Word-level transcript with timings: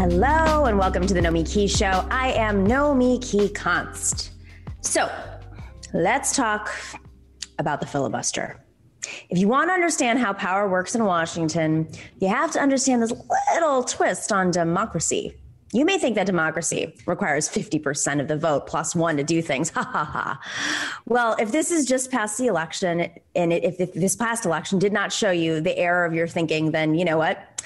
Hello, 0.00 0.66
and 0.66 0.78
welcome 0.78 1.08
to 1.08 1.12
the 1.12 1.18
Nomiki 1.18 1.68
Show. 1.68 2.06
I 2.08 2.30
am 2.34 2.68
Nomiki 2.68 3.48
Konst. 3.48 4.30
So, 4.80 5.10
let's 5.92 6.36
talk 6.36 6.70
about 7.58 7.80
the 7.80 7.86
filibuster. 7.86 8.64
If 9.28 9.38
you 9.38 9.48
want 9.48 9.70
to 9.70 9.72
understand 9.72 10.20
how 10.20 10.34
power 10.34 10.68
works 10.68 10.94
in 10.94 11.04
Washington, 11.04 11.88
you 12.20 12.28
have 12.28 12.52
to 12.52 12.60
understand 12.60 13.02
this 13.02 13.12
little 13.52 13.82
twist 13.82 14.30
on 14.30 14.52
democracy. 14.52 15.34
You 15.72 15.84
may 15.84 15.98
think 15.98 16.14
that 16.14 16.26
democracy 16.26 16.94
requires 17.04 17.48
50% 17.48 18.20
of 18.20 18.28
the 18.28 18.36
vote 18.36 18.68
plus 18.68 18.94
one 18.94 19.16
to 19.16 19.24
do 19.24 19.42
things. 19.42 19.70
Ha 19.74 19.82
ha 19.82 20.04
ha. 20.04 20.40
Well, 21.06 21.34
if 21.40 21.50
this 21.50 21.72
is 21.72 21.86
just 21.86 22.12
past 22.12 22.38
the 22.38 22.46
election, 22.46 23.10
and 23.34 23.52
if, 23.52 23.80
if 23.80 23.94
this 23.94 24.14
past 24.14 24.46
election 24.46 24.78
did 24.78 24.92
not 24.92 25.12
show 25.12 25.32
you 25.32 25.60
the 25.60 25.76
error 25.76 26.04
of 26.04 26.14
your 26.14 26.28
thinking, 26.28 26.70
then 26.70 26.94
you 26.94 27.04
know 27.04 27.18
what? 27.18 27.60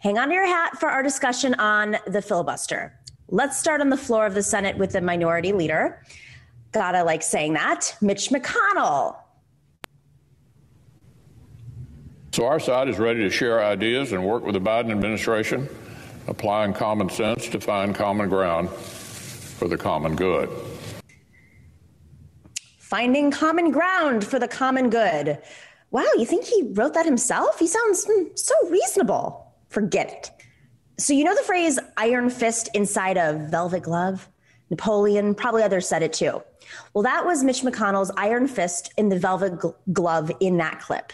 Hang 0.00 0.16
on 0.16 0.28
to 0.28 0.34
your 0.34 0.46
hat 0.46 0.80
for 0.80 0.88
our 0.88 1.02
discussion 1.02 1.52
on 1.54 1.98
the 2.06 2.22
filibuster. 2.22 2.98
Let's 3.28 3.58
start 3.58 3.82
on 3.82 3.90
the 3.90 3.98
floor 3.98 4.24
of 4.24 4.32
the 4.32 4.42
Senate 4.42 4.78
with 4.78 4.92
the 4.92 5.02
minority 5.02 5.52
leader. 5.52 6.02
Gotta 6.72 7.04
like 7.04 7.22
saying 7.22 7.52
that, 7.52 7.94
Mitch 8.00 8.30
McConnell. 8.30 9.16
So 12.32 12.46
our 12.46 12.58
side 12.58 12.88
is 12.88 12.98
ready 12.98 13.20
to 13.20 13.30
share 13.30 13.62
ideas 13.62 14.12
and 14.12 14.24
work 14.24 14.42
with 14.42 14.54
the 14.54 14.60
Biden 14.60 14.90
administration, 14.90 15.68
applying 16.28 16.72
common 16.72 17.10
sense 17.10 17.48
to 17.48 17.60
find 17.60 17.94
common 17.94 18.30
ground 18.30 18.70
for 18.70 19.68
the 19.68 19.76
common 19.76 20.16
good. 20.16 20.48
Finding 22.78 23.30
common 23.30 23.70
ground 23.70 24.24
for 24.24 24.38
the 24.38 24.48
common 24.48 24.88
good. 24.88 25.42
Wow, 25.90 26.06
you 26.16 26.24
think 26.24 26.46
he 26.46 26.70
wrote 26.72 26.94
that 26.94 27.04
himself? 27.04 27.58
He 27.58 27.66
sounds 27.66 28.06
mm, 28.06 28.38
so 28.38 28.54
reasonable. 28.70 29.49
Forget 29.70 30.10
it. 30.10 30.30
So, 30.98 31.14
you 31.14 31.24
know 31.24 31.34
the 31.34 31.42
phrase 31.42 31.78
iron 31.96 32.28
fist 32.28 32.68
inside 32.74 33.16
a 33.16 33.32
velvet 33.50 33.82
glove? 33.82 34.28
Napoleon, 34.68 35.34
probably 35.34 35.62
others 35.62 35.88
said 35.88 36.02
it 36.02 36.12
too. 36.12 36.42
Well, 36.92 37.02
that 37.02 37.24
was 37.24 37.42
Mitch 37.42 37.62
McConnell's 37.62 38.12
iron 38.16 38.46
fist 38.46 38.92
in 38.96 39.08
the 39.08 39.18
velvet 39.18 39.54
gl- 39.54 39.74
glove 39.92 40.30
in 40.40 40.58
that 40.58 40.80
clip. 40.80 41.12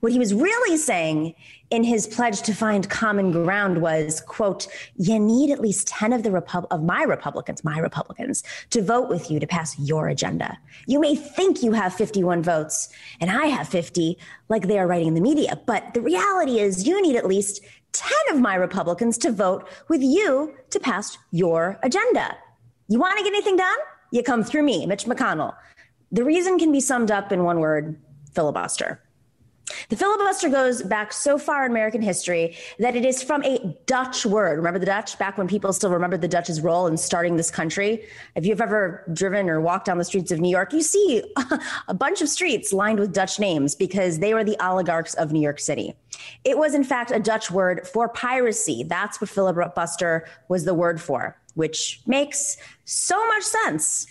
What 0.00 0.12
he 0.12 0.18
was 0.18 0.32
really 0.32 0.76
saying 0.76 1.34
in 1.70 1.82
his 1.82 2.06
pledge 2.06 2.42
to 2.42 2.54
find 2.54 2.88
common 2.88 3.32
ground 3.32 3.82
was, 3.82 4.20
quote, 4.20 4.68
you 4.96 5.18
need 5.18 5.50
at 5.50 5.60
least 5.60 5.88
10 5.88 6.12
of 6.12 6.22
the 6.22 6.30
Repub- 6.30 6.66
of 6.70 6.82
my 6.82 7.02
Republicans, 7.02 7.64
my 7.64 7.78
Republicans, 7.78 8.42
to 8.70 8.82
vote 8.82 9.08
with 9.08 9.30
you 9.30 9.40
to 9.40 9.46
pass 9.46 9.78
your 9.78 10.08
agenda. 10.08 10.56
You 10.86 11.00
may 11.00 11.16
think 11.16 11.62
you 11.62 11.72
have 11.72 11.94
51 11.94 12.42
votes 12.42 12.88
and 13.20 13.30
I 13.30 13.46
have 13.46 13.68
50, 13.68 14.16
like 14.48 14.68
they 14.68 14.78
are 14.78 14.86
writing 14.86 15.08
in 15.08 15.14
the 15.14 15.20
media, 15.20 15.60
but 15.66 15.92
the 15.92 16.00
reality 16.00 16.60
is 16.60 16.86
you 16.86 17.02
need 17.02 17.16
at 17.16 17.26
least 17.26 17.62
10 17.98 18.10
of 18.32 18.40
my 18.40 18.54
Republicans 18.54 19.18
to 19.18 19.30
vote 19.30 19.68
with 19.88 20.02
you 20.02 20.54
to 20.70 20.80
pass 20.80 21.18
your 21.30 21.78
agenda. 21.82 22.36
You 22.88 22.98
want 22.98 23.18
to 23.18 23.24
get 23.24 23.32
anything 23.32 23.56
done? 23.56 23.78
You 24.12 24.22
come 24.22 24.44
through 24.44 24.62
me, 24.62 24.86
Mitch 24.86 25.04
McConnell. 25.04 25.54
The 26.12 26.24
reason 26.24 26.58
can 26.58 26.72
be 26.72 26.80
summed 26.80 27.10
up 27.10 27.32
in 27.32 27.44
one 27.44 27.60
word 27.60 28.00
filibuster. 28.34 29.02
The 29.88 29.96
filibuster 29.96 30.48
goes 30.48 30.82
back 30.82 31.12
so 31.12 31.38
far 31.38 31.64
in 31.64 31.72
American 31.72 32.00
history 32.00 32.56
that 32.78 32.94
it 32.94 33.04
is 33.04 33.22
from 33.22 33.42
a 33.42 33.76
Dutch 33.86 34.24
word. 34.24 34.56
Remember 34.58 34.78
the 34.78 34.86
Dutch? 34.86 35.18
Back 35.18 35.38
when 35.38 35.48
people 35.48 35.72
still 35.72 35.90
remembered 35.90 36.20
the 36.20 36.28
Dutch's 36.28 36.60
role 36.60 36.86
in 36.86 36.96
starting 36.96 37.36
this 37.36 37.50
country. 37.50 38.04
If 38.36 38.46
you've 38.46 38.60
ever 38.60 39.04
driven 39.12 39.48
or 39.48 39.60
walked 39.60 39.86
down 39.86 39.98
the 39.98 40.04
streets 40.04 40.30
of 40.30 40.38
New 40.38 40.50
York, 40.50 40.72
you 40.72 40.82
see 40.82 41.22
a 41.88 41.94
bunch 41.94 42.22
of 42.22 42.28
streets 42.28 42.72
lined 42.72 43.00
with 43.00 43.12
Dutch 43.12 43.40
names 43.40 43.74
because 43.74 44.20
they 44.20 44.34
were 44.34 44.44
the 44.44 44.56
oligarchs 44.64 45.14
of 45.14 45.32
New 45.32 45.40
York 45.40 45.58
City. 45.58 45.94
It 46.44 46.56
was, 46.56 46.74
in 46.74 46.84
fact, 46.84 47.10
a 47.10 47.18
Dutch 47.18 47.50
word 47.50 47.86
for 47.86 48.08
piracy. 48.08 48.84
That's 48.84 49.20
what 49.20 49.30
filibuster 49.30 50.26
was 50.48 50.64
the 50.64 50.74
word 50.74 51.00
for, 51.00 51.36
which 51.54 52.00
makes 52.06 52.56
so 52.84 53.26
much 53.26 53.42
sense. 53.42 54.06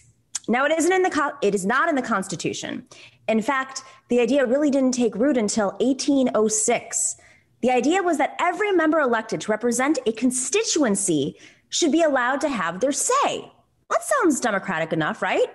Now, 0.47 0.65
it 0.65 0.71
isn't 0.77 0.91
in 0.91 1.01
the 1.01 1.33
it 1.41 1.55
is 1.55 1.65
not 1.65 1.89
in 1.89 1.95
the 1.95 2.01
Constitution. 2.01 2.85
In 3.27 3.41
fact, 3.41 3.83
the 4.07 4.19
idea 4.19 4.45
really 4.45 4.69
didn't 4.69 4.93
take 4.93 5.15
root 5.15 5.37
until 5.37 5.69
1806. 5.79 7.15
The 7.61 7.71
idea 7.71 8.03
was 8.03 8.17
that 8.17 8.35
every 8.39 8.71
member 8.71 8.99
elected 8.99 9.41
to 9.41 9.51
represent 9.51 9.97
a 10.05 10.11
constituency 10.11 11.37
should 11.69 11.91
be 11.91 12.03
allowed 12.03 12.41
to 12.41 12.49
have 12.49 12.79
their 12.79 12.91
say. 12.91 13.51
That 13.89 14.03
sounds 14.03 14.39
democratic 14.39 14.93
enough, 14.93 15.21
right? 15.21 15.47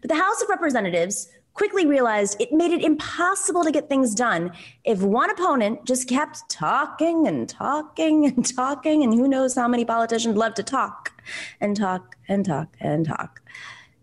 But 0.00 0.08
the 0.08 0.16
House 0.16 0.42
of 0.42 0.48
Representatives 0.48 1.28
quickly 1.54 1.86
realized 1.86 2.40
it 2.40 2.52
made 2.52 2.70
it 2.70 2.82
impossible 2.82 3.64
to 3.64 3.72
get 3.72 3.88
things 3.88 4.14
done 4.14 4.52
if 4.84 5.02
one 5.02 5.30
opponent 5.30 5.84
just 5.84 6.08
kept 6.08 6.48
talking 6.48 7.26
and 7.26 7.48
talking 7.48 8.26
and 8.36 8.56
talking, 8.56 9.02
and 9.02 9.12
who 9.12 9.28
knows 9.28 9.54
how 9.54 9.68
many 9.68 9.84
politicians 9.84 10.36
love 10.36 10.54
to 10.54 10.62
talk 10.62 11.12
and 11.60 11.76
talk 11.76 12.16
and 12.28 12.44
talk 12.44 12.68
and 12.80 13.06
talk. 13.06 13.42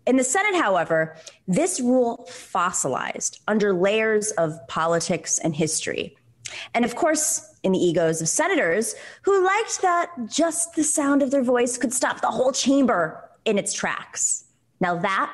In 0.08 0.16
the 0.16 0.24
Senate, 0.24 0.54
however, 0.58 1.16
this 1.46 1.80
rule 1.80 2.26
fossilized 2.30 3.40
under 3.46 3.74
layers 3.74 4.30
of 4.32 4.58
politics 4.66 5.38
and 5.38 5.54
history. 5.54 6.16
And 6.72 6.86
of 6.86 6.96
course, 6.96 7.54
in 7.62 7.72
the 7.72 7.78
egos 7.78 8.22
of 8.22 8.28
senators 8.28 8.94
who 9.20 9.44
liked 9.44 9.82
that 9.82 10.08
just 10.26 10.74
the 10.74 10.82
sound 10.82 11.22
of 11.22 11.30
their 11.30 11.42
voice 11.42 11.76
could 11.76 11.92
stop 11.92 12.22
the 12.22 12.30
whole 12.30 12.52
chamber 12.52 13.22
in 13.44 13.58
its 13.58 13.74
tracks. 13.74 14.46
Now, 14.80 14.96
that 14.96 15.30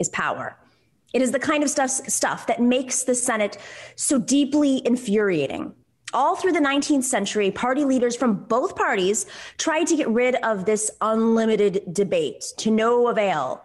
is 0.00 0.08
power. 0.08 0.56
It 1.14 1.22
is 1.22 1.30
the 1.30 1.38
kind 1.38 1.62
of 1.62 1.70
stuff, 1.70 1.90
stuff 1.90 2.48
that 2.48 2.60
makes 2.60 3.04
the 3.04 3.14
Senate 3.14 3.58
so 3.94 4.18
deeply 4.18 4.84
infuriating. 4.84 5.72
All 6.12 6.34
through 6.34 6.52
the 6.52 6.58
19th 6.58 7.04
century, 7.04 7.52
party 7.52 7.84
leaders 7.84 8.16
from 8.16 8.42
both 8.42 8.74
parties 8.74 9.26
tried 9.56 9.86
to 9.86 9.96
get 9.96 10.08
rid 10.08 10.34
of 10.42 10.64
this 10.64 10.90
unlimited 11.00 11.94
debate 11.94 12.44
to 12.56 12.72
no 12.72 13.06
avail. 13.06 13.62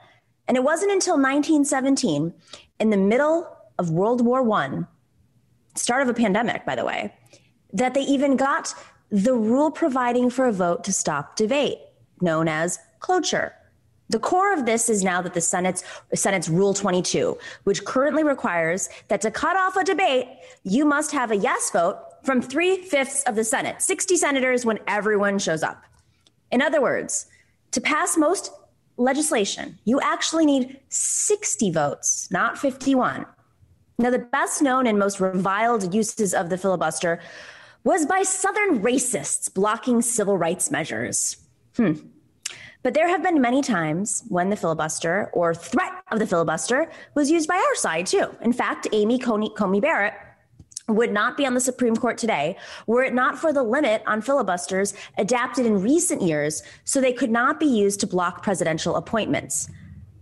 And 0.48 0.58
it 0.58 0.64
wasn't 0.64 0.92
until 0.92 1.16
1917, 1.16 2.34
in 2.80 2.90
the 2.90 2.98
middle 2.98 3.56
of 3.80 3.90
World 3.90 4.26
War 4.26 4.50
I, 4.52 4.84
start 5.76 6.02
of 6.02 6.10
a 6.10 6.14
pandemic, 6.14 6.66
by 6.66 6.76
the 6.76 6.86
way, 6.86 7.14
that 7.74 7.94
they 7.94 8.02
even 8.02 8.38
got 8.38 8.74
the 9.10 9.34
rule 9.34 9.72
providing 9.72 10.30
for 10.30 10.46
a 10.48 10.52
vote 10.52 10.84
to 10.84 10.94
stop 10.94 11.36
debate, 11.36 11.80
known 12.22 12.48
as 12.48 12.80
cloture. 13.00 13.54
The 14.10 14.20
core 14.20 14.54
of 14.54 14.66
this 14.66 14.88
is 14.88 15.04
now 15.04 15.22
that 15.22 15.34
the 15.34 15.42
Senate's, 15.42 15.84
Senate's 16.14 16.48
Rule 16.48 16.74
22, 16.74 17.38
which 17.64 17.84
currently 17.86 18.24
requires 18.24 18.90
that 19.08 19.22
to 19.22 19.32
cut 19.32 19.58
off 19.58 19.78
a 19.78 19.84
debate, 19.84 20.28
you 20.64 20.86
must 20.86 21.12
have 21.12 21.32
a 21.32 21.38
yes 21.38 21.72
vote 21.72 22.00
from 22.24 22.42
three 22.42 22.78
fifths 22.78 23.24
of 23.24 23.36
the 23.36 23.44
Senate, 23.44 23.82
60 23.82 24.16
senators 24.16 24.64
when 24.66 24.80
everyone 24.88 25.40
shows 25.40 25.64
up. 25.64 25.84
In 26.52 26.62
other 26.62 26.82
words, 26.82 27.26
to 27.72 27.82
pass 27.82 28.16
most 28.16 28.52
legislation, 28.98 29.78
you 29.86 30.00
actually 30.02 30.46
need 30.46 30.80
60 30.90 31.72
votes, 31.72 32.28
not 32.32 32.58
51. 32.58 33.26
Now, 33.98 34.10
the 34.10 34.20
best 34.20 34.62
known 34.62 34.88
and 34.88 35.00
most 35.00 35.20
reviled 35.20 35.94
uses 35.94 36.34
of 36.34 36.50
the 36.50 36.58
filibuster 36.58 37.22
was 37.84 38.06
by 38.06 38.24
Southern 38.24 38.82
racists 38.82 39.54
blocking 39.54 40.02
civil 40.02 40.38
rights 40.38 40.72
measures. 40.72 41.38
Hmm. 41.78 41.94
But 42.84 42.94
there 42.94 43.08
have 43.08 43.24
been 43.24 43.42
many 43.42 43.62
times 43.62 44.24
when 44.28 44.50
the 44.50 44.56
filibuster 44.56 45.30
or 45.34 45.56
threat 45.56 45.94
of 46.12 46.20
the 46.20 46.28
filibuster 46.28 46.92
was 47.16 47.32
used 47.32 47.48
by 47.48 47.56
our 47.56 47.76
side, 47.76 48.06
too. 48.06 48.30
In 48.42 48.54
fact, 48.54 48.88
Amy 48.92 49.18
Coney, 49.18 49.50
Coney 49.56 49.80
Barrett 49.80 50.14
would 50.88 51.12
not 51.12 51.36
be 51.36 51.46
on 51.46 51.54
the 51.54 51.60
Supreme 51.60 51.96
Court 51.96 52.18
today 52.18 52.58
were 52.86 53.04
it 53.04 53.14
not 53.14 53.38
for 53.38 53.52
the 53.52 53.64
limit 53.64 54.04
on 54.06 54.22
filibusters 54.22 54.94
adapted 55.18 55.66
in 55.66 55.82
recent 55.82 56.22
years 56.22 56.62
so 56.84 57.02
they 57.02 57.14
could 57.14 57.32
not 57.32 57.60
be 57.60 57.66
used 57.66 58.00
to 58.02 58.08
block 58.08 58.44
presidential 58.44 58.96
appointments. 58.96 59.70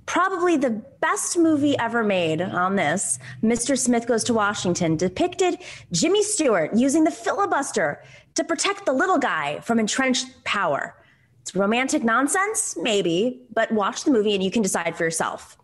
Probably 0.06 0.57
the 0.57 0.81
best 1.02 1.38
movie 1.38 1.78
ever 1.79 2.03
made 2.03 2.41
on 2.41 2.75
this, 2.75 3.19
Mr. 3.41 3.78
Smith 3.78 4.07
Goes 4.07 4.23
to 4.25 4.34
Washington, 4.34 4.97
depicted 4.97 5.57
Jimmy 5.91 6.23
Stewart 6.23 6.72
using 6.73 7.03
the 7.03 7.12
filibuster 7.12 8.03
to 8.35 8.44
protect 8.44 8.85
the 8.85 8.93
little 8.93 9.17
guy 9.17 9.59
from 9.61 9.79
entrenched 9.79 10.43
power. 10.43 10.96
It's 11.41 11.55
romantic 11.55 12.03
nonsense, 12.03 12.78
maybe, 12.82 13.41
but 13.53 13.72
watch 13.72 14.03
the 14.03 14.11
movie 14.11 14.34
and 14.34 14.43
you 14.43 14.52
can 14.52 14.61
decide 14.61 14.96
for 14.96 15.03
yourself 15.03 15.58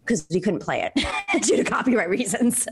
because 0.00 0.26
we 0.30 0.40
couldn't 0.40 0.60
play 0.60 0.90
it 0.94 1.42
due 1.42 1.56
to 1.56 1.64
copyright 1.64 2.08
reasons. 2.08 2.66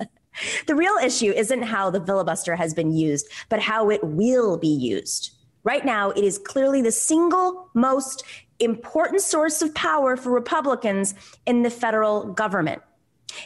The 0.66 0.74
real 0.74 0.96
issue 1.02 1.32
isn't 1.32 1.62
how 1.62 1.90
the 1.90 2.04
filibuster 2.04 2.56
has 2.56 2.74
been 2.74 2.92
used, 2.92 3.28
but 3.48 3.60
how 3.60 3.90
it 3.90 4.02
will 4.02 4.56
be 4.56 4.68
used. 4.68 5.32
Right 5.64 5.84
now, 5.84 6.10
it 6.10 6.22
is 6.22 6.38
clearly 6.38 6.82
the 6.82 6.92
single 6.92 7.70
most 7.74 8.22
important 8.60 9.20
source 9.20 9.62
of 9.62 9.74
power 9.74 10.16
for 10.16 10.30
Republicans 10.30 11.14
in 11.46 11.62
the 11.62 11.70
federal 11.70 12.32
government. 12.32 12.82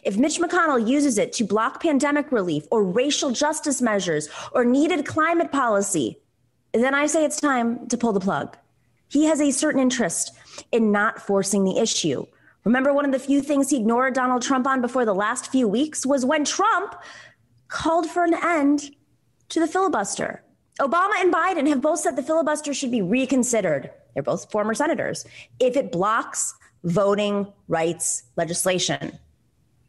If 0.05 0.17
Mitch 0.17 0.39
McConnell 0.39 0.87
uses 0.87 1.19
it 1.19 1.33
to 1.35 1.45
block 1.45 1.83
pandemic 1.83 2.31
relief 2.31 2.65
or 2.71 2.85
racial 2.85 3.31
justice 3.31 3.81
measures 3.81 4.29
or 4.53 4.65
needed 4.65 5.07
climate 5.07 5.51
policy, 5.51 6.19
then 6.73 6.95
I 6.95 7.07
say 7.07 7.25
it's 7.25 7.41
time 7.41 7.89
to 7.89 7.97
pull 7.97 8.13
the 8.13 8.21
plug. 8.21 8.57
He 9.09 9.25
has 9.25 9.41
a 9.41 9.51
certain 9.51 9.81
interest 9.81 10.33
in 10.71 10.93
not 10.93 11.21
forcing 11.21 11.65
the 11.65 11.79
issue. 11.79 12.27
Remember, 12.65 12.93
one 12.93 13.05
of 13.05 13.13
the 13.13 13.19
few 13.19 13.41
things 13.41 13.71
he 13.71 13.79
ignored 13.79 14.15
Donald 14.15 14.43
Trump 14.43 14.67
on 14.67 14.81
before 14.81 15.05
the 15.05 15.15
last 15.15 15.51
few 15.51 15.67
weeks 15.67 16.05
was 16.05 16.25
when 16.25 16.45
Trump 16.45 16.95
called 17.69 18.09
for 18.09 18.25
an 18.25 18.35
end 18.35 18.95
to 19.49 19.61
the 19.61 19.67
filibuster. 19.67 20.43
Obama 20.79 21.13
and 21.19 21.33
Biden 21.33 21.69
have 21.69 21.81
both 21.81 22.01
said 22.01 22.17
the 22.17 22.23
filibuster 22.23 22.75
should 22.75 22.91
be 22.91 23.03
reconsidered. 23.03 23.91
They're 24.15 24.23
both 24.23 24.51
former 24.51 24.75
senators 24.75 25.25
if 25.59 25.77
it 25.77 25.93
blocks 25.93 26.55
voting 26.85 27.53
rights 27.69 28.25
legislation. 28.37 29.19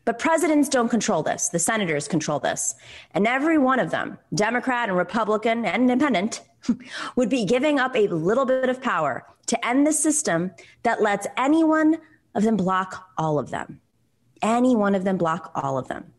But 0.04 0.20
presidents 0.20 0.68
don't 0.68 0.90
control 0.90 1.24
this. 1.24 1.50
The 1.50 1.60
senators 1.60 2.08
control 2.08 2.40
this. 2.40 2.76
And 3.12 3.28
every 3.28 3.58
one 3.58 3.80
of 3.80 3.92
them, 3.92 4.18
Democrat 4.34 4.90
and 4.90 4.98
Republican 4.98 5.64
and 5.66 5.84
independent, 5.84 6.42
would 7.16 7.30
be 7.30 7.46
giving 7.46 7.80
up 7.80 7.96
a 7.96 8.08
little 8.08 8.46
bit 8.46 8.68
of 8.68 8.82
power 8.82 9.26
to 9.48 9.66
end 9.66 9.86
the 9.86 9.94
system 9.94 10.52
that 10.84 11.02
lets 11.02 11.28
any 11.38 11.64
one 11.64 11.98
of 12.36 12.44
them 12.44 12.58
block 12.58 13.10
all 13.18 13.40
of 13.40 13.52
them. 13.52 13.82
Any 14.42 14.76
one 14.76 14.96
of 14.96 15.04
them 15.04 15.18
block 15.18 15.52
all 15.56 15.78
of 15.78 15.88
them. 15.88 16.14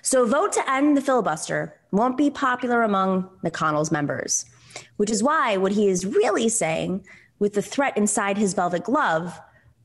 So, 0.00 0.22
a 0.22 0.26
vote 0.26 0.52
to 0.54 0.70
end 0.70 0.96
the 0.96 1.02
filibuster 1.02 1.78
won't 1.90 2.16
be 2.16 2.30
popular 2.30 2.82
among 2.82 3.28
McConnell's 3.44 3.92
members, 3.92 4.44
which 4.96 5.10
is 5.10 5.22
why 5.22 5.56
what 5.56 5.72
he 5.72 5.88
is 5.88 6.06
really 6.06 6.48
saying 6.48 7.06
with 7.38 7.54
the 7.54 7.62
threat 7.62 7.96
inside 7.96 8.38
his 8.38 8.54
velvet 8.54 8.84
glove 8.84 9.38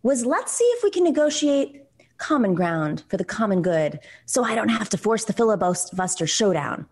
was 0.04 0.25
let's 0.25 0.54
see 0.54 0.63
if 0.63 0.83
we 0.83 0.92
can 0.92 1.04
negotiate 1.04 1.83
common 2.18 2.56
ground 2.56 3.03
for 3.10 3.18
the 3.18 3.25
common 3.25 3.62
good 3.62 4.00
so 4.25 4.44
I 4.44 4.56
don't 4.56 4.69
have 4.69 4.89
to 4.89 4.98
force 4.98 5.25
the 5.25 5.33
filibuster 5.33 6.27
showdown. 6.27 6.88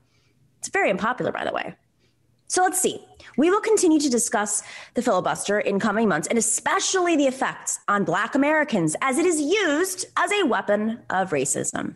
It's 0.60 0.70
very 0.70 0.90
unpopular, 0.90 1.32
by 1.32 1.46
the 1.46 1.54
way. 1.54 1.76
So 2.48 2.62
let's 2.62 2.80
see. 2.80 3.04
We 3.38 3.50
will 3.50 3.62
continue 3.62 4.00
to 4.00 4.10
discuss 4.10 4.64
the 4.94 5.02
filibuster 5.02 5.60
in 5.60 5.80
coming 5.80 6.08
months 6.08 6.28
and 6.28 6.38
especially 6.38 7.16
the 7.16 7.26
effects 7.26 7.80
on 7.88 8.04
Black 8.04 8.36
Americans 8.36 8.96
as 9.02 9.18
it 9.18 9.26
is 9.26 9.42
used 9.42 10.06
as 10.16 10.32
a 10.32 10.44
weapon 10.44 11.00
of 11.10 11.32
racism. 11.32 11.96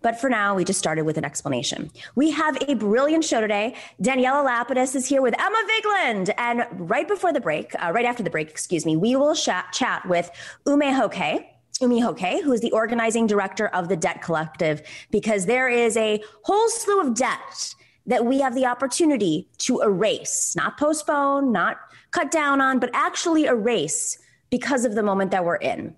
But 0.00 0.20
for 0.20 0.30
now, 0.30 0.54
we 0.54 0.64
just 0.64 0.78
started 0.78 1.02
with 1.02 1.18
an 1.18 1.24
explanation. 1.24 1.90
We 2.14 2.30
have 2.30 2.56
a 2.68 2.74
brilliant 2.74 3.24
show 3.24 3.40
today. 3.40 3.74
Daniela 4.00 4.44
Lapidous 4.44 4.94
is 4.94 5.06
here 5.06 5.20
with 5.20 5.34
Emma 5.38 5.68
Vigeland. 5.68 6.30
And 6.38 6.66
right 6.88 7.08
before 7.08 7.32
the 7.32 7.40
break, 7.40 7.72
uh, 7.82 7.90
right 7.92 8.04
after 8.04 8.22
the 8.22 8.30
break, 8.30 8.48
excuse 8.48 8.86
me, 8.86 8.96
we 8.96 9.16
will 9.16 9.34
sh- 9.34 9.48
chat 9.72 10.06
with 10.08 10.30
Umme 10.66 10.94
Hoque. 10.94 11.46
Umme 11.80 12.00
Hoque, 12.00 12.42
who 12.42 12.52
is 12.52 12.60
the 12.60 12.70
organizing 12.70 13.26
director 13.26 13.68
of 13.68 13.88
the 13.88 13.96
Debt 13.96 14.22
Collective, 14.22 14.82
because 15.10 15.46
there 15.46 15.68
is 15.68 15.96
a 15.96 16.22
whole 16.42 16.68
slew 16.68 17.00
of 17.00 17.14
debt 17.14 17.74
that 18.08 18.24
we 18.24 18.40
have 18.40 18.54
the 18.54 18.66
opportunity 18.66 19.46
to 19.58 19.80
erase, 19.80 20.54
not 20.56 20.78
postpone, 20.78 21.52
not 21.52 21.76
cut 22.10 22.30
down 22.30 22.60
on, 22.60 22.78
but 22.78 22.90
actually 22.94 23.44
erase 23.44 24.18
because 24.50 24.84
of 24.84 24.94
the 24.94 25.02
moment 25.02 25.30
that 25.30 25.44
we're 25.44 25.56
in. 25.56 25.94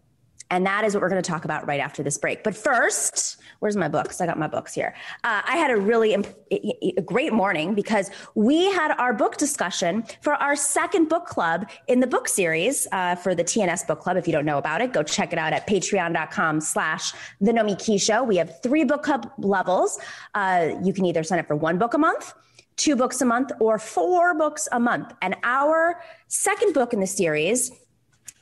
And 0.51 0.67
that 0.67 0.85
is 0.85 0.95
what 0.95 1.03
we're 1.03 1.09
going 1.09 1.23
to 1.23 1.31
talk 1.31 1.45
about 1.45 1.67
right 1.67 1.81
after 1.81 2.03
this 2.03 2.19
break. 2.19 2.43
But 2.43 2.57
first, 2.57 3.37
where's 3.61 3.77
my 3.77 3.89
books? 3.89 4.21
I 4.21 4.27
got 4.27 4.39
my 4.39 4.49
books 4.49 4.75
here. 4.75 4.95
Uh, 5.23 5.43
I 5.45 5.57
had 5.57 5.71
a 5.71 5.77
really 5.77 6.13
imp- 6.13 6.35
a 6.51 7.03
great 7.03 7.33
morning 7.33 7.75
because 7.75 8.11
we 8.35 8.71
had 8.73 8.93
our 8.99 9.15
book 9.15 9.37
discussion 9.37 10.05
for 10.23 10.35
our 10.35 10.57
second 10.57 11.09
book 11.09 11.27
club 11.27 11.69
in 11.87 12.01
the 12.01 12.07
book 12.07 12.29
series 12.29 12.89
uh, 12.93 13.15
for 13.15 13.35
the 13.35 13.45
TNS 13.45 13.87
book 13.87 14.01
club. 14.01 14.17
If 14.17 14.27
you 14.27 14.33
don't 14.33 14.45
know 14.45 14.59
about 14.59 14.81
it, 14.81 14.93
go 14.93 15.03
check 15.03 15.33
it 15.33 15.39
out 15.39 15.53
at 15.53 15.69
patreon.com 15.69 16.61
slash 16.61 17.13
the 17.41 17.53
Nomiki 17.53 18.01
Show. 18.01 18.25
We 18.25 18.37
have 18.37 18.61
three 18.63 18.85
book 18.85 19.03
club 19.03 19.31
levels. 19.39 19.99
Uh, 20.35 20.71
you 20.83 20.93
can 20.93 21.05
either 21.05 21.23
sign 21.23 21.39
up 21.39 21.47
for 21.47 21.57
one 21.57 21.79
book 21.79 21.95
a 21.95 21.99
month, 21.99 22.35
two 22.77 22.97
books 22.97 23.21
a 23.21 23.25
month, 23.25 23.53
or 23.61 23.79
four 23.79 24.35
books 24.35 24.69
a 24.73 24.81
month. 24.81 25.13
And 25.23 25.37
our 25.45 26.03
second 26.29 26.75
book 26.75 26.93
in 26.93 27.01
the 27.01 27.07
series 27.07 27.71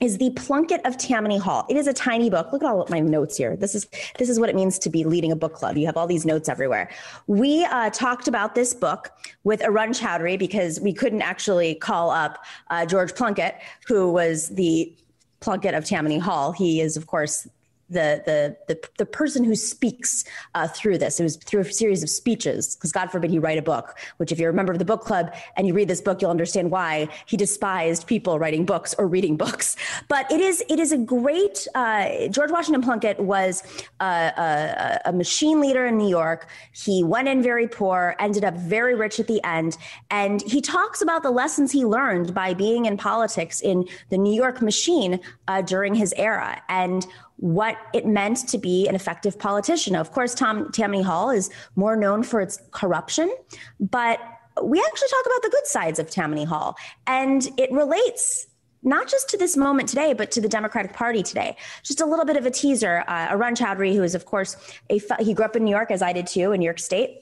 is 0.01 0.19
the 0.19 0.31
Plunkitt 0.31 0.81
of 0.85 0.97
Tammany 0.97 1.39
Hall. 1.39 1.67
It 1.69 1.77
is 1.77 1.87
a 1.87 1.93
tiny 1.93 2.31
book. 2.31 2.53
Look 2.53 2.63
at 2.63 2.69
all 2.69 2.87
my 2.89 3.01
notes 3.01 3.37
here. 3.37 3.57
This 3.57 3.75
is 3.75 3.89
this 4.19 4.29
is 4.29 4.39
what 4.39 4.49
it 4.49 4.55
means 4.55 4.79
to 4.81 4.91
be 4.91 5.05
leading 5.05 5.33
a 5.33 5.37
book 5.37 5.55
club. 5.55 5.77
You 5.77 5.87
have 5.87 5.97
all 5.97 6.07
these 6.07 6.25
notes 6.25 6.49
everywhere. 6.49 6.89
We 7.27 7.65
uh, 7.65 7.91
talked 7.91 8.29
about 8.29 8.55
this 8.55 8.75
book 8.75 9.11
with 9.43 9.63
Arun 9.65 9.91
Chaudhary 9.91 10.39
because 10.39 10.81
we 10.81 10.93
couldn't 10.93 11.23
actually 11.23 11.75
call 11.75 12.11
up 12.11 12.45
uh, 12.71 12.87
George 12.87 13.13
Plunkitt, 13.13 13.55
who 13.87 14.13
was 14.13 14.49
the 14.51 14.95
Plunkitt 15.41 15.77
of 15.77 15.85
Tammany 15.85 16.19
Hall. 16.19 16.53
He 16.53 16.81
is, 16.81 16.97
of 16.97 17.07
course, 17.07 17.49
the 17.89 18.23
the 18.25 18.57
the, 18.75 18.89
the 18.99 19.07
person 19.07 19.45
who 19.45 19.55
speaks 19.55 20.25
uh, 20.55 20.69
through 20.69 20.99
this. 20.99 21.21
It 21.21 21.23
was 21.23 21.37
through 21.37 21.61
a 21.61 21.73
series 21.73 22.03
of 22.03 22.11
speeches, 22.11 22.77
because 22.77 22.93
God 22.93 23.11
forbid 23.11 23.31
he 23.31 23.39
write 23.39 23.59
a 23.59 23.63
book. 23.63 23.99
Which, 24.19 24.33
if 24.33 24.39
you're 24.39 24.51
a 24.51 24.55
member 24.55 24.73
of 24.73 24.79
the 24.79 24.85
book 24.85 25.03
club 25.03 25.35
and 25.57 25.67
you 25.67 25.75
read 25.75 25.89
this 25.89 26.01
book, 26.01 26.21
you'll 26.21 26.31
understand 26.31 26.71
why 26.71 27.09
he 27.27 27.37
despised 27.37 28.07
people 28.07 28.39
writing 28.39 28.65
books 28.65 28.95
or 28.99 29.07
reading 29.07 29.37
books. 29.45 29.77
But 30.09 30.31
it 30.31 30.41
is 30.41 30.63
it 30.69 30.79
is 30.79 30.93
a 30.93 30.99
great. 30.99 31.67
Uh, 31.75 32.29
George 32.29 32.51
Washington 32.51 32.83
Plunkitt 32.83 33.19
was 33.19 33.63
a, 34.01 34.05
a, 34.05 35.01
a 35.07 35.13
machine 35.13 35.61
leader 35.61 35.87
in 35.87 35.97
New 35.99 36.09
York. 36.09 36.49
He 36.73 37.03
went 37.03 37.29
in 37.29 37.43
very 37.43 37.69
poor, 37.69 38.17
ended 38.19 38.45
up 38.45 38.55
very 38.55 38.95
rich 38.95 39.21
at 39.21 39.27
the 39.27 39.43
end, 39.45 39.77
and 40.11 40.43
he 40.43 40.61
talks 40.61 41.03
about 41.03 41.23
the 41.23 41.31
lessons 41.31 41.73
he 41.73 41.85
learned 41.85 42.35
by 42.35 42.55
being 42.55 42.87
in 42.87 42.97
politics 42.97 43.61
in 43.61 43.87
the 44.11 44.19
New 44.19 44.35
York 44.35 44.61
machine 44.61 45.21
uh, 45.47 45.63
during 45.63 45.95
his 45.95 46.13
era 46.17 46.63
and 46.69 47.07
what 47.39 47.77
it 47.95 48.05
meant 48.05 48.49
to 48.49 48.59
be 48.59 48.87
an 48.89 48.95
effective 48.95 49.39
politician. 49.39 49.97
Of 49.97 50.13
course, 50.13 50.35
Tom 50.35 50.71
Tammany 50.73 51.03
Hall 51.03 51.31
is 51.31 51.51
more 51.77 51.97
known 51.97 52.23
for 52.23 52.41
its 52.41 52.61
corruption, 52.73 53.35
but 53.81 54.19
we 54.63 54.81
actually 54.81 55.09
talk 55.09 55.27
about 55.27 55.43
the 55.43 55.51
good 55.51 55.67
sides 55.67 55.99
of 55.99 56.11
Tammany 56.11 56.45
Hall, 56.45 56.77
and 57.07 57.49
it 57.57 57.71
relates 57.71 58.47
not 58.83 59.09
just 59.09 59.29
to 59.31 59.37
this 59.37 59.57
moment 59.57 59.89
today, 59.89 60.13
but 60.13 60.31
to 60.33 60.41
the 60.41 60.49
Democratic 60.49 60.93
Party 60.93 61.23
today. 61.23 61.57
Just 61.83 62.01
a 62.01 62.07
little 62.07 62.25
bit 62.25 62.37
of 62.37 62.47
a 62.47 62.51
teaser. 62.51 63.05
Uh, 63.09 63.29
Arun 63.31 63.55
Chaudhary, 63.55 63.95
who 63.95 64.03
is, 64.03 64.15
of 64.15 64.25
course, 64.25 64.57
a 64.91 65.01
he 65.21 65.35
grew 65.35 65.45
up 65.45 65.57
in 65.57 65.65
New 65.65 65.71
York, 65.71 65.91
as 65.91 66.03
I 66.03 66.13
did 66.13 66.27
too, 66.27 66.53
in 66.53 66.61
New 66.61 66.65
York 66.65 66.79
State. 66.79 67.21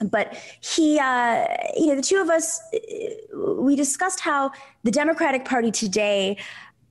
But 0.00 0.36
he, 0.60 0.98
uh, 0.98 1.46
you 1.76 1.88
know, 1.88 1.96
the 1.96 2.02
two 2.02 2.20
of 2.20 2.28
us, 2.28 2.60
we 3.58 3.76
discussed 3.76 4.20
how 4.20 4.50
the 4.82 4.90
Democratic 4.90 5.44
Party 5.44 5.70
today 5.70 6.38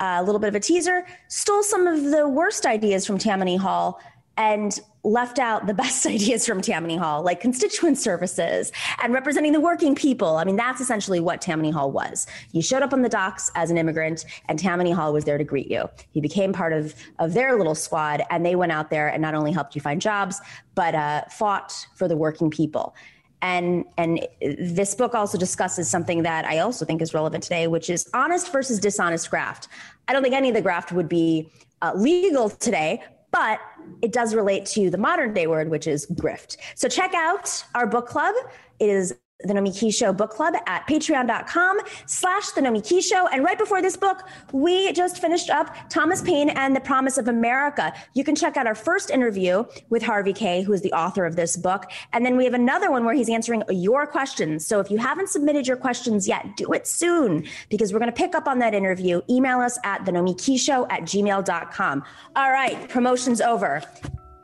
a 0.01 0.24
little 0.24 0.39
bit 0.39 0.48
of 0.48 0.56
a 0.56 0.59
teaser, 0.59 1.06
stole 1.27 1.63
some 1.63 1.88
of 1.88 2.03
the 2.12 2.27
worst 2.27 2.65
ideas 2.65 3.06
from 3.06 3.18
Tammany 3.18 3.56
Hall 3.56 4.01
and 4.38 4.80
left 5.03 5.39
out 5.39 5.68
the 5.68 5.74
best 5.83 6.06
ideas 6.06 6.45
from 6.45 6.62
Tammany 6.62 6.98
Hall, 6.98 7.21
like 7.21 7.39
constituent 7.39 7.98
services 7.98 8.71
and 9.01 9.13
representing 9.13 9.51
the 9.51 9.59
working 9.59 9.94
people. 9.94 10.38
I 10.38 10.44
mean, 10.44 10.56
that's 10.56 10.81
essentially 10.81 11.19
what 11.19 11.42
Tammany 11.42 11.71
Hall 11.71 11.92
was. 11.92 12.27
You 12.51 12.62
showed 12.62 12.81
up 12.81 12.94
on 12.94 13.01
the 13.01 13.09
docks 13.09 13.51
as 13.56 13.71
an 13.71 13.77
immigrant, 13.77 14.25
and 14.48 14.57
Tammany 14.57 14.92
Hall 14.92 15.13
was 15.13 15.25
there 15.25 15.38
to 15.38 15.44
greet 15.44 15.69
you. 15.69 15.88
You 16.13 16.21
became 16.21 16.54
part 16.54 16.74
of, 16.74 16.95
of 17.19 17.33
their 17.33 17.57
little 17.57 17.75
squad, 17.75 18.24
and 18.30 18.45
they 18.45 18.56
went 18.56 18.71
out 18.71 18.89
there 18.89 19.07
and 19.07 19.21
not 19.21 19.36
only 19.36 19.51
helped 19.51 19.75
you 19.75 19.81
find 19.81 20.01
jobs, 20.01 20.42
but 20.75 20.95
uh, 20.95 21.24
fought 21.30 21.74
for 21.95 22.07
the 22.07 22.18
working 22.18 22.50
people 22.50 22.95
and 23.42 23.86
and 23.98 24.28
this 24.42 24.96
book 24.96 25.16
also 25.16 25.38
discusses 25.38 25.90
something 25.90 26.24
that 26.24 26.46
I 26.46 26.60
also 26.60 26.86
think 26.86 27.02
is 27.02 27.14
relevant 27.14 27.44
today, 27.44 27.68
which 27.68 27.90
is 27.90 28.10
honest 28.14 28.52
versus 28.52 28.80
dishonest 28.80 29.30
graft. 29.30 29.68
I 30.07 30.14
don't 30.14 30.24
think 30.24 30.36
any 30.36 30.50
of 30.50 30.56
the 30.56 30.62
graft 30.62 30.92
would 30.92 31.10
be 31.10 31.50
uh, 31.81 31.94
legal 31.95 32.50
today, 32.50 33.02
but 33.31 33.60
it 34.02 34.12
does 34.12 34.36
relate 34.36 34.66
to 34.68 34.90
the 34.90 34.98
modern 34.98 35.33
day 35.33 35.48
word, 35.48 35.69
which 35.69 35.88
is 35.88 36.06
grift. 36.07 36.57
So 36.76 36.88
check 36.88 37.14
out 37.14 37.64
our 37.74 37.88
book 37.88 38.07
club. 38.07 38.36
It 38.80 38.90
is 38.90 39.16
the 39.44 39.54
Nomiki 39.54 39.94
Show 39.94 40.14
book 40.14 40.31
club 40.31 40.54
at 40.68 40.88
patreon.com 40.88 41.80
slash 42.06 42.50
the 42.52 42.62
Nomiki 42.62 43.04
Show. 43.04 43.28
And 43.28 43.44
right 43.44 43.57
before 43.57 43.81
this 43.81 43.98
book, 43.98 44.24
we 44.52 44.92
just 44.94 45.19
finished 45.19 45.50
up 45.50 45.76
Thomas 45.90 46.21
Paine 46.21 46.50
and 46.50 46.76
the 46.76 46.80
Promise 46.80 47.18
of 47.18 47.28
America. 47.28 47.94
You 48.14 48.24
can 48.24 48.36
check 48.36 48.57
out 48.57 48.68
our 48.68 48.76
first 48.76 49.10
interview 49.10 49.64
with 49.90 50.04
Harvey 50.04 50.33
Kaye, 50.33 50.62
who 50.62 50.74
is 50.74 50.81
the 50.81 50.94
author 50.94 51.26
of 51.26 51.36
this 51.36 51.57
book. 51.57 51.92
And 52.14 52.26
then 52.26 52.38
we 52.38 52.45
have 52.45 52.54
another 52.54 52.92
one 52.92 53.06
where 53.06 53.16
he's 53.16 53.30
answering 53.30 53.64
your 53.69 54.06
questions. 54.07 54.66
So 54.66 54.80
if 54.80 54.92
you 54.92 54.98
haven't 54.98 55.30
submitted 55.30 55.68
your 55.68 55.78
questions 55.78 56.28
yet, 56.28 56.57
do 56.57 56.71
it 56.74 56.88
soon 56.88 57.45
because 57.69 57.94
we're 57.94 58.00
going 58.00 58.12
to 58.12 58.18
pick 58.18 58.36
up 58.36 58.48
on 58.48 58.60
that 58.60 58.74
interview. 58.74 59.21
Email 59.30 59.60
us 59.60 59.78
at 59.83 60.06
the 60.06 60.12
Nomiki 60.12 60.60
Show 60.60 60.88
at 60.90 61.02
gmail.com. 61.02 62.04
All 62.36 62.52
right, 62.52 62.90
promotion's 62.90 63.42
over. 63.42 63.81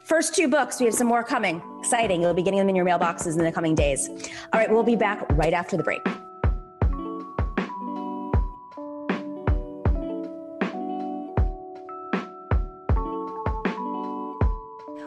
First 0.08 0.34
two 0.34 0.48
books, 0.48 0.80
we 0.80 0.86
have 0.86 0.96
some 0.96 1.08
more 1.08 1.22
coming. 1.22 1.62
Exciting. 1.80 2.22
You'll 2.22 2.34
be 2.34 2.42
getting 2.42 2.60
them 2.60 2.70
in 2.70 2.78
your 2.78 2.86
mailboxes 2.86 3.38
in 3.38 3.44
the 3.44 3.52
coming 3.52 3.76
days. 3.76 4.08
All 4.54 4.58
right, 4.58 4.72
we'll 4.72 4.82
be 4.82 4.96
back 4.96 5.26
right 5.32 5.52
after 5.52 5.76
the 5.76 5.84
break. 5.84 6.02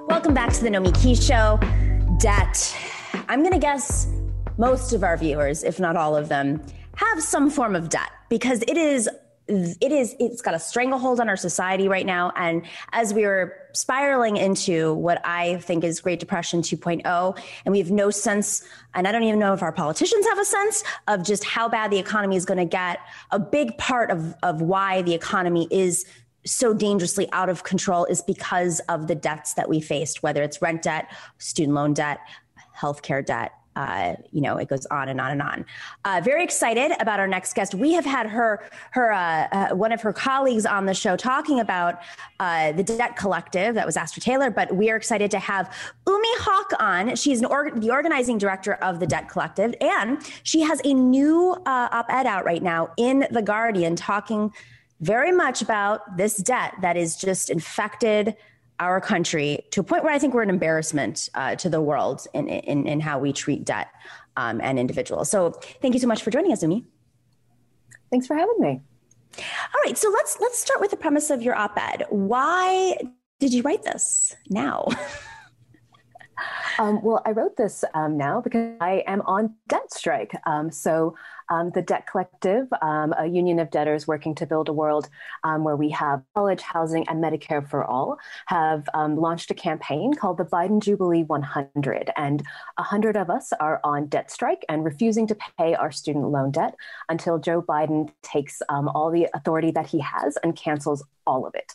Welcome 0.06 0.34
back 0.34 0.52
to 0.52 0.62
the 0.62 0.68
Nomiki 0.68 1.16
Show. 1.16 1.58
Debt. 2.18 2.76
I'm 3.26 3.40
going 3.40 3.54
to 3.54 3.58
guess 3.58 4.06
most 4.58 4.92
of 4.92 5.02
our 5.02 5.16
viewers, 5.16 5.64
if 5.64 5.80
not 5.80 5.96
all 5.96 6.14
of 6.14 6.28
them, 6.28 6.62
have 6.96 7.22
some 7.22 7.48
form 7.48 7.74
of 7.74 7.88
debt 7.88 8.10
because 8.28 8.60
it 8.68 8.76
is 8.76 9.08
it 9.48 9.90
is 9.90 10.14
it's 10.20 10.42
got 10.42 10.54
a 10.54 10.58
stranglehold 10.58 11.18
on 11.20 11.28
our 11.28 11.36
society 11.36 11.88
right 11.88 12.06
now 12.06 12.30
and 12.36 12.64
as 12.92 13.12
we 13.12 13.24
are 13.24 13.59
spiraling 13.72 14.36
into 14.36 14.94
what 14.94 15.20
i 15.24 15.56
think 15.58 15.84
is 15.84 16.00
great 16.00 16.20
depression 16.20 16.62
2.0 16.62 17.38
and 17.64 17.72
we 17.72 17.78
have 17.78 17.90
no 17.90 18.10
sense 18.10 18.62
and 18.94 19.06
i 19.06 19.12
don't 19.12 19.22
even 19.22 19.38
know 19.38 19.52
if 19.52 19.62
our 19.62 19.72
politicians 19.72 20.26
have 20.26 20.38
a 20.38 20.44
sense 20.44 20.84
of 21.08 21.24
just 21.24 21.44
how 21.44 21.68
bad 21.68 21.90
the 21.90 21.98
economy 21.98 22.36
is 22.36 22.44
going 22.44 22.58
to 22.58 22.64
get. 22.64 23.00
A 23.30 23.38
big 23.38 23.76
part 23.78 24.10
of 24.10 24.34
of 24.42 24.60
why 24.60 25.02
the 25.02 25.14
economy 25.14 25.68
is 25.70 26.04
so 26.44 26.72
dangerously 26.72 27.28
out 27.32 27.48
of 27.48 27.64
control 27.64 28.04
is 28.06 28.22
because 28.22 28.80
of 28.88 29.06
the 29.06 29.14
debts 29.14 29.54
that 29.54 29.68
we 29.68 29.80
faced 29.80 30.22
whether 30.22 30.42
it's 30.42 30.62
rent 30.62 30.82
debt 30.82 31.12
student 31.36 31.74
loan 31.74 31.92
debt 31.92 32.18
healthcare 32.74 33.24
debt 33.24 33.52
uh, 33.76 34.14
you 34.32 34.40
know, 34.40 34.56
it 34.56 34.68
goes 34.68 34.86
on 34.86 35.08
and 35.08 35.20
on 35.20 35.30
and 35.30 35.42
on. 35.42 35.64
Uh, 36.04 36.20
very 36.24 36.42
excited 36.42 36.92
about 37.00 37.20
our 37.20 37.28
next 37.28 37.54
guest. 37.54 37.74
We 37.74 37.92
have 37.92 38.04
had 38.04 38.26
her, 38.26 38.68
her, 38.92 39.12
uh, 39.12 39.48
uh 39.52 39.68
one 39.74 39.92
of 39.92 40.02
her 40.02 40.12
colleagues 40.12 40.66
on 40.66 40.86
the 40.86 40.94
show 40.94 41.16
talking 41.16 41.60
about 41.60 42.00
uh, 42.40 42.72
the 42.72 42.82
Debt 42.82 43.16
Collective. 43.16 43.74
That 43.74 43.86
was 43.86 43.96
Astra 43.96 44.22
Taylor, 44.22 44.50
but 44.50 44.74
we 44.74 44.90
are 44.90 44.96
excited 44.96 45.30
to 45.30 45.38
have 45.38 45.74
Umme 46.06 46.36
Hoque 46.38 46.80
on. 46.80 47.16
She's 47.16 47.44
or- 47.44 47.70
the 47.70 47.90
organizing 47.90 48.38
director 48.38 48.74
of 48.74 48.98
the 49.00 49.06
Debt 49.06 49.28
Collective, 49.28 49.74
and 49.80 50.18
she 50.42 50.60
has 50.62 50.80
a 50.84 50.92
new 50.92 51.52
uh, 51.66 51.88
op-ed 51.92 52.26
out 52.26 52.44
right 52.44 52.62
now 52.62 52.90
in 52.96 53.26
the 53.30 53.42
Guardian 53.42 53.96
talking 53.96 54.52
very 55.00 55.32
much 55.32 55.62
about 55.62 56.16
this 56.16 56.36
debt 56.36 56.74
that 56.82 56.96
is 56.96 57.16
just 57.16 57.50
infected 57.50 58.36
our 58.80 59.00
country 59.00 59.64
to 59.70 59.80
a 59.80 59.84
point 59.84 60.02
where 60.02 60.12
I 60.12 60.18
think 60.18 60.34
we're 60.34 60.42
an 60.42 60.50
embarrassment 60.50 61.28
uh, 61.34 61.54
to 61.56 61.68
the 61.68 61.80
world 61.80 62.26
in, 62.34 62.48
in, 62.48 62.86
in, 62.86 62.98
how 62.98 63.18
we 63.18 63.32
treat 63.32 63.64
debt 63.64 63.88
um, 64.36 64.60
and 64.62 64.78
individuals. 64.78 65.30
So 65.30 65.52
thank 65.82 65.94
you 65.94 66.00
so 66.00 66.06
much 66.06 66.22
for 66.22 66.30
joining 66.30 66.52
us, 66.52 66.64
Umme. 66.64 66.84
Thanks 68.10 68.26
for 68.26 68.34
having 68.34 68.56
me. 68.58 68.80
All 69.38 69.80
right, 69.84 69.96
so 69.96 70.10
let's 70.10 70.38
let's 70.40 70.58
start 70.58 70.80
with 70.80 70.90
the 70.90 70.96
premise 70.96 71.30
of 71.30 71.40
your 71.40 71.54
op-ed. 71.54 72.06
Why 72.10 72.96
did 73.38 73.54
you 73.54 73.62
write 73.62 73.84
this 73.84 74.34
now? 74.48 74.88
Um, 76.78 77.02
well, 77.02 77.20
I 77.26 77.32
wrote 77.32 77.56
this 77.56 77.84
um, 77.92 78.16
now 78.16 78.40
because 78.40 78.76
I 78.80 79.04
am 79.06 79.20
on 79.26 79.54
debt 79.68 79.92
strike. 79.92 80.32
Um, 80.46 80.70
so 80.70 81.14
um, 81.50 81.70
the 81.70 81.82
Debt 81.82 82.06
Collective, 82.10 82.68
um, 82.80 83.12
a 83.18 83.26
union 83.26 83.58
of 83.58 83.70
debtors 83.70 84.06
working 84.06 84.34
to 84.36 84.46
build 84.46 84.68
a 84.68 84.72
world 84.72 85.08
um, 85.44 85.64
where 85.64 85.76
we 85.76 85.90
have 85.90 86.22
college, 86.34 86.62
housing, 86.62 87.06
and 87.08 87.22
Medicare 87.22 87.68
for 87.68 87.84
all, 87.84 88.18
have 88.46 88.88
um, 88.94 89.16
launched 89.16 89.50
a 89.50 89.54
campaign 89.54 90.14
called 90.14 90.38
the 90.38 90.44
Biden 90.44 90.80
Jubilee 90.80 91.24
100. 91.24 92.10
And 92.16 92.42
100 92.76 93.16
of 93.16 93.30
us 93.30 93.52
are 93.60 93.80
on 93.84 94.06
debt 94.06 94.30
strike 94.30 94.64
and 94.68 94.84
refusing 94.84 95.26
to 95.26 95.36
pay 95.58 95.74
our 95.74 95.90
student 95.92 96.26
loan 96.28 96.52
debt 96.52 96.74
until 97.08 97.38
Joe 97.38 97.62
Biden 97.62 98.10
takes 98.22 98.62
um, 98.68 98.88
all 98.88 99.10
the 99.10 99.28
authority 99.34 99.70
that 99.72 99.86
he 99.86 99.98
has 100.00 100.36
and 100.42 100.56
cancels 100.56 101.02
all 101.30 101.46
of 101.46 101.54
it. 101.54 101.72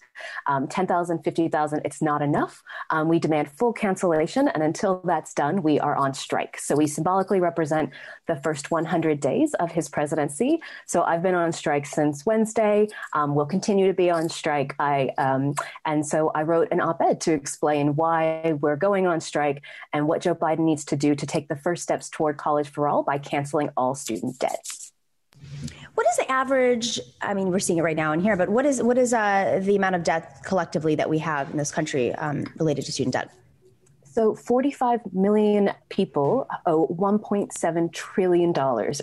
Um, 0.48 0.68
10,000, 0.68 1.24
50,000, 1.24 1.82
it's 1.86 2.02
not 2.02 2.22
enough. 2.22 2.62
Um, 2.90 3.08
we 3.08 3.20
demand 3.20 3.50
full 3.52 3.72
cancellation. 3.72 4.50
And 4.50 4.62
until 4.62 5.02
that's 5.06 5.34
done, 5.34 5.64
we 5.64 5.80
are 5.80 5.96
on 5.96 6.14
strike. 6.14 6.58
So 6.60 6.76
we 6.76 6.88
symbolically 6.88 7.40
represent 7.40 7.92
the 8.28 8.36
first 8.36 8.70
100 8.70 9.20
days 9.20 9.54
of 9.56 9.72
his 9.72 9.88
presidency. 9.88 10.60
So 10.86 11.04
I've 11.04 11.24
been 11.24 11.36
on 11.36 11.54
strike 11.54 11.86
since 11.86 12.26
Wednesday. 12.26 12.90
Um, 13.14 13.34
we'll 13.34 13.46
continue 13.46 13.88
to 13.88 13.94
be 13.94 14.10
on 14.10 14.28
strike. 14.28 14.76
I 14.78 15.12
um, 15.18 15.56
and 15.86 16.06
so 16.06 16.32
I 16.36 16.44
wrote 16.44 16.68
an 16.72 16.82
op-ed 16.82 17.22
to 17.22 17.34
explain 17.34 17.96
why 17.96 18.58
we're 18.60 18.76
going 18.76 19.08
on 19.08 19.22
strike 19.22 19.64
and 19.94 20.08
what 20.08 20.22
Joe 20.22 20.36
Biden 20.36 20.66
needs 20.66 20.84
to 20.86 20.98
do 20.98 21.16
to 21.16 21.26
take 21.26 21.48
the 21.48 21.56
first 21.56 21.84
steps 21.84 22.10
toward 22.10 22.38
college 22.38 22.68
for 22.68 22.88
all 22.88 23.04
by 23.04 23.18
canceling 23.18 23.70
all 23.78 23.96
student 23.96 24.38
debt. 24.40 24.85
What 25.96 26.08
is 26.08 26.18
the 26.18 26.30
average? 26.32 27.00
I 27.22 27.34
mean, 27.34 27.50
we're 27.50 27.60
seeing 27.60 27.80
it 27.80 27.82
right 27.82 27.96
now 27.96 28.12
in 28.12 28.20
here, 28.20 28.36
but 28.36 28.50
what 28.50 28.66
is 28.66 28.84
what 28.84 28.98
is 28.98 29.14
uh, 29.14 29.62
the 29.64 29.78
amount 29.78 29.96
of 29.96 30.04
debt 30.04 30.42
collectively 30.44 30.94
that 30.96 31.10
we 31.10 31.18
have 31.20 31.50
in 31.52 31.58
this 31.58 31.72
country 31.72 32.14
um, 32.16 32.46
related 32.58 32.86
to 32.86 32.92
student 32.92 33.14
debt? 33.14 33.32
So, 34.04 34.36
45 34.36 35.02
million 35.14 35.72
people 35.90 36.48
owe 36.66 36.88
$1.7 36.88 37.92
trillion 37.92 38.54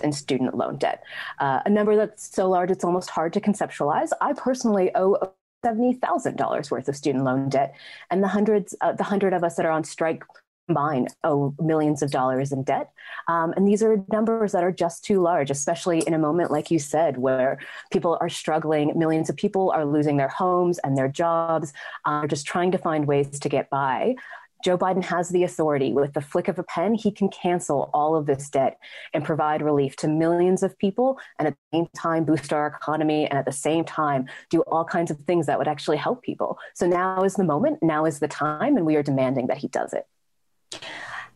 in 0.03 0.13
student 0.13 0.55
loan 0.55 0.77
debt, 0.77 1.03
uh, 1.39 1.61
a 1.67 1.71
number 1.71 1.97
that's 1.97 2.35
so 2.35 2.49
large 2.49 2.71
it's 2.71 2.85
almost 2.85 3.11
hard 3.11 3.33
to 3.35 3.41
conceptualize. 3.41 4.11
I 4.23 4.33
personally 4.33 4.91
owe 4.95 5.35
$70,000 5.65 6.71
worth 6.71 6.89
of 6.89 6.97
student 6.97 7.25
loan 7.25 7.49
debt, 7.49 7.75
and 8.11 8.23
the 8.23 8.29
hundreds, 8.29 8.75
uh, 8.81 8.93
the 8.93 9.05
hundred 9.05 9.33
of 9.33 9.45
us 9.45 9.57
that 9.57 9.67
are 9.67 9.73
on 9.73 9.85
strike 9.85 10.25
combined 10.67 11.09
owe 11.25 11.55
millions 11.61 12.03
of 12.03 12.11
dollars 12.11 12.53
in 12.53 12.63
debt. 12.63 12.93
Um, 13.29 13.53
and 13.57 13.67
these 13.67 13.83
are 13.83 14.05
numbers 14.13 14.53
that 14.53 14.65
are 14.65 14.73
just 14.73 15.05
too 15.05 15.21
large, 15.21 15.51
especially 15.51 16.01
in 16.01 16.15
a 16.15 16.19
moment 16.19 16.51
like 16.51 16.71
you 16.71 16.79
said, 16.79 17.19
where 17.19 17.59
people 17.91 18.17
are 18.21 18.29
struggling. 18.29 18.93
Millions 18.97 19.29
of 19.29 19.37
people 19.37 19.71
are 19.71 19.85
losing 19.85 20.17
their 20.17 20.29
homes 20.29 20.79
and 20.79 20.97
their 20.97 21.09
jobs, 21.09 21.73
are 22.07 22.25
uh, 22.25 22.27
just 22.27 22.47
trying 22.47 22.73
to 22.73 22.79
find 22.79 23.07
ways 23.07 23.39
to 23.41 23.49
get 23.49 23.69
by. 23.71 24.15
Joe 24.63 24.79
Biden 24.79 25.03
has 25.03 25.29
the 25.29 25.43
authority. 25.43 25.93
With 25.93 26.13
the 26.13 26.21
flick 26.21 26.47
of 26.47 26.59
a 26.59 26.63
pen, 26.63 26.95
he 26.95 27.11
can 27.11 27.29
cancel 27.29 27.91
all 27.93 28.15
of 28.15 28.27
this 28.27 28.49
debt 28.49 28.79
and 29.13 29.25
provide 29.25 29.61
relief 29.61 29.97
to 29.97 30.09
millions 30.09 30.63
of 30.63 30.79
people 30.79 31.19
and 31.39 31.49
at 31.49 31.55
the 31.55 31.79
same 31.79 31.89
time 31.97 32.25
boost 32.25 32.53
our 32.53 32.69
economy 32.69 33.27
and 33.27 33.37
at 33.39 33.45
the 33.45 33.53
same 33.53 33.85
time 33.85 34.27
do 34.51 34.61
all 34.63 34.85
kinds 34.85 35.11
of 35.11 35.19
things 35.27 35.47
that 35.47 35.59
would 35.59 35.69
actually 35.69 35.97
help 35.97 36.23
people. 36.23 36.59
So 36.75 36.87
now 36.87 37.25
is 37.25 37.35
the 37.35 37.45
moment, 37.45 37.83
now 37.83 38.05
is 38.05 38.21
the 38.21 38.29
time, 38.29 38.77
and 38.77 38.87
we 38.87 38.95
are 38.95 39.03
demanding 39.03 39.49
that 39.49 39.59
he 39.59 39.67
does 39.67 39.93
it. 39.93 40.07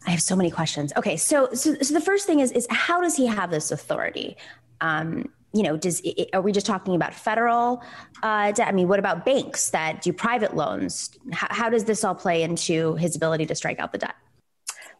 I 0.07 0.11
have 0.11 0.23
so 0.23 0.37
many 0.37 0.51
questions. 0.51 0.93
Okay, 0.97 1.17
so 1.17 1.49
so, 1.53 1.75
so 1.75 1.95
the 1.95 2.01
first 2.01 2.27
thing 2.27 2.41
is 2.41 2.53
is 2.53 2.67
how 2.71 3.01
does 3.01 3.17
he 3.17 3.27
have 3.27 3.51
this 3.51 3.71
authority? 3.71 4.37
Um, 4.81 5.31
you 5.53 5.63
know, 5.63 5.77
does 5.77 6.01
it, 6.05 6.29
are 6.35 6.43
we 6.43 6.53
just 6.53 6.67
talking 6.67 6.95
about 6.95 7.15
federal 7.15 7.83
uh, 8.23 8.53
debt? 8.53 8.69
I 8.69 8.73
mean, 8.73 8.89
what 8.89 8.99
about 8.99 9.25
banks 9.25 9.71
that 9.71 10.03
do 10.03 10.13
private 10.13 10.55
loans? 10.55 11.11
How, 11.33 11.47
how 11.51 11.71
does 11.71 11.85
this 11.85 12.05
all 12.05 12.15
play 12.15 12.43
into 12.43 12.95
his 12.97 13.17
ability 13.17 13.47
to 13.47 13.55
strike 13.55 13.81
out 13.81 13.91
the 13.93 13.99
debt? 13.99 14.15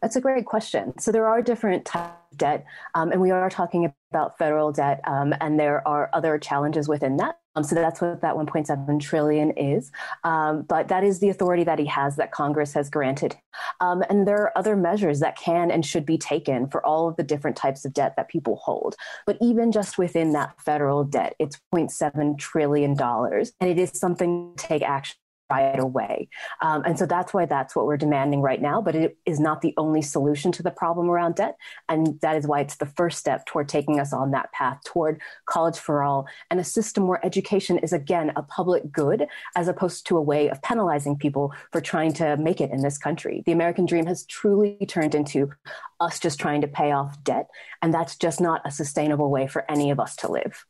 That's 0.01 0.15
a 0.15 0.21
great 0.21 0.45
question. 0.45 0.97
So 0.99 1.11
there 1.11 1.27
are 1.27 1.41
different 1.41 1.85
types 1.85 2.13
of 2.31 2.37
debt, 2.37 2.65
um, 2.95 3.11
and 3.11 3.21
we 3.21 3.31
are 3.31 3.49
talking 3.49 3.91
about 4.11 4.37
federal 4.37 4.71
debt, 4.71 5.01
um, 5.05 5.33
and 5.41 5.59
there 5.59 5.87
are 5.87 6.09
other 6.13 6.37
challenges 6.37 6.87
within 6.87 7.17
that. 7.17 7.39
Um, 7.57 7.63
so 7.63 7.73
that's 7.73 7.99
what 7.99 8.21
that 8.21 8.35
1.7 8.35 9.01
trillion 9.01 9.49
is. 9.51 9.91
Um, 10.23 10.61
but 10.61 10.89
that 10.89 11.03
is 11.03 11.19
the 11.19 11.29
authority 11.29 11.63
that 11.63 11.79
he 11.79 11.87
has 11.87 12.15
that 12.17 12.31
Congress 12.31 12.73
has 12.73 12.89
granted. 12.89 13.35
Um, 13.81 14.03
and 14.09 14.27
there 14.27 14.37
are 14.43 14.55
other 14.55 14.75
measures 14.75 15.21
that 15.21 15.37
can 15.37 15.71
and 15.71 15.83
should 15.83 16.05
be 16.05 16.19
taken 16.19 16.67
for 16.67 16.85
all 16.85 17.07
of 17.07 17.15
the 17.15 17.23
different 17.23 17.57
types 17.57 17.83
of 17.83 17.93
debt 17.93 18.13
that 18.15 18.29
people 18.29 18.57
hold. 18.57 18.95
But 19.25 19.39
even 19.41 19.71
just 19.71 19.97
within 19.97 20.33
that 20.33 20.61
federal 20.61 21.03
debt, 21.03 21.33
it's 21.39 21.59
0.7 21.73 22.37
trillion 22.37 22.93
dollars, 22.93 23.53
and 23.59 23.69
it 23.69 23.79
is 23.79 23.91
something 23.93 24.53
to 24.55 24.67
take 24.67 24.83
action 24.83 25.15
right 25.51 25.79
away. 25.79 26.29
Um, 26.61 26.83
and 26.85 26.97
so 26.97 27.05
that's 27.05 27.33
why 27.33 27.45
that's 27.45 27.75
what 27.75 27.85
we're 27.85 27.97
demanding 27.97 28.41
right 28.41 28.61
now. 28.61 28.81
But 28.81 28.95
it 28.95 29.17
is 29.25 29.39
not 29.39 29.61
the 29.61 29.73
only 29.77 30.01
solution 30.01 30.51
to 30.53 30.63
the 30.63 30.71
problem 30.71 31.09
around 31.09 31.35
debt. 31.35 31.57
And 31.89 32.19
that 32.21 32.35
is 32.35 32.47
why 32.47 32.61
it's 32.61 32.77
the 32.77 32.85
first 32.85 33.17
step 33.17 33.45
toward 33.45 33.69
taking 33.69 33.99
us 33.99 34.13
on 34.13 34.31
that 34.31 34.51
path 34.51 34.79
toward 34.85 35.21
college 35.45 35.77
for 35.77 36.03
all 36.03 36.27
and 36.51 36.59
a 36.59 36.63
system 36.63 37.07
where 37.07 37.25
education 37.25 37.77
is, 37.79 37.93
again, 37.93 38.31
a 38.35 38.43
public 38.43 38.91
good 38.91 39.27
as 39.55 39.67
opposed 39.67 40.05
to 40.07 40.17
a 40.17 40.21
way 40.21 40.49
of 40.49 40.61
penalizing 40.61 41.17
people 41.17 41.53
for 41.71 41.81
trying 41.81 42.13
to 42.13 42.37
make 42.37 42.61
it 42.61 42.71
in 42.71 42.81
this 42.81 42.97
country. 42.97 43.43
The 43.45 43.51
American 43.51 43.85
dream 43.85 44.05
has 44.05 44.25
truly 44.25 44.77
turned 44.87 45.15
into 45.15 45.51
us 45.99 46.19
just 46.19 46.39
trying 46.39 46.61
to 46.61 46.67
pay 46.67 46.91
off 46.91 47.23
debt. 47.23 47.47
And 47.81 47.93
that's 47.93 48.15
just 48.15 48.41
not 48.41 48.61
a 48.65 48.71
sustainable 48.71 49.29
way 49.29 49.47
for 49.47 49.69
any 49.69 49.91
of 49.91 49.99
us 49.99 50.15
to 50.17 50.31
live. 50.31 50.65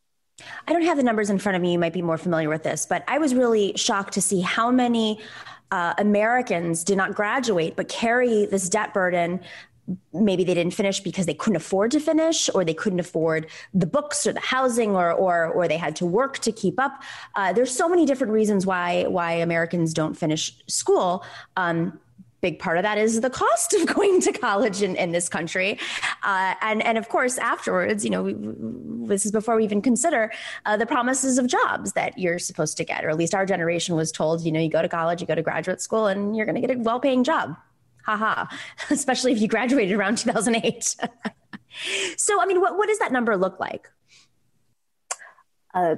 I 0.68 0.74
don't 0.74 0.84
have 0.84 0.98
the 0.98 1.04
numbers 1.04 1.30
in 1.30 1.40
front 1.40 1.56
of 1.56 1.62
me. 1.62 1.74
You 1.74 1.80
might 1.80 1.94
be 1.94 2.02
more 2.02 2.18
familiar 2.18 2.50
with 2.50 2.64
this, 2.64 2.86
but 2.86 3.04
I 3.08 3.18
was 3.18 3.34
really 3.34 3.74
shocked 3.76 4.14
to 4.14 4.22
see 4.22 4.42
how 4.42 4.70
many 4.70 5.20
uh, 5.72 5.94
Americans 5.98 6.84
did 6.84 6.98
not 6.98 7.14
graduate 7.14 7.76
but 7.76 7.90
carry 7.90 8.46
this 8.46 8.70
debt 8.70 8.94
burden. 8.94 9.40
Maybe 10.14 10.44
they 10.44 10.54
didn't 10.54 10.74
finish 10.74 11.00
because 11.00 11.26
they 11.26 11.34
couldn't 11.34 11.56
afford 11.56 11.92
to 11.92 12.02
finish, 12.02 12.50
or 12.54 12.66
they 12.66 12.74
couldn't 12.74 13.00
afford 13.00 13.50
the 13.74 13.86
books 13.86 14.28
or 14.28 14.34
the 14.34 14.42
housing, 14.42 14.92
or 14.96 15.14
or 15.14 15.48
or 15.48 15.68
they 15.70 15.78
had 15.78 15.96
to 15.96 16.06
work 16.06 16.40
to 16.40 16.52
keep 16.52 16.78
up. 16.78 17.02
Uh, 17.36 17.54
there's 17.54 17.74
so 17.74 17.88
many 17.88 18.06
different 18.06 18.34
reasons 18.34 18.66
why 18.66 19.06
why 19.08 19.32
Americans 19.32 19.94
don't 19.94 20.16
finish 20.16 20.54
school. 20.68 21.26
Um, 21.56 22.00
big 22.42 22.60
part 22.60 22.78
of 22.78 22.84
that 22.84 22.98
is 22.98 23.22
the 23.22 23.30
cost 23.30 23.74
of 23.74 23.86
going 23.96 24.22
to 24.22 24.32
college 24.32 24.82
in, 24.82 24.96
in 24.96 25.12
this 25.12 25.30
country. 25.30 25.80
Uh, 26.24 26.54
and, 26.62 26.84
and 26.84 26.98
of 26.98 27.10
course, 27.10 27.38
afterwards, 27.38 28.04
you 28.04 28.12
know, 28.12 28.24
we, 28.24 28.36
this 29.08 29.26
is 29.26 29.32
before 29.32 29.56
we 29.56 29.64
even 29.64 29.82
consider 29.82 30.32
uh, 30.66 30.78
the 30.78 30.86
promises 30.86 31.38
of 31.38 31.48
jobs 31.48 31.94
that 31.94 32.18
you're 32.18 32.40
supposed 32.40 32.78
to 32.78 32.86
get, 32.86 33.04
or 33.04 33.10
at 33.10 33.18
least 33.18 33.34
our 33.34 33.46
generation 33.46 33.96
was 33.96 34.12
told, 34.12 34.42
you 34.42 34.52
know, 34.52 34.60
you 34.60 34.70
go 34.70 34.82
to 34.82 34.90
college, 34.90 35.22
you 35.22 35.28
go 35.28 35.36
to 35.36 35.42
graduate 35.42 35.82
school, 35.82 36.08
and 36.08 36.36
you're 36.36 36.46
going 36.46 36.60
to 36.60 36.62
get 36.62 36.76
a 36.76 36.80
well 36.80 37.00
paying 37.00 37.24
job. 37.24 37.56
Haha, 38.06 38.46
especially 38.90 39.34
if 39.34 39.42
you 39.42 39.48
graduated 39.48 39.98
around 39.98 40.18
2008. 40.20 40.96
so, 42.18 42.42
I 42.42 42.46
mean, 42.46 42.62
what, 42.62 42.78
what 42.78 42.88
does 42.88 43.00
that 43.00 43.12
number 43.12 43.36
look 43.36 43.60
like? 43.60 43.90
Uh, 45.74 45.96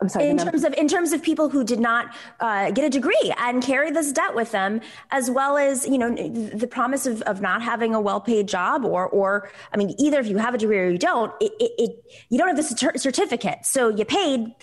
I'm 0.00 0.08
sorry. 0.08 0.28
In 0.28 0.38
terms 0.38 0.64
of 0.64 0.74
in 0.74 0.88
terms 0.88 1.12
of 1.12 1.22
people 1.22 1.48
who 1.48 1.64
did 1.64 1.80
not 1.80 2.14
uh, 2.40 2.70
get 2.70 2.84
a 2.84 2.90
degree 2.90 3.32
and 3.38 3.62
carry 3.62 3.90
this 3.90 4.12
debt 4.12 4.34
with 4.34 4.52
them, 4.52 4.80
as 5.10 5.30
well 5.30 5.56
as 5.56 5.86
you 5.86 5.98
know 5.98 6.14
the 6.14 6.66
promise 6.66 7.06
of, 7.06 7.22
of 7.22 7.40
not 7.40 7.62
having 7.62 7.94
a 7.94 8.00
well 8.00 8.20
paid 8.20 8.48
job, 8.48 8.84
or 8.84 9.06
or 9.08 9.50
I 9.72 9.76
mean, 9.76 9.94
either 9.98 10.20
if 10.20 10.26
you 10.26 10.38
have 10.38 10.54
a 10.54 10.58
degree 10.58 10.78
or 10.78 10.88
you 10.88 10.98
don't, 10.98 11.32
it, 11.40 11.52
it, 11.60 11.72
it 11.78 12.04
you 12.28 12.38
don't 12.38 12.48
have 12.48 12.56
the 12.56 12.98
certificate, 12.98 13.64
so 13.64 13.88
you 13.88 14.04
paid 14.04 14.54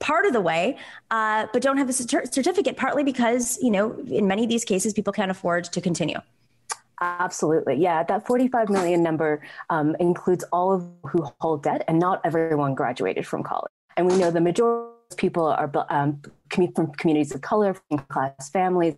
part 0.00 0.26
of 0.26 0.32
the 0.32 0.40
way, 0.40 0.76
uh, 1.10 1.46
but 1.52 1.62
don't 1.62 1.78
have 1.78 1.86
the 1.86 1.92
certificate, 1.92 2.76
partly 2.76 3.04
because 3.04 3.58
you 3.62 3.70
know 3.70 3.96
in 4.08 4.26
many 4.26 4.44
of 4.44 4.48
these 4.48 4.64
cases 4.64 4.92
people 4.92 5.12
can't 5.12 5.30
afford 5.30 5.64
to 5.64 5.80
continue. 5.80 6.18
Absolutely. 7.00 7.74
Yeah. 7.74 8.02
That 8.04 8.26
45 8.26 8.70
million 8.70 9.02
number 9.02 9.42
um, 9.68 9.96
includes 9.98 10.44
all 10.52 10.72
of 10.72 10.88
who 11.02 11.26
hold 11.40 11.62
debt, 11.62 11.84
and 11.88 11.98
not 11.98 12.20
everyone 12.24 12.74
graduated 12.74 13.26
from 13.26 13.42
college. 13.42 13.72
And 13.96 14.10
we 14.10 14.16
know 14.16 14.30
the 14.30 14.40
majority 14.40 14.92
of 15.10 15.16
people 15.16 15.46
are 15.46 15.70
um, 15.90 16.20
from 16.74 16.92
communities 16.92 17.34
of 17.34 17.40
color, 17.40 17.74
from 17.74 17.98
class 17.98 18.50
families. 18.50 18.96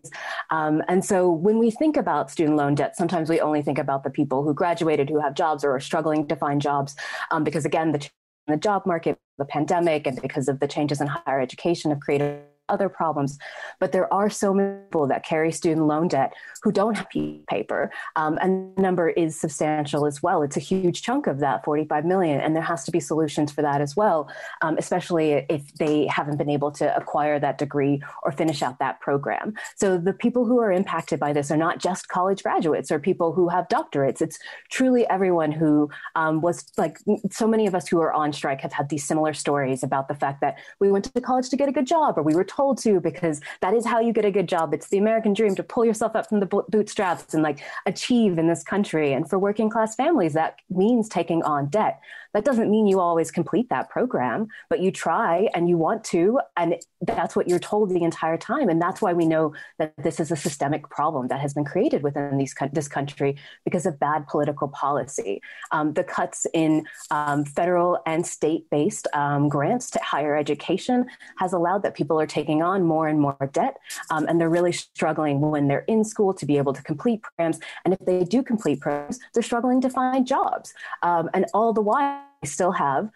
Um, 0.50 0.82
and 0.88 1.04
so 1.04 1.30
when 1.30 1.58
we 1.58 1.70
think 1.70 1.96
about 1.96 2.30
student 2.30 2.56
loan 2.56 2.74
debt, 2.74 2.96
sometimes 2.96 3.30
we 3.30 3.40
only 3.40 3.62
think 3.62 3.78
about 3.78 4.04
the 4.04 4.10
people 4.10 4.42
who 4.42 4.52
graduated, 4.52 5.08
who 5.08 5.20
have 5.20 5.34
jobs 5.34 5.64
or 5.64 5.74
are 5.74 5.80
struggling 5.80 6.26
to 6.28 6.36
find 6.36 6.60
jobs. 6.60 6.96
Um, 7.30 7.44
because 7.44 7.64
again, 7.64 7.92
the, 7.92 8.08
the 8.46 8.56
job 8.56 8.84
market, 8.86 9.18
the 9.38 9.44
pandemic, 9.44 10.06
and 10.06 10.20
because 10.20 10.48
of 10.48 10.60
the 10.60 10.68
changes 10.68 11.00
in 11.00 11.06
higher 11.06 11.40
education 11.40 11.90
have 11.90 12.00
created 12.00 12.42
other 12.68 12.88
problems. 12.88 13.38
But 13.78 13.92
there 13.92 14.12
are 14.12 14.30
so 14.30 14.52
many 14.52 14.78
people 14.84 15.06
that 15.08 15.24
carry 15.24 15.52
student 15.52 15.86
loan 15.86 16.08
debt 16.08 16.32
who 16.62 16.72
don't 16.72 16.96
have 16.96 17.08
paper, 17.48 17.90
um, 18.16 18.38
and 18.40 18.76
the 18.76 18.82
number 18.82 19.08
is 19.10 19.38
substantial 19.38 20.06
as 20.06 20.22
well. 20.22 20.42
It's 20.42 20.56
a 20.56 20.60
huge 20.60 21.02
chunk 21.02 21.26
of 21.26 21.40
that 21.40 21.64
45 21.64 22.04
million, 22.04 22.40
and 22.40 22.54
there 22.54 22.62
has 22.62 22.84
to 22.84 22.90
be 22.90 23.00
solutions 23.00 23.52
for 23.52 23.62
that 23.62 23.80
as 23.80 23.96
well, 23.96 24.28
um, 24.62 24.76
especially 24.78 25.46
if 25.48 25.72
they 25.74 26.06
haven't 26.06 26.36
been 26.36 26.50
able 26.50 26.70
to 26.72 26.96
acquire 26.96 27.38
that 27.38 27.58
degree 27.58 28.02
or 28.22 28.32
finish 28.32 28.62
out 28.62 28.78
that 28.78 29.00
program. 29.00 29.54
So 29.76 29.98
the 29.98 30.12
people 30.12 30.44
who 30.44 30.60
are 30.60 30.72
impacted 30.72 31.20
by 31.20 31.32
this 31.32 31.50
are 31.50 31.56
not 31.56 31.78
just 31.78 32.08
college 32.08 32.42
graduates 32.42 32.90
or 32.90 32.98
people 32.98 33.32
who 33.32 33.48
have 33.48 33.68
doctorates. 33.68 34.20
It's 34.20 34.38
truly 34.70 35.08
everyone 35.08 35.52
who 35.52 35.90
um, 36.14 36.40
was 36.40 36.72
like 36.76 36.98
so 37.30 37.46
many 37.46 37.66
of 37.66 37.74
us 37.74 37.88
who 37.88 38.00
are 38.00 38.12
on 38.12 38.32
strike 38.32 38.60
have 38.60 38.72
had 38.72 38.88
these 38.88 39.04
similar 39.06 39.34
stories 39.34 39.82
about 39.82 40.08
the 40.08 40.14
fact 40.14 40.40
that 40.40 40.58
we 40.80 40.90
went 40.90 41.04
to 41.12 41.20
college 41.20 41.48
to 41.50 41.56
get 41.56 41.68
a 41.68 41.72
good 41.72 41.86
job 41.86 42.18
or 42.18 42.22
we 42.22 42.34
were 42.34 42.44
told 42.56 42.78
to 42.78 43.00
because 43.00 43.40
that 43.60 43.74
is 43.74 43.84
how 43.84 44.00
you 44.00 44.12
get 44.12 44.24
a 44.24 44.30
good 44.30 44.48
job. 44.48 44.72
It's 44.72 44.88
the 44.88 44.98
American 44.98 45.32
dream 45.32 45.54
to 45.56 45.62
pull 45.62 45.84
yourself 45.84 46.16
up 46.16 46.28
from 46.28 46.40
the 46.40 46.46
bootstraps 46.68 47.34
and 47.34 47.42
like 47.42 47.60
achieve 47.84 48.38
in 48.38 48.48
this 48.48 48.64
country. 48.64 49.12
And 49.12 49.28
for 49.28 49.38
working 49.38 49.68
class 49.70 49.94
families, 49.94 50.32
that 50.32 50.56
means 50.70 51.08
taking 51.08 51.42
on 51.42 51.66
debt. 51.66 52.00
That 52.36 52.44
doesn't 52.44 52.70
mean 52.70 52.86
you 52.86 53.00
always 53.00 53.30
complete 53.30 53.70
that 53.70 53.88
program, 53.88 54.48
but 54.68 54.80
you 54.80 54.90
try 54.90 55.48
and 55.54 55.70
you 55.70 55.78
want 55.78 56.04
to. 56.04 56.38
And 56.58 56.76
that's 57.00 57.34
what 57.34 57.48
you're 57.48 57.58
told 57.58 57.88
the 57.88 58.02
entire 58.02 58.36
time. 58.36 58.68
And 58.68 58.80
that's 58.80 59.00
why 59.00 59.14
we 59.14 59.24
know 59.24 59.54
that 59.78 59.94
this 59.96 60.20
is 60.20 60.30
a 60.30 60.36
systemic 60.36 60.90
problem 60.90 61.28
that 61.28 61.40
has 61.40 61.54
been 61.54 61.64
created 61.64 62.02
within 62.02 62.36
these, 62.36 62.54
this 62.74 62.88
country 62.88 63.38
because 63.64 63.86
of 63.86 63.98
bad 63.98 64.26
political 64.26 64.68
policy. 64.68 65.40
Um, 65.72 65.94
the 65.94 66.04
cuts 66.04 66.46
in 66.52 66.84
um, 67.10 67.46
federal 67.46 68.00
and 68.04 68.26
state 68.26 68.68
based 68.70 69.08
um, 69.14 69.48
grants 69.48 69.90
to 69.92 69.98
higher 70.00 70.36
education 70.36 71.06
has 71.38 71.54
allowed 71.54 71.84
that 71.84 71.94
people 71.94 72.20
are 72.20 72.26
taking 72.26 72.60
on 72.60 72.82
more 72.82 73.08
and 73.08 73.18
more 73.18 73.48
debt. 73.54 73.78
Um, 74.10 74.26
and 74.28 74.38
they're 74.38 74.50
really 74.50 74.72
struggling 74.72 75.40
when 75.40 75.68
they're 75.68 75.86
in 75.88 76.04
school 76.04 76.34
to 76.34 76.44
be 76.44 76.58
able 76.58 76.74
to 76.74 76.82
complete 76.82 77.22
programs. 77.22 77.60
And 77.86 77.94
if 77.94 78.00
they 78.00 78.24
do 78.24 78.42
complete 78.42 78.82
programs, 78.82 79.20
they're 79.32 79.42
struggling 79.42 79.80
to 79.80 79.88
find 79.88 80.26
jobs. 80.26 80.74
Um, 81.02 81.30
and 81.32 81.46
all 81.54 81.72
the 81.72 81.80
while, 81.80 82.25
still 82.44 82.72
have 82.72 83.10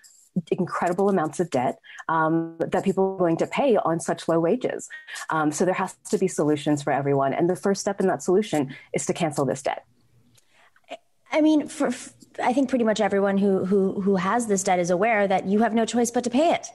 incredible 0.50 1.08
amounts 1.08 1.40
of 1.40 1.50
debt 1.50 1.78
um, 2.08 2.56
that 2.58 2.84
people 2.84 3.14
are 3.14 3.18
going 3.18 3.36
to 3.36 3.46
pay 3.46 3.76
on 3.76 4.00
such 4.00 4.28
low 4.28 4.38
wages. 4.38 4.88
Um, 5.30 5.50
so 5.50 5.64
there 5.64 5.74
has 5.74 5.96
to 6.10 6.18
be 6.18 6.28
solutions 6.28 6.82
for 6.82 6.92
everyone. 6.92 7.34
And 7.34 7.50
the 7.50 7.56
first 7.56 7.80
step 7.80 8.00
in 8.00 8.06
that 8.06 8.22
solution 8.22 8.74
is 8.94 9.06
to 9.06 9.12
cancel 9.12 9.44
this 9.44 9.62
debt. 9.62 9.84
I 11.32 11.40
mean, 11.40 11.68
for, 11.68 11.88
I 12.42 12.52
think 12.52 12.68
pretty 12.68 12.84
much 12.84 13.00
everyone 13.00 13.38
who, 13.38 13.64
who, 13.64 14.00
who 14.00 14.16
has 14.16 14.46
this 14.46 14.62
debt 14.62 14.78
is 14.78 14.90
aware 14.90 15.28
that 15.28 15.46
you 15.46 15.60
have 15.60 15.74
no 15.74 15.84
choice 15.84 16.10
but 16.10 16.24
to 16.24 16.30
pay 16.30 16.52
it. 16.54 16.68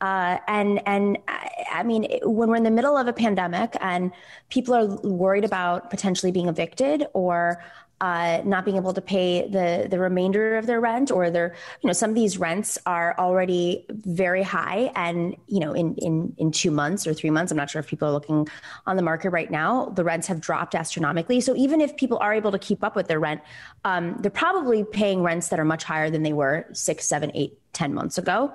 Uh, 0.00 0.38
and 0.48 0.82
and 0.86 1.18
I, 1.28 1.50
I 1.72 1.82
mean, 1.82 2.06
when 2.24 2.50
we're 2.50 2.56
in 2.56 2.64
the 2.64 2.70
middle 2.70 2.96
of 2.96 3.06
a 3.06 3.12
pandemic 3.12 3.76
and 3.80 4.12
people 4.50 4.74
are 4.74 4.86
worried 5.02 5.44
about 5.44 5.88
potentially 5.88 6.32
being 6.32 6.48
evicted 6.48 7.06
or 7.14 7.64
uh, 8.04 8.42
not 8.44 8.66
being 8.66 8.76
able 8.76 8.92
to 8.92 9.00
pay 9.00 9.48
the 9.48 9.88
the 9.88 9.98
remainder 9.98 10.58
of 10.58 10.66
their 10.66 10.78
rent 10.78 11.10
or 11.10 11.30
their 11.30 11.54
you 11.80 11.86
know 11.86 11.92
some 11.94 12.10
of 12.10 12.14
these 12.14 12.36
rents 12.36 12.76
are 12.84 13.14
already 13.18 13.86
very 13.88 14.42
high 14.42 14.92
and 14.94 15.34
you 15.46 15.58
know 15.58 15.72
in 15.72 15.94
in 15.94 16.34
in 16.36 16.50
two 16.50 16.70
months 16.70 17.06
or 17.06 17.14
three 17.14 17.30
months 17.30 17.50
i'm 17.50 17.56
not 17.56 17.70
sure 17.70 17.80
if 17.80 17.86
people 17.86 18.06
are 18.06 18.12
looking 18.12 18.46
on 18.86 18.96
the 18.96 19.02
market 19.02 19.30
right 19.30 19.50
now 19.50 19.86
the 19.96 20.04
rents 20.04 20.26
have 20.26 20.38
dropped 20.38 20.74
astronomically. 20.74 21.40
So 21.40 21.56
even 21.56 21.80
if 21.80 21.96
people 21.96 22.18
are 22.18 22.34
able 22.34 22.52
to 22.52 22.58
keep 22.58 22.84
up 22.84 22.94
with 22.94 23.08
their 23.08 23.20
rent 23.20 23.40
um, 23.86 24.18
they're 24.20 24.30
probably 24.30 24.84
paying 24.84 25.22
rents 25.22 25.48
that 25.48 25.58
are 25.58 25.64
much 25.64 25.84
higher 25.84 26.10
than 26.10 26.22
they 26.22 26.34
were 26.34 26.66
six 26.74 27.06
seven 27.06 27.30
eight 27.34 27.58
ten 27.72 27.94
months 27.94 28.18
ago 28.18 28.52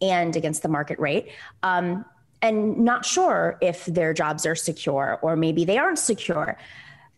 and 0.00 0.36
against 0.36 0.62
the 0.62 0.68
market 0.68 1.00
rate. 1.00 1.26
Um, 1.64 2.04
and 2.40 2.78
not 2.78 3.04
sure 3.04 3.58
if 3.60 3.84
their 3.86 4.14
jobs 4.14 4.46
are 4.46 4.54
secure 4.54 5.18
or 5.22 5.34
maybe 5.34 5.64
they 5.64 5.78
aren't 5.78 5.98
secure. 5.98 6.56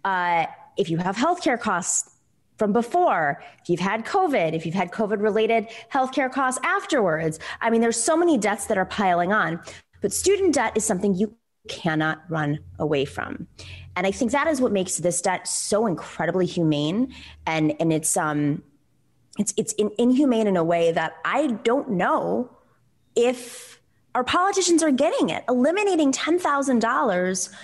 Uh, 0.03 0.47
if 0.77 0.91
you 0.91 0.99
have 0.99 1.17
healthcare 1.17 1.61
costs 1.61 2.11
from 2.57 2.73
before, 2.73 3.43
if 3.63 3.69
you've 3.69 3.81
had 3.81 4.05
COVID, 4.05 4.53
if 4.53 4.65
you've 4.65 4.75
had 4.75 4.91
COVID 4.93 5.21
related 5.21 5.69
healthcare 5.93 6.31
costs 6.31 6.61
afterwards. 6.63 7.39
I 7.61 7.71
mean, 7.71 7.81
there's 7.81 8.01
so 8.01 8.17
many 8.17 8.39
debts 8.39 8.67
that 8.67 8.79
are 8.79 8.85
piling 8.85 9.33
on, 9.33 9.61
but 10.01 10.13
student 10.13 10.55
debt 10.55 10.77
is 10.77 10.85
something 10.85 11.15
you 11.15 11.35
cannot 11.69 12.23
run 12.29 12.61
away 12.79 13.05
from. 13.05 13.49
And 13.97 14.07
I 14.07 14.11
think 14.11 14.33
that 14.33 14.47
is 14.47 14.61
what 14.61 14.73
makes 14.73 14.99
this 14.99 15.21
debt 15.21 15.47
so 15.49 15.87
incredibly 15.87 16.47
humane. 16.47 17.15
And, 17.47 17.75
and 17.81 17.93
it's, 17.93 18.17
um, 18.17 18.63
it's, 19.39 19.55
it's 19.57 19.73
in, 19.75 19.91
inhumane 19.99 20.47
in 20.47 20.57
a 20.57 20.65
way 20.65 20.93
that 20.93 21.15
I 21.25 21.49
don't 21.49 21.91
know 21.91 22.51
if 23.17 23.81
our 24.15 24.25
politicians 24.25 24.83
are 24.83 24.91
getting 24.91 25.31
it. 25.31 25.45
Eliminating 25.49 26.13
$10,000 26.13 27.55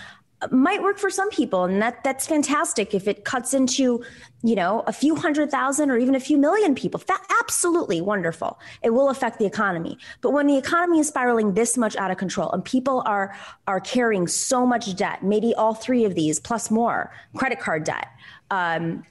might 0.50 0.83
work 0.83 0.98
for 0.98 1.11
some 1.11 1.29
people 1.31 1.64
and 1.64 1.83
that 1.83 2.03
that's 2.03 2.26
fantastic 2.26 2.94
if 2.94 3.07
it 3.07 3.24
cuts 3.24 3.53
into 3.53 4.03
you 4.42 4.55
know 4.55 4.83
a 4.87 4.92
few 4.92 5.14
hundred 5.14 5.50
thousand 5.50 5.90
or 5.90 5.98
even 5.98 6.14
a 6.14 6.20
few 6.20 6.38
million 6.38 6.74
people. 6.74 7.00
That 7.07 7.22
absolutely 7.40 8.00
wonderful. 8.00 8.59
It 8.83 8.90
will 8.90 9.11
affect 9.11 9.38
the 9.38 9.46
economy. 9.46 9.98
But 10.20 10.31
when 10.31 10.46
the 10.46 10.57
economy 10.57 10.98
is 10.98 11.09
spiraling 11.09 11.55
this 11.55 11.76
much 11.76 11.96
out 11.96 12.11
of 12.11 12.16
control 12.16 12.50
and 12.53 12.64
people 12.64 13.03
are 13.07 13.37
are 13.66 13.81
carrying 13.81 14.26
so 14.26 14.66
much 14.66 14.94
debt 14.96 15.22
maybe 15.22 15.55
all 15.55 15.74
three 15.74 16.05
of 16.05 16.14
these 16.14 16.40
plus 16.40 16.70
more 16.70 17.12
credit 17.35 17.61
card 17.61 17.85
debt 17.85 18.09
um, 18.50 19.05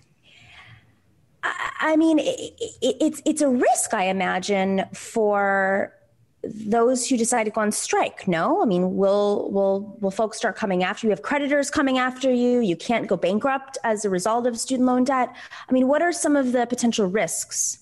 I, 1.43 1.69
I 1.79 1.95
mean 1.95 2.19
it, 2.19 2.39
it, 2.81 2.95
it's 2.99 3.21
it's 3.25 3.41
a 3.41 3.49
risk 3.49 3.93
i 3.93 4.05
imagine 4.05 4.85
for 4.93 5.93
those 6.43 7.07
who 7.07 7.17
decide 7.17 7.43
to 7.43 7.51
go 7.51 7.61
on 7.61 7.71
strike 7.71 8.27
no? 8.27 8.61
I 8.61 8.65
mean 8.65 8.95
will 8.95 9.51
will 9.51 9.97
will 9.99 10.11
folks 10.11 10.37
start 10.37 10.55
coming 10.55 10.83
after 10.83 11.07
you? 11.07 11.11
Have 11.11 11.21
creditors 11.21 11.69
coming 11.69 11.97
after 11.97 12.31
you. 12.31 12.59
You 12.61 12.75
can't 12.75 13.07
go 13.07 13.17
bankrupt 13.17 13.77
as 13.83 14.05
a 14.05 14.09
result 14.09 14.47
of 14.47 14.57
student 14.57 14.87
loan 14.87 15.03
debt. 15.03 15.35
I 15.67 15.71
mean 15.73 15.87
what 15.87 16.01
are 16.01 16.13
some 16.13 16.35
of 16.35 16.51
the 16.51 16.65
potential 16.65 17.07
risks 17.07 17.79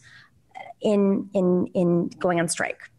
in 0.81 1.29
in 1.33 1.67
in 1.73 2.07
going 2.19 2.39
on 2.39 2.47
strike 2.47 2.89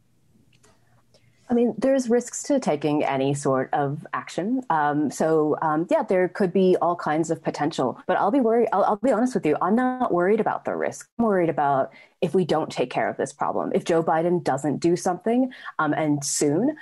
I 1.50 1.54
mean, 1.54 1.74
there's 1.78 2.10
risks 2.10 2.42
to 2.44 2.60
taking 2.60 3.04
any 3.04 3.32
sort 3.32 3.72
of 3.72 4.06
action. 4.12 4.62
Um, 4.68 5.10
so, 5.10 5.56
um, 5.62 5.86
yeah, 5.90 6.02
there 6.02 6.28
could 6.28 6.52
be 6.52 6.76
all 6.82 6.94
kinds 6.94 7.30
of 7.30 7.42
potential. 7.42 7.98
But 8.06 8.18
I'll 8.18 8.30
be 8.30 8.40
worried. 8.40 8.68
I'll, 8.72 8.84
I'll, 8.84 8.96
be 8.96 9.12
honest 9.12 9.34
with 9.34 9.46
you. 9.46 9.56
I'm 9.62 9.74
not 9.74 10.12
worried 10.12 10.40
about 10.40 10.66
the 10.66 10.76
risk. 10.76 11.08
I'm 11.18 11.24
worried 11.24 11.48
about 11.48 11.90
if 12.20 12.34
we 12.34 12.44
don't 12.44 12.70
take 12.70 12.90
care 12.90 13.08
of 13.08 13.16
this 13.16 13.32
problem. 13.32 13.72
If 13.74 13.84
Joe 13.84 14.02
Biden 14.02 14.44
doesn't 14.44 14.78
do 14.78 14.94
something 14.94 15.50
um, 15.78 15.94
and 15.94 16.22
soon, 16.22 16.76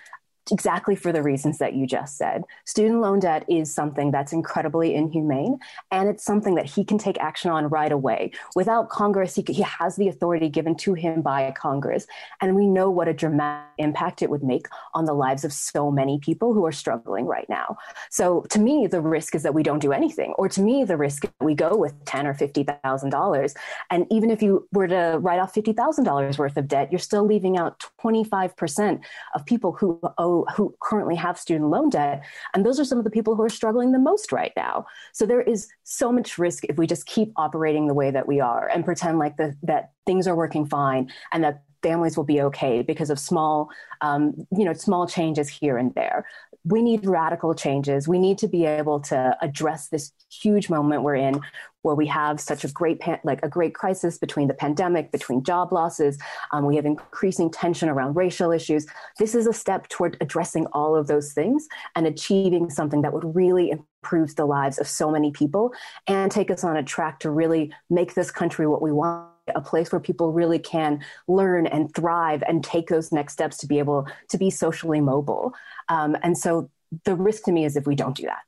exactly 0.50 0.94
for 0.94 1.12
the 1.12 1.22
reasons 1.22 1.58
that 1.58 1.74
you 1.74 1.86
just 1.86 2.16
said. 2.16 2.44
Student 2.64 3.00
loan 3.00 3.20
debt 3.20 3.44
is 3.48 3.72
something 3.72 4.10
that's 4.10 4.32
incredibly 4.32 4.94
inhumane, 4.94 5.58
and 5.90 6.08
it's 6.08 6.24
something 6.24 6.54
that 6.54 6.66
he 6.66 6.84
can 6.84 6.98
take 6.98 7.18
action 7.18 7.50
on 7.50 7.68
right 7.68 7.92
away. 7.92 8.32
Without 8.54 8.88
Congress, 8.88 9.34
he, 9.34 9.44
he 9.48 9.62
has 9.62 9.96
the 9.96 10.08
authority 10.08 10.48
given 10.48 10.74
to 10.76 10.94
him 10.94 11.22
by 11.22 11.52
Congress, 11.52 12.06
and 12.40 12.54
we 12.56 12.66
know 12.66 12.90
what 12.90 13.08
a 13.08 13.14
dramatic 13.14 13.66
impact 13.78 14.22
it 14.22 14.30
would 14.30 14.42
make 14.42 14.66
on 14.94 15.04
the 15.04 15.12
lives 15.12 15.44
of 15.44 15.52
so 15.52 15.90
many 15.90 16.18
people 16.18 16.54
who 16.54 16.64
are 16.64 16.72
struggling 16.72 17.26
right 17.26 17.48
now. 17.48 17.76
So, 18.10 18.42
to 18.50 18.58
me, 18.58 18.86
the 18.86 19.00
risk 19.00 19.34
is 19.34 19.42
that 19.42 19.54
we 19.54 19.62
don't 19.62 19.78
do 19.78 19.92
anything, 19.92 20.34
or 20.38 20.48
to 20.48 20.60
me, 20.60 20.84
the 20.84 20.96
risk 20.96 21.24
we 21.40 21.54
go 21.54 21.76
with 21.76 21.92
ten 22.04 22.26
or 22.26 22.34
fifty 22.34 22.64
thousand 22.64 23.10
dollars, 23.10 23.54
and 23.90 24.06
even 24.10 24.30
if 24.30 24.42
you 24.42 24.68
were 24.72 24.88
to 24.88 25.18
write 25.20 25.38
off 25.38 25.54
fifty 25.54 25.72
thousand 25.72 26.04
dollars 26.04 26.38
worth 26.38 26.56
of 26.56 26.68
debt, 26.68 26.90
you're 26.90 26.98
still 26.98 27.26
leaving 27.26 27.56
out 27.56 27.84
twenty 28.00 28.24
five 28.24 28.56
percent 28.56 29.00
of 29.34 29.44
people 29.44 29.72
who 29.72 30.00
owe 30.18 30.35
who 30.54 30.74
currently 30.80 31.14
have 31.14 31.38
student 31.38 31.70
loan 31.70 31.88
debt 31.88 32.24
and 32.54 32.66
those 32.66 32.78
are 32.78 32.84
some 32.84 32.98
of 32.98 33.04
the 33.04 33.10
people 33.10 33.34
who 33.34 33.42
are 33.42 33.48
struggling 33.48 33.92
the 33.92 33.98
most 33.98 34.32
right 34.32 34.52
now. 34.56 34.86
So 35.12 35.24
there 35.24 35.40
is 35.40 35.68
so 35.84 36.12
much 36.12 36.38
risk 36.38 36.64
if 36.64 36.76
we 36.76 36.86
just 36.86 37.06
keep 37.06 37.32
operating 37.36 37.86
the 37.86 37.94
way 37.94 38.10
that 38.10 38.26
we 38.26 38.40
are 38.40 38.68
and 38.68 38.84
pretend 38.84 39.18
like 39.18 39.36
the, 39.36 39.56
that 39.62 39.92
things 40.04 40.26
are 40.26 40.36
working 40.36 40.66
fine 40.66 41.10
and 41.32 41.42
that 41.44 41.62
families 41.82 42.16
will 42.16 42.24
be 42.24 42.40
okay 42.40 42.82
because 42.82 43.10
of 43.10 43.18
small 43.18 43.70
um, 44.00 44.34
you 44.56 44.64
know 44.64 44.72
small 44.72 45.06
changes 45.06 45.48
here 45.48 45.76
and 45.78 45.94
there. 45.94 46.26
We 46.64 46.82
need 46.82 47.06
radical 47.06 47.54
changes. 47.54 48.08
We 48.08 48.18
need 48.18 48.38
to 48.38 48.48
be 48.48 48.64
able 48.66 48.98
to 49.02 49.36
address 49.40 49.88
this 49.88 50.12
huge 50.28 50.68
moment 50.68 51.04
we're 51.04 51.14
in 51.14 51.40
where 51.86 51.94
we 51.94 52.06
have 52.06 52.40
such 52.40 52.64
a 52.64 52.68
great 52.68 53.00
like 53.22 53.38
a 53.44 53.48
great 53.48 53.74
crisis 53.74 54.18
between 54.18 54.48
the 54.48 54.54
pandemic 54.54 55.12
between 55.12 55.42
job 55.44 55.72
losses 55.72 56.18
um, 56.52 56.66
we 56.66 56.74
have 56.74 56.84
increasing 56.84 57.48
tension 57.48 57.88
around 57.88 58.14
racial 58.14 58.50
issues 58.50 58.86
this 59.18 59.34
is 59.36 59.46
a 59.46 59.52
step 59.52 59.88
toward 59.88 60.16
addressing 60.20 60.66
all 60.72 60.96
of 60.96 61.06
those 61.06 61.32
things 61.32 61.68
and 61.94 62.06
achieving 62.06 62.68
something 62.68 63.02
that 63.02 63.12
would 63.12 63.36
really 63.36 63.70
improve 63.70 64.34
the 64.34 64.44
lives 64.44 64.78
of 64.78 64.88
so 64.88 65.12
many 65.12 65.30
people 65.30 65.72
and 66.08 66.32
take 66.32 66.50
us 66.50 66.64
on 66.64 66.76
a 66.76 66.82
track 66.82 67.20
to 67.20 67.30
really 67.30 67.72
make 67.88 68.14
this 68.14 68.32
country 68.32 68.66
what 68.66 68.82
we 68.82 68.90
want 68.90 69.30
a 69.54 69.60
place 69.60 69.92
where 69.92 70.00
people 70.00 70.32
really 70.32 70.58
can 70.58 71.00
learn 71.28 71.68
and 71.68 71.94
thrive 71.94 72.42
and 72.48 72.64
take 72.64 72.88
those 72.88 73.12
next 73.12 73.32
steps 73.32 73.56
to 73.58 73.68
be 73.68 73.78
able 73.78 74.04
to 74.28 74.36
be 74.36 74.50
socially 74.50 75.00
mobile. 75.00 75.54
Um, 75.88 76.16
and 76.24 76.36
so 76.36 76.68
the 77.04 77.14
risk 77.14 77.44
to 77.44 77.52
me 77.52 77.64
is 77.64 77.76
if 77.76 77.86
we 77.86 77.94
don't 77.94 78.16
do 78.16 78.24
that. 78.24 78.40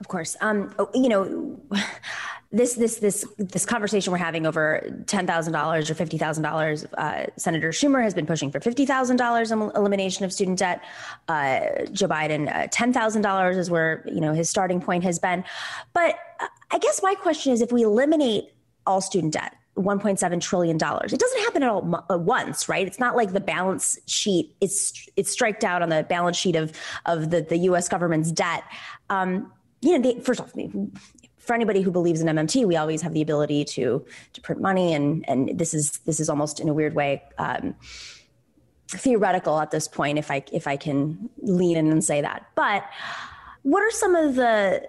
Of 0.00 0.08
course. 0.08 0.36
Um, 0.40 0.74
oh, 0.78 0.90
you 0.94 1.08
know, 1.08 1.60
this 2.52 2.74
this 2.74 2.96
this 2.96 3.26
this 3.38 3.64
conversation 3.64 4.12
we're 4.12 4.18
having 4.18 4.46
over 4.46 5.02
ten 5.06 5.26
thousand 5.26 5.52
dollars 5.52 5.90
or 5.90 5.94
fifty 5.94 6.18
thousand 6.18 6.44
uh, 6.44 6.50
dollars. 6.50 6.86
Senator 7.36 7.70
Schumer 7.70 8.02
has 8.02 8.14
been 8.14 8.26
pushing 8.26 8.50
for 8.50 8.60
fifty 8.60 8.86
thousand 8.86 9.16
dollars 9.16 9.50
in 9.50 9.60
elimination 9.74 10.24
of 10.24 10.32
student 10.32 10.58
debt. 10.58 10.82
Uh, 11.28 11.86
Joe 11.92 12.08
Biden, 12.08 12.54
uh, 12.54 12.68
ten 12.70 12.92
thousand 12.92 13.22
dollars 13.22 13.56
is 13.56 13.70
where 13.70 14.04
you 14.06 14.20
know 14.20 14.32
his 14.32 14.50
starting 14.50 14.80
point 14.80 15.02
has 15.04 15.18
been. 15.18 15.44
But 15.92 16.18
uh, 16.40 16.46
I 16.70 16.78
guess 16.78 17.02
my 17.02 17.14
question 17.14 17.52
is, 17.52 17.62
if 17.62 17.72
we 17.72 17.82
eliminate 17.82 18.52
all 18.86 19.00
student 19.00 19.32
debt, 19.32 19.54
1.7 19.76 20.40
trillion 20.40 20.78
dollars. 20.78 21.12
It 21.12 21.20
doesn't 21.20 21.40
happen 21.40 21.62
at 21.62 21.68
all 21.68 22.04
at 22.08 22.20
once, 22.20 22.68
right? 22.68 22.86
It's 22.86 22.98
not 22.98 23.14
like 23.14 23.32
the 23.32 23.40
balance 23.40 23.98
sheet 24.06 24.54
is 24.60 24.92
it's 25.16 25.30
striked 25.30 25.64
out 25.64 25.82
on 25.82 25.90
the 25.90 26.04
balance 26.08 26.36
sheet 26.36 26.56
of 26.56 26.72
of 27.04 27.30
the 27.30 27.42
the 27.42 27.58
U.S. 27.58 27.88
government's 27.88 28.32
debt. 28.32 28.62
Um, 29.10 29.52
you 29.86 29.96
know, 29.96 30.02
they, 30.02 30.20
first 30.20 30.40
off, 30.40 30.52
for 31.38 31.54
anybody 31.54 31.80
who 31.80 31.92
believes 31.92 32.20
in 32.20 32.26
MMT, 32.26 32.66
we 32.66 32.76
always 32.76 33.00
have 33.02 33.14
the 33.14 33.22
ability 33.22 33.64
to 33.64 34.04
to 34.32 34.40
print 34.40 34.60
money, 34.60 34.92
and 34.92 35.24
and 35.28 35.56
this 35.56 35.72
is 35.72 35.98
this 35.98 36.18
is 36.18 36.28
almost 36.28 36.58
in 36.58 36.68
a 36.68 36.74
weird 36.74 36.94
way 36.94 37.22
um, 37.38 37.74
theoretical 38.88 39.60
at 39.60 39.70
this 39.70 39.86
point, 39.86 40.18
if 40.18 40.30
I 40.30 40.42
if 40.52 40.66
I 40.66 40.76
can 40.76 41.30
lean 41.38 41.76
in 41.76 41.92
and 41.92 42.02
say 42.02 42.20
that. 42.20 42.46
But 42.56 42.84
what 43.62 43.80
are 43.80 43.92
some 43.92 44.16
of 44.16 44.34
the 44.34 44.88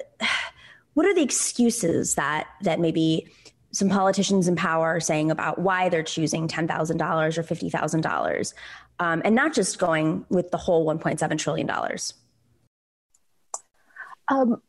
what 0.96 1.06
are 1.06 1.14
the 1.14 1.22
excuses 1.22 2.16
that 2.16 2.48
that 2.64 2.80
maybe 2.80 3.28
some 3.72 3.90
politicians 3.90 4.48
in 4.48 4.56
power 4.56 4.88
are 4.88 5.00
saying 5.00 5.30
about 5.30 5.60
why 5.60 5.90
they're 5.90 6.02
choosing 6.02 6.48
ten 6.48 6.68
thousand 6.68 6.98
dollars 6.98 7.38
or 7.38 7.44
fifty 7.44 7.70
thousand 7.70 8.04
um, 8.04 8.12
dollars, 8.12 8.56
and 9.00 9.36
not 9.36 9.54
just 9.54 9.78
going 9.78 10.26
with 10.30 10.50
the 10.50 10.58
whole 10.58 10.86
one 10.86 10.98
point 10.98 11.20
seven 11.20 11.38
trillion 11.38 11.68
dollars? 11.68 12.16
Um, 14.30 14.62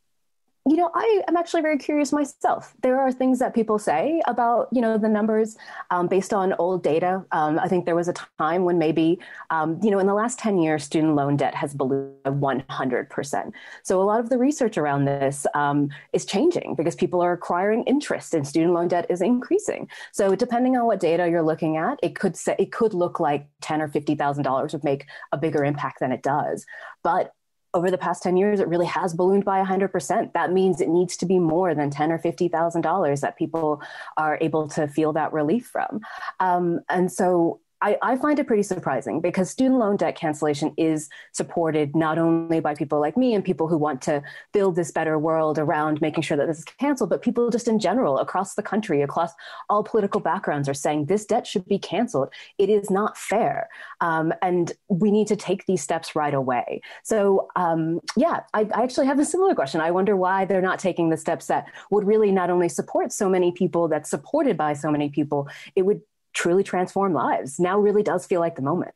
you 0.70 0.76
know, 0.76 0.90
I 0.94 1.22
am 1.28 1.36
actually 1.36 1.62
very 1.62 1.78
curious 1.78 2.12
myself. 2.12 2.74
There 2.82 3.00
are 3.00 3.10
things 3.10 3.38
that 3.38 3.54
people 3.54 3.78
say 3.78 4.20
about, 4.26 4.68
you 4.72 4.80
know, 4.80 4.98
the 4.98 5.08
numbers 5.08 5.56
um, 5.90 6.08
based 6.08 6.34
on 6.34 6.54
old 6.58 6.82
data. 6.82 7.24
Um, 7.32 7.58
I 7.58 7.68
think 7.68 7.86
there 7.86 7.94
was 7.94 8.08
a 8.08 8.14
time 8.38 8.64
when 8.64 8.78
maybe, 8.78 9.18
um, 9.50 9.78
you 9.82 9.90
know, 9.90 9.98
in 9.98 10.06
the 10.06 10.14
last 10.14 10.38
10 10.38 10.58
years, 10.58 10.84
student 10.84 11.14
loan 11.14 11.36
debt 11.36 11.54
has 11.54 11.74
ballooned 11.74 12.14
100%. 12.24 13.52
So 13.82 14.00
a 14.00 14.04
lot 14.04 14.20
of 14.20 14.28
the 14.28 14.38
research 14.38 14.76
around 14.76 15.06
this 15.06 15.46
um, 15.54 15.88
is 16.12 16.24
changing 16.24 16.74
because 16.76 16.94
people 16.94 17.22
are 17.22 17.32
acquiring 17.32 17.84
interest 17.84 18.34
and 18.34 18.46
student 18.46 18.74
loan 18.74 18.88
debt 18.88 19.06
is 19.08 19.22
increasing. 19.22 19.88
So 20.12 20.34
depending 20.34 20.76
on 20.76 20.86
what 20.86 21.00
data 21.00 21.28
you're 21.28 21.42
looking 21.42 21.76
at, 21.76 21.98
it 22.02 22.14
could 22.14 22.36
say, 22.36 22.56
it 22.58 22.72
could 22.72 22.94
look 22.94 23.20
like 23.20 23.46
10 23.62 23.80
or 23.80 23.88
$50,000 23.88 24.72
would 24.72 24.84
make 24.84 25.06
a 25.32 25.38
bigger 25.38 25.64
impact 25.64 26.00
than 26.00 26.12
it 26.12 26.22
does. 26.22 26.66
But 27.02 27.32
over 27.74 27.90
the 27.90 27.98
past 27.98 28.22
10 28.22 28.36
years, 28.36 28.60
it 28.60 28.68
really 28.68 28.86
has 28.86 29.14
ballooned 29.14 29.44
by 29.44 29.62
100%. 29.62 30.32
That 30.32 30.52
means 30.52 30.80
it 30.80 30.88
needs 30.88 31.16
to 31.18 31.26
be 31.26 31.38
more 31.38 31.74
than 31.74 31.90
10 31.90 32.12
or 32.12 32.18
$50,000 32.18 33.20
that 33.20 33.36
people 33.36 33.82
are 34.16 34.38
able 34.40 34.68
to 34.68 34.88
feel 34.88 35.12
that 35.12 35.32
relief 35.32 35.66
from. 35.66 36.00
Um, 36.40 36.80
and 36.88 37.12
so 37.12 37.60
I, 37.80 37.96
I, 38.02 38.16
find 38.16 38.38
it 38.38 38.46
pretty 38.46 38.64
surprising 38.64 39.20
because 39.20 39.50
student 39.50 39.78
loan 39.78 39.96
debt 39.96 40.16
cancellation 40.16 40.74
is 40.76 41.08
supported 41.32 41.94
not 41.94 42.18
only 42.18 42.60
by 42.60 42.74
people 42.74 43.00
like 43.00 43.16
me 43.16 43.34
and 43.34 43.44
people 43.44 43.68
who 43.68 43.78
want 43.78 44.02
to 44.02 44.22
build 44.52 44.74
this 44.74 44.90
better 44.90 45.18
world 45.18 45.58
around 45.58 46.00
making 46.00 46.22
sure 46.22 46.36
that 46.36 46.46
this 46.46 46.58
is 46.58 46.64
canceled, 46.64 47.10
but 47.10 47.22
people 47.22 47.50
just 47.50 47.68
in 47.68 47.78
general 47.78 48.18
across 48.18 48.54
the 48.54 48.62
country, 48.62 49.02
across 49.02 49.32
all 49.68 49.84
political 49.84 50.20
backgrounds, 50.20 50.68
are 50.68 50.74
saying 50.74 51.06
this 51.06 51.24
debt 51.24 51.46
should 51.46 51.66
be 51.66 51.78
canceled. 51.78 52.32
It 52.58 52.68
is 52.68 52.90
not 52.90 53.16
fair. 53.16 53.68
Um, 54.00 54.32
and 54.42 54.72
we 54.88 55.10
need 55.10 55.28
to 55.28 55.36
take 55.36 55.66
these 55.66 55.82
steps 55.82 56.16
right 56.16 56.34
away. 56.34 56.80
So, 57.04 57.48
um, 57.54 58.00
yeah, 58.16 58.40
I, 58.54 58.68
I 58.74 58.82
actually 58.82 59.06
have 59.06 59.20
a 59.20 59.24
similar 59.24 59.54
question. 59.54 59.80
I 59.80 59.92
wonder 59.92 60.16
why 60.16 60.44
they're 60.44 60.60
not 60.60 60.78
taking 60.78 61.10
the 61.10 61.16
steps 61.16 61.46
that 61.46 61.66
would 61.90 62.04
really 62.04 62.32
not 62.32 62.50
only 62.50 62.68
support 62.68 63.12
so 63.12 63.28
many 63.28 63.52
people, 63.52 63.88
that's 63.88 64.10
supported 64.10 64.56
by 64.56 64.72
so 64.72 64.90
many 64.90 65.08
people, 65.08 65.48
it 65.76 65.82
would 65.82 66.00
truly 66.38 66.62
transform 66.62 67.12
lives. 67.12 67.58
Now 67.58 67.80
really 67.80 68.04
does 68.04 68.24
feel 68.24 68.38
like 68.38 68.54
the 68.54 68.62
moment. 68.62 68.94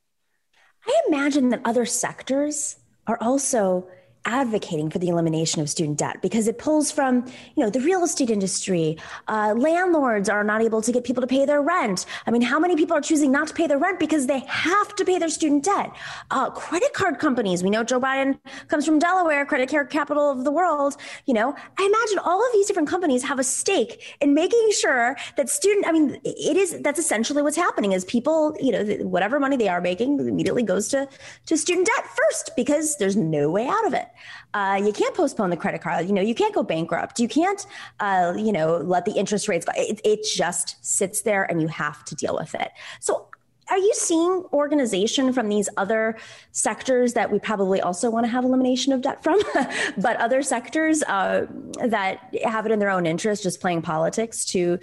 I 0.86 1.02
imagine 1.08 1.48
that 1.48 1.60
other 1.64 1.84
sectors 1.84 2.76
are 3.08 3.18
also 3.20 3.88
advocating 4.24 4.90
for 4.90 4.98
the 4.98 5.08
elimination 5.08 5.60
of 5.60 5.68
student 5.68 5.98
debt 5.98 6.20
because 6.22 6.46
it 6.46 6.58
pulls 6.58 6.90
from 6.90 7.24
you 7.56 7.62
know 7.64 7.70
the 7.70 7.80
real 7.80 8.04
estate 8.04 8.30
industry. 8.30 8.96
Uh, 9.28 9.54
landlords 9.56 10.28
are 10.28 10.44
not 10.44 10.62
able 10.62 10.82
to 10.82 10.92
get 10.92 11.04
people 11.04 11.20
to 11.20 11.26
pay 11.26 11.44
their 11.44 11.62
rent. 11.62 12.06
I 12.26 12.30
mean 12.30 12.42
how 12.42 12.58
many 12.58 12.76
people 12.76 12.96
are 12.96 13.00
choosing 13.00 13.32
not 13.32 13.48
to 13.48 13.54
pay 13.54 13.66
their 13.66 13.78
rent 13.78 13.98
because 13.98 14.26
they 14.26 14.40
have 14.40 14.94
to 14.96 15.04
pay 15.04 15.18
their 15.18 15.28
student 15.28 15.64
debt? 15.64 15.92
Uh, 16.30 16.50
credit 16.50 16.92
card 16.92 17.18
companies. 17.18 17.62
We 17.62 17.70
know 17.70 17.84
joe 17.84 18.00
biden 18.00 18.38
comes 18.68 18.86
from 18.86 18.98
delaware 18.98 19.44
credit 19.46 19.70
card 19.70 19.90
capital 19.90 20.30
of 20.30 20.44
the 20.44 20.50
world 20.50 20.96
you 21.26 21.34
know. 21.34 21.54
I 21.78 21.84
imagine 21.84 22.18
all 22.18 22.44
of 22.44 22.52
these 22.52 22.66
different 22.66 22.88
companies 22.88 23.22
have 23.24 23.38
a 23.38 23.44
stake 23.44 24.16
in 24.20 24.34
making 24.34 24.70
sure 24.72 25.16
that 25.36 25.48
student 25.48 25.86
i 25.86 25.92
mean 25.92 26.20
it 26.24 26.56
is 26.56 26.80
that's 26.80 26.98
essentially 26.98 27.42
what's 27.42 27.56
happening 27.56 27.92
is 27.92 28.04
people 28.04 28.56
you 28.60 28.72
know 28.72 28.84
whatever 29.06 29.38
money 29.40 29.56
they 29.56 29.68
are 29.68 29.80
making 29.80 30.18
immediately 30.20 30.62
goes 30.62 30.88
to 30.88 31.08
to 31.46 31.56
student 31.56 31.86
debt 31.86 32.06
first 32.06 32.50
because 32.56 32.96
there's 32.96 33.16
no 33.16 33.50
way 33.50 33.66
out 33.66 33.86
of 33.86 33.94
it 33.94 34.08
uh, 34.54 34.80
you 34.84 34.92
can't 34.92 35.14
postpone 35.14 35.50
the 35.50 35.56
credit 35.56 35.80
card. 35.82 36.06
You 36.06 36.12
know, 36.12 36.22
you 36.22 36.34
can't 36.34 36.54
go 36.54 36.62
bankrupt. 36.62 37.20
You 37.20 37.28
can't, 37.28 37.64
uh, 38.00 38.34
you 38.36 38.52
know, 38.52 38.76
let 38.78 39.04
the 39.04 39.12
interest 39.12 39.48
rates 39.48 39.64
go. 39.64 39.72
It, 39.76 40.00
it 40.04 40.24
just 40.24 40.84
sits 40.84 41.22
there, 41.22 41.44
and 41.44 41.60
you 41.60 41.68
have 41.68 42.04
to 42.06 42.14
deal 42.14 42.36
with 42.36 42.54
it. 42.54 42.70
So 43.00 43.28
are 43.70 43.78
you 43.78 43.94
seeing 43.94 44.44
organization 44.52 45.32
from 45.32 45.48
these 45.48 45.68
other 45.76 46.18
sectors 46.50 47.14
that 47.14 47.30
we 47.30 47.38
probably 47.38 47.80
also 47.80 48.10
want 48.10 48.26
to 48.26 48.30
have 48.30 48.44
elimination 48.44 48.92
of 48.92 49.00
debt 49.00 49.22
from, 49.22 49.40
but 49.96 50.16
other 50.18 50.42
sectors 50.42 51.02
uh, 51.04 51.46
that 51.86 52.34
have 52.44 52.66
it 52.66 52.72
in 52.72 52.78
their 52.78 52.90
own 52.90 53.06
interest, 53.06 53.42
just 53.42 53.60
playing 53.60 53.82
politics 53.82 54.44
to 54.46 54.78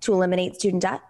to 0.00 0.12
eliminate 0.12 0.56
student 0.56 0.82
debt? 0.82 1.00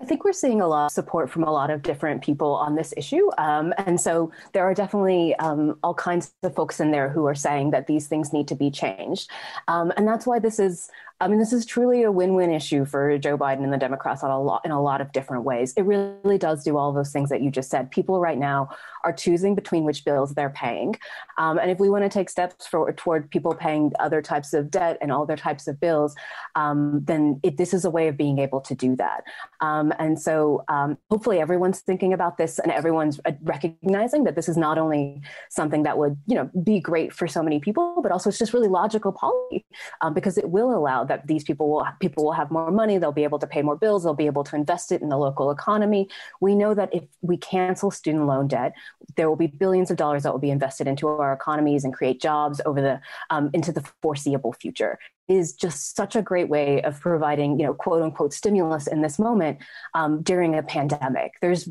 I 0.00 0.04
think 0.04 0.24
we're 0.24 0.32
seeing 0.32 0.60
a 0.60 0.66
lot 0.68 0.86
of 0.86 0.92
support 0.92 1.28
from 1.28 1.42
a 1.42 1.50
lot 1.50 1.70
of 1.70 1.82
different 1.82 2.22
people 2.22 2.54
on 2.54 2.76
this 2.76 2.94
issue. 2.96 3.28
Um, 3.36 3.74
and 3.78 4.00
so 4.00 4.30
there 4.52 4.62
are 4.62 4.74
definitely 4.74 5.34
um, 5.36 5.78
all 5.82 5.94
kinds 5.94 6.34
of 6.44 6.54
folks 6.54 6.78
in 6.78 6.92
there 6.92 7.08
who 7.08 7.26
are 7.26 7.34
saying 7.34 7.72
that 7.72 7.88
these 7.88 8.06
things 8.06 8.32
need 8.32 8.46
to 8.48 8.54
be 8.54 8.70
changed. 8.70 9.30
Um, 9.66 9.92
and 9.96 10.06
that's 10.06 10.26
why 10.26 10.38
this 10.38 10.60
is 10.60 10.88
I 11.20 11.26
mean, 11.26 11.40
this 11.40 11.52
is 11.52 11.66
truly 11.66 12.04
a 12.04 12.12
win-win 12.12 12.52
issue 12.52 12.84
for 12.84 13.18
Joe 13.18 13.36
Biden 13.36 13.64
and 13.64 13.72
the 13.72 13.78
Democrats 13.78 14.22
on 14.22 14.30
a 14.30 14.40
lot 14.40 14.60
in 14.64 14.70
a 14.70 14.80
lot 14.80 15.00
of 15.00 15.10
different 15.10 15.42
ways. 15.42 15.72
It 15.76 15.82
really 15.82 16.38
does 16.38 16.62
do 16.62 16.76
all 16.76 16.92
those 16.92 17.10
things 17.10 17.28
that 17.30 17.42
you 17.42 17.50
just 17.50 17.70
said. 17.70 17.90
People 17.90 18.20
right 18.20 18.38
now 18.38 18.68
are 19.04 19.12
choosing 19.12 19.56
between 19.56 19.82
which 19.82 20.04
bills 20.04 20.34
they're 20.34 20.50
paying, 20.50 20.94
um, 21.36 21.58
and 21.58 21.72
if 21.72 21.80
we 21.80 21.88
want 21.88 22.04
to 22.04 22.08
take 22.08 22.30
steps 22.30 22.66
for, 22.66 22.92
toward 22.92 23.30
people 23.30 23.52
paying 23.52 23.92
other 23.98 24.22
types 24.22 24.52
of 24.52 24.70
debt 24.70 24.96
and 25.00 25.10
all 25.10 25.22
other 25.22 25.36
types 25.36 25.66
of 25.66 25.80
bills, 25.80 26.14
um, 26.54 27.00
then 27.04 27.40
it, 27.42 27.56
this 27.56 27.74
is 27.74 27.84
a 27.84 27.90
way 27.90 28.06
of 28.06 28.16
being 28.16 28.38
able 28.38 28.60
to 28.60 28.74
do 28.74 28.94
that. 28.96 29.24
Um, 29.60 29.92
and 29.98 30.20
so, 30.20 30.64
um, 30.68 30.98
hopefully, 31.10 31.40
everyone's 31.40 31.80
thinking 31.80 32.12
about 32.12 32.38
this 32.38 32.60
and 32.60 32.70
everyone's 32.70 33.18
uh, 33.24 33.32
recognizing 33.42 34.22
that 34.24 34.36
this 34.36 34.48
is 34.48 34.56
not 34.56 34.78
only 34.78 35.20
something 35.50 35.82
that 35.82 35.98
would, 35.98 36.16
you 36.26 36.36
know, 36.36 36.48
be 36.62 36.78
great 36.78 37.12
for 37.12 37.26
so 37.26 37.42
many 37.42 37.58
people, 37.58 38.00
but 38.02 38.12
also 38.12 38.28
it's 38.28 38.38
just 38.38 38.52
really 38.52 38.68
logical 38.68 39.10
policy 39.10 39.64
um, 40.00 40.14
because 40.14 40.38
it 40.38 40.50
will 40.50 40.72
allow 40.72 41.07
that 41.08 41.26
these 41.26 41.44
people 41.44 41.70
will 41.70 41.86
people 42.00 42.24
will 42.24 42.32
have 42.32 42.50
more 42.50 42.70
money 42.70 42.98
they'll 42.98 43.12
be 43.12 43.24
able 43.24 43.38
to 43.38 43.46
pay 43.46 43.62
more 43.62 43.76
bills 43.76 44.04
they'll 44.04 44.14
be 44.14 44.26
able 44.26 44.44
to 44.44 44.56
invest 44.56 44.92
it 44.92 45.02
in 45.02 45.08
the 45.08 45.16
local 45.16 45.50
economy 45.50 46.08
we 46.40 46.54
know 46.54 46.74
that 46.74 46.88
if 46.92 47.04
we 47.22 47.36
cancel 47.36 47.90
student 47.90 48.26
loan 48.26 48.46
debt 48.46 48.72
there 49.16 49.28
will 49.28 49.36
be 49.36 49.46
billions 49.46 49.90
of 49.90 49.96
dollars 49.96 50.22
that 50.22 50.32
will 50.32 50.38
be 50.38 50.50
invested 50.50 50.86
into 50.86 51.08
our 51.08 51.32
economies 51.32 51.84
and 51.84 51.94
create 51.94 52.20
jobs 52.20 52.60
over 52.66 52.80
the 52.80 53.00
um, 53.30 53.50
into 53.52 53.72
the 53.72 53.84
foreseeable 54.02 54.52
future 54.52 54.98
is 55.28 55.52
just 55.52 55.94
such 55.96 56.16
a 56.16 56.22
great 56.22 56.48
way 56.48 56.80
of 56.82 57.00
providing 57.00 57.58
you 57.58 57.66
know 57.66 57.74
quote 57.74 58.02
unquote 58.02 58.32
stimulus 58.32 58.86
in 58.86 59.02
this 59.02 59.18
moment 59.18 59.58
um, 59.94 60.22
during 60.22 60.54
a 60.54 60.62
pandemic 60.62 61.32
there's 61.40 61.68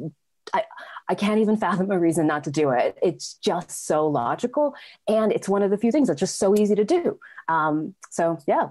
I, 0.53 0.63
I 1.09 1.15
can't 1.15 1.39
even 1.39 1.57
fathom 1.57 1.91
a 1.91 1.99
reason 1.99 2.27
not 2.27 2.43
to 2.45 2.51
do 2.51 2.71
it. 2.71 2.97
It's 3.01 3.35
just 3.35 3.85
so 3.85 4.07
logical. 4.07 4.75
And 5.07 5.31
it's 5.31 5.47
one 5.47 5.63
of 5.63 5.71
the 5.71 5.77
few 5.77 5.91
things 5.91 6.07
that's 6.07 6.19
just 6.19 6.37
so 6.37 6.55
easy 6.55 6.75
to 6.75 6.85
do. 6.85 7.19
Um, 7.47 7.95
so, 8.09 8.39
yeah, 8.47 8.69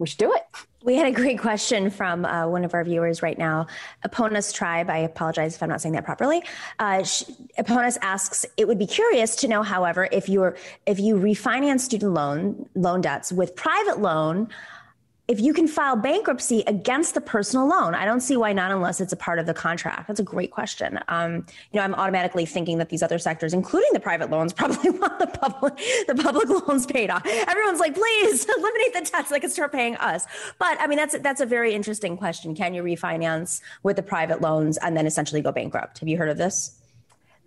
we 0.00 0.06
should 0.06 0.18
do 0.18 0.32
it. 0.32 0.42
We 0.82 0.96
had 0.96 1.06
a 1.06 1.12
great 1.12 1.38
question 1.38 1.90
from 1.90 2.24
uh, 2.24 2.48
one 2.48 2.64
of 2.64 2.72
our 2.72 2.82
viewers 2.82 3.22
right 3.22 3.36
now, 3.36 3.66
Eponus 4.04 4.52
Tribe. 4.52 4.88
I 4.88 4.98
apologize 4.98 5.54
if 5.54 5.62
I'm 5.62 5.68
not 5.68 5.82
saying 5.82 5.92
that 5.92 6.06
properly. 6.06 6.42
Uh, 6.78 7.04
asks, 8.02 8.46
"It 8.56 8.66
would 8.66 8.78
be 8.78 8.86
curious 8.86 9.36
to 9.36 9.48
know, 9.48 9.62
however, 9.62 10.08
if 10.10 10.26
you're 10.26 10.56
if 10.86 10.98
you 10.98 11.16
refinance 11.16 11.80
student 11.80 12.14
loan 12.14 12.66
loan 12.74 13.02
debts 13.02 13.30
with 13.30 13.54
private 13.54 14.00
loan, 14.00 14.48
if 15.30 15.38
you 15.38 15.54
can 15.54 15.68
file 15.68 15.94
bankruptcy 15.94 16.64
against 16.66 17.14
the 17.14 17.20
personal 17.20 17.68
loan. 17.68 17.94
I 17.94 18.04
don't 18.04 18.20
see 18.20 18.36
why 18.36 18.52
not 18.52 18.72
unless 18.72 19.00
it's 19.00 19.12
a 19.12 19.16
part 19.16 19.38
of 19.38 19.46
the 19.46 19.54
contract. 19.54 20.08
That's 20.08 20.18
a 20.18 20.24
great 20.24 20.50
question. 20.50 20.98
Um, 21.06 21.46
you 21.70 21.78
know, 21.78 21.82
I'm 21.82 21.94
automatically 21.94 22.44
thinking 22.46 22.78
that 22.78 22.88
these 22.88 23.00
other 23.00 23.20
sectors, 23.20 23.54
including 23.54 23.90
the 23.92 24.00
private 24.00 24.28
loans, 24.28 24.52
probably 24.60 24.90
want 24.90 25.20
the 25.20 25.28
public 25.28 25.76
the 26.08 26.16
public 26.16 26.48
loans 26.48 26.84
paid 26.84 27.10
off. 27.10 27.24
Everyone's 27.24 27.78
like, 27.78 27.94
please 27.94 28.44
eliminate 28.58 28.92
the 28.92 29.08
debts 29.08 29.28
so 29.28 29.34
they 29.36 29.38
can 29.38 29.50
start 29.50 29.70
paying 29.70 29.94
us. 29.96 30.26
But 30.58 30.80
I 30.80 30.88
mean, 30.88 30.98
that's 30.98 31.16
that's 31.20 31.40
a 31.40 31.46
very 31.46 31.74
interesting 31.74 32.16
question. 32.16 32.56
Can 32.56 32.74
you 32.74 32.82
refinance 32.82 33.60
with 33.84 33.94
the 33.94 34.02
private 34.02 34.40
loans 34.40 34.78
and 34.78 34.96
then 34.96 35.06
essentially 35.06 35.42
go 35.42 35.52
bankrupt? 35.52 36.00
Have 36.00 36.08
you 36.08 36.16
heard 36.16 36.30
of 36.30 36.38
this? 36.38 36.79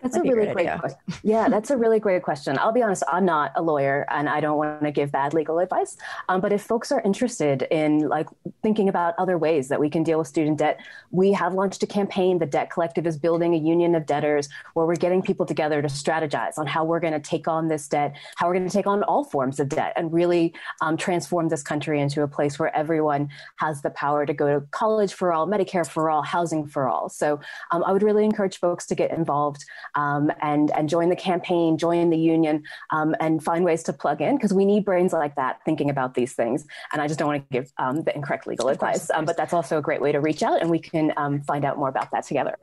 That's 0.04 0.16
a 0.16 0.22
really 0.22 0.52
great 0.52 0.78
question. 0.78 0.98
Yeah, 1.22 1.48
that's 1.48 1.70
a 1.70 1.76
really 1.78 1.98
great 1.98 2.22
question. 2.22 2.58
I'll 2.58 2.72
be 2.72 2.82
honest, 2.82 3.02
I'm 3.10 3.24
not 3.24 3.52
a 3.56 3.62
lawyer 3.62 4.04
and 4.10 4.28
I 4.28 4.38
don't 4.40 4.58
want 4.58 4.82
to 4.82 4.90
give 4.90 5.10
bad 5.10 5.32
legal 5.32 5.58
advice. 5.60 5.96
Um, 6.28 6.42
but 6.42 6.52
if 6.52 6.62
folks 6.62 6.92
are 6.92 7.00
interested 7.00 7.66
in 7.70 8.08
like 8.08 8.28
thinking 8.62 8.90
about 8.90 9.14
other 9.16 9.38
ways 9.38 9.68
that 9.68 9.80
we 9.80 9.88
can 9.88 10.02
deal 10.02 10.18
with 10.18 10.28
student 10.28 10.58
debt, 10.58 10.78
we 11.10 11.32
have 11.32 11.54
launched 11.54 11.82
a 11.82 11.86
campaign. 11.86 12.38
The 12.38 12.44
Debt 12.44 12.70
Collective 12.70 13.06
is 13.06 13.16
building 13.16 13.54
a 13.54 13.56
union 13.56 13.94
of 13.94 14.04
debtors 14.04 14.50
where 14.74 14.84
we're 14.84 14.94
getting 14.94 15.22
people 15.22 15.46
together 15.46 15.80
to 15.80 15.88
strategize 15.88 16.58
on 16.58 16.66
how 16.66 16.84
we're 16.84 17.00
going 17.00 17.14
to 17.14 17.20
take 17.20 17.48
on 17.48 17.68
this 17.68 17.88
debt, 17.88 18.14
how 18.36 18.46
we're 18.46 18.54
going 18.54 18.68
to 18.68 18.72
take 18.72 18.86
on 18.86 19.02
all 19.04 19.24
forms 19.24 19.58
of 19.58 19.70
debt 19.70 19.94
and 19.96 20.12
really 20.12 20.52
um, 20.82 20.98
transform 20.98 21.48
this 21.48 21.62
country 21.62 21.98
into 21.98 22.20
a 22.20 22.28
place 22.28 22.58
where 22.58 22.76
everyone 22.76 23.30
has 23.56 23.80
the 23.80 23.90
power 23.90 24.26
to 24.26 24.34
go 24.34 24.60
to 24.60 24.66
college 24.70 25.14
for 25.14 25.32
all, 25.32 25.46
Medicare 25.46 25.88
for 25.88 26.10
all, 26.10 26.22
housing 26.22 26.66
for 26.66 26.88
all. 26.88 27.08
So 27.08 27.40
um, 27.70 27.82
I 27.84 27.92
would 27.92 28.02
really 28.02 28.26
encourage 28.26 28.58
folks 28.58 28.84
to 28.86 28.94
get 28.94 29.10
involved 29.10 29.64
um, 29.94 30.30
and 30.40 30.70
and 30.72 30.88
join 30.88 31.08
the 31.08 31.16
campaign, 31.16 31.78
join 31.78 32.10
the 32.10 32.18
union, 32.18 32.62
um, 32.90 33.14
and 33.20 33.42
find 33.42 33.64
ways 33.64 33.82
to 33.84 33.92
plug 33.92 34.20
in 34.20 34.36
because 34.36 34.52
we 34.52 34.64
need 34.64 34.84
brains 34.84 35.12
like 35.12 35.34
that 35.36 35.60
thinking 35.64 35.90
about 35.90 36.14
these 36.14 36.32
things. 36.32 36.66
And 36.92 37.00
I 37.00 37.06
just 37.06 37.18
don't 37.18 37.28
want 37.28 37.48
to 37.48 37.52
give 37.52 37.72
um, 37.78 38.02
the 38.02 38.14
incorrect 38.14 38.46
legal 38.46 38.68
of 38.68 38.74
advice, 38.74 39.08
course, 39.08 39.24
but 39.26 39.36
that's 39.36 39.52
also 39.52 39.78
a 39.78 39.82
great 39.82 40.00
way 40.00 40.12
to 40.12 40.20
reach 40.20 40.42
out, 40.42 40.60
and 40.60 40.70
we 40.70 40.78
can 40.78 41.12
um, 41.16 41.42
find 41.42 41.64
out 41.64 41.78
more 41.78 41.88
about 41.88 42.10
that 42.12 42.24
together. 42.24 42.56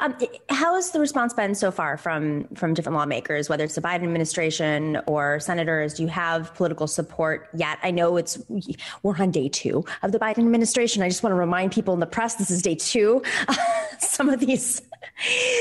Um, 0.00 0.16
how 0.50 0.74
has 0.74 0.90
the 0.90 1.00
response 1.00 1.34
been 1.34 1.54
so 1.54 1.70
far 1.70 1.96
from 1.96 2.44
from 2.54 2.74
different 2.74 2.96
lawmakers, 2.96 3.48
whether 3.48 3.64
it's 3.64 3.74
the 3.74 3.80
Biden 3.80 4.04
administration 4.04 5.00
or 5.06 5.40
senators? 5.40 5.94
Do 5.94 6.02
you 6.02 6.08
have 6.08 6.54
political 6.54 6.86
support 6.86 7.48
yet? 7.54 7.78
I 7.82 7.90
know 7.90 8.16
it's 8.16 8.38
we're 9.02 9.16
on 9.16 9.30
day 9.30 9.48
two 9.48 9.84
of 10.02 10.12
the 10.12 10.18
Biden 10.18 10.38
administration. 10.38 11.02
I 11.02 11.08
just 11.08 11.22
want 11.22 11.32
to 11.32 11.38
remind 11.38 11.72
people 11.72 11.94
in 11.94 12.00
the 12.00 12.06
press 12.06 12.34
this 12.36 12.50
is 12.50 12.62
day 12.62 12.74
two. 12.74 13.22
Some 13.98 14.28
of 14.28 14.40
these, 14.40 14.80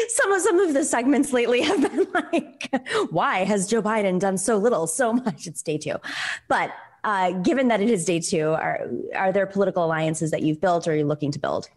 some 0.09 0.31
of 0.31 0.41
some 0.41 0.59
of 0.59 0.73
the 0.73 0.83
segments 0.83 1.33
lately 1.33 1.61
have 1.61 1.81
been 1.93 2.07
like, 2.13 2.71
why 3.09 3.43
has 3.43 3.67
Joe 3.67 3.81
Biden 3.81 4.19
done 4.19 4.37
so 4.37 4.57
little, 4.57 4.87
so 4.87 5.13
much? 5.13 5.47
It's 5.47 5.61
day 5.61 5.77
two, 5.77 5.95
but. 6.47 6.71
Uh, 7.03 7.31
given 7.31 7.69
that 7.69 7.79
it 7.79 7.89
is 7.89 8.03
day 8.03 8.19
two, 8.19 8.49
are 8.49 8.89
are 9.15 9.31
there 9.31 9.45
political 9.45 9.85
alliances 9.85 10.31
that 10.31 10.41
you've 10.41 10.59
built 10.59 10.87
or 10.87 10.91
are 10.91 10.95
you 10.95 11.05
looking 11.05 11.31
to 11.31 11.39
build? 11.39 11.69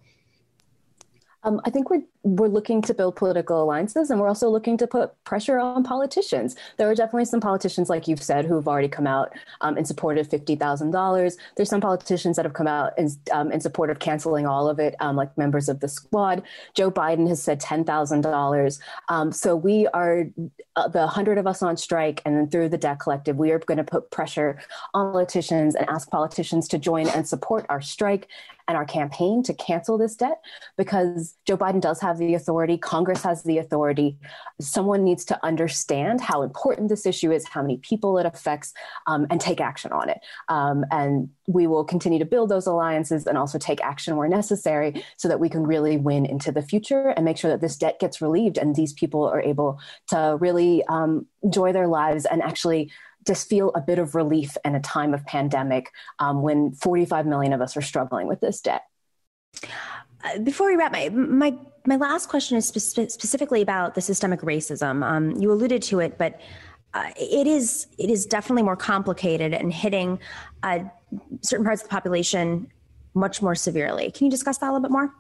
Um, 1.45 1.61
I 1.65 1.71
think 1.71 1.89
we're 1.89 2.03
we're 2.23 2.49
looking 2.49 2.83
to 2.83 2.93
build 2.93 3.17
political 3.17 3.63
alliances, 3.63 4.11
and 4.11 4.21
we're 4.21 4.29
also 4.29 4.51
looking 4.51 4.77
to 4.79 4.87
put 4.87 5.13
pressure 5.25 5.59
on 5.59 5.83
politicians. 5.83 6.55
There 6.77 6.91
are 6.91 6.95
definitely 6.95 7.25
some 7.25 7.41
politicians, 7.41 7.89
like 7.89 8.07
you've 8.07 8.23
said, 8.23 8.45
who 8.45 8.57
have 8.57 8.69
already 8.69 8.89
come 8.89 9.07
out 9.07 9.33
um, 9.63 9.79
in 9.79 9.85
support 9.85 10.19
of 10.19 10.29
fifty 10.29 10.55
thousand 10.55 10.91
dollars. 10.91 11.39
There's 11.57 11.71
some 11.71 11.81
politicians 11.81 12.37
that 12.37 12.45
have 12.45 12.55
come 12.55 12.67
out 12.67 12.93
in, 12.99 13.11
um, 13.33 13.51
in 13.51 13.61
support 13.61 13.91
of 13.91 14.01
canceling 14.01 14.47
all 14.47 14.69
of 14.69 14.79
it, 14.79 14.95
um, 15.01 15.17
like 15.17 15.37
members 15.39 15.69
of 15.69 15.81
the 15.81 15.89
squad. 15.89 16.43
Joe 16.75 16.91
Biden 16.91 17.27
has 17.29 17.43
said 17.43 17.61
ten 17.61 17.85
thousand 17.85 18.27
um, 18.27 18.33
dollars. 18.33 18.81
So 19.31 19.57
we 19.57 19.87
are 19.89 20.27
uh, 20.77 20.89
the 20.89 21.07
hundred 21.07 21.39
of 21.39 21.47
us 21.47 21.63
on 21.63 21.77
strike, 21.77 22.21
and 22.25 22.37
then 22.37 22.49
through 22.49 22.69
the 22.69 22.79
Debt 22.79 23.01
Collective, 23.01 23.37
we 23.37 23.51
are 23.51 23.59
going 23.61 23.79
to 23.79 23.85
put 23.85 24.11
pressure 24.11 24.59
on 24.95 25.13
politicians 25.13 25.75
and 25.75 25.89
ask 25.89 26.11
politicians 26.11 26.69
to 26.69 26.79
join 26.79 27.09
and 27.09 27.27
support 27.27 27.65
our 27.69 27.81
strike 27.81 28.29
and 28.71 28.77
our 28.77 28.85
campaign 28.85 29.43
to 29.43 29.53
cancel 29.53 29.99
this 29.99 30.15
debt 30.15 30.41
because 30.77 31.37
Joe 31.45 31.57
Biden 31.57 31.81
does 31.81 32.01
have 32.01 32.10
the 32.19 32.35
authority, 32.35 32.79
Congress 32.79 33.23
has 33.23 33.43
the 33.43 33.59
authority. 33.59 34.19
Someone 34.61 35.05
needs 35.05 35.25
to 35.27 35.45
understand 35.45 36.21
how 36.21 36.43
important 36.43 36.89
this 36.89 37.07
issue 37.07 37.33
is, 37.33 37.47
how 37.47 37.63
many 37.63 37.79
people 37.79 38.19
it 38.19 38.27
affects, 38.27 38.73
um, 39.07 39.27
and 39.31 39.41
take 39.41 39.61
action 39.61 39.93
on 39.93 40.09
it. 40.09 40.21
Um, 40.49 40.85
and 40.91 41.29
we 41.47 41.67
will 41.67 41.85
continue 41.85 42.19
to 42.19 42.25
build 42.25 42.49
those 42.49 42.67
alliances 42.67 43.27
and 43.27 43.37
also 43.37 43.59
take 43.59 43.83
action 43.83 44.17
where 44.17 44.29
necessary 44.29 45.05
so 45.17 45.29
that 45.29 45.41
we 45.41 45.49
can 45.49 45.67
really 45.67 45.97
win 45.97 46.27
into 46.27 46.53
the 46.53 46.63
future 46.63 47.09
and 47.11 47.25
make 47.25 47.37
sure 47.37 47.51
that 47.51 47.61
this 47.61 47.77
debt 47.77 47.99
gets 47.99 48.21
relieved 48.21 48.59
and 48.59 48.77
these 48.77 48.93
people 48.93 49.25
are 49.25 49.43
able 49.43 49.79
to 50.09 50.37
really 50.41 50.85
um, 50.87 51.27
enjoy 51.43 51.73
their 51.73 51.89
lives 51.89 52.25
and 52.27 52.43
actually 52.43 52.91
just 53.27 53.49
feel 53.49 53.71
a 53.75 53.81
bit 53.81 53.99
of 53.99 54.15
relief 54.15 54.57
in 54.65 54.75
a 54.75 54.81
time 54.81 55.13
of 55.13 55.27
pandemic 55.27 55.91
um, 56.19 56.43
when 56.43 56.73
45 56.73 57.27
million 57.27 57.53
of 57.53 57.61
us 57.61 57.77
are 57.77 57.83
struggling 57.83 58.27
with 58.27 58.41
this 58.41 58.61
debt. 58.61 58.83
Uh, 60.25 60.39
before 60.39 60.69
we 60.69 60.77
wrap, 60.77 60.93
my 60.93 61.09
my 61.09 61.57
my 61.87 61.97
last 61.97 62.29
question 62.29 62.57
is 62.57 62.67
spe- 62.69 63.11
specifically 63.11 63.63
about 63.63 63.95
the 63.95 64.01
systemic 64.01 64.41
racism. 64.41 65.03
Um, 65.05 65.31
you 65.33 65.51
alluded 65.51 65.83
to 65.83 66.01
it, 66.01 66.19
but 66.19 66.41
uh, 66.95 67.11
it 67.17 67.47
is 67.47 67.87
it 67.99 68.11
is 68.11 68.27
definitely 68.27 68.63
more 68.63 68.77
complicated 68.77 69.55
and 69.55 69.73
hitting 69.73 70.19
uh, 70.63 70.81
certain 71.43 71.65
parts 71.65 71.83
of 71.83 71.89
the 71.89 71.93
population 71.93 72.71
much 73.15 73.43
more 73.43 73.55
severely. 73.55 74.11
Can 74.11 74.27
you 74.27 74.31
discuss 74.31 74.59
that 74.59 74.67
a 74.67 74.73
little 74.73 74.83
bit 74.83 74.91
more? 74.91 75.13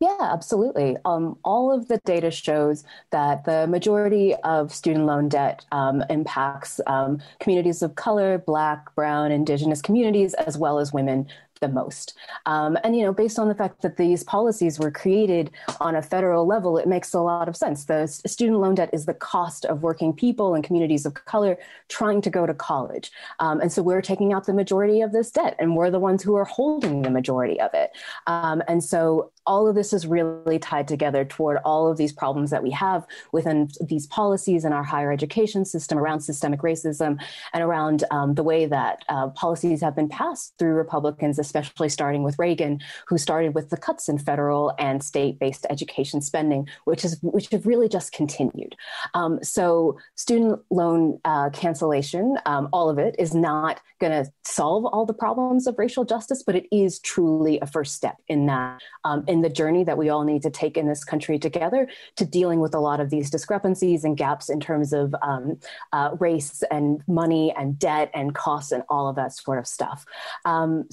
Yeah, 0.00 0.16
absolutely. 0.20 0.96
Um, 1.04 1.38
all 1.42 1.72
of 1.72 1.88
the 1.88 1.98
data 2.04 2.30
shows 2.30 2.84
that 3.10 3.44
the 3.44 3.66
majority 3.66 4.36
of 4.44 4.72
student 4.72 5.06
loan 5.06 5.28
debt 5.28 5.64
um, 5.72 6.04
impacts 6.08 6.80
um, 6.86 7.20
communities 7.40 7.82
of 7.82 7.96
color, 7.96 8.38
Black, 8.38 8.94
Brown, 8.94 9.32
Indigenous 9.32 9.82
communities, 9.82 10.34
as 10.34 10.56
well 10.56 10.78
as 10.78 10.92
women 10.92 11.26
the 11.60 11.68
most. 11.68 12.16
Um, 12.46 12.78
and, 12.84 12.96
you 12.96 13.04
know, 13.04 13.12
based 13.12 13.38
on 13.38 13.48
the 13.48 13.54
fact 13.54 13.82
that 13.82 13.96
these 13.96 14.24
policies 14.24 14.78
were 14.78 14.90
created 14.90 15.50
on 15.80 15.96
a 15.96 16.02
federal 16.02 16.46
level, 16.46 16.78
it 16.78 16.88
makes 16.88 17.14
a 17.14 17.20
lot 17.20 17.48
of 17.48 17.56
sense. 17.56 17.84
The 17.84 18.06
student 18.06 18.58
loan 18.58 18.74
debt 18.74 18.90
is 18.92 19.06
the 19.06 19.14
cost 19.14 19.64
of 19.64 19.82
working 19.82 20.12
people 20.12 20.54
and 20.54 20.64
communities 20.64 21.06
of 21.06 21.14
color 21.14 21.58
trying 21.88 22.20
to 22.22 22.30
go 22.30 22.46
to 22.46 22.54
college. 22.54 23.10
Um, 23.40 23.60
and 23.60 23.72
so 23.72 23.82
we're 23.82 24.02
taking 24.02 24.32
out 24.32 24.46
the 24.46 24.54
majority 24.54 25.00
of 25.00 25.12
this 25.12 25.30
debt, 25.30 25.56
and 25.58 25.76
we're 25.76 25.90
the 25.90 25.98
ones 25.98 26.22
who 26.22 26.34
are 26.36 26.44
holding 26.44 27.02
the 27.02 27.10
majority 27.10 27.60
of 27.60 27.70
it. 27.74 27.90
Um, 28.26 28.62
and 28.68 28.82
so 28.82 29.30
all 29.46 29.66
of 29.66 29.74
this 29.74 29.92
is 29.92 30.06
really 30.06 30.58
tied 30.58 30.86
together 30.86 31.24
toward 31.24 31.56
all 31.64 31.90
of 31.90 31.96
these 31.96 32.12
problems 32.12 32.50
that 32.50 32.62
we 32.62 32.70
have 32.70 33.06
within 33.32 33.70
these 33.80 34.06
policies 34.06 34.64
in 34.64 34.72
our 34.74 34.82
higher 34.82 35.10
education 35.10 35.64
system 35.64 35.98
around 35.98 36.20
systemic 36.20 36.60
racism 36.60 37.18
and 37.54 37.62
around 37.62 38.04
um, 38.10 38.34
the 38.34 38.42
way 38.42 38.66
that 38.66 39.04
uh, 39.08 39.28
policies 39.28 39.80
have 39.80 39.96
been 39.96 40.08
passed 40.08 40.52
through 40.58 40.74
Republicans, 40.74 41.38
especially 41.48 41.88
starting 41.88 42.22
with 42.22 42.38
Reagan, 42.38 42.80
who 43.08 43.18
started 43.18 43.54
with 43.54 43.70
the 43.70 43.76
cuts 43.76 44.08
in 44.08 44.18
federal 44.18 44.72
and 44.78 45.02
state-based 45.02 45.66
education 45.70 46.20
spending, 46.20 46.68
which 46.84 47.04
is 47.04 47.18
which 47.22 47.48
have 47.50 47.66
really 47.66 47.88
just 47.88 48.12
continued. 48.12 48.76
Um, 49.14 49.42
so 49.42 49.98
student 50.14 50.60
loan 50.70 51.18
uh, 51.24 51.50
cancellation, 51.50 52.36
um, 52.46 52.68
all 52.72 52.88
of 52.90 52.98
it, 52.98 53.14
is 53.18 53.34
not 53.34 53.80
going 54.00 54.12
to 54.12 54.30
solve 54.44 54.84
all 54.84 55.06
the 55.06 55.14
problems 55.14 55.66
of 55.66 55.78
racial 55.78 56.04
justice, 56.04 56.42
but 56.42 56.54
it 56.54 56.66
is 56.70 56.98
truly 57.00 57.58
a 57.60 57.66
first 57.66 57.94
step 57.94 58.16
in 58.28 58.46
that 58.46 58.80
um, 59.04 59.24
in 59.26 59.40
the 59.40 59.48
journey 59.48 59.84
that 59.84 59.98
we 59.98 60.08
all 60.08 60.24
need 60.24 60.42
to 60.42 60.50
take 60.50 60.76
in 60.76 60.86
this 60.86 61.04
country 61.04 61.38
together 61.38 61.88
to 62.16 62.24
dealing 62.24 62.60
with 62.60 62.74
a 62.74 62.80
lot 62.80 63.00
of 63.00 63.10
these 63.10 63.30
discrepancies 63.30 64.04
and 64.04 64.16
gaps 64.16 64.48
in 64.48 64.60
terms 64.60 64.92
of 64.92 65.14
um, 65.22 65.58
uh, 65.92 66.10
race 66.20 66.62
and 66.70 67.02
money 67.08 67.52
and 67.56 67.78
debt 67.78 68.10
and 68.14 68.34
costs 68.34 68.72
and 68.72 68.82
all 68.88 69.08
of 69.08 69.16
that 69.16 69.32
sort 69.32 69.58
of 69.58 69.66
stuff. 69.66 70.04
Um, 70.44 70.84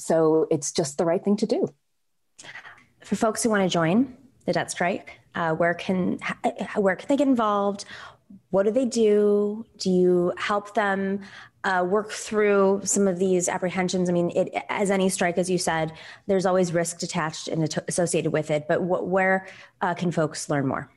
it's 0.52 0.72
just 0.72 0.98
the 0.98 1.06
right 1.06 1.24
thing 1.24 1.38
to 1.38 1.46
do. 1.46 1.68
For 3.04 3.16
folks 3.16 3.44
who 3.44 3.50
want 3.50 3.64
to 3.64 3.70
join 3.70 4.16
the 4.46 4.54
debt 4.54 4.72
strike, 4.72 5.20
uh, 5.36 5.54
where 5.54 5.74
can 5.74 6.20
where 6.76 6.96
can 6.96 7.08
they 7.08 7.18
get 7.18 7.28
involved? 7.28 7.86
What 8.50 8.64
do 8.64 8.72
they 8.72 8.86
do? 8.86 9.66
Do 9.78 9.90
you 9.90 10.34
help 10.38 10.74
them 10.74 11.22
uh, 11.66 11.84
work 11.84 12.12
through 12.12 12.80
some 12.84 13.08
of 13.08 13.18
these 13.18 13.50
apprehensions. 13.50 14.08
I 14.08 14.14
mean, 14.14 14.30
it, 14.36 14.54
as 14.70 14.92
any 14.92 15.10
strike, 15.10 15.40
as 15.40 15.50
you 15.50 15.58
said, 15.58 15.92
there's 16.28 16.46
always 16.46 16.72
risk 16.72 17.02
attached 17.02 17.48
and 17.48 17.64
associated 17.88 18.32
with 18.32 18.52
it. 18.52 18.68
But 18.68 18.78
wh- 18.78 19.06
where 19.06 19.48
uh, 19.82 19.96
can 19.96 20.12
folks 20.12 20.48
learn 20.48 20.68
more? 20.68 20.90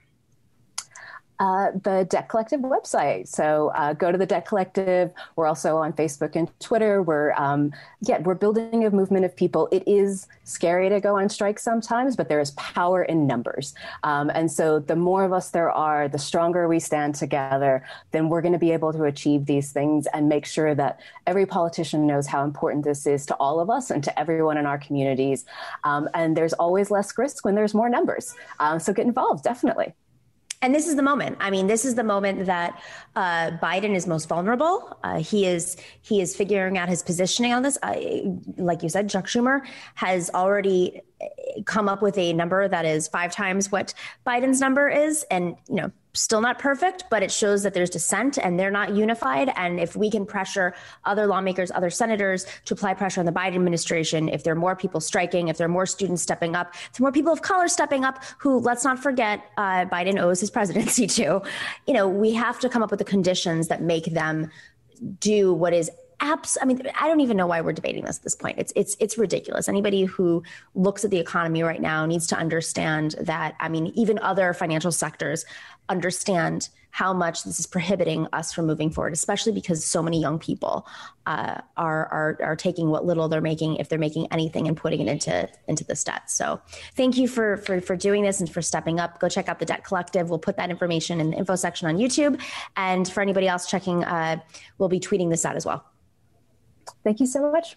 Uh, 1.41 1.71
the 1.85 2.05
Debt 2.11 2.29
Collective 2.29 2.61
website. 2.61 3.29
So 3.29 3.71
uh, 3.77 3.93
go 3.93 4.11
to 4.11 4.19
the 4.19 4.27
Debt 4.27 4.45
Collective. 4.45 5.13
We're 5.37 5.47
also 5.47 5.77
on 5.77 5.93
Facebook 5.93 6.35
and 6.35 6.51
Twitter. 6.59 7.01
We're 7.01 7.33
um, 7.35 7.73
yeah, 8.01 8.19
we're 8.19 8.35
building 8.35 8.85
a 8.85 8.91
movement 8.91 9.25
of 9.25 9.37
people. 9.37 9.69
It 9.71 9.85
is 9.87 10.27
scary 10.43 10.89
to 10.89 11.01
go 11.01 11.17
on 11.17 11.29
strike 11.29 11.61
sometimes, 11.61 12.17
but 12.17 12.29
there 12.29 12.41
is 12.41 12.51
power 12.53 13.05
in 13.05 13.29
numbers. 13.29 13.73
Um, 14.03 14.33
and 14.35 14.51
so 14.51 14.81
the 14.81 14.97
more 14.97 15.23
of 15.25 15.33
us 15.33 15.51
there 15.51 15.71
are, 15.71 16.09
the 16.09 16.19
stronger 16.19 16.67
we 16.67 16.81
stand 16.81 17.15
together. 17.15 17.87
Then 18.11 18.29
we're 18.29 18.43
going 18.43 18.53
to 18.53 18.59
be 18.59 18.73
able 18.73 18.93
to 18.93 19.05
achieve 19.05 19.47
these 19.47 19.71
things 19.71 20.09
and 20.13 20.29
make 20.29 20.45
sure 20.45 20.75
that 20.75 20.99
every 21.27 21.47
politician 21.47 22.05
knows 22.05 22.27
how 22.27 22.43
important 22.43 22.85
this 22.85 23.07
is 23.07 23.25
to 23.27 23.35
all 23.37 23.61
of 23.61 23.71
us 23.71 23.93
and 23.93 24.03
to 24.03 24.19
everyone 24.19 24.57
in 24.57 24.67
our 24.67 24.79
communities. 24.79 25.45
Um, 25.85 26.09
and 26.15 26.37
there's 26.37 26.55
always 26.55 26.91
less 26.91 27.17
risk 27.17 27.45
when 27.45 27.55
there's 27.55 27.75
more 27.75 27.89
numbers. 27.89 28.35
Um, 28.59 28.81
so 28.81 28.93
get 28.93 29.07
involved, 29.07 29.45
definitely. 29.45 29.95
And 30.61 30.75
this 30.75 30.89
is 30.89 30.97
the 30.97 31.03
moment. 31.03 31.37
I 31.41 31.51
mean, 31.51 31.69
this 31.69 31.85
is 31.85 31.95
the 31.95 32.03
moment 32.03 32.47
that 32.47 32.83
uh, 33.15 33.53
Biden 33.63 33.95
is 33.95 34.07
most 34.07 34.29
vulnerable. 34.29 34.97
Uh, 35.05 35.21
he 35.21 35.47
is 35.47 35.77
he 36.03 36.21
is 36.21 36.35
figuring 36.35 36.77
out 36.77 36.89
his 36.89 37.03
positioning 37.03 37.53
on 37.53 37.63
this. 37.63 37.79
like 38.57 38.83
you 38.83 38.89
said, 38.89 39.09
Chuck 39.09 39.27
Schumer 39.27 39.65
has 39.95 40.31
already 40.35 41.01
come 41.65 41.89
up 41.89 42.03
with 42.03 42.19
a 42.19 42.33
number 42.33 42.69
that 42.69 42.85
is 42.85 43.09
five 43.09 43.33
times 43.33 43.71
what 43.71 43.95
Biden's 44.27 44.61
number 44.61 44.89
is, 44.89 45.25
and 45.31 45.57
you 45.69 45.77
know 45.77 45.93
still 46.15 46.41
not 46.41 46.59
perfect, 46.59 47.05
but 47.11 47.23
it 47.23 47.31
shows 47.31 47.63
that 47.63 47.75
there's 47.75 47.91
dissent 47.91 48.39
and 48.39 48.59
they're 48.59 48.71
not 48.71 48.95
unified. 48.95 49.53
And 49.57 49.79
if 49.79 49.95
we 49.97 50.11
can 50.11 50.27
pressure 50.27 50.75
other 51.05 51.27
lawmakers, 51.27 51.71
other 51.71 51.91
senators 51.91 52.47
to 52.65 52.75
apply 52.75 52.95
pressure 52.95 53.21
on 53.21 53.27
the 53.27 53.33
Biden 53.33 53.57
administration, 53.57 54.29
if 54.29 54.45
there 54.45 54.53
are 54.53 54.57
more 54.57 54.75
people 54.77 55.01
striking, 55.01 55.49
if 55.49 55.59
there 55.59 55.67
are 55.67 55.71
more 55.71 55.87
students 55.87 56.23
stepping 56.23 56.57
up, 56.57 56.75
if 56.93 57.01
more 57.01 57.13
people 57.13 57.33
of 57.33 57.43
color 57.43 57.69
stepping 57.69 58.05
up, 58.05 58.23
who 58.39 58.59
let's 58.59 58.85
not 58.85 58.99
forget 58.99 59.45
uh, 59.57 59.85
Biden 59.87 60.21
owes 60.21 60.41
his 60.41 60.51
presidency 60.51 61.07
to, 61.19 61.43
you 61.87 61.95
know, 61.95 62.09
we 62.09 62.33
have 62.33 62.59
to 62.61 62.69
come 62.69 62.83
up 62.83 62.91
with 62.91 62.99
the 62.99 63.05
conditions 63.05 63.69
that 63.69 63.83
make 63.83 64.07
them 64.07 64.51
do 65.21 65.53
what 65.53 65.73
is 65.73 65.91
abs- 66.21 66.59
I 66.61 66.65
mean, 66.65 66.83
I 66.99 67.09
don't 67.09 67.21
even 67.21 67.37
know 67.37 67.47
why 67.47 67.61
we're 67.61 67.73
debating 67.73 68.05
this 68.05 68.19
at 68.19 68.23
this 68.23 68.35
point. 68.35 68.59
It's 68.59 68.73
it's 68.77 68.97
it's 69.01 69.19
ridiculous. 69.19 69.69
Anybody 69.69 70.05
who 70.05 70.43
looks 70.75 71.05
at 71.05 71.11
the 71.11 71.19
economy 71.19 71.63
right 71.63 71.81
now 71.81 72.07
needs 72.07 72.27
to 72.29 72.37
understand 72.37 73.15
that. 73.21 73.55
I 73.61 73.69
mean, 73.69 73.87
even 73.95 74.19
other 74.21 74.53
financial 74.53 74.93
sectors 74.93 75.45
understand 75.89 76.69
how 76.91 77.13
much 77.13 77.45
this 77.45 77.61
is 77.61 77.67
prohibiting 77.67 78.27
us 78.33 78.53
from 78.53 78.67
moving 78.67 78.91
forward, 78.91 79.13
especially 79.13 79.53
because 79.53 79.85
so 79.85 80.03
many 80.03 80.21
young 80.21 80.39
people 80.39 80.87
uh, 81.27 81.61
are, 81.77 82.07
are 82.07 82.39
are 82.43 82.57
taking 82.57 82.91
what 82.91 83.05
little 83.05 83.29
they're 83.29 83.41
making, 83.41 83.77
if 83.77 83.89
they're 83.89 83.99
making 83.99 84.27
anything, 84.33 84.67
and 84.67 84.77
putting 84.77 85.01
it 85.01 85.09
into 85.09 85.49
into 85.69 85.85
this 85.85 86.03
debt. 86.03 86.31
So, 86.31 86.61
thank 86.97 87.17
you 87.17 87.29
for 87.29 87.59
for 87.59 87.81
for 87.81 87.95
doing 87.95 88.23
this 88.23 88.41
and 88.41 88.51
for 88.51 88.63
stepping 88.63 88.99
up. 88.99 89.21
Go 89.21 89.29
check 89.29 89.49
out 89.49 89.59
the 89.59 89.67
Debt 89.67 89.85
Collective. 89.85 90.31
We'll 90.31 90.39
put 90.39 90.57
that 90.57 90.71
information 90.71 91.21
in 91.21 91.31
the 91.31 91.37
info 91.37 91.57
section 91.57 91.89
on 91.89 91.99
YouTube, 91.99 92.41
and 92.77 93.09
for 93.09 93.21
anybody 93.21 93.47
else 93.47 93.71
checking, 93.71 94.05
uh, 94.05 94.41
we'll 94.79 94.89
be 94.89 95.01
tweeting 95.01 95.31
this 95.31 95.45
out 95.45 95.57
as 95.57 95.67
well. 95.67 95.85
Thank 97.05 97.21
you 97.21 97.27
so 97.27 97.53
much. 97.53 97.77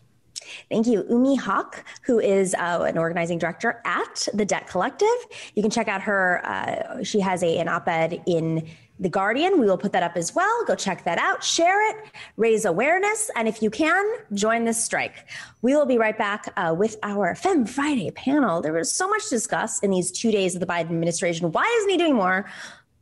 Thank 0.69 0.87
you. 0.87 1.03
Umme 1.03 1.37
Hoque, 1.39 1.83
who 2.03 2.19
is 2.19 2.53
uh, 2.55 2.85
an 2.87 2.97
organizing 2.97 3.37
director 3.37 3.81
at 3.85 4.27
the 4.33 4.45
Debt 4.45 4.67
Collective. 4.67 5.07
You 5.55 5.61
can 5.61 5.71
check 5.71 5.87
out 5.87 6.01
her. 6.01 6.41
Uh, 6.45 7.03
she 7.03 7.19
has 7.19 7.43
a, 7.43 7.57
an 7.57 7.67
op 7.67 7.87
ed 7.87 8.21
in 8.25 8.67
The 8.99 9.09
Guardian. 9.09 9.59
We 9.59 9.65
will 9.65 9.77
put 9.77 9.91
that 9.93 10.03
up 10.03 10.15
as 10.15 10.35
well. 10.35 10.65
Go 10.65 10.75
check 10.75 11.03
that 11.05 11.17
out, 11.17 11.43
share 11.43 11.89
it, 11.89 12.05
raise 12.37 12.65
awareness, 12.65 13.31
and 13.35 13.47
if 13.47 13.61
you 13.61 13.69
can, 13.69 14.05
join 14.33 14.65
this 14.65 14.83
strike. 14.83 15.27
We 15.61 15.75
will 15.75 15.85
be 15.85 15.97
right 15.97 16.17
back 16.17 16.53
uh, 16.57 16.75
with 16.77 16.97
our 17.03 17.35
Fem 17.35 17.65
Friday 17.65 18.11
panel. 18.11 18.61
There 18.61 18.73
was 18.73 18.91
so 18.91 19.09
much 19.09 19.23
to 19.25 19.29
discuss 19.31 19.79
in 19.79 19.91
these 19.91 20.11
two 20.11 20.31
days 20.31 20.55
of 20.55 20.59
the 20.59 20.67
Biden 20.67 20.91
administration. 20.91 21.51
Why 21.51 21.65
isn't 21.79 21.89
he 21.89 21.97
doing 21.97 22.15
more? 22.15 22.45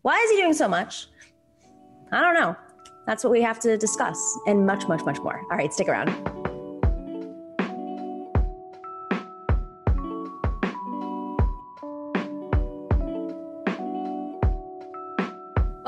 Why 0.02 0.18
is 0.18 0.32
he 0.32 0.38
doing 0.38 0.54
so 0.54 0.68
much? 0.68 1.08
I 2.12 2.22
don't 2.22 2.34
know. 2.34 2.56
That's 3.06 3.24
what 3.24 3.32
we 3.32 3.42
have 3.42 3.60
to 3.62 3.78
discuss 3.78 4.38
and 4.48 4.66
much, 4.66 4.88
much, 4.88 5.04
much 5.04 5.20
more. 5.20 5.42
All 5.52 5.58
right, 5.58 5.74
stick 5.74 5.90
around. 5.90 6.49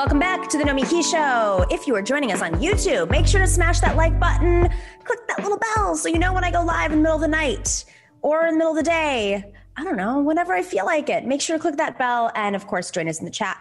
Welcome 0.02 0.18
back 0.18 0.50
to 0.50 0.58
the 0.58 0.64
Nomiki 0.64 1.04
Show. 1.04 1.64
If 1.70 1.86
you 1.86 1.94
are 1.94 2.02
joining 2.02 2.32
us 2.32 2.42
on 2.42 2.54
YouTube, 2.54 3.12
make 3.12 3.28
sure 3.28 3.40
to 3.40 3.46
smash 3.46 3.82
that 3.82 3.96
like 3.96 4.20
button, 4.20 4.68
click 5.04 5.28
that 5.28 5.44
little 5.44 5.60
bell 5.60 5.96
so 5.96 6.10
you 6.10 6.18
know 6.18 6.34
when 6.34 6.44
I 6.44 6.50
go 6.50 6.64
live 6.64 6.92
in 6.92 6.98
the 6.98 7.04
middle 7.04 7.18
of 7.18 7.22
the 7.22 7.28
night 7.28 7.86
or 8.24 8.48
in 8.48 8.54
the 8.54 8.58
middle 8.58 8.72
of 8.72 8.78
the 8.78 8.90
day. 8.90 9.54
I 9.78 9.84
don't 9.84 9.98
know, 9.98 10.20
whenever 10.20 10.54
I 10.54 10.64
feel 10.64 10.86
like 10.86 11.10
it. 11.10 11.26
Make 11.26 11.40
sure 11.40 11.56
to 11.56 11.62
click 11.62 11.78
that 11.78 12.00
bell 12.00 12.32
and, 12.34 12.56
of 12.56 12.66
course, 12.66 12.90
join 12.90 13.08
us 13.08 13.20
in 13.20 13.26
the 13.26 13.32
chat. 13.32 13.60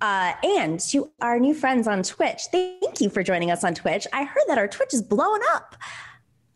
Uh, 0.00 0.32
and 0.42 0.80
to 0.80 1.10
our 1.20 1.38
new 1.38 1.52
friends 1.52 1.86
on 1.86 2.02
Twitch, 2.02 2.44
thank 2.50 3.02
you 3.02 3.10
for 3.10 3.22
joining 3.22 3.50
us 3.50 3.62
on 3.62 3.74
Twitch. 3.74 4.06
I 4.14 4.24
heard 4.24 4.44
that 4.48 4.56
our 4.56 4.68
Twitch 4.68 4.94
is 4.94 5.02
blowing 5.02 5.42
up. 5.52 5.76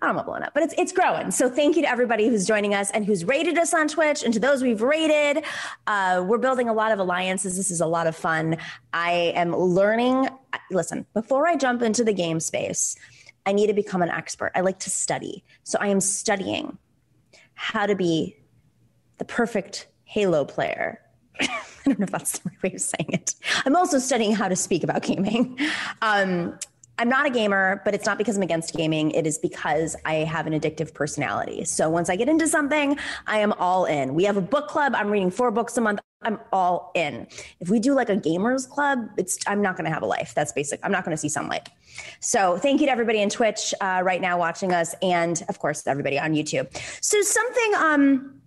I 0.03 0.07
don't 0.07 0.17
know 0.17 0.23
blowing 0.25 0.43
up, 0.43 0.53
but 0.53 0.63
it's 0.63 0.75
it's 0.77 0.93
growing. 0.93 1.31
So 1.31 1.49
thank 1.49 1.75
you 1.75 1.83
to 1.83 1.89
everybody 1.89 2.29
who's 2.29 2.47
joining 2.47 2.75
us 2.75 2.91
and 2.91 3.05
who's 3.05 3.25
raided 3.25 3.57
us 3.57 3.73
on 3.73 3.89
Twitch, 3.89 4.23
and 4.23 4.35
to 4.35 4.41
those 4.41 4.63
we've 4.63 4.83
raided. 4.83 5.45
Uh, 5.87 6.23
we're 6.27 6.39
building 6.39 6.69
a 6.69 6.75
lot 6.75 6.93
of 6.93 6.99
alliances. 6.99 7.57
This 7.57 7.71
is 7.71 7.81
a 7.81 7.87
lot 7.87 8.07
of 8.07 8.15
fun. 8.15 8.59
I 8.93 9.33
am 9.35 9.57
learning. 9.57 10.29
Listen, 10.71 11.07
before 11.15 11.47
I 11.47 11.57
jump 11.57 11.81
into 11.81 12.05
the 12.05 12.13
game 12.13 12.41
space, 12.41 12.97
I 13.47 13.53
need 13.53 13.69
to 13.69 13.73
become 13.73 14.03
an 14.03 14.11
expert. 14.11 14.53
I 14.55 14.61
like 14.61 14.79
to 14.81 14.91
study, 14.91 15.45
so 15.65 15.79
I 15.81 15.89
am 15.89 16.01
studying 16.01 16.77
how 17.55 17.87
to 17.87 17.95
be 17.95 18.37
the 19.17 19.25
perfect 19.25 19.89
Halo 20.05 20.45
player. 20.45 21.01
I 21.41 21.49
don't 21.87 21.99
know 21.99 22.05
if 22.05 22.11
that's 22.11 22.39
the 22.39 22.51
right 22.51 22.63
way 22.63 22.75
of 22.75 22.81
saying 22.83 23.11
it. 23.13 23.35
I'm 23.65 23.77
also 23.77 23.99
studying 23.99 24.35
how 24.35 24.49
to 24.49 24.57
speak 24.57 24.85
about 24.85 25.03
gaming. 25.03 25.59
Um, 26.03 26.59
I'm 26.99 27.09
not 27.09 27.27
a 27.27 27.31
gamer, 27.31 27.83
but 27.85 27.95
it's 27.95 28.07
not 28.07 28.17
because 28.17 28.37
I'm 28.37 28.43
against 28.43 28.75
gaming. 28.75 29.11
It 29.11 29.27
is 29.27 29.39
because 29.39 29.97
I 30.05 30.15
have 30.15 30.47
an 30.47 30.59
addictive 30.59 30.95
personality. 30.95 31.65
So 31.65 31.91
once 31.91 32.09
I 32.09 32.17
get 32.17 32.29
into 32.29 32.49
something, 32.49 32.99
I 33.27 33.39
am 33.39 33.53
all 33.55 33.85
in. 33.85 34.15
We 34.15 34.25
have 34.25 34.37
a 34.37 34.43
book 34.43 34.69
club. 34.69 34.95
I'm 34.95 35.11
reading 35.11 35.31
four 35.31 35.51
books 35.51 35.77
a 35.77 35.83
month. 35.83 36.01
I'm 36.23 36.41
all 36.53 36.93
in. 36.95 37.27
If 37.61 37.69
we 37.69 37.79
do 37.79 37.95
like 37.95 38.09
a 38.09 38.17
gamers 38.17 38.69
club, 38.69 39.07
it's 39.19 39.39
I'm 39.47 39.61
not 39.61 39.77
going 39.77 39.85
to 39.85 39.91
have 39.93 40.03
a 40.03 40.07
life. 40.07 40.33
That's 40.35 40.53
basic. 40.53 40.81
I'm 40.83 40.91
not 40.91 41.05
going 41.05 41.15
to 41.15 41.21
see 41.21 41.29
sunlight. 41.29 41.69
So 42.21 42.57
thank 42.57 42.81
you 42.81 42.87
to 42.87 42.93
everybody 42.93 43.21
in 43.21 43.29
Twitch 43.29 43.75
uh, 43.81 44.01
right 44.03 44.21
now 44.21 44.39
watching 44.39 44.73
us, 44.73 44.95
and 45.03 45.43
of 45.49 45.59
course 45.59 45.87
everybody 45.87 46.19
on 46.19 46.33
YouTube. 46.33 46.75
So 47.03 47.21
something 47.21 47.75
um 47.79 48.41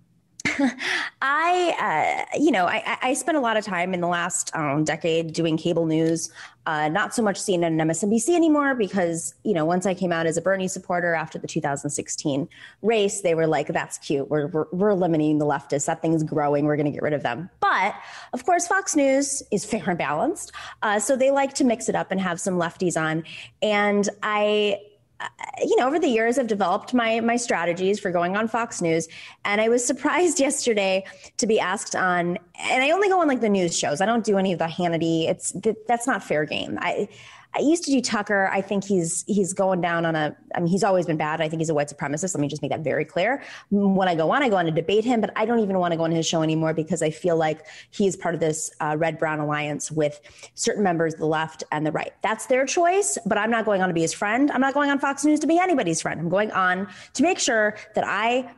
I, 1.22 2.26
uh, 2.32 2.38
you 2.40 2.52
know, 2.52 2.66
I, 2.66 2.98
I 3.02 3.14
spent 3.14 3.38
a 3.38 3.42
lot 3.42 3.58
of 3.58 3.66
time 3.66 3.94
in 3.94 4.02
the 4.02 4.08
last 4.08 4.56
um, 4.56 4.84
decade 4.84 5.34
doing 5.34 5.58
cable 5.58 5.86
news, 5.86 6.32
uh, 6.66 6.88
not 6.90 7.14
so 7.14 7.22
much 7.22 7.38
CNN 7.38 7.68
and 7.68 7.82
MSNBC 7.82 8.36
anymore 8.36 8.76
because, 8.76 9.34
you 9.44 9.54
know, 9.54 9.66
once 9.66 9.86
I 9.86 9.94
came 9.94 10.12
out 10.12 10.26
as 10.26 10.38
a 10.38 10.42
Bernie 10.42 10.68
supporter 10.68 11.14
after 11.14 11.38
the 11.38 11.48
2016 11.48 12.48
race, 12.82 13.22
they 13.22 13.36
were 13.36 13.48
like, 13.48 13.68
that's 13.68 13.98
cute. 13.98 14.30
We're, 14.30 14.48
we're, 14.48 14.66
we're 14.72 14.90
eliminating 14.90 15.40
the 15.40 15.46
leftists. 15.46 15.86
That 15.86 16.02
thing's 16.02 16.24
growing. 16.24 16.66
We're 16.66 16.78
going 16.78 16.86
to 16.86 16.92
get 16.92 17.02
rid 17.02 17.14
of 17.14 17.24
them. 17.24 17.50
But 17.60 17.96
of 18.34 18.46
course, 18.46 18.68
Fox 18.68 18.96
News 18.96 19.44
is 19.52 19.66
fair 19.66 19.90
and 19.90 19.98
balanced. 19.98 20.52
Uh, 20.82 21.00
so 21.00 21.16
they 21.16 21.32
like 21.32 21.54
to 21.56 21.64
mix 21.64 21.90
it 21.90 21.96
up 21.96 22.12
and 22.12 22.22
have 22.22 22.40
some 22.40 22.56
lefties 22.56 23.00
on. 23.00 23.24
And 23.62 24.08
I, 24.24 24.80
Uh, 25.20 25.28
you 25.62 25.76
know, 25.76 25.88
over 25.88 26.00
the 26.00 26.08
years, 26.08 26.38
I've 26.38 26.48
developed 26.48 26.94
my 26.94 27.20
my 27.20 27.36
strategies 27.36 28.00
for 28.00 28.12
going 28.12 28.38
on 28.38 28.48
Fox 28.48 28.82
News, 28.82 29.08
and 29.46 29.60
I 29.60 29.70
was 29.70 29.86
surprised 29.86 30.40
yesterday 30.48 31.06
to 31.38 31.48
be 31.48 31.60
asked 31.60 31.96
on. 31.96 32.38
And 32.60 32.84
I 32.84 32.92
only 32.92 33.10
go 33.10 33.22
on 33.22 33.28
like 33.28 33.42
the 33.42 33.50
news 33.50 33.78
shows. 33.78 34.02
I 34.02 34.06
don't 34.06 34.24
do 34.24 34.38
any 34.38 34.54
of 34.54 34.60
the 34.60 34.66
Hannity. 34.66 35.30
It's 35.30 35.56
that's 35.88 36.08
not 36.08 36.24
fair 36.24 36.46
game. 36.46 36.78
I 36.82 37.10
I 37.56 37.62
used 37.62 37.84
to 37.86 37.92
do 37.92 38.00
Tucker. 38.00 38.48
I 38.52 38.62
think 38.62 38.84
he's 38.84 39.24
he's 39.28 39.54
going 39.54 39.82
down 39.82 40.06
on 40.06 40.16
a. 40.16 40.36
I 40.54 40.60
mean, 40.60 40.68
he's 40.68 40.84
always 40.84 41.08
been 41.08 41.18
bad. 41.18 41.42
I 41.42 41.50
think 41.50 41.60
he's 41.60 41.70
a 41.70 41.74
white 41.74 41.88
supremacist. 41.88 42.36
Let 42.36 42.42
me 42.42 42.48
just 42.48 42.62
make 42.62 42.70
that 42.70 42.82
very 42.82 43.06
clear. 43.06 43.42
When 43.72 44.08
I 44.08 44.14
go 44.14 44.32
on, 44.32 44.44
I 44.44 44.50
go 44.50 44.58
on 44.58 44.66
to 44.66 44.72
debate 44.72 45.04
him, 45.04 45.20
but 45.20 45.32
I 45.36 45.46
don't 45.46 45.60
even 45.60 45.80
want 45.80 45.92
to 45.92 45.98
go 45.98 46.04
on 46.04 46.12
his 46.12 46.28
show 46.28 46.44
anymore 46.44 46.74
because 46.74 47.02
I 47.02 47.10
feel 47.10 47.38
like 47.38 47.66
he's 47.90 48.16
part 48.16 48.36
of 48.36 48.40
this 48.40 48.72
uh, 48.82 48.96
red 49.00 49.18
brown 49.18 49.40
alliance 49.40 49.92
with 49.92 50.22
certain 50.54 50.84
members 50.84 51.16
of 51.16 51.20
the 51.20 51.28
left 51.28 51.64
and 51.72 51.86
the 51.86 51.92
right. 51.92 52.14
That's 52.22 52.46
their 52.46 52.66
choice, 52.66 53.18
but 53.26 53.38
I'm 53.38 53.50
not 53.50 53.66
going 53.66 53.82
on 53.82 53.88
to 53.88 53.96
be 53.96 54.02
his 54.02 54.14
friend. 54.14 54.52
I'm 54.52 54.62
not 54.62 54.76
going 54.76 54.92
on 54.92 55.00
Fox 55.00 55.26
News 55.26 55.40
to 55.40 55.48
be 55.48 55.58
anybody's 55.58 56.02
friend. 56.02 56.20
I'm 56.20 56.30
going 56.30 56.52
on 56.52 56.88
to 57.14 57.24
make 57.24 57.40
sure 57.40 57.76
that 57.96 58.04
I 58.06 58.52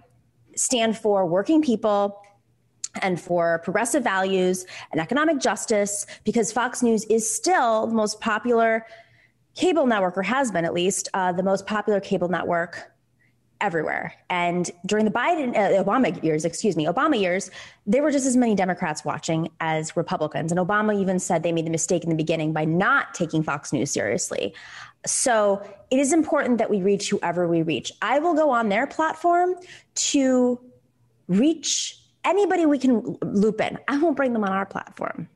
stand 0.55 0.97
for 0.97 1.25
working 1.25 1.61
people 1.61 2.21
and 3.01 3.19
for 3.19 3.59
progressive 3.63 4.03
values 4.03 4.65
and 4.91 4.99
economic 4.99 5.39
justice 5.39 6.05
because 6.23 6.51
Fox 6.51 6.83
News 6.83 7.05
is 7.05 7.29
still 7.29 7.87
the 7.87 7.93
most 7.93 8.19
popular 8.19 8.85
cable 9.55 9.85
network, 9.85 10.17
or 10.17 10.23
has 10.23 10.51
been 10.51 10.65
at 10.65 10.73
least, 10.73 11.09
uh, 11.13 11.31
the 11.31 11.43
most 11.43 11.65
popular 11.65 11.99
cable 11.99 12.29
network 12.29 12.91
everywhere. 13.59 14.13
And 14.29 14.69
during 14.85 15.05
the 15.05 15.11
Biden, 15.11 15.55
uh, 15.55 15.83
Obama 15.83 16.21
years, 16.23 16.45
excuse 16.45 16.75
me, 16.75 16.85
Obama 16.85 17.19
years, 17.19 17.51
there 17.85 18.01
were 18.01 18.11
just 18.11 18.25
as 18.25 18.35
many 18.35 18.55
Democrats 18.55 19.05
watching 19.05 19.49
as 19.59 19.95
Republicans. 19.95 20.51
And 20.51 20.59
Obama 20.59 20.99
even 20.99 21.19
said 21.19 21.43
they 21.43 21.51
made 21.51 21.67
the 21.67 21.71
mistake 21.71 22.03
in 22.03 22.09
the 22.09 22.15
beginning 22.15 22.53
by 22.53 22.65
not 22.65 23.13
taking 23.13 23.43
Fox 23.43 23.71
News 23.71 23.91
seriously. 23.91 24.53
So 25.05 25.61
it 25.91 25.99
is 25.99 26.11
important 26.11 26.57
that 26.57 26.69
we 26.69 26.81
reach 26.81 27.09
whoever 27.09 27.47
we 27.47 27.61
reach. 27.61 27.91
I 28.01 28.19
will 28.19 28.33
go 28.33 28.49
on 28.49 28.69
their 28.69 28.87
platform 28.87 29.55
to 29.95 30.59
reach 31.27 32.00
anybody 32.23 32.65
we 32.65 32.77
can 32.77 33.17
loop 33.21 33.61
in. 33.61 33.77
I 33.87 33.97
won't 33.97 34.17
bring 34.17 34.33
them 34.33 34.43
on 34.43 34.51
our 34.51 34.65
platform. 34.65 35.27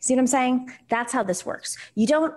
See 0.00 0.14
what 0.14 0.20
I'm 0.20 0.26
saying? 0.26 0.70
That's 0.88 1.12
how 1.12 1.22
this 1.22 1.46
works. 1.46 1.76
You 1.94 2.06
don't 2.06 2.34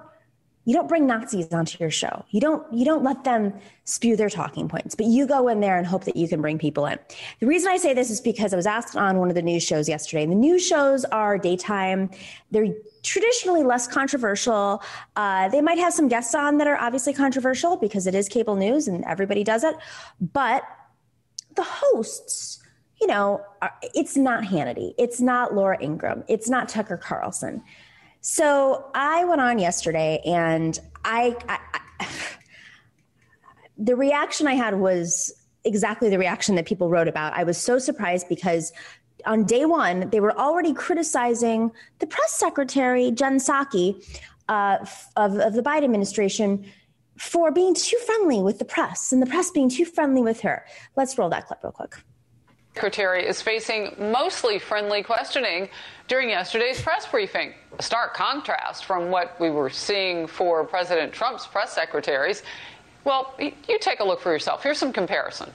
you 0.68 0.74
don't 0.74 0.90
bring 0.90 1.08
Nazis 1.08 1.54
onto 1.54 1.78
your 1.80 1.90
show. 1.90 2.26
You 2.32 2.42
don't 2.42 2.74
you 2.74 2.84
don't 2.84 3.02
let 3.02 3.24
them 3.24 3.54
spew 3.86 4.18
their 4.18 4.30
talking 4.30 4.68
points, 4.68 4.96
but 4.96 5.06
you 5.06 5.26
go 5.26 5.48
in 5.48 5.62
there 5.62 5.78
and 5.78 5.88
hope 5.88 6.04
that 6.04 6.18
you 6.18 6.28
can 6.28 6.42
bring 6.42 6.58
people 6.58 6.86
in. 6.86 7.00
The 7.40 7.48
reason 7.48 7.72
I 7.72 7.78
say 7.78 7.94
this 7.94 8.10
is 8.10 8.20
because 8.20 8.52
I 8.52 8.58
was 8.58 8.66
asked 8.66 8.98
on 8.98 9.18
one 9.18 9.30
of 9.30 9.36
the 9.36 9.42
news 9.42 9.64
shows 9.64 9.88
yesterday. 9.88 10.24
And 10.24 10.32
the 10.32 10.36
news 10.36 10.68
shows 10.68 11.06
are 11.06 11.38
daytime. 11.38 12.10
They're 12.52 12.68
traditionally 13.02 13.64
less 13.64 13.88
controversial. 13.88 14.84
Uh, 15.16 15.48
they 15.48 15.62
might 15.62 15.78
have 15.78 15.94
some 15.94 16.10
guests 16.10 16.36
on 16.36 16.58
that 16.58 16.68
are 16.68 16.78
obviously 16.78 17.14
controversial 17.14 17.78
because 17.78 18.06
it 18.06 18.14
is 18.14 18.28
cable 18.28 18.58
news 18.58 18.90
and 18.90 19.06
everybody 19.06 19.46
does 19.46 19.64
it. 19.64 19.78
But 20.20 20.64
the 21.56 21.64
hosts 21.64 22.62
you 23.00 23.08
know, 23.08 23.42
uh, 23.62 23.70
it's 23.94 24.18
not 24.18 24.44
Hannity, 24.44 24.94
it's 24.98 25.22
not 25.22 25.54
Laura 25.54 25.78
Ingraham, 25.82 26.24
it's 26.28 26.50
not 26.50 26.70
Tucker 26.70 26.98
Carlson. 26.98 27.64
So 28.22 28.90
I 28.96 29.24
went 29.26 29.42
on 29.42 29.60
yesterday 29.60 30.22
and 30.26 30.80
I, 31.06 31.36
I, 31.48 31.60
I 32.00 32.08
the 33.78 33.96
reaction 33.96 34.48
I 34.48 34.56
had 34.56 34.80
was 34.80 35.34
exactly 35.64 36.10
the 36.10 36.18
reaction 36.18 36.56
that 36.56 36.66
people 36.66 36.90
wrote 36.90 37.08
about. 37.08 37.34
I 37.34 37.44
was 37.44 37.58
so 37.58 37.78
surprised 37.78 38.28
because 38.30 38.72
on 39.26 39.44
day 39.44 39.66
one, 39.66 40.10
they 40.10 40.20
were 40.20 40.38
already 40.38 40.74
criticizing 40.74 41.72
the 42.00 42.08
press 42.08 42.32
secretary, 42.32 43.12
Jen 43.12 43.38
Psaki, 43.38 44.04
uh, 44.48 44.78
of, 45.16 45.38
of 45.38 45.54
the 45.54 45.62
Biden 45.62 45.84
administration 45.84 46.66
for 47.18 47.52
being 47.52 47.74
too 47.74 47.98
friendly 48.06 48.42
with 48.42 48.60
the 48.60 48.66
press 48.66 49.12
and 49.12 49.22
the 49.22 49.26
press 49.26 49.52
being 49.52 49.70
too 49.70 49.86
friendly 49.86 50.22
with 50.22 50.42
her. 50.42 50.66
Let's 50.96 51.18
roll 51.18 51.30
that 51.30 51.48
clip 51.48 51.60
real 51.64 51.72
quick. 51.72 51.96
Secretary 52.78 53.26
is 53.26 53.42
facing 53.42 53.92
mostly 53.98 54.60
friendly 54.60 55.02
questioning 55.02 55.68
during 56.08 56.30
yesterday's 56.30 56.80
press 56.80 57.08
briefing. 57.08 57.52
A 57.80 57.82
stark 57.82 58.14
contrast 58.14 58.86
from 58.86 59.10
what 59.10 59.36
we 59.40 59.50
were 59.50 59.72
seeing 59.72 60.28
for 60.28 60.64
President 60.64 61.12
Trump's 61.12 61.48
press 61.48 61.74
secretaries. 61.74 62.44
Well, 63.04 63.34
you 63.40 63.80
take 63.80 64.00
a 64.00 64.04
look 64.04 64.22
for 64.22 64.32
yourself. 64.32 64.62
Here's 64.62 64.78
some 64.78 64.94
comparison. 64.94 65.52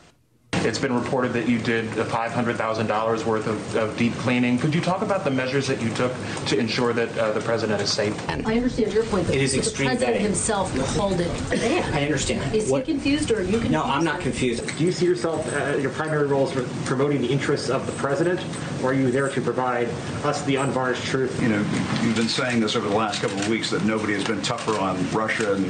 It's 0.65 0.79
been 0.79 0.95
reported 0.95 1.33
that 1.33 1.49
you 1.49 1.59
did 1.59 1.87
$500,000 1.87 3.25
worth 3.25 3.47
of, 3.49 3.77
of, 3.77 3.97
deep 3.99 4.13
cleaning. 4.15 4.59
Could 4.59 4.73
you 4.73 4.81
talk 4.81 5.03
about 5.03 5.25
the 5.25 5.31
measures 5.31 5.67
that 5.67 5.83
you 5.83 5.91
took 5.95 6.13
to 6.47 6.57
ensure 6.57 6.93
that 6.93 7.19
uh, 7.19 7.33
the 7.33 7.41
president 7.41 7.83
is 7.83 7.93
safe? 7.93 8.17
I 8.29 8.57
understand 8.57 8.93
your 8.93 9.03
point, 9.05 9.27
but 9.27 9.35
it 9.35 9.43
is 9.43 9.55
the 9.55 9.85
president 9.85 10.19
vetting. 10.19 10.21
himself 10.21 10.97
called 10.97 11.21
it 11.21 11.29
a 11.53 11.57
ban. 11.57 11.93
I 11.93 12.05
understand. 12.05 12.55
Is 12.55 12.71
what, 12.71 12.87
he 12.87 12.93
confused 12.93 13.33
or 13.33 13.39
are 13.39 13.43
you 13.43 13.53
confused? 13.53 13.73
No, 13.73 13.83
I'm 13.83 14.05
not 14.05 14.21
confused. 14.21 14.79
Do 14.79 14.85
you 14.85 14.93
see 14.93 15.05
yourself, 15.05 15.53
uh, 15.53 15.79
your 15.79 15.91
primary 15.91 16.29
role 16.29 16.49
is 16.49 16.69
promoting 16.87 17.21
the 17.21 17.29
interests 17.29 17.69
of 17.69 17.85
the 17.87 17.93
president, 17.93 18.41
or 18.85 18.91
are 18.91 18.95
you 18.95 19.11
there 19.11 19.29
to 19.29 19.41
provide 19.41 19.89
us 20.25 20.43
the 20.43 20.57
unvarnished 20.57 21.05
truth? 21.05 21.43
You 21.43 21.49
know, 21.49 21.59
you've 22.03 22.17
been 22.17 22.29
saying 22.29 22.61
this 22.61 22.77
over 22.77 22.89
the 22.89 22.97
last 22.97 23.21
couple 23.21 23.39
of 23.39 23.49
weeks 23.49 23.71
that 23.71 23.85
nobody 23.85 24.13
has 24.13 24.25
been 24.25 24.43
tougher 24.43 24.79
on 24.79 25.11
Russia 25.11 25.55
and 25.55 25.67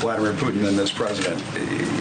Vladimir 0.00 0.32
Putin 0.34 0.62
than 0.62 0.76
this 0.76 0.92
president. 0.92 1.42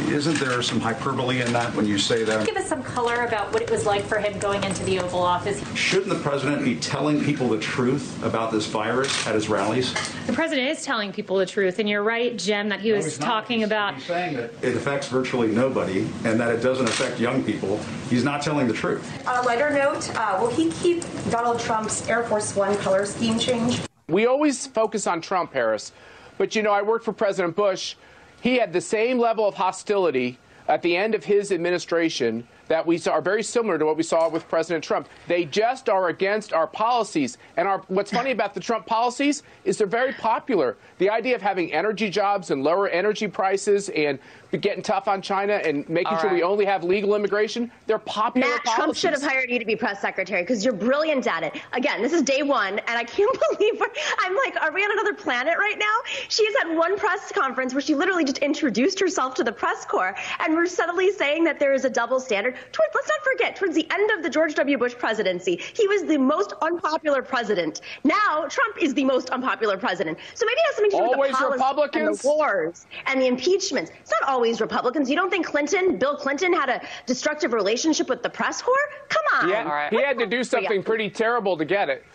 Isn't 0.10 0.40
there 0.40 0.62
some 0.62 0.80
hyperbole 0.80 1.42
in 1.42 1.52
that 1.54 1.74
when 1.74 1.88
you 1.88 1.98
say 1.98 2.17
that? 2.26 2.46
Give 2.46 2.58
us 2.58 2.68
some 2.68 2.84
color 2.84 3.26
about 3.26 3.52
what 3.54 3.62
it 3.62 3.70
was 3.70 3.86
like 3.86 4.04
for 4.04 4.20
him 4.20 4.38
going 4.40 4.64
into 4.64 4.84
the 4.84 5.00
Oval 5.00 5.22
Office. 5.22 5.62
Shouldn't 5.76 6.10
the 6.10 6.20
president 6.20 6.64
be 6.64 6.76
telling 6.76 7.24
people 7.24 7.50
the 7.50 7.60
truth 7.60 8.22
about 8.24 8.52
this 8.52 8.66
virus 8.66 9.28
at 9.28 9.36
his 9.36 9.50
rallies? 9.50 9.94
The 10.26 10.34
president 10.34 10.70
is 10.70 10.84
telling 10.84 11.12
people 11.12 11.38
the 11.38 11.46
truth, 11.46 11.80
and 11.80 11.90
you're 11.90 12.04
right, 12.04 12.38
Jim, 12.38 12.70
that 12.70 12.82
he 12.82 12.90
no, 12.90 12.98
was 12.98 13.18
talking 13.18 13.60
he's, 13.60 13.68
about. 13.68 13.96
He's 13.96 14.06
saying 14.06 14.36
that 14.38 14.52
it 14.62 14.76
affects 14.76 15.08
virtually 15.08 15.48
nobody 15.48 16.08
and 16.24 16.40
that 16.40 16.54
it 16.54 16.62
doesn't 16.62 16.88
affect 16.88 17.20
young 17.20 17.44
people. 17.44 17.78
He's 18.10 18.24
not 18.24 18.42
telling 18.42 18.68
the 18.68 18.74
truth. 18.74 19.28
On 19.28 19.44
a 19.44 19.48
lighter 19.48 19.70
note, 19.70 20.10
uh, 20.16 20.38
will 20.40 20.50
he 20.50 20.72
keep 20.72 21.04
Donald 21.30 21.60
Trump's 21.60 22.08
Air 22.08 22.24
Force 22.24 22.56
One 22.56 22.76
color 22.78 23.06
scheme 23.06 23.40
change? 23.40 23.82
We 24.08 24.26
always 24.26 24.66
focus 24.68 25.08
on 25.08 25.22
Trump, 25.22 25.54
Harris. 25.54 25.92
But 26.38 26.56
you 26.56 26.62
know, 26.62 26.72
I 26.72 26.82
worked 26.82 27.04
for 27.04 27.14
President 27.14 27.56
Bush. 27.56 27.96
He 28.42 28.58
had 28.58 28.72
the 28.72 28.82
same 28.82 29.20
level 29.20 29.48
of 29.48 29.56
hostility 29.56 30.38
at 30.68 30.82
the 30.82 30.96
end 30.96 31.16
of 31.16 31.24
his 31.24 31.52
administration 31.52 32.48
that 32.68 32.86
we 32.86 32.98
saw 32.98 33.14
are 33.14 33.22
very 33.22 33.44
similar 33.44 33.78
to 33.78 33.86
what 33.86 33.96
we 33.96 34.04
saw 34.04 34.28
with 34.28 34.48
President 34.50 34.84
Trump. 34.84 35.08
They 35.28 35.46
just 35.46 35.88
are 35.88 36.10
against 36.10 36.52
our 36.52 36.68
policies. 36.68 37.38
And 37.56 37.68
our, 37.68 37.80
what's 37.88 38.12
funny 38.12 38.32
about 38.32 38.54
the 38.54 38.60
Trump 38.60 38.86
policies 38.86 39.44
is 39.64 39.78
they're 39.78 39.88
very 39.88 40.14
popular. 40.14 40.76
The 40.98 41.10
idea 41.10 41.36
of 41.36 41.42
having 41.42 41.74
energy 41.74 42.10
jobs 42.10 42.52
and 42.52 42.64
lower 42.64 42.90
energy 42.90 43.28
prices 43.28 43.90
and 43.90 44.20
getting 44.52 44.82
tough 44.82 45.08
on 45.08 45.22
China 45.22 45.54
and 45.54 45.88
making 45.90 46.14
All 46.14 46.20
sure 46.20 46.34
we 46.34 46.44
only 46.44 46.66
have 46.66 46.84
legal 46.84 47.16
immigration, 47.16 47.72
they're 47.86 48.00
popular 48.00 48.48
Matt, 48.48 48.64
policies. 48.64 48.76
Trump 48.76 48.96
should 48.96 49.12
have 49.12 49.22
hired 49.22 49.50
you 49.50 49.60
to 49.60 49.66
be 49.66 49.76
press 49.76 50.02
secretary 50.02 50.42
because 50.42 50.64
you're 50.64 50.74
brilliant 50.74 51.28
at 51.28 51.44
it. 51.44 51.62
Again, 51.74 52.02
this 52.02 52.14
is 52.14 52.22
day 52.22 52.44
one, 52.44 52.80
and 52.80 52.98
I 52.98 53.04
can't 53.04 53.38
believe 53.58 53.82
I'm 54.20 54.36
like, 54.36 54.56
are 54.62 54.72
we 54.72 54.84
on 54.84 54.92
another 54.92 55.14
planet 55.14 55.58
right 55.58 55.78
now? 55.78 55.98
She's 56.30 56.54
at 56.62 56.76
one 56.76 56.98
press 56.98 57.32
conference 57.32 57.74
where 57.74 57.82
she 57.82 57.96
literally 57.96 58.24
just 58.24 58.40
introduced 58.40 59.00
herself 59.00 59.34
to 59.36 59.44
the 59.44 59.52
press 59.52 59.86
corps, 59.86 60.16
and 60.40 60.56
we're 60.56 60.66
suddenly 60.66 61.12
saying 61.12 61.44
that 61.44 61.60
there 61.60 61.74
is 61.74 61.86
a 61.86 61.90
double 61.90 62.20
standard 62.20 62.56
towards, 62.72 62.96
let's 62.96 63.08
not 63.08 63.24
forget, 63.24 63.56
towards 63.56 63.76
the 63.76 63.88
end 63.92 64.12
of 64.12 64.24
the 64.24 64.30
George 64.30 64.56
W. 64.56 64.78
Bush 64.78 64.96
presidency, 64.96 65.62
he 65.74 65.88
was 65.88 66.04
the 66.04 66.18
most 66.18 66.54
unpopular 66.62 67.22
president. 67.22 67.82
Now 68.04 68.46
Trump 68.50 68.82
is 68.82 68.94
the 68.94 69.04
most 69.04 69.30
unpopular 69.30 69.78
president. 69.78 70.18
So 70.34 70.46
maybe 70.46 70.60
it 70.60 70.66
has 70.68 70.76
something 70.76 70.92
to 70.92 70.98
do 70.98 71.04
always 71.04 71.32
with 71.32 71.40
the 71.40 71.50
Republicans? 71.50 72.08
and 72.08 72.18
the 72.18 72.28
wars 72.28 72.86
and 73.06 73.22
the 73.22 73.28
impeachments. 73.28 73.92
It's 74.02 74.14
not 74.22 74.30
always 74.38 74.62
Republicans. 74.62 75.10
You 75.10 75.16
don't 75.16 75.32
think 75.32 75.48
Clinton, 75.48 75.98
Bill 75.98 76.16
Clinton, 76.16 76.54
had 76.54 76.70
a 76.70 76.80
destructive 77.08 77.54
relationship 77.54 78.08
with 78.08 78.22
the 78.22 78.30
press 78.30 78.62
corps? 78.62 78.90
Come 79.10 79.24
on. 79.36 79.50
Yeah, 79.50 79.90
he 79.90 80.02
had 80.02 80.20
to 80.20 80.28
do 80.28 80.44
something 80.44 80.84
pretty 80.84 81.10
terrible 81.10 81.58
to 81.58 81.66
get 81.66 81.90
it. 81.90 82.06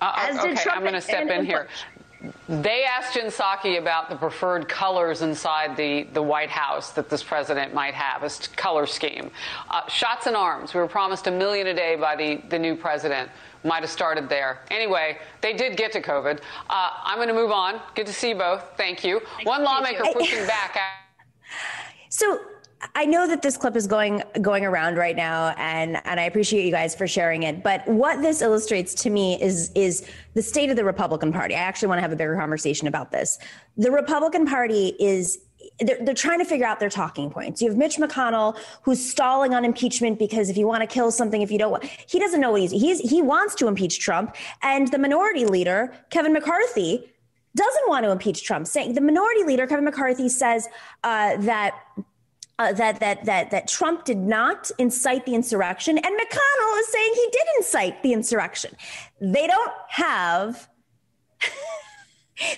Uh, 0.00 0.14
As 0.16 0.38
okay, 0.38 0.70
I'm 0.70 0.80
going 0.80 0.94
to 0.94 1.00
step 1.02 1.28
in 1.28 1.44
here. 1.44 1.68
They 2.48 2.84
asked 2.84 3.14
Jen 3.14 3.26
Psaki 3.26 3.78
about 3.78 4.08
the 4.08 4.16
preferred 4.16 4.68
colors 4.68 5.22
inside 5.22 5.76
the, 5.76 6.04
the 6.14 6.22
White 6.22 6.50
House 6.50 6.92
that 6.92 7.10
this 7.10 7.22
president 7.22 7.74
might 7.74 7.94
have, 7.94 8.22
a 8.22 8.30
color 8.56 8.86
scheme. 8.86 9.30
Uh, 9.68 9.86
shots 9.88 10.26
and 10.26 10.36
arms. 10.36 10.72
We 10.72 10.80
were 10.80 10.88
promised 10.88 11.26
a 11.26 11.30
million 11.30 11.66
a 11.66 11.74
day 11.74 11.96
by 11.96 12.16
the, 12.16 12.40
the 12.48 12.58
new 12.58 12.74
president. 12.74 13.28
Might 13.64 13.82
have 13.82 13.90
started 13.90 14.28
there. 14.28 14.60
Anyway, 14.70 15.18
they 15.40 15.52
did 15.52 15.76
get 15.76 15.92
to 15.92 16.00
COVID. 16.00 16.40
Uh, 16.70 16.90
I'm 17.04 17.18
going 17.18 17.28
to 17.28 17.34
move 17.34 17.50
on. 17.50 17.80
Good 17.94 18.06
to 18.06 18.12
see 18.12 18.30
you 18.30 18.36
both. 18.36 18.64
Thank 18.76 19.04
you. 19.04 19.20
Thank 19.36 19.48
One 19.48 19.60
you 19.60 19.66
lawmaker 19.66 20.04
too. 20.04 20.12
pushing 20.14 20.46
back. 20.46 20.78
So 22.08 22.40
I 22.94 23.06
know 23.06 23.28
that 23.28 23.42
this 23.42 23.56
clip 23.56 23.76
is 23.76 23.86
going 23.86 24.22
going 24.40 24.64
around 24.64 24.96
right 24.96 25.16
now, 25.16 25.54
and 25.56 26.00
and 26.04 26.18
I 26.18 26.24
appreciate 26.24 26.64
you 26.64 26.72
guys 26.72 26.94
for 26.94 27.06
sharing 27.06 27.44
it. 27.44 27.62
But 27.62 27.86
what 27.86 28.22
this 28.22 28.42
illustrates 28.42 28.94
to 28.94 29.10
me 29.10 29.40
is 29.40 29.70
is 29.74 30.06
the 30.34 30.42
state 30.42 30.68
of 30.68 30.76
the 30.76 30.84
Republican 30.84 31.32
Party. 31.32 31.54
I 31.54 31.60
actually 31.60 31.88
want 31.88 31.98
to 31.98 32.02
have 32.02 32.12
a 32.12 32.16
bigger 32.16 32.36
conversation 32.36 32.88
about 32.88 33.12
this. 33.12 33.38
The 33.76 33.90
Republican 33.90 34.46
Party 34.46 34.94
is. 34.98 35.38
They're, 35.78 35.98
they're 36.04 36.12
trying 36.12 36.40
to 36.40 36.44
figure 36.44 36.66
out 36.66 36.80
their 36.80 36.90
talking 36.90 37.30
points. 37.30 37.62
You 37.62 37.68
have 37.68 37.78
Mitch 37.78 37.96
McConnell 37.96 38.58
who's 38.82 39.02
stalling 39.02 39.54
on 39.54 39.64
impeachment 39.64 40.18
because 40.18 40.50
if 40.50 40.56
you 40.56 40.66
want 40.66 40.80
to 40.80 40.88
kill 40.88 41.12
something, 41.12 41.40
if 41.40 41.52
you 41.52 41.58
don't, 41.58 41.70
want, 41.70 41.84
he 41.84 42.18
doesn't 42.18 42.40
know 42.40 42.50
what 42.50 42.62
he's, 42.62 42.72
he's 42.72 42.98
he 42.98 43.22
wants 43.22 43.54
to 43.54 43.68
impeach 43.68 44.00
Trump, 44.00 44.34
and 44.62 44.88
the 44.88 44.98
minority 44.98 45.46
leader 45.46 45.94
Kevin 46.10 46.32
McCarthy 46.32 47.11
doesn't 47.54 47.88
want 47.88 48.04
to 48.04 48.10
impeach 48.10 48.44
Trump. 48.44 48.66
Saying 48.66 48.94
the 48.94 49.00
minority 49.00 49.44
leader 49.44 49.66
Kevin 49.66 49.84
McCarthy 49.84 50.28
says 50.28 50.68
uh, 51.04 51.36
that 51.38 51.74
uh, 52.58 52.72
that 52.72 53.00
that 53.00 53.24
that 53.24 53.50
that 53.50 53.68
Trump 53.68 54.04
did 54.04 54.18
not 54.18 54.70
incite 54.78 55.26
the 55.26 55.34
insurrection, 55.34 55.98
and 55.98 56.06
McConnell 56.06 56.78
is 56.80 56.88
saying 56.88 57.12
he 57.14 57.28
did 57.32 57.46
incite 57.58 58.02
the 58.02 58.12
insurrection. 58.12 58.76
They 59.20 59.46
don't 59.46 59.72
have 59.88 60.68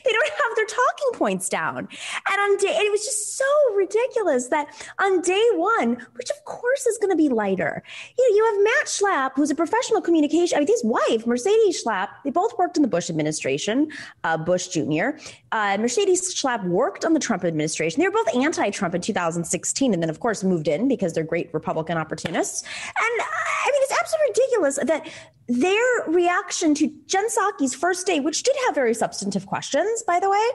they 0.05 0.13
don't 0.13 0.29
have 0.29 0.57
their 0.57 0.67
talking 0.67 1.13
points 1.15 1.49
down. 1.49 1.89
And 2.31 2.41
on 2.41 2.57
day, 2.59 2.77
it 2.77 2.91
was 2.91 3.05
just 3.05 3.37
so 3.37 3.75
ridiculous 3.75 4.49
that 4.49 4.69
on 5.01 5.21
day 5.21 5.45
one, 5.55 6.07
which 6.15 6.31
of 6.31 6.45
course 6.45 6.87
is 6.87 6.99
going 6.99 7.11
to 7.11 7.17
be 7.17 7.29
lighter, 7.29 7.83
you 8.19 8.31
know, 8.31 8.37
you 8.37 8.45
have 8.45 8.65
Matt 8.65 8.87
Schlapp, 8.87 9.33
who's 9.37 9.51
a 9.51 9.55
professional 9.55 10.01
communication, 10.01 10.57
I 10.57 10.61
mean, 10.61 10.69
his 10.69 10.85
wife, 10.85 11.27
Mercedes 11.27 11.83
Schlapp, 11.83 12.09
they 12.25 12.31
both 12.31 12.57
worked 12.59 12.77
in 12.77 12.83
the 12.83 12.89
Bush 12.89 13.11
administration, 13.11 13.91
uh, 14.25 14.37
Bush 14.37 14.69
Jr. 14.69 15.19
Uh, 15.53 15.77
Mercedes 15.79 16.35
Schlapp 16.35 16.65
worked 16.65 17.05
on 17.05 17.13
the 17.13 17.21
Trump 17.21 17.45
administration. 17.45 18.01
They 18.01 18.09
were 18.09 18.13
both 18.13 18.35
anti-Trump 18.35 18.95
in 18.95 19.01
2016, 19.01 19.95
and 19.95 20.03
then 20.03 20.11
of 20.11 20.21
course 20.21 20.43
moved 20.45 20.69
in 20.69 20.89
because 20.89 21.13
they're 21.13 21.25
great 21.25 21.53
Republican 21.53 21.97
opportunists. 21.99 22.63
And 22.63 23.21
I 23.21 23.71
mean, 23.73 23.83
it's 23.83 23.99
absolutely 23.99 24.29
ridiculous 24.29 24.79
that 24.83 25.09
their 25.49 26.05
reaction 26.07 26.75
to 26.77 26.93
Jen 27.07 27.29
Psaki's 27.29 27.75
first 27.75 28.07
day, 28.07 28.21
which 28.21 28.43
did 28.43 28.57
have 28.67 28.75
very 28.75 28.95
substantive 28.95 29.47
questions, 29.47 30.03
by 30.07 30.19
the 30.21 30.31
way, 30.31 30.49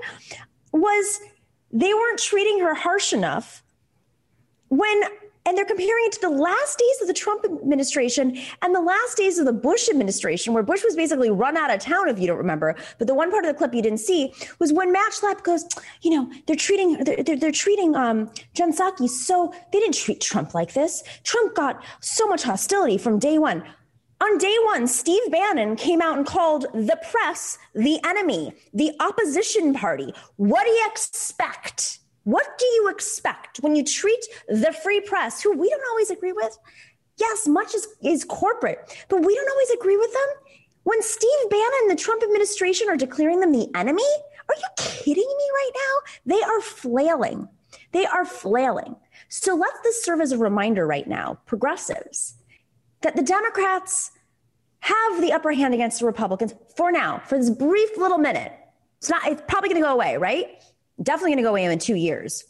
was 0.71 1.19
they 1.71 1.93
weren't 1.93 2.19
treating 2.19 2.59
her 2.59 2.73
harsh 2.73 3.13
enough 3.13 3.63
when 4.69 5.01
and 5.45 5.57
they're 5.57 5.65
comparing 5.65 6.05
it 6.05 6.11
to 6.11 6.21
the 6.21 6.29
last 6.29 6.77
days 6.77 7.01
of 7.01 7.07
the 7.07 7.13
Trump 7.13 7.43
administration 7.43 8.37
and 8.61 8.75
the 8.75 8.81
last 8.81 9.17
days 9.17 9.39
of 9.39 9.45
the 9.45 9.53
Bush 9.53 9.89
administration, 9.89 10.53
where 10.53 10.61
Bush 10.61 10.83
was 10.83 10.95
basically 10.95 11.31
run 11.31 11.57
out 11.57 11.73
of 11.73 11.79
town, 11.79 12.07
if 12.07 12.19
you 12.19 12.27
don't 12.27 12.37
remember. 12.37 12.75
But 12.99 13.07
the 13.07 13.15
one 13.15 13.31
part 13.31 13.45
of 13.45 13.47
the 13.51 13.57
clip 13.57 13.73
you 13.73 13.81
didn't 13.81 13.99
see 13.99 14.31
was 14.59 14.71
when 14.71 14.91
Matt 14.91 15.13
Schlapp 15.13 15.43
goes, 15.43 15.65
you 16.01 16.11
know, 16.11 16.31
they're 16.45 16.55
treating 16.55 17.03
they're, 17.03 17.23
they're, 17.23 17.37
they're 17.37 17.51
treating 17.51 17.95
um, 17.95 18.29
Jen 18.53 18.71
Psaki 18.71 19.09
so 19.09 19.51
they 19.71 19.79
didn't 19.79 19.95
treat 19.95 20.21
Trump 20.21 20.53
like 20.53 20.73
this. 20.73 21.03
Trump 21.23 21.55
got 21.55 21.83
so 22.01 22.27
much 22.27 22.43
hostility 22.43 22.99
from 22.99 23.17
day 23.17 23.39
one. 23.39 23.63
On 24.21 24.37
day 24.37 24.55
one, 24.65 24.85
Steve 24.85 25.31
Bannon 25.31 25.77
came 25.77 26.01
out 26.01 26.17
and 26.17 26.27
called 26.27 26.65
the 26.73 26.99
press 27.09 27.57
the 27.73 27.99
enemy, 28.03 28.53
the 28.73 28.91
opposition 28.99 29.73
party. 29.73 30.13
What 30.35 30.65
do 30.65 30.71
you 30.71 30.87
expect? 30.91 31.99
What 32.25 32.57
do 32.59 32.65
you 32.65 32.89
expect 32.89 33.59
when 33.59 33.77
you 33.77 33.83
treat 33.83 34.19
the 34.49 34.73
free 34.83 34.99
press, 34.99 35.41
who 35.41 35.57
we 35.57 35.69
don't 35.69 35.89
always 35.89 36.11
agree 36.11 36.33
with? 36.33 36.57
Yes, 37.17 37.47
much 37.47 37.73
is, 37.73 37.87
is 38.03 38.25
corporate, 38.25 39.05
but 39.07 39.25
we 39.25 39.33
don't 39.33 39.51
always 39.51 39.69
agree 39.69 39.97
with 39.97 40.11
them. 40.11 40.27
When 40.83 41.01
Steve 41.01 41.49
Bannon 41.49 41.71
and 41.83 41.91
the 41.91 42.01
Trump 42.01 42.21
administration 42.21 42.89
are 42.89 42.97
declaring 42.97 43.39
them 43.39 43.53
the 43.53 43.69
enemy, 43.73 44.03
are 44.03 44.55
you 44.55 44.67
kidding 44.77 45.23
me 45.23 45.49
right 45.53 45.71
now? 45.75 46.35
They 46.35 46.41
are 46.41 46.61
flailing. 46.61 47.47
They 47.93 48.05
are 48.05 48.25
flailing. 48.25 48.97
So 49.29 49.55
let 49.55 49.71
this 49.83 50.03
serve 50.03 50.19
as 50.19 50.33
a 50.33 50.37
reminder 50.37 50.85
right 50.85 51.07
now, 51.07 51.39
progressives 51.45 52.35
that 53.01 53.15
the 53.15 53.23
Democrats 53.23 54.11
have 54.81 55.21
the 55.21 55.33
upper 55.33 55.51
hand 55.51 55.73
against 55.73 55.99
the 55.99 56.05
Republicans 56.05 56.53
for 56.75 56.91
now, 56.91 57.21
for 57.25 57.37
this 57.37 57.49
brief 57.49 57.97
little 57.97 58.17
minute. 58.17 58.53
It's 58.99 59.09
not, 59.09 59.25
it's 59.27 59.41
probably 59.47 59.69
going 59.69 59.81
to 59.81 59.87
go 59.87 59.93
away, 59.93 60.17
right? 60.17 60.61
Definitely 61.01 61.31
going 61.31 61.37
to 61.37 61.43
go 61.43 61.49
away 61.49 61.65
in 61.65 61.79
two 61.79 61.95
years, 61.95 62.45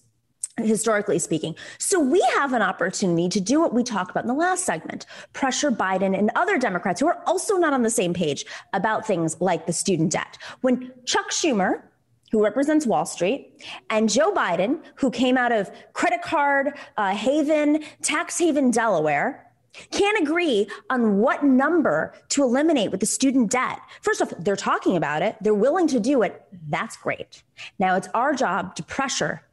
historically 0.57 1.19
speaking. 1.19 1.55
So 1.77 1.99
we 1.99 2.21
have 2.35 2.53
an 2.53 2.61
opportunity 2.61 3.29
to 3.29 3.39
do 3.39 3.59
what 3.59 3.73
we 3.73 3.83
talked 3.83 4.11
about 4.11 4.23
in 4.23 4.27
the 4.27 4.33
last 4.33 4.65
segment 4.65 5.05
pressure 5.33 5.71
Biden 5.71 6.17
and 6.17 6.31
other 6.35 6.57
Democrats 6.57 6.99
who 6.99 7.07
are 7.07 7.21
also 7.27 7.57
not 7.57 7.73
on 7.73 7.83
the 7.83 7.89
same 7.89 8.13
page 8.13 8.45
about 8.73 9.05
things 9.05 9.39
like 9.39 9.67
the 9.67 9.73
student 9.73 10.11
debt. 10.11 10.37
When 10.61 10.91
Chuck 11.05 11.29
Schumer, 11.29 11.83
who 12.31 12.43
represents 12.43 12.85
Wall 12.85 13.05
Street, 13.05 13.63
and 13.89 14.09
Joe 14.09 14.31
Biden, 14.31 14.81
who 14.95 15.09
came 15.09 15.37
out 15.37 15.51
of 15.51 15.71
credit 15.93 16.21
card 16.21 16.77
uh, 16.97 17.13
haven, 17.15 17.83
tax 18.01 18.37
haven, 18.37 18.71
Delaware, 18.71 19.48
can't 19.91 20.19
agree 20.21 20.67
on 20.89 21.17
what 21.17 21.43
number 21.43 22.13
to 22.29 22.43
eliminate 22.43 22.91
with 22.91 22.99
the 22.99 23.05
student 23.05 23.51
debt. 23.51 23.79
First 24.01 24.21
off, 24.21 24.33
they're 24.39 24.55
talking 24.55 24.95
about 24.95 25.21
it, 25.21 25.35
they're 25.41 25.53
willing 25.53 25.87
to 25.87 25.99
do 25.99 26.21
it. 26.21 26.43
That's 26.69 26.97
great. 26.97 27.43
Now 27.77 27.95
it's 27.95 28.07
our 28.13 28.33
job 28.33 28.75
to 28.75 28.83
pressure 28.83 29.43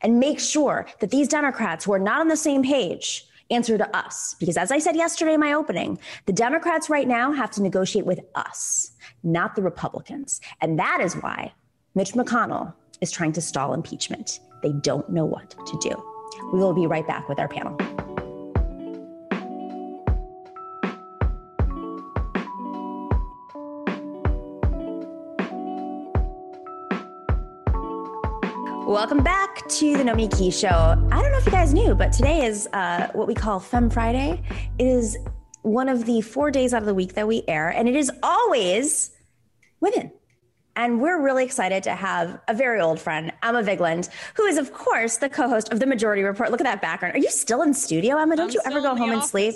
and 0.00 0.18
make 0.18 0.40
sure 0.40 0.86
that 1.00 1.10
these 1.10 1.28
Democrats 1.28 1.84
who 1.84 1.92
are 1.92 1.98
not 1.98 2.20
on 2.20 2.28
the 2.28 2.36
same 2.36 2.62
page 2.62 3.24
answer 3.50 3.78
to 3.78 3.96
us. 3.96 4.36
Because 4.38 4.56
as 4.56 4.70
I 4.70 4.78
said 4.78 4.96
yesterday 4.96 5.34
in 5.34 5.40
my 5.40 5.52
opening, 5.52 5.98
the 6.26 6.32
Democrats 6.32 6.90
right 6.90 7.08
now 7.08 7.32
have 7.32 7.50
to 7.52 7.62
negotiate 7.62 8.06
with 8.06 8.20
us, 8.34 8.92
not 9.22 9.56
the 9.56 9.62
Republicans. 9.62 10.40
And 10.60 10.78
that 10.78 11.00
is 11.00 11.14
why 11.14 11.52
Mitch 11.94 12.12
McConnell 12.12 12.74
is 13.00 13.10
trying 13.10 13.32
to 13.32 13.40
stall 13.40 13.72
impeachment. 13.74 14.40
They 14.62 14.72
don't 14.72 15.08
know 15.08 15.24
what 15.24 15.50
to 15.50 15.78
do. 15.80 16.02
We 16.52 16.58
will 16.58 16.74
be 16.74 16.86
right 16.86 17.06
back 17.06 17.28
with 17.28 17.38
our 17.38 17.48
panel. 17.48 17.76
Welcome 28.88 29.22
back 29.22 29.68
to 29.68 29.98
the 29.98 30.02
Nomiki 30.02 30.50
Show. 30.50 30.66
I 30.66 31.20
don't 31.20 31.30
know 31.30 31.36
if 31.36 31.44
you 31.44 31.52
guys 31.52 31.74
knew, 31.74 31.94
but 31.94 32.10
today 32.10 32.46
is 32.46 32.66
uh, 32.72 33.08
what 33.12 33.28
we 33.28 33.34
call 33.34 33.60
Fem 33.60 33.90
Friday. 33.90 34.42
It 34.78 34.86
is 34.86 35.18
one 35.60 35.90
of 35.90 36.06
the 36.06 36.22
four 36.22 36.50
days 36.50 36.72
out 36.72 36.80
of 36.80 36.86
the 36.86 36.94
week 36.94 37.12
that 37.12 37.28
we 37.28 37.44
air, 37.48 37.68
and 37.68 37.86
it 37.86 37.94
is 37.94 38.10
always 38.22 39.10
women. 39.80 40.10
And 40.74 41.02
we're 41.02 41.20
really 41.20 41.44
excited 41.44 41.82
to 41.82 41.94
have 41.94 42.40
a 42.48 42.54
very 42.54 42.80
old 42.80 42.98
friend, 42.98 43.30
Emma 43.42 43.62
Vigeland, 43.62 44.08
who 44.36 44.46
is, 44.46 44.56
of 44.56 44.72
course, 44.72 45.18
the 45.18 45.28
co 45.28 45.50
host 45.50 45.70
of 45.70 45.80
The 45.80 45.86
Majority 45.86 46.22
Report. 46.22 46.50
Look 46.50 46.62
at 46.62 46.64
that 46.64 46.80
background. 46.80 47.14
Are 47.14 47.18
you 47.18 47.30
still 47.30 47.60
in 47.60 47.74
studio, 47.74 48.16
Emma? 48.16 48.36
Don't 48.36 48.48
I'm 48.48 48.54
you 48.54 48.62
ever 48.64 48.80
go 48.80 48.96
home 48.96 49.10
office. 49.10 49.20
and 49.20 49.22
sleep? 49.22 49.54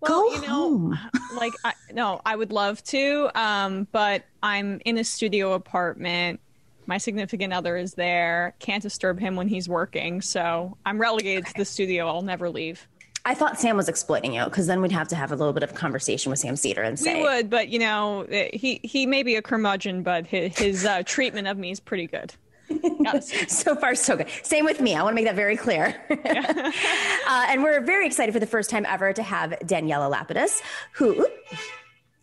Well, 0.00 0.10
go 0.10 0.34
you 0.34 0.40
know, 0.40 0.48
home. 0.48 0.98
like, 1.36 1.52
I, 1.64 1.74
no, 1.92 2.20
I 2.26 2.34
would 2.34 2.50
love 2.50 2.82
to, 2.86 3.30
um, 3.36 3.86
but 3.92 4.24
I'm 4.42 4.80
in 4.84 4.98
a 4.98 5.04
studio 5.04 5.52
apartment 5.52 6.40
my 6.86 6.98
significant 6.98 7.52
other 7.52 7.76
is 7.76 7.94
there. 7.94 8.54
Can't 8.58 8.82
disturb 8.82 9.18
him 9.18 9.36
when 9.36 9.48
he's 9.48 9.68
working. 9.68 10.20
So 10.20 10.76
I'm 10.84 11.00
relegated 11.00 11.44
okay. 11.44 11.52
to 11.52 11.58
the 11.58 11.64
studio. 11.64 12.06
I'll 12.06 12.22
never 12.22 12.50
leave. 12.50 12.86
I 13.26 13.34
thought 13.34 13.58
Sam 13.58 13.76
was 13.76 13.88
exploiting 13.88 14.34
you 14.34 14.44
because 14.44 14.66
then 14.66 14.82
we'd 14.82 14.92
have 14.92 15.08
to 15.08 15.16
have 15.16 15.32
a 15.32 15.36
little 15.36 15.54
bit 15.54 15.62
of 15.62 15.74
conversation 15.74 16.28
with 16.28 16.38
Sam 16.38 16.56
Seder 16.56 16.82
and 16.82 16.98
say 16.98 17.16
we 17.16 17.22
would, 17.22 17.48
but 17.48 17.70
you 17.70 17.78
know, 17.78 18.26
he 18.52 18.80
he 18.82 19.06
may 19.06 19.22
be 19.22 19.36
a 19.36 19.42
curmudgeon, 19.42 20.02
but 20.02 20.26
his, 20.26 20.58
his 20.58 20.84
uh, 20.84 21.02
treatment 21.04 21.48
of 21.48 21.56
me 21.56 21.70
is 21.70 21.80
pretty 21.80 22.06
good. 22.06 22.34
so 23.48 23.76
far, 23.76 23.94
so 23.94 24.16
good. 24.16 24.26
Same 24.42 24.64
with 24.64 24.80
me. 24.80 24.94
I 24.94 25.02
want 25.02 25.12
to 25.12 25.14
make 25.14 25.24
that 25.24 25.36
very 25.36 25.56
clear. 25.56 25.96
uh, 26.10 27.46
and 27.48 27.62
we're 27.62 27.80
very 27.80 28.06
excited 28.06 28.32
for 28.32 28.40
the 28.40 28.46
first 28.46 28.70
time 28.70 28.84
ever 28.86 29.12
to 29.12 29.22
have 29.22 29.50
Daniela 29.64 30.10
Lapidous, 30.10 30.60
who 30.92 31.26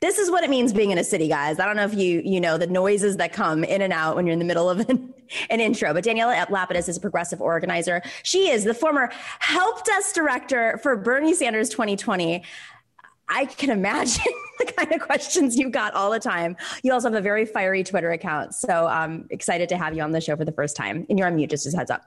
this 0.02 0.18
is 0.18 0.32
what 0.32 0.43
it 0.43 0.49
means 0.49 0.74
being 0.74 0.89
in 0.89 0.97
a 0.97 1.04
city, 1.04 1.28
guys. 1.28 1.60
I 1.60 1.66
don't 1.66 1.76
know 1.76 1.86
if 1.86 1.93
you 1.93 2.22
you 2.26 2.41
know 2.41 2.58
the 2.58 2.68
noises 2.68 3.18
that 3.18 3.34
come 3.34 3.64
in 3.64 3.82
and 3.82 3.93
out 3.93 4.16
when 4.16 4.26
you're 4.26 4.34
in 4.34 4.39
the 4.39 4.45
middle 4.45 4.70
of 4.70 4.89
an, 4.89 5.14
an 5.49 5.60
intro. 5.60 5.93
But 5.93 6.04
Daniela 6.04 6.47
Lapidous 6.49 6.89
is 6.89 6.97
a 6.97 6.99
progressive 6.99 7.39
organizer. 7.39 8.02
She 8.24 8.49
is 8.49 8.64
the 8.64 8.74
former 8.74 9.12
help 9.39 9.86
desk 9.86 10.16
director 10.16 10.80
for 10.82 10.97
Bernie 10.97 11.36
Sanders 11.36 11.70
2020. 11.70 12.43
I 13.30 13.45
can 13.45 13.70
imagine 13.70 14.34
the 14.60 14.66
kind 14.66 14.91
of 14.91 15.02
questions 15.02 15.56
you 15.56 15.70
got 15.70 15.93
all 15.93 16.12
the 16.12 16.20
time. 16.20 16.58
You 16.84 16.93
also 16.93 17.10
have 17.10 17.18
a 17.18 17.22
very 17.22 17.45
fiery 17.45 17.84
Twitter 17.84 18.12
account. 18.12 18.56
So 18.56 18.88
I'm 18.88 19.28
excited 19.30 19.70
to 19.70 19.78
have 19.78 19.95
you 19.95 20.02
on 20.02 20.12
the 20.12 20.20
show 20.20 20.36
for 20.36 20.45
the 20.45 20.52
first 20.52 20.76
time. 20.76 21.06
And 21.10 21.18
you're 21.18 21.28
on 21.28 21.36
mute, 21.36 21.52
just 21.52 21.66
as 21.66 21.74
heads 21.74 21.91
up. 21.91 22.04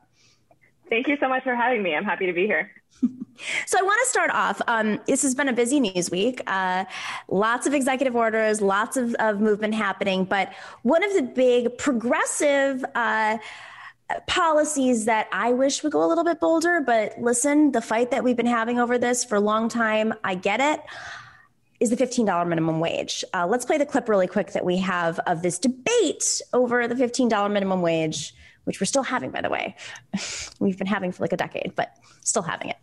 Thank 0.88 1.08
you 1.08 1.16
so 1.18 1.28
much 1.28 1.42
for 1.42 1.54
having 1.54 1.82
me. 1.82 1.94
I'm 1.94 2.04
happy 2.04 2.26
to 2.26 2.32
be 2.32 2.46
here. 2.46 2.70
so 3.66 3.78
I 3.78 3.82
want 3.82 4.00
to 4.04 4.08
start 4.08 4.30
off. 4.30 4.60
Um, 4.68 5.00
this 5.06 5.22
has 5.22 5.34
been 5.34 5.48
a 5.48 5.52
busy 5.52 5.80
news 5.80 6.10
week. 6.10 6.42
Uh, 6.46 6.84
lots 7.28 7.66
of 7.66 7.74
executive 7.74 8.14
orders, 8.14 8.60
lots 8.60 8.96
of, 8.96 9.14
of, 9.18 9.40
movement 9.40 9.74
happening. 9.74 10.24
But 10.24 10.52
one 10.82 11.02
of 11.02 11.12
the 11.14 11.22
big 11.22 11.76
progressive 11.78 12.84
uh, 12.94 13.38
policies 14.26 15.06
that 15.06 15.28
I 15.32 15.52
wish 15.52 15.82
would 15.82 15.92
go 15.92 16.04
a 16.04 16.08
little 16.08 16.24
bit 16.24 16.38
bolder, 16.40 16.80
but 16.80 17.18
listen, 17.18 17.72
the 17.72 17.80
fight 17.80 18.10
that 18.10 18.22
we've 18.22 18.36
been 18.36 18.46
having 18.46 18.78
over 18.78 18.98
this 18.98 19.24
for 19.24 19.36
a 19.36 19.40
long 19.40 19.68
time, 19.68 20.12
I 20.22 20.34
get 20.34 20.60
it 20.60 20.80
is 21.80 21.90
the 21.90 21.96
$15 21.96 22.46
minimum 22.46 22.80
wage. 22.80 23.24
Uh, 23.34 23.46
let's 23.46 23.64
play 23.64 23.78
the 23.78 23.86
clip 23.86 24.08
really 24.08 24.26
quick 24.26 24.52
that 24.52 24.64
we 24.64 24.76
have 24.78 25.18
of 25.26 25.42
this 25.42 25.58
debate 25.58 26.40
over 26.52 26.86
the 26.86 26.94
$15 26.94 27.50
minimum 27.50 27.82
wage 27.82 28.34
which 28.64 28.80
we're 28.80 28.86
still 28.86 29.02
having, 29.02 29.30
by 29.30 29.40
the 29.40 29.50
way. 29.50 29.76
We've 30.58 30.78
been 30.78 30.86
having 30.86 31.12
for 31.12 31.22
like 31.22 31.32
a 31.32 31.36
decade, 31.36 31.72
but 31.74 31.96
still 32.22 32.42
having 32.42 32.70
it. 32.70 32.76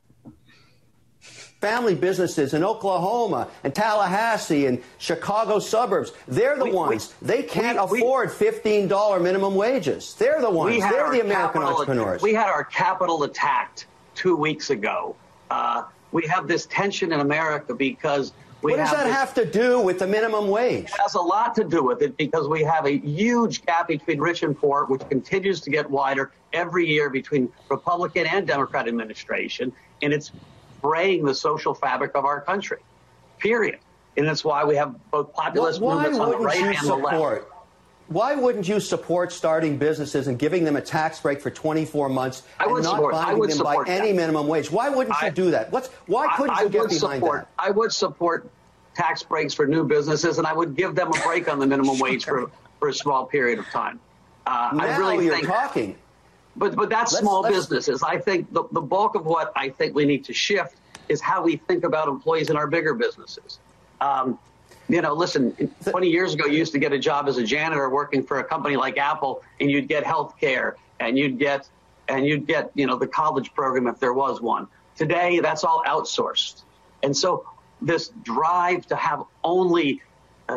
Family 1.60 1.94
businesses 1.94 2.56
in 2.56 2.64
Oklahoma 2.64 3.48
and 3.64 3.76
Tallahassee 3.76 4.66
and 4.66 4.82
Chicago 4.98 5.60
suburbs, 5.60 6.12
they're 6.28 6.58
the 6.58 6.66
we, 6.66 6.72
ones. 6.72 7.14
We, 7.22 7.28
they 7.28 7.44
can't 7.44 7.92
we, 7.92 8.00
afford 8.00 8.30
$15 8.30 9.22
minimum 9.22 9.54
wages. 9.54 10.16
They're 10.16 10.42
the 10.42 10.50
ones. 10.50 10.80
They're 10.80 11.12
the 11.12 11.22
American 11.22 11.62
entrepreneurs. 11.62 12.24
We 12.24 12.34
had 12.34 12.48
our 12.48 12.64
capital 12.64 13.22
attacked 13.24 13.86
two 14.16 14.36
weeks 14.36 14.72
ago. 14.72 15.16
Uh, 15.52 15.84
we 16.12 16.26
have 16.26 16.48
this 16.48 16.66
tension 16.66 17.12
in 17.14 17.20
America 17.20 17.76
because 17.76 18.34
we 18.62 18.72
what 18.72 18.78
does 18.78 18.92
that 18.92 19.06
this, 19.06 19.14
have 19.14 19.34
to 19.36 19.46
do 19.46 19.80
with 19.80 20.00
the 20.00 20.08
minimum 20.08 20.48
wage? 20.48 20.86
It 20.86 21.00
has 21.02 21.16
a 21.16 21.22
lot 21.22 21.56
to 21.56 21.64
do 21.64 21.84
with 21.84 22.02
it 22.02 22.16
because 22.18 22.48
we 22.48 22.64
have 22.64 22.86
a 22.86 22.98
huge 22.98 23.66
gap 23.66 23.88
between 23.88 24.20
rich 24.20 24.44
and 24.44 24.58
poor, 24.58 24.86
which 24.86 25.02
continues 25.10 25.62
to 25.62 25.70
get 25.70 25.90
wider 25.90 26.32
every 26.54 26.86
year 26.88 27.10
between 27.10 27.52
Republican 27.70 28.28
and 28.28 28.46
Democrat 28.46 28.88
administration, 28.88 29.74
and 30.02 30.14
it's 30.14 30.32
fraying 30.82 31.26
the 31.26 31.34
social 31.34 31.74
fabric 31.74 32.12
of 32.16 32.26
our 32.26 32.42
country. 32.42 32.80
Period. 33.40 33.80
And 34.18 34.28
that's 34.28 34.44
why 34.44 34.64
we 34.64 34.76
have 34.76 34.96
both 35.10 35.34
populist 35.34 35.80
well, 35.80 35.96
movements 35.96 36.20
on 36.20 36.32
the 36.32 36.38
right 36.38 36.78
and 36.78 36.88
the 36.88 36.96
left. 36.96 37.46
Why 38.12 38.36
wouldn't 38.36 38.68
you 38.68 38.82
support 38.82 39.32
starting 39.32 39.78
businesses 39.78 40.28
and 40.28 40.38
giving 40.38 40.66
them 40.66 40.76
a 40.76 40.82
tax 40.82 41.22
break 41.22 41.40
for 41.40 41.50
24 41.50 42.10
months 42.10 42.44
and 42.60 42.70
not 42.70 42.84
support, 42.84 43.14
binding 43.14 43.48
them 43.48 43.64
by 43.64 43.78
that. 43.78 43.88
any 43.88 44.12
minimum 44.12 44.48
wage? 44.48 44.70
Why 44.70 44.90
wouldn't 44.90 45.16
I, 45.24 45.28
you 45.28 45.32
do 45.32 45.52
that? 45.52 45.72
What's, 45.72 45.88
why 46.08 46.28
couldn't 46.36 46.58
I, 46.58 46.64
you 46.64 46.68
I 46.68 46.72
get 46.72 46.90
behind 46.90 47.22
support, 47.22 47.42
that? 47.42 47.48
I 47.58 47.72
would 47.72 47.94
support 47.94 48.50
tax 48.96 49.24
breaks 49.24 49.54
for 49.54 49.66
new 49.66 49.86
businesses, 49.86 50.40
and 50.40 50.46
I 50.46 50.52
would 50.52 50.76
give 50.76 50.94
them 50.94 51.08
a 51.08 51.24
break 51.24 51.50
on 51.50 51.60
the 51.60 51.66
minimum 51.66 52.00
wage 52.00 52.26
for, 52.26 52.52
for 52.80 52.90
a 52.90 52.94
small 52.94 53.26
period 53.26 53.60
of 53.60 53.66
time. 53.68 53.98
Uh, 54.46 54.72
now 54.74 54.84
I 54.84 54.98
really 54.98 55.26
you're 55.26 55.36
think, 55.36 55.48
talking. 55.48 55.96
But 56.58 56.76
but 56.76 56.90
that's 56.90 57.14
let's, 57.14 57.22
small 57.22 57.42
let's, 57.44 57.56
businesses. 57.56 58.04
I 58.04 58.18
think 58.18 58.52
the, 58.52 58.66
the 58.74 58.82
bulk 58.82 59.16
of 59.16 59.26
what 59.26 59.54
I 59.56 59.70
think 59.70 59.96
we 59.96 60.04
need 60.04 60.26
to 60.26 60.34
shift 60.34 60.76
is 61.08 61.22
how 61.22 61.44
we 61.44 61.56
think 61.56 61.86
about 61.86 62.10
employees 62.10 62.50
in 62.50 62.58
our 62.58 62.68
bigger 62.68 62.94
businesses. 62.94 63.60
Um, 64.02 64.38
you 64.92 65.02
know, 65.02 65.14
listen, 65.14 65.54
20 65.86 66.10
years 66.10 66.34
ago, 66.34 66.46
you 66.46 66.58
used 66.58 66.74
to 66.74 66.80
get 66.80 66.92
a 66.92 67.00
job 67.00 67.28
as 67.28 67.38
a 67.38 67.44
janitor 67.44 67.90
working 67.90 68.24
for 68.24 68.40
a 68.40 68.44
company 68.44 68.76
like 68.76 68.98
Apple, 68.98 69.42
and 69.60 69.72
you'd 69.72 69.88
get 69.88 70.06
health 70.06 70.38
care, 70.40 70.76
and 71.00 71.18
you'd 71.18 71.40
get, 71.40 71.70
and 72.08 72.26
you'd 72.26 72.46
get, 72.46 72.72
you 72.76 72.86
know, 72.86 72.98
the 72.98 73.08
college 73.08 73.54
program 73.54 73.88
if 73.88 74.00
there 74.00 74.14
was 74.14 74.42
one. 74.42 74.68
Today, 74.96 75.40
that's 75.40 75.64
all 75.64 75.84
outsourced. 75.88 76.64
And 77.04 77.16
so 77.16 77.46
this 77.82 78.10
drive 78.24 78.86
to 78.88 78.96
have 78.96 79.24
only 79.44 80.02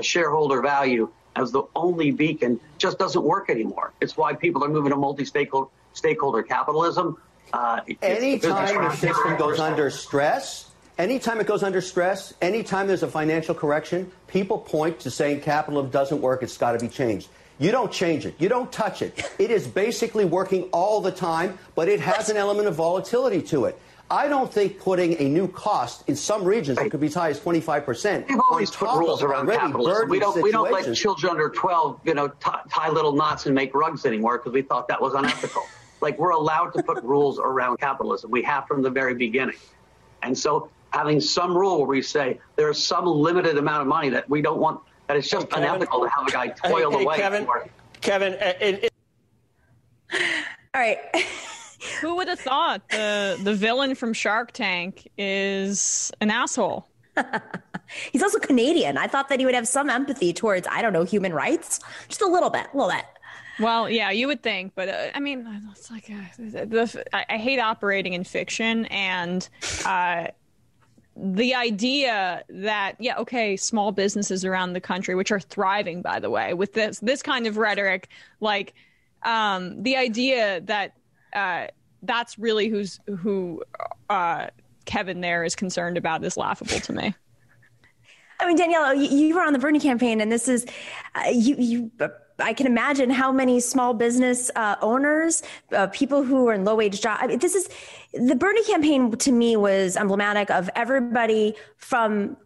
shareholder 0.01 0.61
value 0.61 1.09
as 1.37 1.53
the 1.53 1.63
only 1.77 2.11
beacon 2.11 2.61
just 2.79 2.99
doesn't 2.99 3.23
work 3.23 3.51
anymore. 3.51 3.93
It's 4.01 4.17
why 4.17 4.35
people 4.35 4.65
are 4.65 4.69
moving 4.69 4.91
to 4.91 4.97
multi-stakeholder 4.97 5.71
stakeholder 5.93 6.43
capitalism. 6.43 7.17
Uh, 7.53 7.81
Anytime 8.03 8.83
the 8.83 8.97
system 8.97 9.37
goes 9.37 9.61
under 9.61 9.89
stress, 9.91 10.74
anytime 10.99 11.41
it 11.41 11.47
goes 11.47 11.63
under 11.63 11.81
stress, 11.81 12.35
anytime 12.41 12.87
there's 12.87 13.03
a 13.03 13.09
financial 13.09 13.55
correction, 13.55 14.11
people 14.27 14.59
point 14.59 15.01
to 15.01 15.11
saying 15.11 15.41
capitalism 15.41 15.91
doesn't 15.91 16.21
work, 16.21 16.43
it's 16.43 16.57
got 16.57 16.73
to 16.73 16.79
be 16.79 16.89
changed. 16.89 17.29
You 17.59 17.71
don't 17.71 17.93
change 17.93 18.27
it. 18.27 18.35
You 18.39 18.49
don't 18.49 18.71
touch 18.73 19.01
it. 19.01 19.31
It 19.39 19.51
is 19.51 19.67
basically 19.67 20.25
working 20.25 20.65
all 20.73 21.01
the 21.01 21.13
time, 21.13 21.59
but 21.75 21.89
it 21.89 22.01
has 22.01 22.29
an 22.29 22.37
element 22.37 22.67
of 22.67 22.75
volatility 22.75 23.43
to 23.43 23.67
it. 23.67 23.79
I 24.11 24.29
don't 24.29 24.53
think 24.53 24.81
putting 24.81 25.19
a 25.21 25.29
new 25.29 25.49
cost 25.49 26.07
in 26.09 26.17
some 26.17 26.45
regions 26.45 26.79
that 26.79 26.91
could 26.91 27.01
be 27.01 27.07
as 27.07 27.15
high 27.15 27.31
as 27.31 27.41
25 27.41 27.87
percent. 27.87 28.29
We've 28.29 28.39
always 28.51 28.71
put 28.71 28.91
rules 28.99 29.23
around 29.23 29.49
capitalism. 29.49 30.09
We 30.09 30.19
don't, 30.19 30.43
we 30.43 30.53
don't 30.53 30.71
let 30.71 30.95
children 30.95 31.31
under 31.31 31.49
12, 31.49 32.01
you 32.05 32.15
know, 32.15 32.29
t- 32.29 32.51
tie 32.71 32.91
little 32.91 33.13
knots 33.13 33.47
and 33.47 33.55
make 33.55 33.75
rugs 33.75 34.05
anymore 34.05 34.39
because 34.39 34.53
we 34.53 34.63
thought 34.63 34.89
that 34.89 35.01
was 35.01 35.15
unethical. 35.15 35.63
like 36.01 36.19
we're 36.19 36.31
allowed 36.31 36.71
to 36.75 36.83
put 36.83 37.03
rules 37.03 37.39
around 37.39 37.79
capitalism. 37.79 38.31
We 38.31 38.43
have 38.43 38.67
from 38.67 38.83
the 38.83 38.91
very 38.91 39.15
beginning. 39.15 39.57
And 40.23 40.37
so 40.37 40.71
having 40.95 41.21
some 41.21 41.57
rule 41.57 41.79
where 41.79 41.89
we 41.89 42.01
say 42.01 42.39
there's 42.57 42.79
some 42.79 43.05
limited 43.05 43.59
amount 43.59 43.83
of 43.83 43.89
money 43.89 44.09
that 44.11 44.29
we 44.31 44.41
don't 44.41 44.61
want, 44.61 44.81
that 45.09 45.17
it's 45.17 45.29
just 45.29 45.53
hey, 45.53 45.59
unethical 45.59 46.01
to 46.03 46.09
have 46.09 46.27
a 46.29 46.31
guy 46.31 46.49
toil 46.49 46.91
hey, 46.93 46.99
hey, 46.99 47.05
away. 47.05 47.17
Kevin, 47.17 47.47
Kevin, 48.01 48.33
uh, 48.35 48.53
it, 48.61 48.85
it... 48.85 48.93
all 50.75 50.81
right. 50.81 50.99
Who 52.01 52.17
would 52.17 52.29
have 52.29 52.41
thought 52.41 52.89
the 52.89 53.39
the 53.43 53.55
villain 53.55 53.95
from 53.95 54.15
Shark 54.15 54.53
Tank 54.53 55.07
is 55.19 56.11
an 56.23 56.31
asshole? 56.31 56.89
He's 58.13 58.23
also 58.23 58.39
Canadian. 58.39 58.97
I 58.97 59.07
thought 59.07 59.29
that 59.29 59.39
he 59.39 59.45
would 59.45 59.55
have 59.55 59.69
some 59.69 59.91
empathy 59.91 60.33
towards, 60.33 60.67
I 60.71 60.81
don't 60.81 60.95
know, 60.95 61.05
human 61.05 61.35
rights. 61.35 61.81
Just 62.09 62.23
a 62.23 62.27
little 62.27 62.49
bit, 62.49 62.67
a 62.73 62.77
little 62.77 62.91
bit. 62.91 63.05
Well, 63.61 63.91
yeah, 63.91 64.11
you 64.11 64.27
would 64.29 64.43
think, 64.43 64.73
but 64.75 64.89
uh, 64.89 65.11
I 65.15 65.21
mean, 65.21 65.47
it's 65.71 65.91
like 65.91 66.11
uh, 66.11 66.65
the, 66.65 67.05
I, 67.13 67.27
I, 67.29 67.37
hate 67.37 67.61
operating 67.61 68.15
in 68.15 68.25
fiction, 68.25 68.87
and 68.87 69.49
uh, 69.85 70.29
the 71.17 71.55
idea 71.55 72.43
that 72.49 72.97
yeah, 72.99 73.19
okay, 73.19 73.57
small 73.57 73.93
businesses 73.93 74.45
around 74.45 74.73
the 74.73 74.81
country, 74.81 75.15
which 75.15 75.31
are 75.31 75.41
thriving, 75.41 76.03
by 76.03 76.19
the 76.19 76.31
way, 76.31 76.55
with 76.55 76.73
this 76.73 76.99
this 77.01 77.23
kind 77.23 77.47
of 77.47 77.57
rhetoric, 77.57 78.09
like 78.41 78.75
um, 79.23 79.83
the 79.83 79.97
idea 79.97 80.61
that 80.63 80.95
uh, 81.35 81.67
that's 82.03 82.39
really 82.39 82.69
who's 82.69 83.01
who 83.19 83.63
uh, 84.11 84.49
Kevin 84.85 85.21
there 85.21 85.45
is 85.45 85.55
concerned 85.55 85.97
about 85.97 86.25
is 86.25 86.37
laughable 86.37 86.81
to 86.81 86.93
me. 86.93 87.15
I 88.41 88.47
mean, 88.47 88.57
Danielle, 88.57 88.95
you, 88.95 89.27
you 89.29 89.35
were 89.35 89.43
on 89.43 89.53
the 89.53 89.59
Bernie 89.59 89.81
campaign, 89.81 90.21
and 90.21 90.31
this 90.31 90.49
is 90.49 90.67
uh, 91.15 91.29
you. 91.31 91.57
You, 91.57 91.91
I 92.39 92.53
can 92.53 92.67
imagine 92.67 93.11
how 93.11 93.31
many 93.31 93.61
small 93.61 93.95
business 93.95 94.51
uh, 94.57 94.77
owners, 94.83 95.43
uh, 95.73 95.87
people 95.89 96.25
who 96.25 96.49
are 96.49 96.55
in 96.55 96.65
low 96.65 96.75
wage 96.75 97.01
jobs. 97.01 97.21
I 97.23 97.27
mean, 97.29 97.39
this 97.39 97.55
is 97.55 97.69
the 98.13 98.35
Bernie 98.35 98.65
campaign 98.65 99.13
to 99.13 99.33
me 99.33 99.57
was 99.57 99.97
emblematic 99.97 100.51
of 100.51 100.69
everybody 100.75 101.55
from 101.77 102.37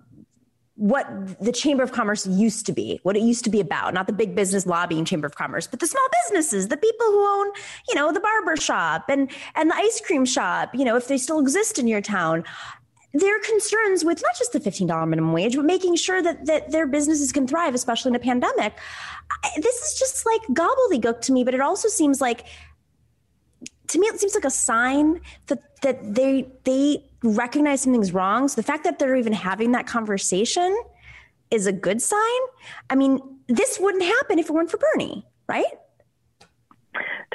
what 0.79 1.09
the 1.41 1.51
Chamber 1.51 1.83
of 1.83 1.91
Commerce 1.91 2.25
used 2.25 2.65
to 2.67 2.73
be, 2.73 3.01
what 3.03 3.17
it 3.17 3.23
used 3.23 3.43
to 3.43 3.51
be 3.51 3.59
about, 3.59 3.93
not 3.95 4.07
the 4.07 4.13
big 4.13 4.37
business 4.37 4.65
lobbying 4.65 5.05
Chamber 5.05 5.27
of 5.27 5.35
Commerce, 5.35 5.67
but 5.67 5.81
the 5.81 5.89
small 5.89 6.07
businesses, 6.23 6.69
the 6.69 6.77
people 6.77 7.07
who 7.07 7.27
own, 7.27 7.51
you 7.89 7.97
know, 7.97 8.13
the 8.13 8.21
barber 8.21 8.57
shop 8.57 9.07
and 9.09 9.29
and 9.57 9.71
the 9.71 9.75
ice 9.75 10.01
cream 10.01 10.25
shop, 10.25 10.73
you 10.75 10.85
know, 10.85 10.97
if 10.97 11.09
they 11.09 11.19
still 11.19 11.41
exist 11.41 11.81
in 11.81 11.89
your 11.89 12.01
town 12.01 12.45
their 13.19 13.39
concerns 13.41 14.05
with 14.05 14.23
not 14.23 14.37
just 14.37 14.53
the 14.53 14.61
$15 14.61 15.09
minimum 15.09 15.33
wage, 15.33 15.57
but 15.57 15.65
making 15.65 15.97
sure 15.97 16.23
that, 16.23 16.47
that 16.47 16.71
their 16.71 16.87
businesses 16.87 17.33
can 17.33 17.47
thrive, 17.47 17.75
especially 17.75 18.11
in 18.11 18.17
a 18.17 18.21
pandemic. 18.21 18.75
This 19.57 19.77
is 19.83 19.99
just 19.99 20.27
like 20.27 20.43
gobbledygook 20.51 21.21
to 21.23 21.33
me, 21.33 21.45
but 21.45 21.55
it 21.55 21.61
also 21.61 21.89
seems 21.89 22.21
like, 22.21 22.47
to 23.89 23.99
me, 23.99 24.07
it 24.07 24.21
seems 24.21 24.35
like 24.35 24.45
a 24.45 24.51
sign 24.51 25.21
that, 25.47 25.81
that 25.83 26.15
they, 26.15 26.47
they 26.65 27.05
recognize 27.23 27.83
something's 27.83 28.13
wrong. 28.13 28.49
So 28.49 28.57
the 28.57 28.67
fact 28.67 28.85
that 28.85 28.99
they're 28.99 29.17
even 29.17 29.33
having 29.33 29.73
that 29.73 29.87
conversation 29.87 30.77
is 31.51 31.67
a 31.67 31.73
good 31.73 32.03
sign. 32.03 32.41
I 32.91 32.95
mean, 32.95 33.21
this 33.49 33.79
wouldn't 33.81 34.05
happen 34.05 34.39
if 34.39 34.51
it 34.51 34.53
weren't 34.53 34.71
for 34.71 34.79
Bernie, 34.79 35.27
right? 35.49 35.65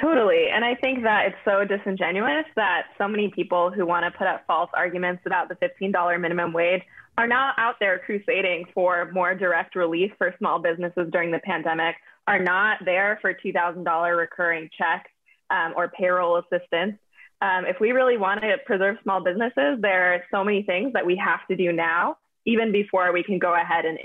Totally. 0.00 0.46
And 0.52 0.64
I 0.64 0.74
think 0.74 1.04
that 1.04 1.26
it's 1.26 1.36
so 1.44 1.64
disingenuous 1.64 2.46
that 2.56 2.86
so 2.98 3.06
many 3.06 3.30
people 3.30 3.70
who 3.70 3.86
want 3.86 4.04
to 4.04 4.16
put 4.16 4.26
up 4.26 4.44
false 4.46 4.70
arguments 4.74 5.22
about 5.24 5.48
the 5.48 5.54
$15 5.56 6.20
minimum 6.20 6.52
wage 6.52 6.82
are 7.16 7.28
not 7.28 7.54
out 7.58 7.76
there 7.78 8.00
crusading 8.00 8.64
for 8.74 9.10
more 9.12 9.36
direct 9.36 9.76
relief 9.76 10.10
for 10.18 10.34
small 10.38 10.58
businesses 10.58 11.08
during 11.12 11.30
the 11.30 11.38
pandemic, 11.38 11.94
are 12.26 12.40
not 12.40 12.78
there 12.84 13.18
for 13.20 13.34
$2,000 13.34 14.16
recurring 14.16 14.68
checks 14.76 15.10
um, 15.50 15.74
or 15.76 15.88
payroll 15.88 16.38
assistance. 16.38 16.98
Um, 17.40 17.64
if 17.66 17.76
we 17.80 17.92
really 17.92 18.16
want 18.16 18.40
to 18.40 18.56
preserve 18.66 18.96
small 19.02 19.22
businesses, 19.22 19.78
there 19.80 20.14
are 20.14 20.24
so 20.30 20.42
many 20.42 20.62
things 20.62 20.92
that 20.94 21.06
we 21.06 21.16
have 21.16 21.46
to 21.48 21.56
do 21.56 21.70
now, 21.72 22.16
even 22.46 22.72
before 22.72 23.12
we 23.12 23.22
can 23.22 23.38
go 23.38 23.54
ahead 23.54 23.84
and 23.84 23.98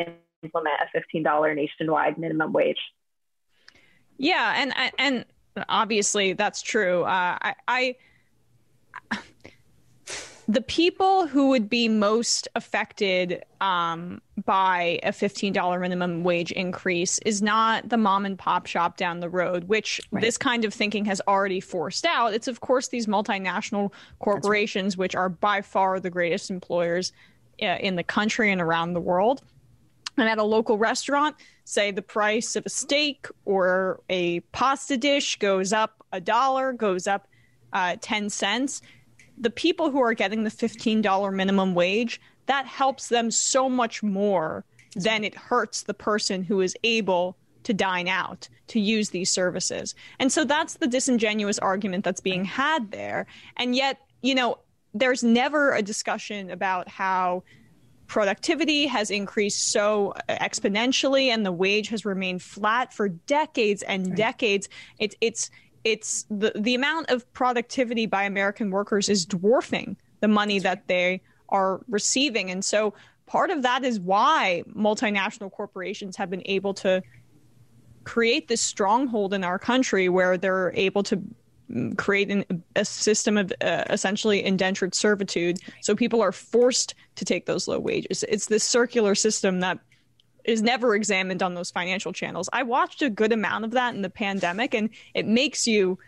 implement 0.44 0.76
a 0.94 1.18
$15 1.18 1.56
nationwide 1.56 2.18
minimum 2.20 2.54
wage. 2.54 2.80
Yeah, 4.18 4.54
and 4.58 4.74
and 5.00 5.26
obviously 5.68 6.34
that's 6.34 6.62
true. 6.62 7.04
Uh, 7.04 7.38
I, 7.42 7.56
I 7.68 7.96
the 10.50 10.62
people 10.62 11.28
who 11.28 11.50
would 11.50 11.70
be 11.70 11.88
most 11.88 12.48
affected 12.56 13.44
um, 13.62 14.20
by 14.46 15.00
a 15.04 15.12
$15 15.12 15.80
minimum 15.80 16.24
wage 16.24 16.52
increase 16.54 17.20
is 17.20 17.40
not 17.40 17.88
the 17.88 17.98
mom 17.98 18.26
and 18.26 18.38
pop 18.38 18.66
shop 18.66 18.98
down 18.98 19.20
the 19.20 19.30
road, 19.30 19.66
which 19.66 20.02
right. 20.10 20.22
this 20.22 20.40
kind 20.40 20.66
of 20.66 20.74
thinking 20.74 21.06
has 21.06 21.22
already 21.28 21.60
forced 21.60 22.04
out. 22.04 22.34
It's, 22.34 22.48
of 22.48 22.62
course, 22.62 22.88
these 22.88 23.06
multinational 23.06 23.92
corporations, 24.18 24.96
right. 24.96 25.02
which 25.02 25.16
are 25.16 25.30
by 25.30 25.62
far 25.62 26.00
the 26.00 26.10
greatest 26.10 26.50
employers 26.50 27.14
uh, 27.62 27.78
in 27.80 27.96
the 27.96 28.04
country 28.04 28.52
and 28.52 28.60
around 28.60 28.94
the 28.94 29.02
world. 29.02 29.44
And 30.20 30.30
at 30.30 30.38
a 30.38 30.44
local 30.44 30.78
restaurant, 30.78 31.36
say 31.64 31.92
the 31.92 32.02
price 32.02 32.56
of 32.56 32.66
a 32.66 32.70
steak 32.70 33.28
or 33.46 34.02
a 34.10 34.42
pasta 34.52 34.98
dish 34.98 35.38
goes 35.38 35.72
up 35.74 36.04
a 36.12 36.20
dollar, 36.20 36.74
goes 36.74 37.08
up 37.08 37.28
uh, 37.74 37.96
10 38.02 38.30
cents, 38.30 38.82
the 39.38 39.50
people 39.50 39.90
who 39.90 40.02
are 40.02 40.14
getting 40.14 40.44
the 40.44 40.50
$15 40.50 41.34
minimum 41.34 41.74
wage, 41.74 42.20
that 42.48 42.66
helps 42.66 43.08
them 43.08 43.32
so 43.32 43.70
much 43.70 44.04
more 44.04 44.66
than 44.96 45.24
it 45.24 45.36
hurts 45.36 45.84
the 45.84 45.94
person 45.94 46.44
who 46.44 46.62
is 46.62 46.76
able 46.84 47.38
to 47.64 47.74
dine 47.74 48.08
out, 48.08 48.50
to 48.68 48.80
use 48.80 49.10
these 49.12 49.32
services. 49.32 49.94
And 50.20 50.32
so 50.32 50.44
that's 50.44 50.76
the 50.76 50.88
disingenuous 50.88 51.60
argument 51.60 52.04
that's 52.04 52.22
being 52.22 52.44
had 52.44 52.92
there. 52.92 53.28
And 53.58 53.76
yet, 53.76 54.00
you 54.22 54.34
know, 54.34 54.58
there's 54.94 55.24
never 55.24 55.74
a 55.74 55.82
discussion 55.82 56.50
about 56.50 56.88
how 56.90 57.44
productivity 58.10 58.88
has 58.88 59.12
increased 59.12 59.72
so 59.72 60.14
exponentially 60.28 61.28
and 61.28 61.46
the 61.46 61.52
wage 61.52 61.88
has 61.90 62.04
remained 62.06 62.42
flat 62.42 62.92
for 62.92 63.08
decades 63.08 63.84
and 63.84 64.08
right. 64.08 64.16
decades 64.18 64.68
it's 64.98 65.16
it's 65.22 65.52
it's 65.84 66.26
the 66.30 66.52
the 66.56 66.74
amount 66.76 67.10
of 67.12 67.32
productivity 67.34 68.08
by 68.08 68.24
American 68.24 68.72
workers 68.72 69.08
is 69.10 69.26
dwarfing 69.26 69.96
the 70.22 70.28
money 70.28 70.58
that 70.58 70.88
they 70.88 71.22
are 71.50 71.82
receiving 71.88 72.50
and 72.50 72.66
so 72.66 72.96
part 73.28 73.52
of 73.52 73.62
that 73.62 73.86
is 73.86 74.00
why 74.00 74.64
multinational 74.76 75.52
corporations 75.52 76.18
have 76.18 76.32
been 76.32 76.44
able 76.46 76.74
to 76.74 77.02
create 78.06 78.48
this 78.48 78.62
stronghold 78.62 79.36
in 79.36 79.44
our 79.44 79.60
country 79.60 80.10
where 80.10 80.36
they're 80.36 80.74
able 80.74 81.04
to 81.04 81.22
create 81.98 82.32
an, 82.32 82.64
a 82.76 82.86
system 82.86 83.38
of 83.38 83.54
uh, 83.62 83.84
essentially 83.90 84.44
indentured 84.44 84.96
servitude. 84.96 85.60
So 85.82 85.96
people 85.96 86.22
are 86.22 86.32
forced 86.32 86.96
to 87.16 87.26
take 87.26 87.46
those 87.46 87.68
low 87.68 87.80
wages. 87.80 88.24
It's 88.28 88.48
this 88.48 88.64
circular 88.64 89.16
system 89.16 89.60
that 89.60 89.80
is 90.46 90.62
never 90.62 90.96
examined 90.96 91.44
on 91.44 91.54
those 91.54 91.70
financial 91.70 92.14
channels. 92.14 92.50
I 92.52 92.64
watched 92.64 93.02
a 93.02 93.10
good 93.10 93.32
amount 93.32 93.66
of 93.66 93.72
that 93.72 93.94
in 93.94 94.02
the 94.02 94.10
pandemic, 94.10 94.74
and 94.74 94.90
it 95.14 95.28
makes 95.28 95.68
you 95.68 96.00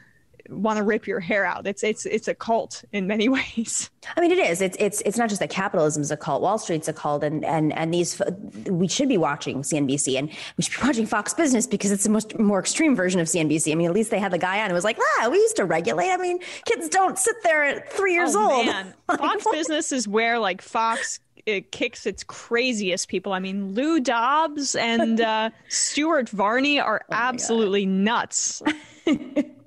want 0.51 0.77
to 0.77 0.83
rip 0.83 1.07
your 1.07 1.19
hair 1.19 1.45
out. 1.45 1.65
It's 1.65 1.83
it's 1.83 2.05
it's 2.05 2.27
a 2.27 2.35
cult 2.35 2.83
in 2.91 3.07
many 3.07 3.29
ways. 3.37 3.89
I 4.15 4.21
mean, 4.21 4.31
it 4.31 4.39
is. 4.39 4.61
It's 4.61 4.77
it's 4.79 5.01
it's 5.01 5.17
not 5.17 5.29
just 5.29 5.39
that 5.39 5.49
capitalism 5.49 6.01
is 6.01 6.11
a 6.11 6.17
cult. 6.17 6.41
Wall 6.41 6.57
Street's 6.57 6.87
a 6.87 6.93
cult, 6.93 7.23
and 7.23 7.43
and 7.45 7.73
and 7.73 7.93
these 7.93 8.21
we 8.67 8.87
should 8.87 9.09
be 9.09 9.17
watching 9.17 9.61
CNBC 9.61 10.17
and 10.17 10.29
we 10.57 10.63
should 10.63 10.79
be 10.79 10.87
watching 10.87 11.05
Fox 11.05 11.33
Business 11.33 11.67
because 11.67 11.91
it's 11.91 12.05
a 12.05 12.09
much 12.09 12.37
more 12.37 12.59
extreme 12.59 12.95
version 12.95 13.19
of 13.19 13.27
CNBC. 13.27 13.71
I 13.71 13.75
mean, 13.75 13.87
at 13.87 13.93
least 13.93 14.11
they 14.11 14.19
had 14.19 14.31
the 14.31 14.37
guy 14.37 14.61
on 14.61 14.69
who 14.69 14.73
was 14.73 14.83
like, 14.83 14.97
ah, 14.99 15.29
we 15.29 15.37
used 15.37 15.55
to 15.57 15.65
regulate. 15.65 16.09
I 16.09 16.17
mean, 16.17 16.39
kids 16.65 16.89
don't 16.89 17.17
sit 17.17 17.35
there 17.43 17.63
at 17.63 17.91
three 17.91 18.13
years 18.13 18.35
oh, 18.35 18.51
old. 18.51 18.65
Man. 18.65 18.93
Fox 19.07 19.45
Business 19.51 19.91
is 19.91 20.07
where 20.07 20.39
like 20.39 20.61
Fox 20.61 21.19
it 21.45 21.71
kicks 21.71 22.05
its 22.05 22.23
craziest 22.23 23.07
people. 23.07 23.33
I 23.33 23.39
mean, 23.39 23.73
Lou 23.73 23.99
Dobbs 23.99 24.75
and 24.75 25.19
uh, 25.21 25.49
Stuart 25.69 26.29
Varney 26.29 26.79
are 26.79 27.01
oh 27.09 27.13
absolutely 27.13 27.85
nuts. 27.85 28.61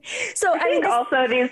so 0.34 0.52
I, 0.52 0.58
I 0.58 0.70
think 0.70 0.84
also 0.86 1.28
these. 1.28 1.50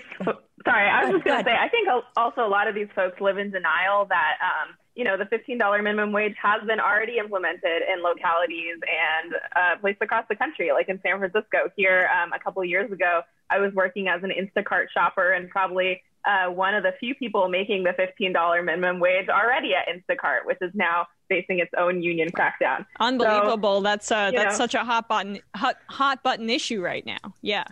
Sorry, 0.65 0.89
I 0.89 1.03
was 1.03 1.13
just 1.13 1.25
going 1.25 1.43
to 1.43 1.49
say. 1.49 1.55
I 1.55 1.67
think 1.67 1.89
also 2.15 2.45
a 2.45 2.47
lot 2.47 2.67
of 2.67 2.75
these 2.75 2.87
folks 2.95 3.19
live 3.19 3.37
in 3.37 3.51
denial 3.51 4.05
that 4.05 4.37
um, 4.41 4.75
you 4.95 5.03
know 5.03 5.17
the 5.17 5.25
$15 5.25 5.83
minimum 5.83 6.11
wage 6.11 6.35
has 6.41 6.65
been 6.65 6.79
already 6.79 7.17
implemented 7.17 7.81
in 7.91 8.01
localities 8.01 8.77
and 8.81 9.33
uh, 9.55 9.79
places 9.81 9.99
across 10.01 10.25
the 10.29 10.35
country, 10.35 10.71
like 10.71 10.89
in 10.89 10.99
San 11.01 11.19
Francisco. 11.19 11.69
Here, 11.75 12.09
um, 12.15 12.31
a 12.33 12.39
couple 12.39 12.61
of 12.61 12.69
years 12.69 12.91
ago, 12.91 13.21
I 13.49 13.59
was 13.59 13.73
working 13.73 14.07
as 14.07 14.23
an 14.23 14.31
Instacart 14.31 14.85
shopper 14.93 15.33
and 15.33 15.49
probably 15.49 16.01
uh, 16.25 16.49
one 16.49 16.73
of 16.75 16.83
the 16.83 16.93
few 16.99 17.13
people 17.15 17.49
making 17.49 17.83
the 17.83 17.91
$15 17.91 18.63
minimum 18.63 19.01
wage 19.01 19.27
already 19.27 19.73
at 19.75 19.87
Instacart, 19.89 20.45
which 20.45 20.59
is 20.61 20.71
now 20.73 21.07
facing 21.27 21.59
its 21.59 21.71
own 21.77 22.01
union 22.01 22.29
crackdown. 22.29 22.85
Unbelievable! 23.01 23.79
So, 23.79 23.83
that's 23.83 24.11
uh, 24.11 24.31
that's 24.31 24.57
know, 24.57 24.63
such 24.65 24.75
a 24.75 24.85
hot 24.85 25.09
button 25.09 25.39
hot, 25.55 25.75
hot 25.89 26.23
button 26.23 26.49
issue 26.49 26.81
right 26.81 27.05
now. 27.05 27.33
Yeah 27.41 27.65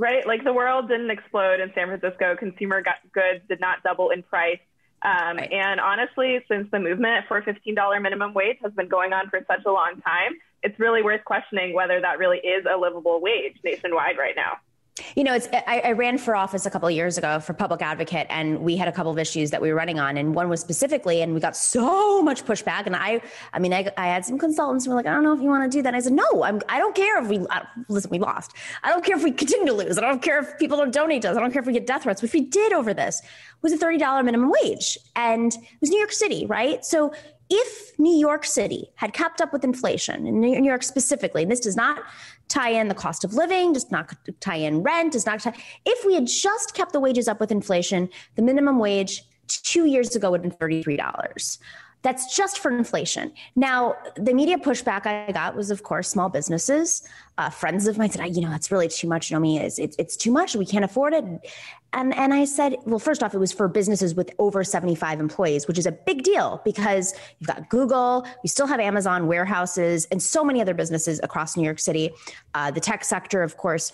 right? 0.00 0.26
Like 0.26 0.42
the 0.44 0.52
world 0.52 0.88
didn't 0.88 1.10
explode 1.10 1.60
in 1.60 1.70
San 1.74 1.86
Francisco. 1.88 2.34
Consumer 2.34 2.82
goods 3.12 3.44
did 3.48 3.60
not 3.60 3.82
double 3.84 4.10
in 4.10 4.22
price. 4.22 4.58
Um, 5.02 5.36
right. 5.36 5.52
And 5.52 5.78
honestly, 5.78 6.40
since 6.48 6.68
the 6.72 6.80
movement 6.80 7.26
for 7.28 7.42
$15 7.42 8.02
minimum 8.02 8.32
wage 8.32 8.56
has 8.62 8.72
been 8.72 8.88
going 8.88 9.12
on 9.12 9.28
for 9.28 9.40
such 9.46 9.60
a 9.66 9.70
long 9.70 10.00
time, 10.00 10.32
it's 10.62 10.78
really 10.80 11.02
worth 11.02 11.24
questioning 11.24 11.74
whether 11.74 12.00
that 12.00 12.18
really 12.18 12.38
is 12.38 12.64
a 12.70 12.78
livable 12.78 13.20
wage 13.20 13.56
nationwide 13.62 14.16
right 14.18 14.34
now. 14.34 14.56
You 15.16 15.24
know, 15.24 15.34
it's 15.34 15.48
I, 15.52 15.82
I, 15.84 15.92
ran 15.92 16.18
for 16.18 16.34
office 16.36 16.66
a 16.66 16.70
couple 16.70 16.88
of 16.88 16.94
years 16.94 17.18
ago 17.18 17.40
for 17.40 17.52
public 17.52 17.82
advocate, 17.82 18.26
and 18.30 18.60
we 18.60 18.76
had 18.76 18.88
a 18.88 18.92
couple 18.92 19.10
of 19.12 19.18
issues 19.18 19.50
that 19.50 19.60
we 19.60 19.70
were 19.70 19.74
running 19.74 19.98
on, 19.98 20.16
and 20.16 20.34
one 20.34 20.48
was 20.48 20.60
specifically, 20.60 21.22
and 21.22 21.34
we 21.34 21.40
got 21.40 21.56
so 21.56 22.22
much 22.22 22.44
pushback. 22.44 22.86
And 22.86 22.96
I, 22.96 23.20
I 23.52 23.58
mean, 23.58 23.72
I, 23.72 23.90
I 23.96 24.06
had 24.06 24.24
some 24.24 24.38
consultants 24.38 24.84
who 24.84 24.90
were 24.90 24.96
like, 24.96 25.06
I 25.06 25.12
don't 25.12 25.22
know 25.22 25.32
if 25.32 25.40
you 25.40 25.48
want 25.48 25.70
to 25.70 25.78
do 25.78 25.82
that. 25.82 25.88
And 25.88 25.96
I 25.96 26.00
said, 26.00 26.12
No, 26.12 26.42
I'm, 26.42 26.60
I 26.68 26.78
don't 26.78 26.94
care 26.94 27.22
if 27.22 27.28
we 27.28 27.46
listen. 27.88 28.10
We 28.10 28.18
lost. 28.18 28.54
I 28.82 28.90
don't 28.90 29.04
care 29.04 29.16
if 29.16 29.24
we 29.24 29.32
continue 29.32 29.66
to 29.66 29.72
lose. 29.72 29.98
I 29.98 30.02
don't 30.02 30.22
care 30.22 30.38
if 30.40 30.58
people 30.58 30.76
don't 30.76 30.92
donate 30.92 31.22
to 31.22 31.30
us. 31.30 31.36
I 31.36 31.40
don't 31.40 31.52
care 31.52 31.60
if 31.60 31.66
we 31.66 31.72
get 31.72 31.86
death 31.86 32.02
threats. 32.04 32.22
Which 32.22 32.32
we 32.32 32.40
did 32.40 32.72
over 32.72 32.94
this 32.94 33.22
was 33.62 33.72
a 33.72 33.76
thirty 33.76 33.98
dollar 33.98 34.22
minimum 34.22 34.52
wage, 34.62 34.98
and 35.16 35.52
it 35.52 35.80
was 35.80 35.90
New 35.90 35.98
York 35.98 36.12
City, 36.12 36.46
right? 36.46 36.84
So 36.84 37.12
if 37.50 37.98
New 37.98 38.16
York 38.16 38.46
City 38.46 38.90
had 38.94 39.12
kept 39.12 39.40
up 39.40 39.52
with 39.52 39.64
inflation, 39.64 40.26
in 40.26 40.40
New 40.40 40.64
York 40.64 40.84
specifically, 40.84 41.42
and 41.42 41.50
this 41.50 41.60
does 41.60 41.76
not 41.76 42.04
tie 42.50 42.70
in 42.70 42.88
the 42.88 42.94
cost 42.94 43.24
of 43.24 43.32
living, 43.32 43.72
does 43.72 43.90
not 43.90 44.12
tie 44.40 44.56
in 44.56 44.82
rent, 44.82 45.14
does 45.14 45.24
not 45.24 45.40
tie, 45.40 45.54
if 45.86 46.04
we 46.04 46.14
had 46.14 46.26
just 46.26 46.74
kept 46.74 46.92
the 46.92 47.00
wages 47.00 47.28
up 47.28 47.40
with 47.40 47.50
inflation, 47.50 48.10
the 48.34 48.42
minimum 48.42 48.78
wage 48.78 49.22
two 49.46 49.86
years 49.86 50.14
ago 50.14 50.30
would 50.30 50.44
have 50.44 50.58
been 50.58 50.68
$33. 50.68 51.58
That's 52.02 52.34
just 52.34 52.58
for 52.60 52.70
inflation. 52.70 53.32
Now, 53.56 53.94
the 54.16 54.32
media 54.32 54.56
pushback 54.56 55.06
I 55.06 55.30
got 55.32 55.54
was, 55.54 55.70
of 55.70 55.82
course, 55.82 56.08
small 56.08 56.30
businesses. 56.30 57.06
Uh, 57.36 57.50
friends 57.50 57.86
of 57.86 57.98
mine 57.98 58.10
said, 58.10 58.22
I, 58.22 58.26
"You 58.26 58.40
know, 58.40 58.48
that's 58.50 58.70
really 58.72 58.88
too 58.88 59.06
much. 59.06 59.30
Nomi, 59.30 59.60
it's, 59.60 59.78
it's 59.78 59.96
it's 59.98 60.16
too 60.16 60.30
much. 60.30 60.56
We 60.56 60.64
can't 60.64 60.84
afford 60.84 61.12
it." 61.12 61.24
And 61.92 62.14
and 62.14 62.32
I 62.32 62.46
said, 62.46 62.76
"Well, 62.86 62.98
first 62.98 63.22
off, 63.22 63.34
it 63.34 63.38
was 63.38 63.52
for 63.52 63.68
businesses 63.68 64.14
with 64.14 64.30
over 64.38 64.64
seventy 64.64 64.94
five 64.94 65.20
employees, 65.20 65.68
which 65.68 65.78
is 65.78 65.86
a 65.86 65.92
big 65.92 66.22
deal 66.22 66.62
because 66.64 67.14
you've 67.38 67.48
got 67.48 67.68
Google, 67.68 68.26
we 68.42 68.48
still 68.48 68.66
have 68.66 68.80
Amazon 68.80 69.26
warehouses, 69.26 70.06
and 70.06 70.22
so 70.22 70.42
many 70.42 70.60
other 70.62 70.74
businesses 70.74 71.20
across 71.22 71.56
New 71.56 71.64
York 71.64 71.80
City. 71.80 72.10
Uh, 72.54 72.70
the 72.70 72.80
tech 72.80 73.04
sector, 73.04 73.42
of 73.42 73.56
course." 73.56 73.92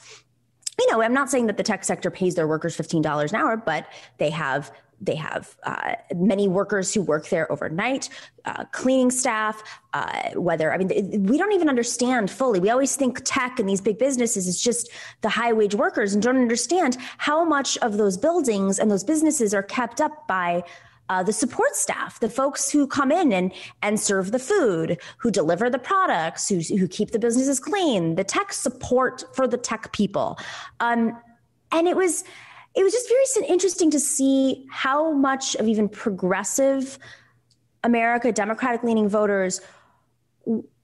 you 0.78 0.92
know, 0.92 1.00
I'm 1.00 1.14
not 1.14 1.30
saying 1.30 1.46
that 1.46 1.57
the 1.57 1.62
tech 1.62 1.84
sector 1.84 2.11
pays 2.11 2.34
their 2.34 2.46
workers 2.46 2.76
$15 2.76 3.30
an 3.30 3.34
hour, 3.34 3.57
but 3.57 3.86
they 4.18 4.28
have 4.28 4.70
they 5.01 5.14
have 5.14 5.57
uh, 5.64 5.94
many 6.14 6.49
workers 6.49 6.92
who 6.92 7.03
work 7.03 7.28
there 7.28 7.51
overnight, 7.53 8.09
uh, 8.44 8.64
cleaning 8.66 9.11
staff, 9.11 9.62
uh, 9.92 10.30
whether, 10.34 10.72
I 10.72 10.78
mean, 10.78 11.24
we 11.24 11.36
don't 11.36 11.53
even 11.53 11.68
understand 11.68 12.30
fully. 12.30 12.61
We 12.61 12.70
always 12.70 12.97
think 12.97 13.20
tech 13.24 13.59
and 13.59 13.68
these 13.68 13.80
big 13.80 13.99
businesses 13.99 14.47
is 14.47 14.61
just 14.61 14.90
the 15.20 15.28
high 15.28 15.53
wage 15.53 15.74
workers 15.74 16.14
and 16.14 16.22
don't 16.22 16.38
understand 16.38 16.97
how 17.18 17.44
much 17.44 17.76
of 17.78 17.99
those 17.99 18.16
buildings 18.16 18.78
and 18.78 18.90
those 18.90 19.05
businesses 19.05 19.53
are 19.53 19.62
kept 19.62 20.01
up 20.01 20.26
by 20.26 20.62
uh, 21.09 21.22
the 21.22 21.32
support 21.32 21.76
staff, 21.76 22.18
the 22.18 22.28
folks 22.28 22.70
who 22.70 22.86
come 22.86 23.12
in 23.12 23.32
and 23.32 23.53
and 23.82 24.01
serve 24.01 24.32
the 24.32 24.40
food, 24.40 24.99
who 25.18 25.30
deliver 25.30 25.70
the 25.70 25.78
products, 25.78 26.49
who 26.49 26.59
who 26.76 26.88
keep 26.88 27.12
the 27.12 27.18
businesses 27.18 27.61
clean, 27.61 28.16
the 28.16 28.24
tech 28.24 28.53
support 28.53 29.22
for 29.32 29.47
the 29.47 29.57
tech 29.57 29.92
people, 29.92 30.36
um, 30.80 31.16
and 31.70 31.86
it 31.86 31.97
was 31.97 32.24
it 32.77 32.85
was 32.85 32.93
just 32.93 33.09
very 33.09 33.49
interesting 33.49 33.91
to 33.91 33.99
see 33.99 34.66
how 34.70 35.12
much 35.12 35.55
of 35.57 35.66
even 35.66 35.89
progressive 35.89 36.99
America, 37.83 38.31
Democratic 38.33 38.83
leaning 38.83 39.09
voters 39.09 39.61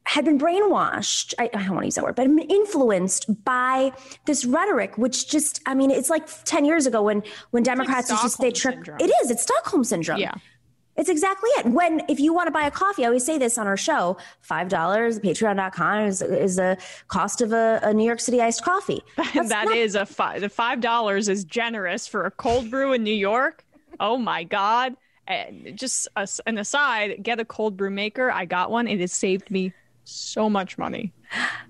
had 0.04 0.24
been 0.24 0.38
brainwashed. 0.38 1.34
I, 1.38 1.44
I, 1.44 1.62
don't 1.64 1.70
want 1.70 1.82
to 1.82 1.86
use 1.86 1.94
that 1.96 2.04
word, 2.04 2.16
but 2.16 2.26
influenced 2.26 3.44
by 3.44 3.92
this 4.24 4.44
rhetoric, 4.44 4.98
which 4.98 5.28
just, 5.28 5.60
I 5.66 5.74
mean, 5.74 5.90
it's 5.90 6.10
like 6.10 6.26
10 6.44 6.64
years 6.64 6.86
ago 6.86 7.02
when, 7.02 7.22
when 7.50 7.62
Democrats 7.62 8.10
like 8.10 8.22
just, 8.22 8.40
they 8.40 8.50
trick. 8.50 8.78
It 8.98 9.12
is, 9.22 9.30
it's 9.30 9.42
Stockholm 9.42 9.84
syndrome. 9.84 10.18
Yeah. 10.18 10.34
It's 11.02 11.10
exactly 11.10 11.50
it. 11.58 11.66
When 11.66 12.00
if 12.08 12.20
you 12.20 12.32
want 12.32 12.46
to 12.46 12.52
buy 12.52 12.62
a 12.62 12.70
coffee, 12.70 13.02
I 13.02 13.08
always 13.08 13.24
say 13.24 13.36
this 13.36 13.58
on 13.58 13.66
our 13.66 13.76
show: 13.76 14.18
five 14.40 14.68
dollars, 14.68 15.18
patreon.com 15.18 16.04
is 16.04 16.22
is 16.22 16.54
the 16.54 16.78
cost 17.08 17.40
of 17.40 17.52
a, 17.52 17.80
a, 17.82 17.92
New 17.92 18.04
York 18.04 18.20
City 18.20 18.40
iced 18.40 18.64
coffee. 18.64 19.02
That's 19.16 19.48
that 19.48 19.64
not- 19.64 19.76
is 19.76 19.96
a 19.96 20.06
five. 20.06 20.42
The 20.42 20.48
five 20.48 20.80
dollars 20.80 21.28
is 21.28 21.42
generous 21.42 22.06
for 22.06 22.24
a 22.24 22.30
cold 22.30 22.70
brew 22.70 22.92
in 22.92 23.02
New 23.02 23.12
York. 23.12 23.64
Oh 23.98 24.16
my 24.16 24.44
god! 24.44 24.94
And 25.26 25.76
just 25.76 26.06
an 26.46 26.56
aside, 26.56 27.20
get 27.20 27.40
a 27.40 27.44
cold 27.44 27.76
brew 27.76 27.90
maker. 27.90 28.30
I 28.30 28.44
got 28.44 28.70
one. 28.70 28.86
It 28.86 29.00
has 29.00 29.12
saved 29.12 29.50
me 29.50 29.72
so 30.04 30.48
much 30.48 30.78
money. 30.78 31.12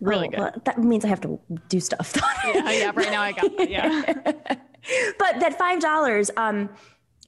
Really 0.02 0.26
oh, 0.26 0.30
good. 0.30 0.40
Well, 0.40 0.52
that 0.64 0.78
means 0.78 1.06
I 1.06 1.08
have 1.08 1.22
to 1.22 1.40
do 1.70 1.80
stuff. 1.80 2.12
yeah, 2.44 2.70
yeah. 2.70 2.92
Right 2.94 3.10
now 3.10 3.22
I 3.22 3.32
got 3.32 3.56
that. 3.56 3.70
Yeah. 3.70 4.02
but 5.18 5.40
that 5.40 5.56
five 5.58 5.80
dollars. 5.80 6.30
Um, 6.36 6.68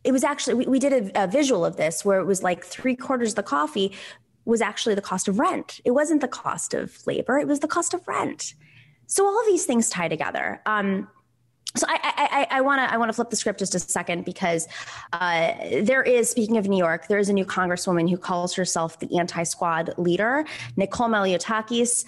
it 0.05 0.13
was 0.13 0.23
actually 0.23 0.55
we, 0.55 0.67
we 0.67 0.79
did 0.79 0.93
a, 0.93 1.25
a 1.25 1.27
visual 1.27 1.65
of 1.65 1.77
this 1.77 2.05
where 2.05 2.21
it 2.21 2.27
was 2.27 2.43
like 2.43 2.65
three 2.65 2.95
quarters 2.95 3.31
of 3.31 3.37
the 3.37 3.43
coffee 3.43 3.93
was 4.45 4.61
actually 4.61 4.95
the 4.95 5.03
cost 5.03 5.27
of 5.27 5.39
rent. 5.39 5.81
It 5.85 5.93
wasn't 5.93 6.21
the 6.21 6.29
cost 6.29 6.75
of 6.75 6.99
labor; 7.07 7.39
it 7.39 7.49
was 7.49 7.61
the 7.61 7.69
cost 7.69 7.95
of 7.95 8.07
rent. 8.07 8.55
So 9.07 9.27
all 9.27 9.39
of 9.39 9.47
these 9.47 9.67
things 9.67 9.91
tie 9.91 10.09
together. 10.09 10.61
Um, 10.67 11.09
so 11.77 11.87
I 11.89 12.61
want 12.61 12.81
to 12.81 12.93
I, 12.93 12.97
want 12.99 13.09
to 13.09 13.13
flip 13.13 13.31
the 13.31 13.37
script 13.37 13.59
just 13.59 13.75
a 13.75 13.81
second 13.81 14.25
because 14.25 14.69
uh, 15.13 15.55
there 15.83 16.05
is 16.05 16.31
speaking 16.31 16.57
of 16.57 16.69
New 16.69 16.79
York, 16.79 17.09
there 17.09 17.19
is 17.19 17.29
a 17.29 17.33
new 17.33 17.45
congresswoman 17.45 18.09
who 18.09 18.17
calls 18.17 18.55
herself 18.55 19.01
the 19.01 19.19
anti-squad 19.19 19.93
leader, 19.99 20.45
Nicole 20.77 21.09
Malliotakis. 21.09 22.05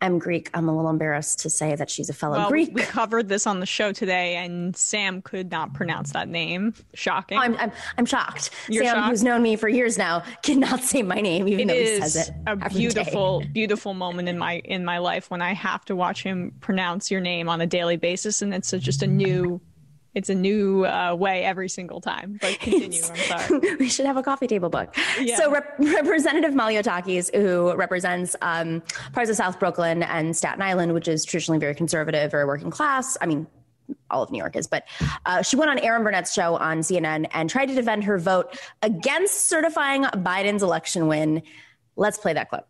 I'm 0.00 0.18
Greek. 0.18 0.50
I'm 0.52 0.68
a 0.68 0.76
little 0.76 0.90
embarrassed 0.90 1.38
to 1.40 1.50
say 1.50 1.74
that 1.74 1.88
she's 1.88 2.10
a 2.10 2.12
fellow 2.12 2.36
well, 2.36 2.48
Greek. 2.48 2.74
We 2.74 2.82
covered 2.82 3.28
this 3.28 3.46
on 3.46 3.60
the 3.60 3.66
show 3.66 3.92
today, 3.92 4.36
and 4.36 4.76
Sam 4.76 5.22
could 5.22 5.50
not 5.50 5.72
pronounce 5.74 6.12
that 6.12 6.28
name. 6.28 6.74
Shocking. 6.94 7.38
I'm, 7.38 7.56
I'm, 7.56 7.72
I'm 7.96 8.04
shocked. 8.04 8.50
You're 8.68 8.84
Sam, 8.84 8.96
shocked? 8.96 9.10
who's 9.10 9.24
known 9.24 9.42
me 9.42 9.56
for 9.56 9.68
years 9.68 9.96
now, 9.96 10.22
cannot 10.42 10.82
say 10.82 11.02
my 11.02 11.20
name, 11.20 11.48
even 11.48 11.70
it 11.70 11.72
though 11.72 11.80
he 11.80 12.00
says 12.00 12.28
it. 12.28 12.34
a 12.46 12.68
beautiful, 12.68 13.42
beautiful 13.52 13.94
moment 13.94 14.28
in 14.28 14.38
my 14.38 14.58
in 14.64 14.84
my 14.84 14.98
life 14.98 15.30
when 15.30 15.40
I 15.40 15.54
have 15.54 15.84
to 15.86 15.96
watch 15.96 16.22
him 16.22 16.52
pronounce 16.60 17.10
your 17.10 17.20
name 17.20 17.48
on 17.48 17.60
a 17.60 17.66
daily 17.66 17.96
basis, 17.96 18.42
and 18.42 18.52
it's 18.52 18.72
a, 18.72 18.78
just 18.78 19.02
a 19.02 19.06
new 19.06 19.60
it's 20.16 20.30
a 20.30 20.34
new 20.34 20.86
uh, 20.86 21.14
way 21.14 21.44
every 21.44 21.68
single 21.68 22.00
time. 22.00 22.38
But 22.40 22.58
continue. 22.58 23.02
I'm 23.04 23.16
sorry. 23.16 23.76
we 23.78 23.90
should 23.90 24.06
have 24.06 24.16
a 24.16 24.22
coffee 24.22 24.46
table 24.46 24.70
book. 24.70 24.96
Yeah. 25.20 25.36
So 25.36 25.50
Rep- 25.50 25.78
Representative 25.78 26.54
Malliotakis, 26.54 27.34
who 27.34 27.74
represents 27.74 28.34
um, 28.40 28.82
parts 29.12 29.28
of 29.28 29.36
South 29.36 29.60
Brooklyn 29.60 30.02
and 30.02 30.34
Staten 30.34 30.62
Island, 30.62 30.94
which 30.94 31.06
is 31.06 31.26
traditionally 31.26 31.58
very 31.58 31.74
conservative, 31.74 32.30
very 32.30 32.46
working 32.46 32.70
class. 32.70 33.18
I 33.20 33.26
mean, 33.26 33.46
all 34.10 34.22
of 34.22 34.30
New 34.30 34.38
York 34.38 34.56
is, 34.56 34.66
but 34.66 34.84
uh, 35.26 35.42
she 35.42 35.54
went 35.56 35.70
on 35.70 35.78
Erin 35.80 36.02
Burnett's 36.02 36.32
show 36.32 36.56
on 36.56 36.78
CNN 36.78 37.26
and 37.32 37.50
tried 37.50 37.66
to 37.66 37.74
defend 37.74 38.04
her 38.04 38.18
vote 38.18 38.58
against 38.80 39.48
certifying 39.48 40.04
Biden's 40.04 40.62
election 40.62 41.08
win. 41.08 41.42
Let's 41.94 42.16
play 42.16 42.32
that 42.32 42.48
clip. 42.48 42.66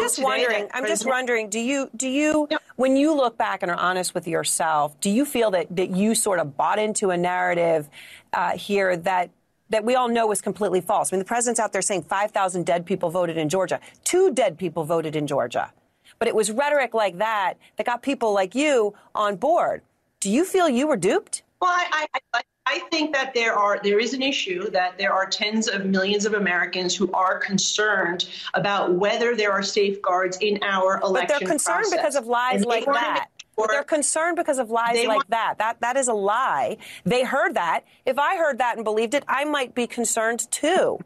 Just 0.00 0.22
wondering. 0.22 0.68
I'm 0.72 0.86
just 0.86 1.06
wondering. 1.06 1.48
Do 1.48 1.58
you 1.58 1.90
do 1.96 2.08
you 2.08 2.48
when 2.76 2.96
you 2.96 3.14
look 3.14 3.36
back 3.36 3.62
and 3.62 3.70
are 3.70 3.78
honest 3.78 4.14
with 4.14 4.26
yourself, 4.26 4.98
do 5.00 5.10
you 5.10 5.24
feel 5.24 5.50
that 5.52 5.74
that 5.74 5.90
you 5.90 6.14
sort 6.14 6.38
of 6.38 6.56
bought 6.56 6.78
into 6.78 7.10
a 7.10 7.16
narrative 7.16 7.88
uh, 8.32 8.56
here 8.56 8.96
that 8.96 9.30
that 9.70 9.84
we 9.84 9.94
all 9.94 10.08
know 10.08 10.26
was 10.26 10.40
completely 10.40 10.80
false? 10.80 11.12
I 11.12 11.16
mean, 11.16 11.20
the 11.20 11.24
president's 11.24 11.58
out 11.58 11.72
there 11.72 11.82
saying 11.82 12.04
5,000 12.04 12.64
dead 12.64 12.86
people 12.86 13.10
voted 13.10 13.36
in 13.36 13.48
Georgia. 13.48 13.80
Two 14.04 14.32
dead 14.32 14.56
people 14.58 14.84
voted 14.84 15.16
in 15.16 15.26
Georgia. 15.26 15.72
But 16.18 16.28
it 16.28 16.34
was 16.34 16.50
rhetoric 16.50 16.94
like 16.94 17.18
that 17.18 17.54
that 17.76 17.84
got 17.84 18.02
people 18.02 18.32
like 18.32 18.54
you 18.54 18.94
on 19.14 19.36
board. 19.36 19.82
Do 20.20 20.30
you 20.30 20.44
feel 20.44 20.68
you 20.68 20.86
were 20.86 20.96
duped? 20.96 21.42
Well, 21.60 21.70
I, 21.70 22.06
I, 22.14 22.20
I 22.32 22.42
think 22.90 23.12
that 23.14 23.32
there 23.34 23.54
are 23.54 23.80
there 23.82 23.98
is 23.98 24.12
an 24.12 24.22
issue 24.22 24.70
that 24.70 24.98
there 24.98 25.12
are 25.12 25.26
tens 25.26 25.68
of 25.68 25.86
millions 25.86 26.26
of 26.26 26.34
Americans 26.34 26.94
who 26.94 27.10
are 27.12 27.38
concerned 27.38 28.28
about 28.54 28.94
whether 28.94 29.36
there 29.36 29.52
are 29.52 29.62
safeguards 29.62 30.38
in 30.40 30.58
our 30.62 31.00
election. 31.00 31.28
But 31.28 31.40
they're 31.40 31.48
concerned 31.48 31.82
process. 31.82 31.98
because 31.98 32.16
of 32.16 32.26
lies 32.26 32.64
like 32.64 32.84
that. 32.86 33.28
But 33.56 33.70
they're 33.70 33.84
concerned 33.84 34.36
because 34.36 34.58
of 34.58 34.70
lies 34.70 35.04
like 35.06 35.16
want- 35.16 35.30
that. 35.30 35.58
That 35.58 35.80
that 35.80 35.96
is 35.96 36.08
a 36.08 36.14
lie. 36.14 36.76
They 37.04 37.24
heard 37.24 37.54
that. 37.54 37.84
If 38.04 38.18
I 38.18 38.36
heard 38.36 38.58
that 38.58 38.76
and 38.76 38.84
believed 38.84 39.14
it, 39.14 39.24
I 39.28 39.44
might 39.44 39.74
be 39.74 39.86
concerned 39.86 40.50
too. 40.50 40.98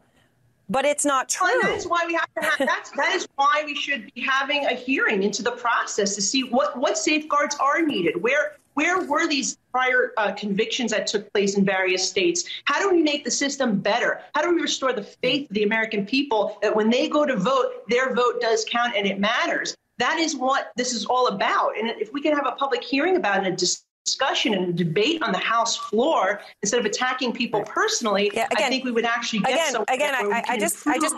But 0.69 0.85
it's 0.85 1.05
not 1.05 1.27
true. 1.27 1.47
Well, 1.47 1.73
that's 1.73 1.85
why 1.85 2.05
we 2.07 2.13
have 2.13 2.33
to 2.35 2.43
have 2.43 2.57
that's 2.59 2.91
that 2.91 3.13
is 3.13 3.27
why 3.35 3.63
we 3.65 3.75
should 3.75 4.11
be 4.13 4.21
having 4.21 4.65
a 4.65 4.73
hearing 4.73 5.23
into 5.23 5.43
the 5.43 5.51
process 5.51 6.15
to 6.15 6.21
see 6.21 6.43
what 6.43 6.77
what 6.77 6.97
safeguards 6.97 7.55
are 7.59 7.81
needed. 7.81 8.21
Where 8.21 8.57
where 8.73 9.01
were 9.03 9.27
these 9.27 9.57
prior 9.71 10.11
uh, 10.17 10.31
convictions 10.33 10.91
that 10.91 11.07
took 11.07 11.31
place 11.33 11.57
in 11.57 11.65
various 11.65 12.07
states? 12.07 12.45
How 12.65 12.79
do 12.81 12.93
we 12.93 13.01
make 13.01 13.23
the 13.23 13.31
system 13.31 13.79
better? 13.79 14.21
How 14.33 14.41
do 14.41 14.53
we 14.53 14.61
restore 14.61 14.93
the 14.93 15.03
faith 15.03 15.49
of 15.49 15.55
the 15.55 15.63
American 15.63 16.05
people 16.05 16.57
that 16.61 16.75
when 16.75 16.89
they 16.89 17.07
go 17.07 17.25
to 17.25 17.35
vote, 17.35 17.87
their 17.89 18.13
vote 18.13 18.41
does 18.41 18.65
count 18.69 18.95
and 18.95 19.05
it 19.05 19.19
matters? 19.19 19.75
That 19.97 20.17
is 20.17 20.35
what 20.35 20.71
this 20.75 20.93
is 20.93 21.05
all 21.05 21.27
about. 21.27 21.77
And 21.77 21.89
if 21.89 22.11
we 22.13 22.21
can 22.21 22.33
have 22.33 22.47
a 22.47 22.53
public 22.53 22.83
hearing 22.83 23.17
about 23.17 23.45
it, 23.45 23.53
a 23.53 23.77
discussion 24.05 24.53
and 24.53 24.69
a 24.69 24.73
debate 24.73 25.21
on 25.21 25.31
the 25.31 25.37
House 25.37 25.77
floor 25.77 26.41
instead 26.61 26.79
of 26.79 26.85
attacking 26.85 27.33
people 27.33 27.61
personally, 27.63 28.31
yeah, 28.33 28.47
again, 28.51 28.65
I 28.65 28.69
think 28.69 28.85
we 28.85 28.91
would 28.91 29.05
actually 29.05 29.39
get 29.39 29.51
again. 29.51 29.71
somewhere. 29.73 29.95
Again, 29.95 30.15
I, 30.15 30.43
I 30.47 30.57
just, 30.57 30.87
I 30.87 30.97
just, 30.97 31.15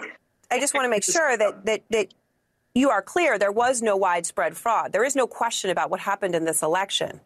I 0.51 0.59
just 0.59 0.73
want 0.73 0.85
to 0.85 0.89
make 0.89 1.03
sure 1.03 1.37
that 1.37 1.65
that 1.65 1.83
that 1.91 2.13
you 2.75 2.89
are 2.89 3.01
clear. 3.01 3.37
There 3.37 3.51
was 3.51 3.81
no 3.81 3.95
widespread 3.95 4.57
fraud. 4.57 4.91
There 4.91 5.05
is 5.05 5.15
no 5.15 5.27
question 5.27 5.69
about 5.69 5.89
what 5.89 5.99
happened 5.99 6.35
in 6.35 6.43
this 6.43 6.61
election. 6.61 7.21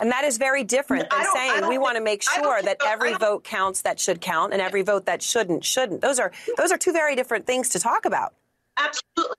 And 0.00 0.10
that 0.10 0.24
is 0.24 0.38
very 0.38 0.64
different 0.64 1.10
than 1.10 1.24
saying 1.34 1.68
we 1.68 1.78
want 1.78 1.96
to 1.96 2.02
make 2.02 2.22
sure 2.22 2.62
that 2.62 2.78
every 2.84 3.14
vote 3.14 3.44
counts 3.44 3.82
that 3.82 4.00
should 4.00 4.20
count 4.20 4.52
and 4.52 4.62
every 4.62 4.82
vote 4.82 5.06
that 5.06 5.22
shouldn't 5.22 5.64
shouldn't. 5.64 6.00
Those 6.00 6.18
are 6.18 6.32
those 6.56 6.72
are 6.72 6.78
two 6.78 6.92
very 6.92 7.14
different 7.14 7.46
things 7.46 7.68
to 7.70 7.78
talk 7.78 8.04
about. 8.04 8.34
Absolutely. 8.78 9.36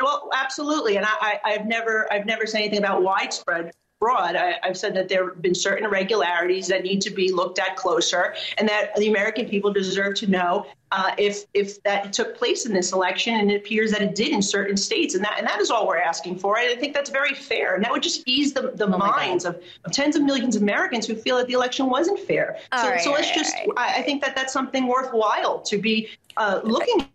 Well, 0.00 0.28
absolutely, 0.34 0.96
and 0.96 1.06
I, 1.06 1.38
I, 1.44 1.50
have 1.52 1.66
never, 1.66 2.12
I've 2.12 2.26
never 2.26 2.46
said 2.46 2.58
anything 2.58 2.80
about 2.80 3.02
widespread 3.02 3.70
fraud. 4.00 4.34
I, 4.34 4.58
have 4.62 4.76
said 4.76 4.94
that 4.96 5.08
there 5.08 5.28
have 5.28 5.40
been 5.40 5.54
certain 5.54 5.84
irregularities 5.84 6.66
that 6.66 6.82
need 6.82 7.00
to 7.02 7.10
be 7.10 7.32
looked 7.32 7.60
at 7.60 7.76
closer, 7.76 8.34
and 8.58 8.68
that 8.68 8.94
the 8.96 9.08
American 9.08 9.48
people 9.48 9.72
deserve 9.72 10.16
to 10.16 10.26
know 10.26 10.66
uh, 10.96 11.12
if 11.18 11.44
if 11.54 11.82
that 11.82 12.12
took 12.12 12.36
place 12.38 12.66
in 12.66 12.72
this 12.72 12.92
election, 12.92 13.34
and 13.34 13.50
it 13.50 13.56
appears 13.56 13.90
that 13.90 14.00
it 14.00 14.14
did 14.14 14.28
in 14.28 14.40
certain 14.40 14.76
states, 14.76 15.16
and 15.16 15.24
that 15.24 15.34
and 15.38 15.46
that 15.46 15.60
is 15.60 15.68
all 15.68 15.88
we're 15.88 15.98
asking 15.98 16.38
for. 16.38 16.56
And 16.56 16.70
I 16.70 16.76
think 16.76 16.94
that's 16.94 17.10
very 17.10 17.34
fair, 17.34 17.74
and 17.74 17.84
that 17.84 17.90
would 17.90 18.02
just 18.02 18.22
ease 18.28 18.52
the, 18.52 18.70
the 18.76 18.86
oh 18.86 18.96
minds 18.96 19.44
of, 19.44 19.60
of, 19.84 19.90
tens 19.90 20.14
of 20.14 20.22
millions 20.22 20.54
of 20.54 20.62
Americans 20.62 21.04
who 21.04 21.16
feel 21.16 21.36
that 21.38 21.48
the 21.48 21.54
election 21.54 21.90
wasn't 21.90 22.20
fair. 22.20 22.58
so, 22.72 22.88
right, 22.88 23.00
so 23.00 23.10
let's 23.10 23.26
right, 23.26 23.34
just. 23.34 23.54
Right. 23.54 23.68
I, 23.76 23.98
I, 23.98 24.02
think 24.02 24.22
that 24.22 24.36
that's 24.36 24.52
something 24.52 24.86
worthwhile 24.86 25.58
to 25.62 25.78
be 25.78 26.10
uh, 26.36 26.60
looking. 26.62 27.08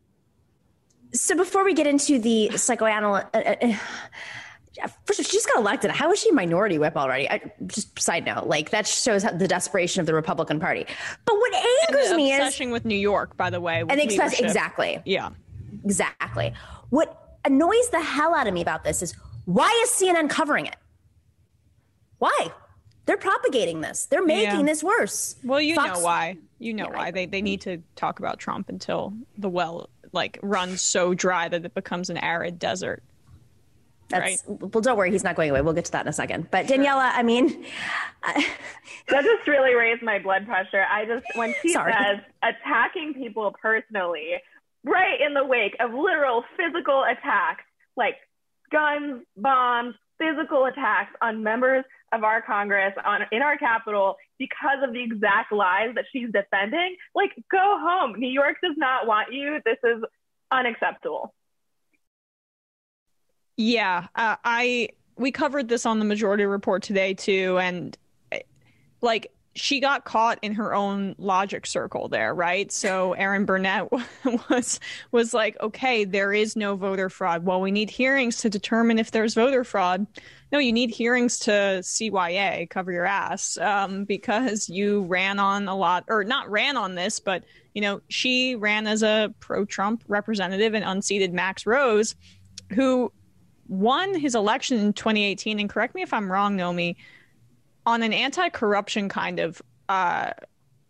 So 1.14 1.38
before 1.38 1.64
we 1.64 1.74
get 1.74 1.88
into 1.88 2.20
the 2.20 2.58
psychoanalyst. 2.58 3.28
Uh, 3.34 3.56
uh, 3.62 3.78
First, 5.06 5.24
she 5.24 5.32
just 5.32 5.48
got 5.48 5.58
elected. 5.60 5.92
How 5.92 6.12
is 6.12 6.20
she 6.20 6.32
minority 6.32 6.78
whip 6.78 6.96
already? 6.96 7.30
I, 7.30 7.42
just 7.68 8.00
side 8.00 8.26
note, 8.26 8.48
like 8.48 8.70
that 8.72 8.88
shows 8.88 9.24
the 9.24 9.48
desperation 9.48 10.00
of 10.00 10.06
the 10.06 10.14
Republican 10.14 10.60
Party. 10.60 10.86
But 11.26 11.36
what 11.36 11.54
angers 11.54 12.14
me 12.16 12.32
is 12.32 12.40
obsession 12.40 12.72
with 12.72 12.86
New 12.86 12.96
York, 12.96 13.36
by 13.38 13.50
the 13.50 13.62
way, 13.62 13.82
and 13.82 14.00
express 14.00 14.40
exactly, 14.40 15.02
yeah, 15.06 15.30
exactly. 15.84 16.54
What 16.90 17.40
annoys 17.46 17.90
the 17.90 18.02
hell 18.02 18.36
out 18.36 18.48
of 18.48 18.54
me 18.54 18.62
about 18.62 18.84
this 18.84 19.02
is 19.02 19.14
why 19.46 19.70
is 19.84 19.90
CNN 19.90 20.30
covering 20.30 20.66
it? 20.66 20.76
Why? 22.20 22.52
They're 23.06 23.18
propagating 23.18 23.82
this. 23.82 24.06
They're 24.06 24.24
making 24.24 24.60
yeah. 24.60 24.66
this 24.66 24.84
worse. 24.84 25.36
Well, 25.44 25.60
you 25.60 25.74
Fox, 25.74 25.98
know 25.98 26.06
why. 26.06 26.38
You 26.60 26.74
know 26.74 26.90
yeah, 26.92 26.98
why. 26.98 27.12
They 27.12 27.26
they 27.26 27.42
need 27.42 27.62
to 27.62 27.82
talk 27.96 28.20
about 28.20 28.38
Trump 28.38 28.70
until 28.70 29.14
the 29.38 29.50
well 29.50 29.90
like 30.12 30.38
runs 30.44 30.82
so 30.82 31.14
dry 31.14 31.50
that 31.50 31.66
it 31.66 31.74
becomes 31.74 32.10
an 32.10 32.18
arid 32.18 32.60
desert. 32.60 33.04
That's 34.10 34.44
right. 34.48 34.60
well, 34.60 34.82
don't 34.82 34.98
worry, 34.98 35.12
he's 35.12 35.24
not 35.24 35.36
going 35.36 35.52
away. 35.52 35.62
We'll 35.62 35.74
get 35.74 35.86
to 35.86 35.92
that 35.92 36.06
in 36.06 36.08
a 36.08 36.14
second. 36.14 36.50
But 36.50 36.66
Daniela, 36.66 37.12
I 37.14 37.22
mean, 37.22 37.66
that 38.24 39.24
just 39.24 39.48
really 39.48 39.76
raised 39.76 40.02
my 40.02 40.20
blood 40.20 40.46
pressure. 40.46 40.84
I 40.92 41.06
just 41.06 41.26
when 41.36 41.54
she 41.62 41.74
Sorry. 41.74 41.94
says 41.94 42.20
attacking 42.44 43.14
people 43.14 43.56
personally, 43.62 44.36
right 44.84 45.22
in 45.22 45.34
the 45.34 45.46
wake 45.46 45.76
of 45.80 45.94
literal 45.94 46.44
physical 46.58 47.04
attacks, 47.04 47.64
like 47.96 48.16
guns, 48.72 49.24
bombs, 49.38 49.96
physical 50.18 50.66
attacks 50.66 51.14
on 51.22 51.44
members 51.44 51.86
of 52.12 52.24
our 52.24 52.42
Congress, 52.42 52.94
on 53.06 53.22
in 53.32 53.42
our 53.42 53.58
Capitol, 53.58 54.16
because 54.40 54.80
of 54.84 54.94
the 54.94 55.04
exact 55.04 55.52
lies 55.52 55.94
that 55.96 56.06
she's 56.12 56.30
defending. 56.32 56.96
Like, 57.14 57.32
go 57.52 57.78
home. 57.80 58.20
New 58.20 58.30
York 58.30 58.58
does 58.64 58.76
not 58.78 59.06
want 59.06 59.32
you. 59.32 59.60
This 59.66 59.78
is 59.84 60.04
unacceptable. 60.52 61.34
Yeah, 63.60 64.08
uh, 64.16 64.38
I 64.46 64.88
we 65.18 65.34
covered 65.34 65.68
this 65.68 65.86
on 65.86 66.00
the 66.00 66.06
majority 66.06 66.46
report 66.46 66.82
today 66.82 67.14
too, 67.14 67.58
and 67.60 67.98
like 69.02 69.34
she 69.54 69.82
got 69.82 70.06
caught 70.06 70.40
in 70.42 70.54
her 70.54 70.74
own 70.74 71.14
logic 71.18 71.66
circle 71.66 72.08
there, 72.08 72.34
right? 72.34 72.72
So 72.72 73.12
Erin 73.14 73.44
Burnett 73.44 73.92
was 74.50 74.80
was 75.12 75.34
like, 75.34 75.60
okay, 75.60 76.06
there 76.06 76.32
is 76.32 76.56
no 76.56 76.78
voter 76.78 77.10
fraud. 77.10 77.44
Well, 77.44 77.60
we 77.60 77.70
need 77.70 77.90
hearings 77.90 78.38
to 78.38 78.50
determine 78.50 78.98
if 78.98 79.12
there's 79.12 79.34
voter 79.34 79.66
fraud. 79.66 80.08
No, 80.54 80.60
you 80.60 80.72
need 80.72 80.90
hearings 80.90 81.38
to 81.40 81.82
CYA, 81.82 82.70
cover 82.70 82.94
your 82.94 83.06
ass, 83.06 83.58
um, 83.58 84.06
because 84.06 84.70
you 84.70 85.02
ran 85.02 85.38
on 85.38 85.68
a 85.68 85.76
lot, 85.76 86.06
or 86.08 86.24
not 86.24 86.50
ran 86.50 86.78
on 86.78 86.96
this, 86.96 87.20
but 87.20 87.44
you 87.74 87.82
know, 87.82 88.00
she 88.08 88.56
ran 88.56 88.88
as 88.88 89.04
a 89.04 89.36
pro-Trump 89.42 90.06
representative 90.08 90.76
and 90.76 90.86
unseated 90.86 91.34
Max 91.34 91.66
Rose, 91.66 92.16
who 92.74 93.12
won 93.70 94.14
his 94.16 94.36
election 94.36 94.80
in 94.80 94.94
2018, 94.94 95.60
and 95.60 95.70
correct 95.70 95.96
me 95.96 96.02
if 96.02 96.12
I'm 96.12 96.30
wrong, 96.30 96.58
Nomi, 96.58 96.96
on 97.86 98.04
an 98.04 98.12
anti-corruption 98.12 99.08
kind 99.08 99.40
of 99.40 99.62
uh, 99.88 100.32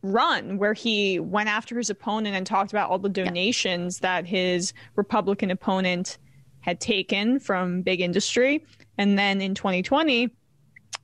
run 0.01 0.57
where 0.57 0.73
he 0.73 1.19
went 1.19 1.49
after 1.49 1.77
his 1.77 1.89
opponent 1.89 2.35
and 2.35 2.47
talked 2.47 2.71
about 2.71 2.89
all 2.89 2.97
the 2.97 3.09
donations 3.09 3.99
yeah. 4.01 4.21
that 4.21 4.25
his 4.25 4.73
Republican 4.95 5.51
opponent 5.51 6.17
had 6.61 6.79
taken 6.79 7.39
from 7.39 7.81
big 7.81 8.01
industry. 8.01 8.65
And 8.97 9.19
then 9.19 9.41
in 9.41 9.55
2020, 9.55 10.29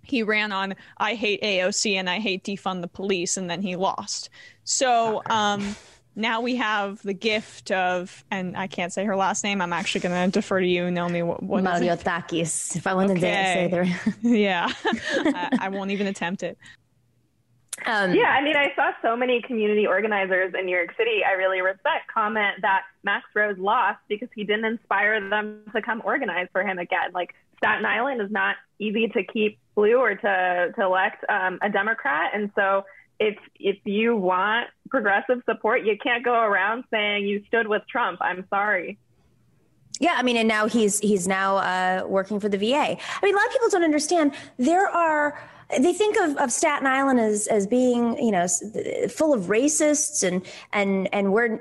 he 0.04 0.24
ran 0.24 0.52
on 0.52 0.76
I 0.98 1.16
hate 1.16 1.42
AOC 1.42 1.96
and 1.96 2.10
I 2.10 2.20
hate 2.20 2.44
defund 2.44 2.82
the 2.82 2.88
police, 2.88 3.38
and 3.38 3.50
then 3.50 3.62
he 3.62 3.76
lost. 3.76 4.30
So, 4.64 5.22
um, 5.28 5.76
now 6.16 6.42
we 6.42 6.56
have 6.56 7.02
the 7.02 7.14
gift 7.14 7.72
of, 7.72 8.24
and 8.32 8.56
I 8.56 8.68
can't 8.68 8.94
say 8.94 9.04
her 9.06 9.16
last 9.16 9.44
name. 9.44 9.62
I'm 9.62 9.74
actually 9.74 10.02
going 10.02 10.32
to 10.32 10.32
defer 10.32 10.62
to 10.62 10.68
you, 10.68 10.84
Nomi. 10.84 11.26
What, 11.26 11.44
what 11.44 11.64
Malliotakis. 11.64 12.76
If 12.76 12.88
I 12.88 12.94
wanted 12.94 13.18
okay. 13.18 13.20
to 13.20 13.54
say 13.54 13.68
there. 13.68 14.16
yeah, 14.22 14.72
I, 14.86 15.58
I, 15.62 15.70
won't 15.70 15.92
even 15.92 16.08
attempt 16.08 16.44
it. 16.44 16.58
Um, 17.86 18.14
yeah, 18.14 18.30
I 18.30 18.42
mean, 18.42 18.56
I 18.56 18.74
saw 18.76 18.92
so 19.02 19.18
many 19.18 19.42
community 19.42 19.86
organizers 19.86 20.54
in 20.58 20.66
New 20.66 20.76
York 20.76 20.96
City. 20.98 21.22
I 21.28 21.34
really 21.34 21.62
respect 21.62 22.12
comment 22.14 22.62
that 22.62 22.84
Max 23.04 23.26
Rose 23.36 23.58
lost 23.58 24.00
because 24.08 24.30
he 24.34 24.46
didn't 24.46 24.66
inspire 24.66 25.30
them 25.30 25.64
to 25.76 25.82
come 25.82 26.02
organize 26.06 26.48
for 26.54 26.64
him 26.64 26.80
again. 26.80 27.12
Like 27.14 27.36
Staten 27.58 27.86
Island 27.86 28.22
is 28.22 28.32
not 28.32 28.56
easy 28.80 29.10
to 29.10 29.24
keep 29.24 29.60
blue 29.76 29.98
or 29.98 30.16
to 30.16 30.72
to 30.74 30.82
elect 30.82 31.26
um, 31.28 31.60
a 31.62 31.70
Democrat, 31.70 32.32
and 32.34 32.50
so 32.56 32.86
if 33.20 33.38
if 33.60 33.78
you 33.84 34.16
want 34.16 34.68
progressive 34.90 35.42
support, 35.50 35.86
you 35.86 35.98
can't 36.02 36.24
go 36.24 36.34
around 36.34 36.84
saying 36.92 37.26
you 37.26 37.44
stood 37.48 37.68
with 37.68 37.84
Trump. 37.88 38.20
I'm 38.22 38.46
sorry. 38.50 38.98
Yeah, 40.00 40.16
I 40.18 40.24
mean, 40.24 40.38
and 40.38 40.48
now 40.48 40.68
he's 40.68 41.00
he's 41.00 41.28
now 41.28 41.58
uh, 41.58 42.04
working 42.06 42.40
for 42.40 42.50
the 42.50 42.58
VA. 42.58 42.76
I 42.76 43.20
mean, 43.24 43.34
a 43.34 43.38
lot 43.38 43.46
of 43.46 43.52
people 43.52 43.70
don't 43.70 43.84
understand. 43.84 44.34
There 44.58 44.88
are 44.88 45.40
they 45.80 45.94
think 45.94 46.18
of, 46.18 46.38
of 46.38 46.52
Staten 46.52 46.86
Island 46.86 47.20
as 47.20 47.48
as 47.48 47.66
being 47.66 48.18
you 48.18 48.32
know 48.32 48.48
full 49.10 49.34
of 49.34 49.44
racists 49.44 50.22
and 50.28 50.46
and 50.74 51.08
and 51.14 51.32
we're 51.32 51.60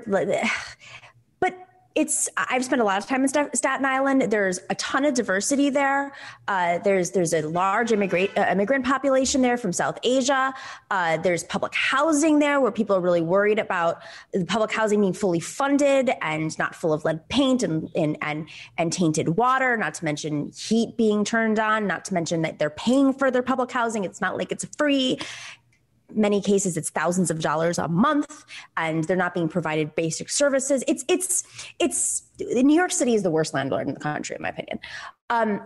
it's 1.95 2.27
I've 2.35 2.65
spent 2.65 2.81
a 2.81 2.83
lot 2.83 2.97
of 2.97 3.07
time 3.07 3.23
in 3.23 3.29
Staten 3.29 3.85
Island. 3.85 4.23
There's 4.23 4.59
a 4.69 4.75
ton 4.75 5.05
of 5.05 5.13
diversity 5.13 5.69
there. 5.69 6.11
Uh, 6.47 6.77
there's 6.79 7.11
there's 7.11 7.33
a 7.33 7.41
large 7.43 7.93
immigrant 7.93 8.37
uh, 8.37 8.47
immigrant 8.51 8.85
population 8.85 9.41
there 9.41 9.57
from 9.57 9.71
South 9.71 9.97
Asia. 10.03 10.53
Uh, 10.91 11.15
there's 11.17 11.45
public 11.45 11.73
housing 11.73 12.39
there 12.39 12.59
where 12.59 12.71
people 12.71 12.97
are 12.97 13.01
really 13.01 13.21
worried 13.21 13.59
about 13.59 14.01
the 14.33 14.43
public 14.43 14.73
housing 14.73 14.99
being 14.99 15.13
fully 15.13 15.39
funded 15.39 16.11
and 16.21 16.57
not 16.59 16.75
full 16.75 16.91
of 16.91 17.05
lead 17.05 17.27
paint 17.29 17.63
and 17.63 17.89
and 17.95 18.17
and, 18.21 18.49
and 18.77 18.91
tainted 18.91 19.37
water. 19.37 19.77
Not 19.77 19.93
to 19.95 20.05
mention 20.05 20.51
heat 20.53 20.97
being 20.97 21.23
turned 21.23 21.59
on. 21.59 21.87
Not 21.87 22.03
to 22.05 22.13
mention 22.13 22.41
that 22.41 22.59
they're 22.59 22.69
paying 22.69 23.13
for 23.13 23.31
their 23.31 23.43
public 23.43 23.71
housing. 23.71 24.03
It's 24.03 24.19
not 24.19 24.37
like 24.37 24.51
it's 24.51 24.65
free 24.77 25.17
many 26.13 26.41
cases 26.41 26.77
it's 26.77 26.89
thousands 26.89 27.31
of 27.31 27.39
dollars 27.39 27.77
a 27.77 27.87
month 27.87 28.45
and 28.77 29.03
they're 29.05 29.17
not 29.17 29.33
being 29.33 29.49
provided 29.49 29.95
basic 29.95 30.29
services. 30.29 30.83
It's 30.87 31.03
it's 31.07 31.43
it's 31.79 32.23
new 32.39 32.75
york 32.75 32.91
city 32.91 33.15
is 33.15 33.23
the 33.23 33.31
worst 33.31 33.53
landlord 33.53 33.87
in 33.87 33.93
the 33.93 33.99
country 33.99 34.35
in 34.35 34.41
my 34.41 34.49
opinion. 34.49 34.79
Um, 35.29 35.61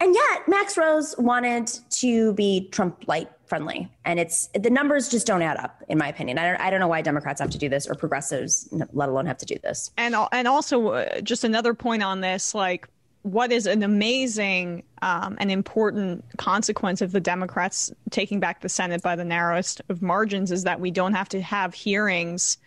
and 0.00 0.14
yet 0.14 0.48
max 0.48 0.76
rose 0.76 1.14
wanted 1.18 1.70
to 1.90 2.32
be 2.34 2.68
trump 2.70 3.04
light 3.06 3.30
friendly 3.46 3.88
and 4.04 4.18
it's 4.18 4.48
the 4.54 4.70
numbers 4.70 5.08
just 5.08 5.26
don't 5.26 5.42
add 5.42 5.56
up 5.58 5.82
in 5.88 5.98
my 5.98 6.08
opinion. 6.08 6.38
I 6.38 6.50
don't, 6.50 6.60
I 6.60 6.70
don't 6.70 6.80
know 6.80 6.88
why 6.88 7.02
democrats 7.02 7.40
have 7.40 7.50
to 7.50 7.58
do 7.58 7.68
this 7.68 7.86
or 7.86 7.94
progressives 7.94 8.68
let 8.92 9.08
alone 9.08 9.26
have 9.26 9.38
to 9.38 9.46
do 9.46 9.56
this. 9.62 9.90
And 9.96 10.14
and 10.32 10.48
also 10.48 10.88
uh, 10.88 11.20
just 11.20 11.44
another 11.44 11.74
point 11.74 12.02
on 12.02 12.20
this 12.20 12.54
like 12.54 12.88
what 13.24 13.50
is 13.50 13.66
an 13.66 13.82
amazing 13.82 14.82
um, 15.00 15.38
and 15.40 15.50
important 15.50 16.22
consequence 16.36 17.00
of 17.00 17.12
the 17.12 17.20
Democrats 17.20 17.90
taking 18.10 18.38
back 18.38 18.60
the 18.60 18.68
Senate 18.68 19.00
by 19.00 19.16
the 19.16 19.24
narrowest 19.24 19.80
of 19.88 20.02
margins 20.02 20.52
is 20.52 20.64
that 20.64 20.78
we 20.78 20.90
don't 20.90 21.14
have 21.14 21.30
to 21.30 21.40
have 21.40 21.72
hearings 21.72 22.58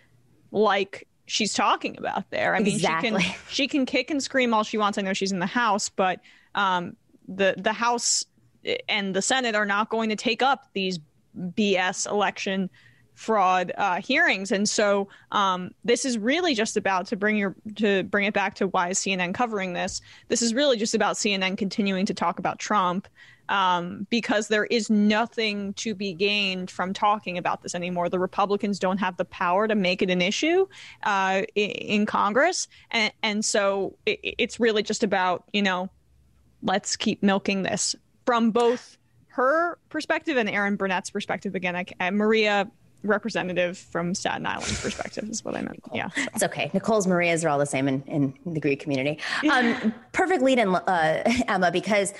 like 0.51 1.07
she's 1.27 1.53
talking 1.53 1.95
about 1.99 2.27
there. 2.31 2.55
I 2.55 2.59
exactly. 2.59 3.11
mean, 3.11 3.21
she 3.21 3.27
can 3.27 3.39
she 3.49 3.67
can 3.67 3.85
kick 3.85 4.09
and 4.09 4.21
scream 4.21 4.51
all 4.51 4.63
she 4.63 4.79
wants. 4.79 4.97
I 4.97 5.03
know 5.03 5.13
she's 5.13 5.31
in 5.31 5.37
the 5.37 5.45
House, 5.45 5.89
but 5.89 6.21
um, 6.55 6.95
the 7.27 7.53
the 7.55 7.73
House 7.73 8.25
and 8.89 9.15
the 9.15 9.21
Senate 9.21 9.53
are 9.53 9.65
not 9.65 9.89
going 9.89 10.09
to 10.09 10.15
take 10.15 10.41
up 10.41 10.69
these 10.73 10.97
BS 11.37 12.09
election 12.09 12.71
fraud 13.17 13.73
uh, 13.77 13.99
hearings, 13.99 14.51
and 14.51 14.69
so 14.69 15.09
um, 15.31 15.71
this 15.83 16.05
is 16.05 16.17
really 16.17 16.53
just 16.53 16.77
about 16.77 17.07
to 17.07 17.15
bring 17.15 17.35
your 17.35 17.55
to 17.75 18.03
bring 18.03 18.25
it 18.25 18.33
back 18.33 18.55
to 18.55 18.67
why 18.67 18.89
is 18.89 18.99
CNN 18.99 19.33
covering 19.33 19.73
this? 19.73 20.01
This 20.27 20.41
is 20.41 20.53
really 20.53 20.77
just 20.77 20.93
about 20.93 21.15
CNN 21.15 21.57
continuing 21.57 22.05
to 22.05 22.13
talk 22.13 22.37
about 22.39 22.59
Trump 22.59 23.07
um, 23.49 24.05
because 24.09 24.47
there 24.47 24.65
is 24.65 24.89
nothing 24.89 25.73
to 25.73 25.95
be 25.95 26.13
gained 26.13 26.69
from 26.69 26.93
talking 26.93 27.37
about 27.37 27.63
this 27.63 27.73
anymore. 27.73 28.07
The 28.07 28.19
Republicans 28.19 28.77
don't 28.77 28.97
have 28.97 29.17
the 29.17 29.25
power 29.25 29.67
to 29.67 29.75
make 29.75 30.01
it 30.01 30.09
an 30.09 30.21
issue 30.21 30.67
uh, 31.03 31.41
in, 31.55 32.05
Congress, 32.05 32.67
and, 32.91 33.11
and 33.23 33.43
so 33.43 33.95
it, 34.05 34.19
it's 34.37 34.59
really 34.59 34.83
just 34.83 35.03
about 35.03 35.43
you 35.53 35.63
know 35.63 35.89
let's 36.61 36.95
keep 36.95 37.23
milking 37.23 37.63
this 37.63 37.95
from 38.25 38.51
both 38.51 38.97
her 39.37 39.77
perspective 39.89 40.35
and 40.35 40.49
Erin 40.49 40.77
Burnett's 40.77 41.11
perspective. 41.11 41.53
Again, 41.53 41.85
I, 41.99 42.11
Maria 42.11 42.69
representative 43.03 43.77
from 43.77 44.13
Staten 44.15 44.45
Island's 44.45 44.81
perspective 44.81 45.29
is 45.29 45.43
what 45.43 45.55
I 45.55 45.61
meant. 45.61 45.81
Yeah, 45.93 46.09
so. 46.09 46.21
it's 46.33 46.43
okay. 46.43 46.71
Nicole's 46.73 47.07
Marias 47.07 47.43
are 47.45 47.49
all 47.49 47.59
the 47.59 47.65
same 47.65 47.87
in, 47.87 48.01
in 48.03 48.33
the 48.45 48.59
Greek 48.59 48.79
community. 48.79 49.19
Um, 49.51 49.93
perfect 50.11 50.41
lead 50.41 50.59
in, 50.59 50.75
uh, 50.75 51.23
Emma, 51.47 51.71
because 51.71 52.13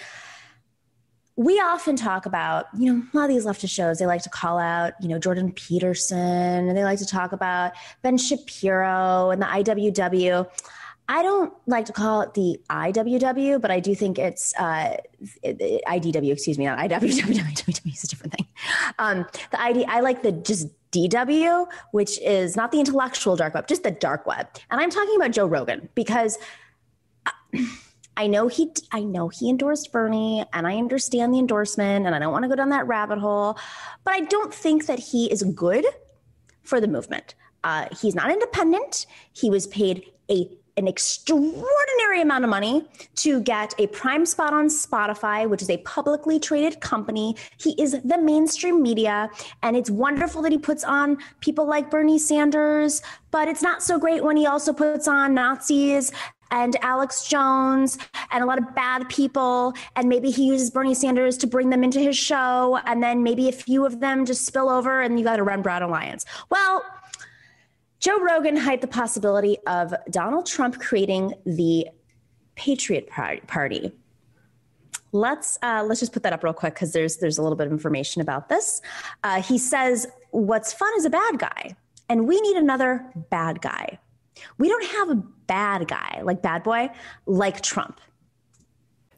we 1.38 1.59
often 1.59 1.95
talk 1.95 2.25
about, 2.25 2.65
you 2.78 2.91
know, 2.91 3.03
a 3.13 3.17
lot 3.17 3.30
of 3.30 3.30
these 3.30 3.45
leftist 3.45 3.69
shows, 3.69 3.99
they 3.99 4.07
like 4.07 4.23
to 4.23 4.30
call 4.30 4.57
out, 4.57 4.93
you 4.99 5.07
know, 5.07 5.19
Jordan 5.19 5.51
Peterson, 5.51 6.17
and 6.17 6.75
they 6.75 6.84
like 6.84 6.97
to 6.97 7.05
talk 7.05 7.32
about 7.32 7.73
Ben 8.01 8.17
Shapiro 8.17 9.30
and 9.30 9.41
the 9.41 9.45
IWW. 9.45 10.49
I 11.10 11.24
don't 11.24 11.53
like 11.68 11.86
to 11.86 11.93
call 11.93 12.22
it 12.22 12.34
the 12.34 12.60
IWW, 12.70 13.62
but 13.62 13.72
I 13.72 13.80
do 13.80 13.95
think 13.95 14.20
it's 14.20 14.53
uh, 14.60 14.97
IDW, 15.45 16.32
excuse 16.34 16.58
me, 16.58 16.66
not 16.66 16.80
IWW. 16.80 17.22
IWW 17.22 17.93
is 17.93 18.03
a 18.03 18.08
different 18.08 18.34
thing. 18.34 18.47
Um, 18.99 19.26
the 19.51 19.62
ID, 19.62 19.86
I 19.86 20.01
like 20.01 20.22
the 20.22 20.34
just 20.34 20.68
DW, 20.91 21.68
which 21.91 22.20
is 22.20 22.58
not 22.58 22.72
the 22.72 22.80
intellectual 22.80 23.38
dark 23.38 23.53
web, 23.53 23.68
just 23.68 23.84
the 23.84 23.91
dark 23.91 24.26
web. 24.26 24.47
And 24.70 24.82
I'm 24.82 24.89
talking 24.89 25.16
about 25.16 25.32
Joe 25.32 25.47
Rogan 25.47 25.89
because. 25.95 26.38
Uh, 27.26 27.32
I 28.20 28.26
know 28.26 28.47
he 28.47 28.74
I 28.91 29.01
know 29.01 29.30
he 29.30 29.47
endorsed 29.47 29.91
Bernie 29.91 30.43
and 30.51 30.66
I 30.66 30.78
understand 30.78 31.36
the 31.36 31.38
endorsement 31.38 32.08
and 32.08 32.16
I 32.16 32.20
don't 32.20 32.32
want 32.32 32.45
to 32.45 32.49
go 32.49 32.55
down 32.55 32.70
that 32.70 32.88
rabbit 32.88 33.20
hole, 33.20 33.60
but 34.03 34.16
I 34.16 34.22
don't 34.22 34.51
think 34.51 34.88
that 34.88 34.97
he 34.97 35.32
is 35.32 35.43
good 35.43 35.86
for 36.64 36.82
the 36.82 36.88
movement. 36.88 37.36
Uh, 37.64 37.86
he's 38.01 38.16
not 38.16 38.32
independent. 38.32 39.05
He 39.34 39.51
was 39.51 39.68
paid 39.68 40.03
a 40.32 40.49
an 40.78 40.88
extraordinary 40.88 42.21
amount 42.21 42.43
of 42.43 42.49
money 42.49 42.86
to 43.15 43.41
get 43.41 43.73
a 43.80 43.88
prime 43.88 44.25
spot 44.25 44.53
on 44.53 44.67
Spotify, 44.67 45.49
which 45.49 45.61
is 45.61 45.69
a 45.69 45.78
publicly 45.80 46.39
traded 46.39 46.80
company. 46.80 47.36
He 47.57 47.71
is 47.82 47.97
the 48.03 48.17
mainstream 48.17 48.82
media, 48.82 49.30
and 49.63 49.75
it's 49.75 49.89
wonderful 49.89 50.41
that 50.43 50.51
he 50.51 50.57
puts 50.57 50.84
on 50.84 51.17
people 51.41 51.65
like 51.65 51.89
Bernie 51.89 52.19
Sanders, 52.19 53.01
but 53.32 53.47
it's 53.47 53.61
not 53.61 53.84
so 53.84 53.99
great 53.99 54.23
when 54.23 54.38
he 54.38 54.45
also 54.45 54.71
puts 54.71 55.07
on 55.07 55.34
Nazis 55.34 56.11
and 56.51 56.75
Alex 56.82 57.28
Jones 57.28 57.97
and 58.32 58.43
a 58.43 58.47
lot 58.47 58.57
of 58.57 58.73
bad 58.73 59.09
people. 59.09 59.73
And 59.95 60.07
maybe 60.07 60.32
he 60.32 60.45
uses 60.45 60.69
Bernie 60.69 60.93
Sanders 60.93 61.38
to 61.39 61.47
bring 61.47 61.69
them 61.69 61.84
into 61.84 61.99
his 61.99 62.17
show. 62.17 62.80
And 62.86 63.03
then 63.03 63.23
maybe 63.23 63.49
a 63.49 63.51
few 63.51 63.86
of 63.86 63.99
them 63.99 64.25
just 64.25 64.45
spill 64.45 64.69
over 64.69 65.01
and 65.01 65.19
you 65.19 65.25
got 65.25 65.39
a 65.39 65.43
Run 65.43 65.61
Brown 65.61 65.82
Alliance. 65.82 66.25
Well, 66.49 66.84
Joe 68.08 68.22
Rogan 68.22 68.55
hyped 68.55 68.80
the 68.80 68.88
possibility 68.88 69.58
of 69.68 69.93
Donald 70.10 70.45
Trump 70.45 70.80
creating 70.80 71.34
the 71.45 71.88
Patriot 72.55 73.10
Party. 73.10 73.91
Let's 75.12 75.60
uh, 75.62 75.84
let's 75.86 75.99
just 75.99 76.14
put 76.14 76.24
that 76.24 76.32
up 76.32 76.41
real 76.41 76.53
quick 76.53 76.76
because 76.76 76.93
there's 76.93 77.18
there's 77.18 77.38
a 77.38 77.41
little 77.41 77.58
bit 77.58 77.68
of 77.68 77.74
information 77.74 78.22
about 78.22 78.47
this. 78.47 78.82
Uh, 79.26 79.41
he 79.41 79.58
says, 79.58 80.08
"What's 80.32 80.72
fun 80.72 80.89
is 80.95 81.03
a 81.03 81.10
bad 81.10 81.38
guy, 81.38 81.76
and 82.08 82.30
we 82.30 82.39
need 82.39 82.55
another 82.55 83.05
bad 83.30 83.62
guy." 83.62 83.99
We 84.58 84.70
don't 84.70 84.86
have 84.86 85.10
a 85.10 85.16
bad 85.47 85.89
guy 85.89 86.22
like 86.24 86.41
bad 86.41 86.64
boy 86.64 86.89
like 87.26 87.60
Trump. 87.60 87.99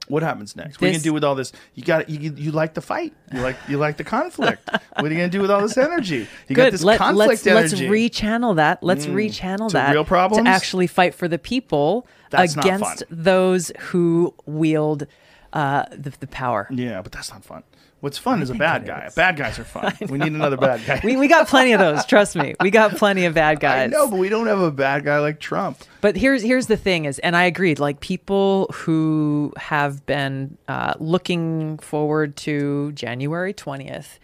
What 0.09 0.23
happens 0.23 0.55
next? 0.55 0.71
This, 0.71 0.81
what 0.81 0.85
are 0.85 0.87
you 0.87 0.93
gonna 0.93 1.03
do 1.03 1.13
with 1.13 1.23
all 1.23 1.35
this? 1.35 1.51
You 1.75 1.83
got 1.83 2.09
you, 2.09 2.33
you 2.35 2.51
like 2.51 2.73
the 2.73 2.81
fight. 2.81 3.13
You 3.31 3.41
like 3.41 3.55
you 3.67 3.77
like 3.77 3.97
the 3.97 4.03
conflict. 4.03 4.67
what 4.71 5.05
are 5.05 5.09
you 5.09 5.15
gonna 5.15 5.29
do 5.29 5.39
with 5.39 5.51
all 5.51 5.61
this 5.61 5.77
energy? 5.77 6.27
You 6.47 6.55
Good. 6.55 6.55
got 6.55 6.71
this 6.71 6.83
Let, 6.83 6.97
conflict 6.97 7.45
let's, 7.45 7.47
energy. 7.47 7.87
Let's 7.87 8.19
rechannel 8.19 8.55
that. 8.55 8.83
Let's 8.83 9.05
mm. 9.05 9.13
rechannel 9.13 9.71
that 9.71 9.91
real 9.93 10.03
problems 10.03 10.45
to 10.45 10.49
actually 10.49 10.87
fight 10.87 11.13
for 11.13 11.27
the 11.27 11.37
people 11.37 12.07
That's 12.31 12.55
against 12.55 13.03
those 13.11 13.71
who 13.79 14.33
wield 14.47 15.05
uh, 15.53 15.85
the, 15.91 16.11
the 16.19 16.27
power. 16.27 16.67
Yeah, 16.71 17.01
but 17.01 17.11
that's 17.11 17.31
not 17.31 17.43
fun. 17.43 17.63
What's 18.01 18.17
fun 18.17 18.39
I 18.39 18.43
is 18.43 18.49
a 18.49 18.55
bad 18.55 18.85
guy. 18.85 19.07
Is. 19.07 19.15
Bad 19.15 19.35
guys 19.35 19.59
are 19.59 19.65
fun. 19.65 19.93
We 20.09 20.17
need 20.17 20.31
another 20.31 20.55
bad 20.55 20.85
guy. 20.85 21.01
we, 21.03 21.17
we 21.17 21.27
got 21.27 21.47
plenty 21.47 21.73
of 21.73 21.79
those. 21.79 22.05
Trust 22.05 22.35
me, 22.35 22.55
we 22.61 22.71
got 22.71 22.95
plenty 22.95 23.25
of 23.25 23.33
bad 23.33 23.59
guys. 23.59 23.91
No, 23.91 24.07
but 24.07 24.17
we 24.17 24.29
don't 24.29 24.47
have 24.47 24.59
a 24.59 24.71
bad 24.71 25.03
guy 25.03 25.19
like 25.19 25.39
Trump. 25.39 25.83
But 25.99 26.15
here's 26.15 26.41
here's 26.41 26.67
the 26.67 26.77
thing 26.77 27.05
is, 27.05 27.19
and 27.19 27.35
I 27.35 27.43
agreed. 27.43 27.79
Like 27.79 27.99
people 27.99 28.69
who 28.73 29.53
have 29.57 30.05
been 30.05 30.57
uh, 30.67 30.93
looking 30.99 31.77
forward 31.79 32.37
to 32.37 32.93
January 32.93 33.53
twentieth 33.53 34.19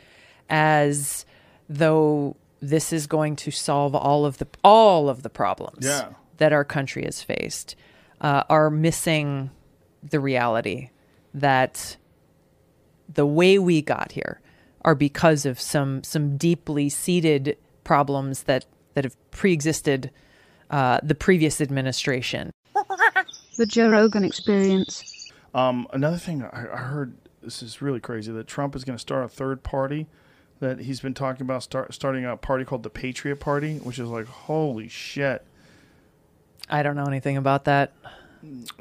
as 0.49 1.25
though 1.67 2.37
this 2.61 2.93
is 2.93 3.07
going 3.07 3.35
to 3.35 3.51
solve 3.51 3.93
all 3.93 4.25
of 4.25 4.37
the 4.37 4.47
all 4.63 5.09
of 5.09 5.21
the 5.23 5.29
problems 5.29 5.85
yeah. 5.85 6.09
that 6.37 6.53
our 6.53 6.63
country 6.63 7.03
has 7.03 7.21
faced, 7.21 7.75
uh, 8.21 8.43
are 8.49 8.69
missing 8.69 9.49
the 10.01 10.19
reality 10.19 10.89
that 11.35 11.97
the 13.13 13.25
way 13.25 13.59
we 13.59 13.81
got 13.81 14.13
here 14.13 14.41
are 14.83 14.95
because 14.95 15.45
of 15.45 15.59
some 15.59 16.03
some 16.03 16.37
deeply 16.37 16.89
seated 16.89 17.57
problems 17.83 18.43
that 18.43 18.65
that 18.95 19.03
have 19.03 19.31
preexisted 19.31 20.09
uh, 20.71 20.99
the 21.03 21.15
previous 21.15 21.61
administration. 21.61 22.51
The 23.57 23.65
Joe 23.65 23.89
Rogan 23.89 24.25
experience. 24.25 25.31
Um, 25.53 25.87
another 25.93 26.17
thing 26.17 26.43
I, 26.43 26.67
I 26.73 26.77
heard 26.77 27.15
this 27.41 27.63
is 27.63 27.81
really 27.81 28.01
crazy 28.01 28.29
that 28.33 28.47
Trump 28.47 28.75
is 28.75 28.83
going 28.83 28.97
to 28.97 29.01
start 29.01 29.23
a 29.23 29.29
third 29.29 29.63
party 29.63 30.07
that 30.59 30.79
he's 30.79 30.99
been 30.99 31.13
talking 31.13 31.43
about 31.43 31.63
start, 31.63 31.93
starting 31.93 32.25
a 32.25 32.35
party 32.35 32.65
called 32.65 32.83
the 32.83 32.89
Patriot 32.89 33.37
Party, 33.37 33.77
which 33.77 33.97
is 33.97 34.09
like 34.09 34.25
holy 34.25 34.89
shit. 34.89 35.45
I 36.69 36.83
don't 36.83 36.97
know 36.97 37.05
anything 37.05 37.37
about 37.37 37.63
that. 37.63 37.93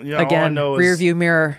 Yeah, 0.02 0.20
Again, 0.22 0.56
rear 0.56 0.92
is... 0.92 0.98
view 0.98 1.14
mirror. 1.14 1.58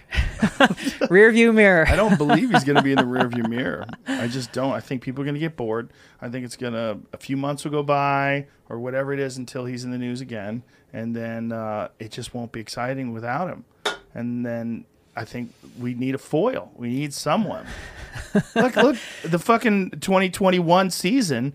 rear 1.10 1.32
view 1.32 1.54
mirror. 1.54 1.86
I 1.88 1.96
don't 1.96 2.18
believe 2.18 2.52
he's 2.52 2.64
going 2.64 2.76
to 2.76 2.82
be 2.82 2.92
in 2.92 2.98
the 2.98 3.06
rear 3.06 3.28
view 3.28 3.44
mirror. 3.44 3.86
I 4.08 4.28
just 4.28 4.52
don't. 4.52 4.74
I 4.74 4.80
think 4.80 5.02
people 5.02 5.22
are 5.22 5.26
going 5.26 5.36
to 5.36 5.40
get 5.40 5.56
bored. 5.56 5.92
I 6.22 6.30
think 6.30 6.46
it's 6.46 6.58
going 6.58 6.74
to, 6.74 7.00
a 7.14 7.18
few 7.18 7.38
months 7.38 7.64
will 7.64 7.72
go 7.72 7.84
by 7.84 8.48
or 8.70 8.80
whatever 8.80 9.14
it 9.14 9.20
is 9.20 9.38
until 9.38 9.66
he's 9.66 9.84
in 9.84 9.92
the 9.92 9.98
news 9.98 10.22
again. 10.22 10.64
And 10.94 11.16
then 11.16 11.52
uh, 11.52 11.90
it 12.00 12.12
just 12.12 12.34
won't 12.34 12.52
be 12.52 12.60
exciting 12.60 13.14
without 13.14 13.50
him. 13.50 13.66
And 14.14 14.46
then 14.46 14.86
I 15.16 15.26
think 15.26 15.54
we 15.80 15.94
need 15.94 16.16
a 16.16 16.20
foil. 16.20 16.72
We 16.76 16.90
need 16.90 17.14
someone. 17.14 17.66
look, 18.56 18.76
look, 18.76 18.98
the 19.24 19.40
fucking 19.40 19.92
2021 19.92 20.90
season 20.92 21.54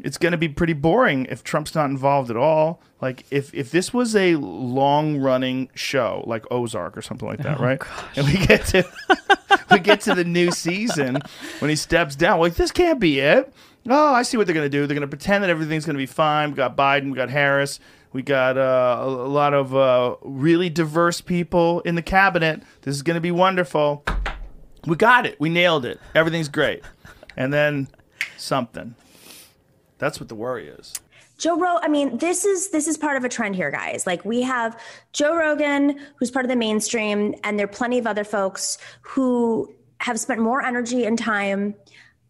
it's 0.00 0.18
going 0.18 0.32
to 0.32 0.38
be 0.38 0.48
pretty 0.48 0.72
boring 0.72 1.26
if 1.26 1.44
Trump's 1.44 1.74
not 1.74 1.90
involved 1.90 2.30
at 2.30 2.36
all. 2.36 2.80
Like 3.00 3.24
if 3.30 3.52
if 3.54 3.70
this 3.70 3.92
was 3.92 4.14
a 4.14 4.36
long 4.36 5.18
running 5.18 5.70
show 5.74 6.22
like 6.26 6.44
Ozark 6.50 6.96
or 6.96 7.02
something 7.02 7.26
like 7.26 7.40
that, 7.40 7.60
oh, 7.60 7.62
right? 7.62 7.78
Gosh. 7.78 8.16
And 8.16 8.26
we 8.26 8.46
get 8.46 8.64
to 8.66 8.86
we 9.70 9.78
get 9.80 10.00
to 10.02 10.14
the 10.14 10.24
new 10.24 10.50
season 10.50 11.18
when 11.58 11.68
he 11.68 11.76
steps 11.76 12.14
down. 12.14 12.40
Like 12.40 12.54
this 12.54 12.70
can't 12.70 13.00
be 13.00 13.18
it. 13.20 13.52
Oh, 13.88 14.14
I 14.14 14.22
see 14.22 14.36
what 14.36 14.46
they're 14.46 14.54
going 14.54 14.66
to 14.66 14.70
do. 14.70 14.86
They're 14.86 14.94
going 14.94 15.00
to 15.00 15.08
pretend 15.08 15.42
that 15.42 15.50
everything's 15.50 15.84
going 15.84 15.94
to 15.94 15.98
be 15.98 16.06
fine. 16.06 16.50
We 16.50 16.56
got 16.56 16.76
Biden, 16.76 17.10
we 17.10 17.16
got 17.16 17.30
Harris, 17.30 17.80
we 18.12 18.22
got 18.22 18.56
uh, 18.56 18.98
a, 19.02 19.08
a, 19.08 19.28
lot 19.28 19.54
of 19.54 19.74
uh, 19.74 20.14
really 20.22 20.70
diverse 20.70 21.20
people 21.20 21.80
in 21.80 21.96
the 21.96 22.02
cabinet. 22.02 22.62
This 22.82 22.94
is 22.94 23.02
going 23.02 23.16
to 23.16 23.20
be 23.20 23.32
wonderful. 23.32 24.04
We 24.86 24.94
got 24.94 25.26
it. 25.26 25.40
We 25.40 25.48
nailed 25.48 25.84
it. 25.84 25.98
Everything's 26.14 26.48
great. 26.48 26.84
And 27.36 27.52
then 27.52 27.88
something. 28.36 28.94
That's 30.02 30.18
what 30.18 30.28
the 30.28 30.34
worry 30.34 30.66
is. 30.66 30.92
Joe 31.38 31.56
Rogan, 31.56 31.84
I 31.84 31.86
mean, 31.86 32.18
this 32.18 32.44
is 32.44 32.70
this 32.70 32.88
is 32.88 32.98
part 32.98 33.16
of 33.16 33.22
a 33.22 33.28
trend 33.28 33.54
here, 33.54 33.70
guys. 33.70 34.04
Like 34.04 34.24
we 34.24 34.42
have 34.42 34.76
Joe 35.12 35.36
Rogan, 35.36 35.96
who's 36.16 36.28
part 36.28 36.44
of 36.44 36.48
the 36.48 36.56
mainstream, 36.56 37.36
and 37.44 37.56
there 37.56 37.66
are 37.66 37.68
plenty 37.68 37.98
of 37.98 38.06
other 38.08 38.24
folks 38.24 38.78
who 39.02 39.72
have 39.98 40.18
spent 40.18 40.40
more 40.40 40.60
energy 40.60 41.04
and 41.04 41.16
time 41.16 41.76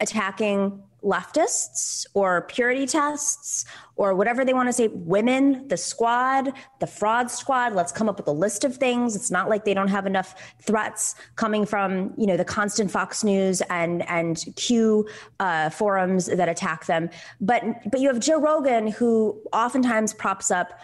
attacking 0.00 0.82
leftists 1.02 2.06
or 2.14 2.42
purity 2.42 2.86
tests 2.86 3.64
or 3.96 4.14
whatever 4.14 4.44
they 4.44 4.54
want 4.54 4.68
to 4.68 4.72
say 4.72 4.88
women 4.88 5.66
the 5.68 5.76
squad 5.76 6.52
the 6.80 6.86
fraud 6.86 7.30
squad 7.30 7.72
let's 7.74 7.92
come 7.92 8.08
up 8.08 8.16
with 8.16 8.28
a 8.28 8.32
list 8.32 8.64
of 8.64 8.76
things. 8.76 9.16
It's 9.16 9.30
not 9.30 9.48
like 9.48 9.64
they 9.64 9.74
don't 9.74 9.88
have 9.88 10.06
enough 10.06 10.34
threats 10.62 11.14
coming 11.36 11.66
from 11.66 12.14
you 12.16 12.26
know 12.26 12.36
the 12.36 12.44
constant 12.44 12.90
fox 12.90 13.24
news 13.24 13.60
and 13.62 14.08
and 14.08 14.44
q 14.56 15.06
uh, 15.40 15.70
forums 15.70 16.26
that 16.26 16.48
attack 16.48 16.86
them. 16.86 17.10
But 17.40 17.64
but 17.90 18.00
you 18.00 18.08
have 18.08 18.20
joe 18.20 18.40
rogan 18.40 18.86
who 18.86 19.40
oftentimes 19.52 20.14
props 20.14 20.50
up 20.50 20.80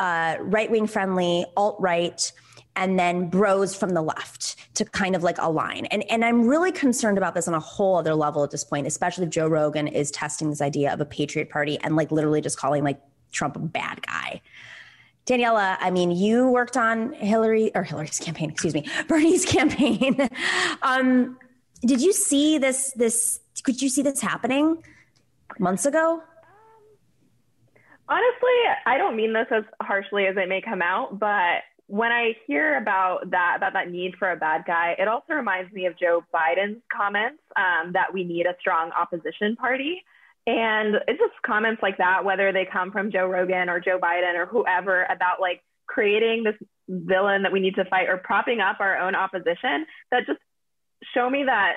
uh, 0.00 0.36
right-wing 0.40 0.86
friendly 0.86 1.44
alt-right 1.56 2.32
and 2.76 2.98
then 2.98 3.28
bros 3.28 3.74
from 3.74 3.90
the 3.90 4.02
left 4.02 4.56
to 4.74 4.84
kind 4.84 5.16
of 5.16 5.22
like 5.22 5.36
align. 5.38 5.86
And 5.86 6.04
and 6.10 6.24
I'm 6.24 6.46
really 6.46 6.72
concerned 6.72 7.18
about 7.18 7.34
this 7.34 7.48
on 7.48 7.54
a 7.54 7.60
whole 7.60 7.96
other 7.96 8.14
level 8.14 8.44
at 8.44 8.50
this 8.50 8.64
point, 8.64 8.86
especially 8.86 9.24
if 9.24 9.30
Joe 9.30 9.48
Rogan 9.48 9.88
is 9.88 10.10
testing 10.10 10.50
this 10.50 10.60
idea 10.60 10.92
of 10.92 11.00
a 11.00 11.04
patriot 11.04 11.50
party 11.50 11.78
and 11.82 11.96
like 11.96 12.10
literally 12.10 12.40
just 12.40 12.58
calling 12.58 12.84
like 12.84 13.00
Trump 13.32 13.56
a 13.56 13.60
bad 13.60 14.02
guy. 14.02 14.40
Daniela, 15.26 15.76
I 15.80 15.90
mean, 15.90 16.10
you 16.10 16.48
worked 16.48 16.76
on 16.76 17.12
Hillary 17.12 17.70
or 17.74 17.84
Hillary's 17.84 18.18
campaign, 18.18 18.50
excuse 18.50 18.74
me, 18.74 18.88
Bernie's 19.08 19.44
campaign. 19.44 20.28
um, 20.82 21.38
did 21.82 22.00
you 22.00 22.12
see 22.12 22.58
this 22.58 22.92
this 22.96 23.40
could 23.62 23.80
you 23.80 23.88
see 23.88 24.02
this 24.02 24.20
happening 24.20 24.82
months 25.58 25.86
ago? 25.86 26.22
Honestly, 28.08 28.58
I 28.86 28.98
don't 28.98 29.14
mean 29.14 29.32
this 29.32 29.46
as 29.52 29.62
harshly 29.80 30.26
as 30.26 30.36
it 30.36 30.48
may 30.48 30.60
come 30.60 30.82
out, 30.82 31.20
but 31.20 31.62
when 31.90 32.12
I 32.12 32.36
hear 32.46 32.76
about 32.76 33.30
that, 33.32 33.54
about 33.56 33.72
that 33.72 33.90
need 33.90 34.14
for 34.16 34.30
a 34.30 34.36
bad 34.36 34.62
guy, 34.64 34.94
it 34.96 35.08
also 35.08 35.32
reminds 35.32 35.72
me 35.72 35.86
of 35.86 35.98
Joe 35.98 36.22
Biden's 36.32 36.80
comments 36.96 37.42
um, 37.56 37.92
that 37.94 38.14
we 38.14 38.22
need 38.22 38.46
a 38.46 38.54
strong 38.60 38.92
opposition 38.92 39.56
party. 39.56 40.00
And 40.46 40.94
it's 41.08 41.18
just 41.18 41.34
comments 41.44 41.82
like 41.82 41.98
that, 41.98 42.24
whether 42.24 42.52
they 42.52 42.64
come 42.64 42.92
from 42.92 43.10
Joe 43.10 43.26
Rogan 43.26 43.68
or 43.68 43.80
Joe 43.80 43.98
Biden 43.98 44.36
or 44.36 44.46
whoever, 44.46 45.02
about 45.10 45.40
like 45.40 45.64
creating 45.88 46.44
this 46.44 46.54
villain 46.88 47.42
that 47.42 47.50
we 47.50 47.58
need 47.58 47.74
to 47.74 47.84
fight 47.86 48.08
or 48.08 48.18
propping 48.18 48.60
up 48.60 48.76
our 48.78 48.96
own 48.96 49.16
opposition, 49.16 49.84
that 50.12 50.26
just 50.26 50.38
show 51.12 51.28
me 51.28 51.42
that 51.46 51.74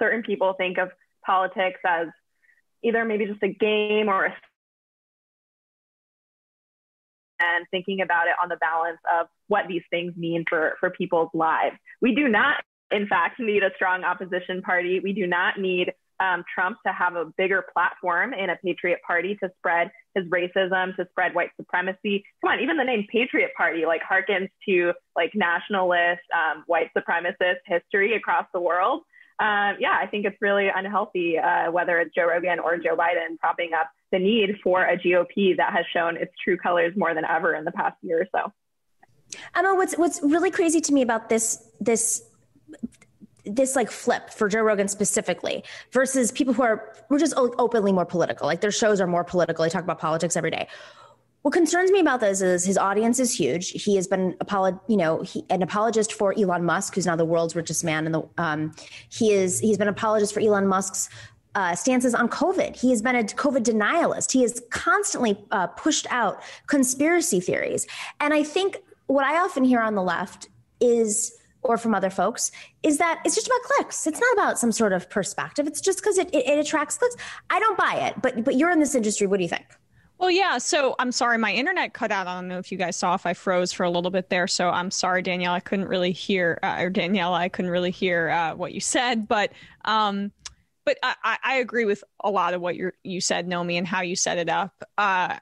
certain 0.00 0.24
people 0.24 0.54
think 0.54 0.78
of 0.78 0.90
politics 1.24 1.78
as 1.86 2.08
either 2.82 3.04
maybe 3.04 3.26
just 3.26 3.42
a 3.44 3.48
game 3.48 4.08
or 4.08 4.24
a 4.24 4.34
and 7.42 7.66
thinking 7.70 8.00
about 8.00 8.26
it 8.26 8.34
on 8.42 8.48
the 8.48 8.56
balance 8.56 8.98
of 9.20 9.26
what 9.48 9.66
these 9.68 9.82
things 9.90 10.14
mean 10.16 10.44
for, 10.48 10.76
for 10.80 10.90
people's 10.90 11.30
lives. 11.34 11.76
We 12.00 12.14
do 12.14 12.28
not, 12.28 12.62
in 12.90 13.06
fact, 13.06 13.40
need 13.40 13.62
a 13.62 13.70
strong 13.76 14.04
opposition 14.04 14.62
party. 14.62 15.00
We 15.00 15.12
do 15.12 15.26
not 15.26 15.58
need 15.58 15.92
um, 16.20 16.44
Trump 16.54 16.78
to 16.86 16.92
have 16.92 17.16
a 17.16 17.26
bigger 17.36 17.64
platform 17.72 18.32
in 18.32 18.50
a 18.50 18.56
Patriot 18.64 19.00
Party 19.04 19.36
to 19.42 19.50
spread 19.58 19.90
his 20.14 20.24
racism, 20.26 20.94
to 20.96 21.06
spread 21.10 21.34
white 21.34 21.50
supremacy. 21.56 22.24
Come 22.40 22.52
on, 22.52 22.60
even 22.60 22.76
the 22.76 22.84
name 22.84 23.06
Patriot 23.10 23.50
Party 23.56 23.84
like 23.86 24.02
harkens 24.02 24.48
to 24.68 24.92
like 25.16 25.32
nationalist, 25.34 26.22
um, 26.32 26.64
white 26.66 26.90
supremacist 26.96 27.60
history 27.66 28.14
across 28.14 28.46
the 28.52 28.60
world. 28.60 29.02
Um, 29.42 29.74
yeah, 29.80 29.98
I 30.00 30.06
think 30.06 30.24
it's 30.24 30.36
really 30.40 30.68
unhealthy, 30.72 31.36
uh, 31.36 31.72
whether 31.72 31.98
it's 31.98 32.14
Joe 32.14 32.28
Rogan 32.28 32.60
or 32.60 32.76
Joe 32.76 32.96
Biden 32.96 33.36
propping 33.40 33.70
up 33.72 33.90
the 34.12 34.20
need 34.20 34.60
for 34.62 34.84
a 34.84 34.96
GOP 34.96 35.56
that 35.56 35.72
has 35.72 35.84
shown 35.92 36.16
its 36.16 36.32
true 36.44 36.56
colors 36.56 36.92
more 36.96 37.12
than 37.12 37.24
ever 37.24 37.56
in 37.56 37.64
the 37.64 37.72
past 37.72 37.96
year 38.02 38.22
or 38.22 38.26
so. 38.32 38.52
Emma, 39.56 39.74
what's 39.74 39.98
what's 39.98 40.22
really 40.22 40.52
crazy 40.52 40.80
to 40.80 40.92
me 40.92 41.02
about 41.02 41.28
this 41.28 41.68
this 41.80 42.22
this 43.44 43.74
like 43.74 43.90
flip 43.90 44.30
for 44.30 44.48
Joe 44.48 44.60
Rogan 44.60 44.86
specifically 44.86 45.64
versus 45.90 46.30
people 46.30 46.54
who 46.54 46.62
are 46.62 46.94
we're 47.10 47.18
just 47.18 47.34
openly 47.36 47.92
more 47.92 48.06
political. 48.06 48.46
Like 48.46 48.60
their 48.60 48.70
shows 48.70 49.00
are 49.00 49.08
more 49.08 49.24
political. 49.24 49.64
They 49.64 49.70
talk 49.70 49.82
about 49.82 49.98
politics 49.98 50.36
every 50.36 50.52
day. 50.52 50.68
What 51.42 51.52
concerns 51.52 51.90
me 51.90 51.98
about 51.98 52.20
this 52.20 52.40
is 52.40 52.64
his 52.64 52.78
audience 52.78 53.18
is 53.18 53.36
huge. 53.36 53.70
He 53.70 53.96
has 53.96 54.06
been 54.06 54.34
apolo- 54.34 54.80
you 54.86 54.96
know, 54.96 55.22
he, 55.22 55.44
an 55.50 55.62
apologist 55.62 56.12
for 56.12 56.32
Elon 56.38 56.64
Musk, 56.64 56.94
who's 56.94 57.06
now 57.06 57.16
the 57.16 57.24
world's 57.24 57.56
richest 57.56 57.84
man. 57.84 58.06
And 58.06 58.14
the 58.14 58.28
um, 58.38 58.74
he 59.08 59.32
is 59.32 59.58
he's 59.58 59.76
been 59.76 59.88
an 59.88 59.94
apologist 59.94 60.32
for 60.32 60.40
Elon 60.40 60.68
Musk's 60.68 61.10
uh, 61.54 61.74
stances 61.74 62.14
on 62.14 62.28
COVID. 62.28 62.76
He 62.76 62.90
has 62.90 63.02
been 63.02 63.16
a 63.16 63.24
COVID 63.24 63.64
denialist. 63.64 64.30
He 64.32 64.42
has 64.42 64.62
constantly 64.70 65.36
uh, 65.50 65.66
pushed 65.66 66.06
out 66.10 66.42
conspiracy 66.68 67.40
theories. 67.40 67.86
And 68.20 68.32
I 68.32 68.42
think 68.42 68.78
what 69.06 69.24
I 69.24 69.38
often 69.38 69.64
hear 69.64 69.80
on 69.80 69.94
the 69.94 70.02
left 70.02 70.48
is 70.80 71.36
or 71.62 71.76
from 71.76 71.94
other 71.94 72.10
folks 72.10 72.50
is 72.82 72.98
that 72.98 73.20
it's 73.24 73.34
just 73.34 73.46
about 73.46 73.62
clicks. 73.62 74.06
It's 74.06 74.20
not 74.20 74.32
about 74.32 74.58
some 74.58 74.72
sort 74.72 74.92
of 74.92 75.08
perspective. 75.08 75.66
It's 75.66 75.80
just 75.80 75.98
because 75.98 76.18
it, 76.18 76.28
it, 76.34 76.46
it, 76.46 76.58
attracts 76.58 76.98
clicks. 76.98 77.16
I 77.50 77.60
don't 77.60 77.78
buy 77.78 77.94
it, 78.06 78.20
but 78.20 78.44
but 78.44 78.56
you're 78.56 78.70
in 78.70 78.80
this 78.80 78.94
industry. 78.94 79.26
What 79.26 79.36
do 79.36 79.44
you 79.44 79.48
think? 79.48 79.66
Well, 80.22 80.30
yeah. 80.30 80.58
So 80.58 80.94
I'm 81.00 81.10
sorry, 81.10 81.36
my 81.36 81.52
internet 81.52 81.94
cut 81.94 82.12
out. 82.12 82.28
I 82.28 82.36
don't 82.36 82.46
know 82.46 82.60
if 82.60 82.70
you 82.70 82.78
guys 82.78 82.94
saw 82.94 83.14
if 83.14 83.26
I 83.26 83.34
froze 83.34 83.72
for 83.72 83.82
a 83.82 83.90
little 83.90 84.12
bit 84.12 84.30
there. 84.30 84.46
So 84.46 84.70
I'm 84.70 84.92
sorry, 84.92 85.20
Danielle. 85.20 85.52
I 85.52 85.58
couldn't 85.58 85.88
really 85.88 86.12
hear, 86.12 86.60
uh, 86.62 86.76
or 86.78 86.90
Danielle, 86.90 87.34
I 87.34 87.48
couldn't 87.48 87.72
really 87.72 87.90
hear 87.90 88.30
uh, 88.30 88.54
what 88.54 88.72
you 88.72 88.78
said. 88.78 89.26
But 89.26 89.50
um, 89.84 90.30
but 90.84 90.96
I, 91.02 91.38
I 91.42 91.56
agree 91.56 91.86
with 91.86 92.04
a 92.22 92.30
lot 92.30 92.54
of 92.54 92.60
what 92.60 92.76
you 92.76 92.92
you 93.02 93.20
said, 93.20 93.48
Nomi, 93.48 93.76
and 93.78 93.84
how 93.86 94.02
you 94.02 94.14
set 94.14 94.38
it 94.38 94.48
up. 94.48 94.84
Uh, 94.96 95.38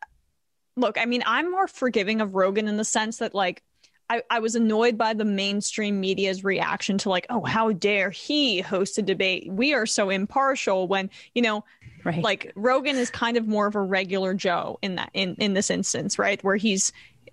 look, 0.79 0.97
I 0.97 1.05
mean, 1.05 1.23
I'm 1.27 1.51
more 1.51 1.69
forgiving 1.69 2.23
of 2.23 2.35
Rogan 2.35 2.67
in 2.67 2.79
the 2.79 2.85
sense 2.85 3.19
that 3.19 3.35
like 3.35 3.63
I, 4.09 4.23
I 4.31 4.39
was 4.39 4.55
annoyed 4.55 4.97
by 4.97 5.13
the 5.13 5.27
mainstream 5.27 6.01
media's 6.01 6.43
reaction 6.43 6.97
to 6.99 7.11
like, 7.11 7.27
oh, 7.29 7.45
how 7.45 7.71
dare 7.73 8.09
he 8.09 8.63
host 8.63 8.97
a 8.97 9.03
debate? 9.03 9.47
We 9.53 9.75
are 9.75 9.85
so 9.85 10.09
impartial 10.09 10.89
when, 10.89 11.11
you 11.35 11.43
know, 11.43 11.65
right. 12.05 12.23
like 12.23 12.53
Rogan 12.55 12.97
is 12.97 13.11
kind 13.11 13.37
of 13.37 13.47
more 13.47 13.67
of 13.67 13.75
a 13.75 13.81
regular 13.81 14.35
Joe 14.35 14.79
in 14.83 14.97
that 14.97 15.11
in, 15.15 15.35
in 15.37 15.55
this 15.55 15.71
instance, 15.71 16.19
right? 16.19 16.43
Where 16.43 16.57
he's 16.57 16.93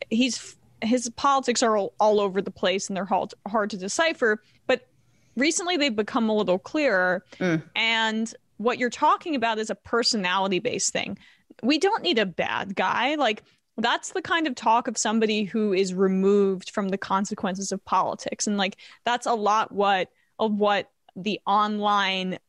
he's 0.09 0.55
his 0.82 1.09
politics 1.11 1.63
are 1.63 1.76
all, 1.76 1.93
all 1.99 2.20
over 2.20 2.41
the 2.41 2.51
place 2.51 2.88
and 2.88 2.95
they're 2.95 3.05
hard, 3.05 3.34
hard 3.47 3.70
to 3.72 3.78
decipher. 3.78 4.41
But 4.68 4.88
recently 5.36 5.78
they've 5.78 5.95
become 5.95 6.30
a 6.30 6.36
little 6.36 6.59
clearer. 6.59 7.26
Mm. 7.39 7.63
And 7.76 8.34
what 8.57 8.78
you're 8.78 8.89
talking 8.89 9.36
about 9.36 9.59
is 9.59 9.70
a 9.70 9.76
personality 9.76 10.59
based 10.59 10.93
thing. 10.93 11.18
We 11.63 11.80
don't 11.80 12.03
need 12.03 12.20
a 12.20 12.26
bad 12.26 12.76
guy. 12.76 13.15
Like 13.15 13.43
that's 13.78 14.11
the 14.11 14.22
kind 14.22 14.47
of 14.47 14.55
talk 14.55 14.88
of 14.88 14.97
somebody 14.97 15.43
who 15.43 15.74
is 15.74 15.93
removed 15.93 16.72
from 16.72 16.89
the 16.89 16.97
consequences 16.97 17.72
of 17.72 17.84
politics 17.86 18.47
and 18.47 18.57
like 18.57 18.78
that's 19.05 19.28
a 19.28 19.34
lot 19.34 19.72
what 19.72 20.09
of 20.39 20.53
what 20.53 20.89
the 21.15 21.39
online 21.45 22.39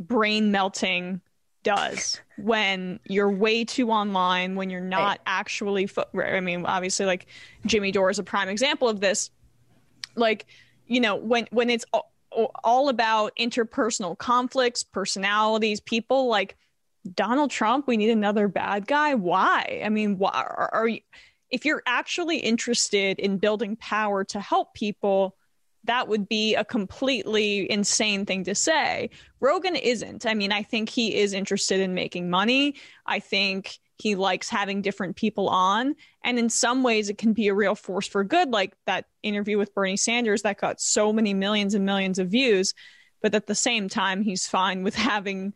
brain 0.00 0.50
melting 0.50 1.20
does 1.62 2.20
when 2.38 2.98
you're 3.06 3.30
way 3.30 3.64
too 3.64 3.90
online 3.90 4.56
when 4.56 4.68
you're 4.68 4.80
not 4.80 5.02
right. 5.02 5.20
actually 5.26 5.86
fo- 5.86 6.04
i 6.20 6.40
mean 6.40 6.64
obviously 6.66 7.06
like 7.06 7.26
jimmy 7.66 7.92
dore 7.92 8.10
is 8.10 8.18
a 8.18 8.22
prime 8.22 8.48
example 8.48 8.88
of 8.88 9.00
this 9.00 9.30
like 10.16 10.46
you 10.86 11.00
know 11.00 11.16
when 11.16 11.46
when 11.50 11.70
it's 11.70 11.84
all, 11.92 12.88
about 12.88 13.30
interpersonal 13.38 14.16
conflicts 14.16 14.82
personalities 14.82 15.80
people 15.80 16.28
like 16.28 16.56
Donald 17.14 17.50
Trump, 17.50 17.86
we 17.86 17.96
need 17.96 18.10
another 18.10 18.48
bad 18.48 18.86
guy. 18.86 19.14
Why? 19.14 19.82
I 19.84 19.88
mean, 19.88 20.18
why 20.18 20.30
are, 20.30 20.70
are 20.72 20.88
you, 20.88 21.00
if 21.50 21.64
you're 21.64 21.82
actually 21.86 22.38
interested 22.38 23.18
in 23.18 23.38
building 23.38 23.76
power 23.76 24.24
to 24.24 24.40
help 24.40 24.72
people, 24.74 25.36
that 25.84 26.08
would 26.08 26.28
be 26.28 26.54
a 26.54 26.64
completely 26.64 27.70
insane 27.70 28.24
thing 28.24 28.44
to 28.44 28.54
say. 28.54 29.10
Rogan 29.40 29.76
isn't. 29.76 30.26
I 30.26 30.34
mean, 30.34 30.52
I 30.52 30.62
think 30.62 30.88
he 30.88 31.16
is 31.16 31.32
interested 31.32 31.80
in 31.80 31.94
making 31.94 32.30
money. 32.30 32.76
I 33.06 33.18
think 33.18 33.78
he 33.98 34.14
likes 34.14 34.48
having 34.48 34.82
different 34.82 35.16
people 35.16 35.48
on. 35.48 35.94
And 36.24 36.38
in 36.38 36.48
some 36.48 36.82
ways, 36.82 37.08
it 37.08 37.18
can 37.18 37.32
be 37.32 37.48
a 37.48 37.54
real 37.54 37.74
force 37.74 38.06
for 38.06 38.24
good, 38.24 38.50
like 38.50 38.74
that 38.86 39.06
interview 39.22 39.58
with 39.58 39.74
Bernie 39.74 39.96
Sanders 39.96 40.42
that 40.42 40.60
got 40.60 40.80
so 40.80 41.12
many 41.12 41.34
millions 41.34 41.74
and 41.74 41.84
millions 41.84 42.18
of 42.18 42.28
views. 42.28 42.74
But 43.20 43.34
at 43.34 43.46
the 43.46 43.54
same 43.54 43.88
time, 43.88 44.22
he's 44.22 44.46
fine 44.46 44.82
with 44.82 44.94
having 44.94 45.54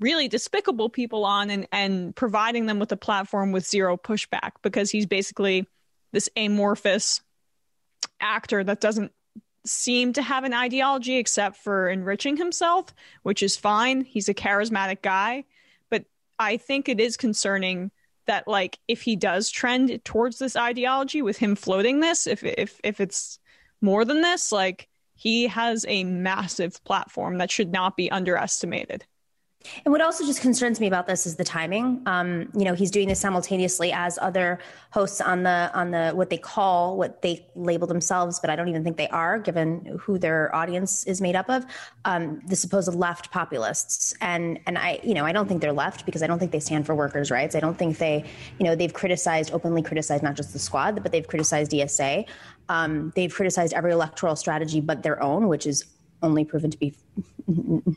really 0.00 0.28
despicable 0.28 0.90
people 0.90 1.24
on 1.24 1.50
and, 1.50 1.68
and 1.70 2.14
providing 2.16 2.66
them 2.66 2.78
with 2.78 2.90
a 2.92 2.96
platform 2.96 3.52
with 3.52 3.66
zero 3.66 3.96
pushback 3.96 4.52
because 4.62 4.90
he's 4.90 5.06
basically 5.06 5.66
this 6.12 6.28
amorphous 6.36 7.20
actor 8.20 8.62
that 8.64 8.80
doesn't 8.80 9.12
seem 9.64 10.12
to 10.14 10.22
have 10.22 10.44
an 10.44 10.54
ideology 10.54 11.16
except 11.16 11.56
for 11.56 11.88
enriching 11.88 12.36
himself, 12.36 12.94
which 13.22 13.42
is 13.42 13.56
fine. 13.56 14.02
He's 14.02 14.28
a 14.28 14.34
charismatic 14.34 15.02
guy. 15.02 15.44
But 15.90 16.04
I 16.38 16.56
think 16.56 16.88
it 16.88 17.00
is 17.00 17.16
concerning 17.16 17.90
that 18.26 18.46
like 18.46 18.78
if 18.88 19.02
he 19.02 19.16
does 19.16 19.50
trend 19.50 20.04
towards 20.04 20.38
this 20.38 20.56
ideology 20.56 21.22
with 21.22 21.38
him 21.38 21.56
floating 21.56 22.00
this, 22.00 22.26
if 22.26 22.44
if 22.44 22.80
if 22.84 23.00
it's 23.00 23.38
more 23.80 24.04
than 24.04 24.22
this, 24.22 24.52
like 24.52 24.88
he 25.14 25.46
has 25.46 25.84
a 25.88 26.04
massive 26.04 26.82
platform 26.84 27.38
that 27.38 27.50
should 27.50 27.72
not 27.72 27.96
be 27.96 28.10
underestimated. 28.10 29.04
And 29.84 29.92
what 29.92 30.00
also 30.00 30.24
just 30.24 30.40
concerns 30.40 30.80
me 30.80 30.86
about 30.86 31.06
this 31.06 31.26
is 31.26 31.36
the 31.36 31.44
timing. 31.44 32.02
Um, 32.06 32.50
you 32.56 32.64
know, 32.64 32.74
he's 32.74 32.90
doing 32.90 33.08
this 33.08 33.20
simultaneously 33.20 33.92
as 33.92 34.18
other 34.20 34.58
hosts 34.90 35.20
on 35.20 35.42
the 35.42 35.70
on 35.74 35.90
the 35.90 36.10
what 36.10 36.30
they 36.30 36.38
call 36.38 36.96
what 36.96 37.22
they 37.22 37.46
label 37.54 37.86
themselves, 37.86 38.38
but 38.40 38.50
I 38.50 38.56
don't 38.56 38.68
even 38.68 38.84
think 38.84 38.96
they 38.96 39.08
are, 39.08 39.38
given 39.38 39.98
who 40.00 40.18
their 40.18 40.54
audience 40.54 41.04
is 41.04 41.20
made 41.20 41.36
up 41.36 41.48
of. 41.48 41.64
Um, 42.04 42.40
the 42.46 42.56
supposed 42.56 42.94
left 42.94 43.30
populists, 43.30 44.14
and 44.20 44.58
and 44.66 44.78
I, 44.78 45.00
you 45.02 45.14
know, 45.14 45.24
I 45.24 45.32
don't 45.32 45.48
think 45.48 45.60
they're 45.60 45.72
left 45.72 46.04
because 46.06 46.22
I 46.22 46.26
don't 46.26 46.38
think 46.38 46.52
they 46.52 46.60
stand 46.60 46.86
for 46.86 46.94
workers' 46.94 47.30
rights. 47.30 47.54
I 47.54 47.60
don't 47.60 47.78
think 47.78 47.98
they, 47.98 48.24
you 48.58 48.64
know, 48.64 48.74
they've 48.74 48.92
criticized 48.92 49.52
openly 49.52 49.82
criticized 49.82 50.22
not 50.22 50.34
just 50.34 50.52
the 50.52 50.58
squad, 50.58 51.02
but 51.02 51.12
they've 51.12 51.26
criticized 51.26 51.70
DSA. 51.72 52.26
Um, 52.68 53.12
they've 53.16 53.32
criticized 53.32 53.72
every 53.74 53.92
electoral 53.92 54.36
strategy 54.36 54.80
but 54.80 55.02
their 55.02 55.22
own, 55.22 55.48
which 55.48 55.66
is 55.66 55.84
only 56.22 56.44
proven 56.44 56.70
to 56.70 56.78
be 56.78 56.94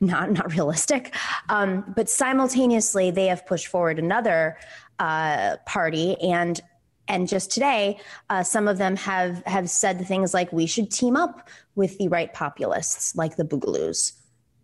not 0.00 0.30
not 0.32 0.52
realistic. 0.52 1.14
Um, 1.48 1.84
but 1.94 2.08
simultaneously, 2.08 3.10
they 3.10 3.26
have 3.26 3.46
pushed 3.46 3.68
forward 3.68 3.98
another 3.98 4.58
uh, 4.98 5.56
party, 5.66 6.16
and 6.20 6.60
and 7.08 7.28
just 7.28 7.50
today, 7.50 7.98
uh, 8.30 8.42
some 8.42 8.68
of 8.68 8.78
them 8.78 8.96
have 8.96 9.42
have 9.46 9.70
said 9.70 10.06
things 10.06 10.34
like 10.34 10.52
we 10.52 10.66
should 10.66 10.90
team 10.90 11.16
up 11.16 11.48
with 11.74 11.96
the 11.98 12.08
right 12.08 12.32
populists, 12.32 13.14
like 13.16 13.36
the 13.36 13.44
Boogaloos. 13.44 14.12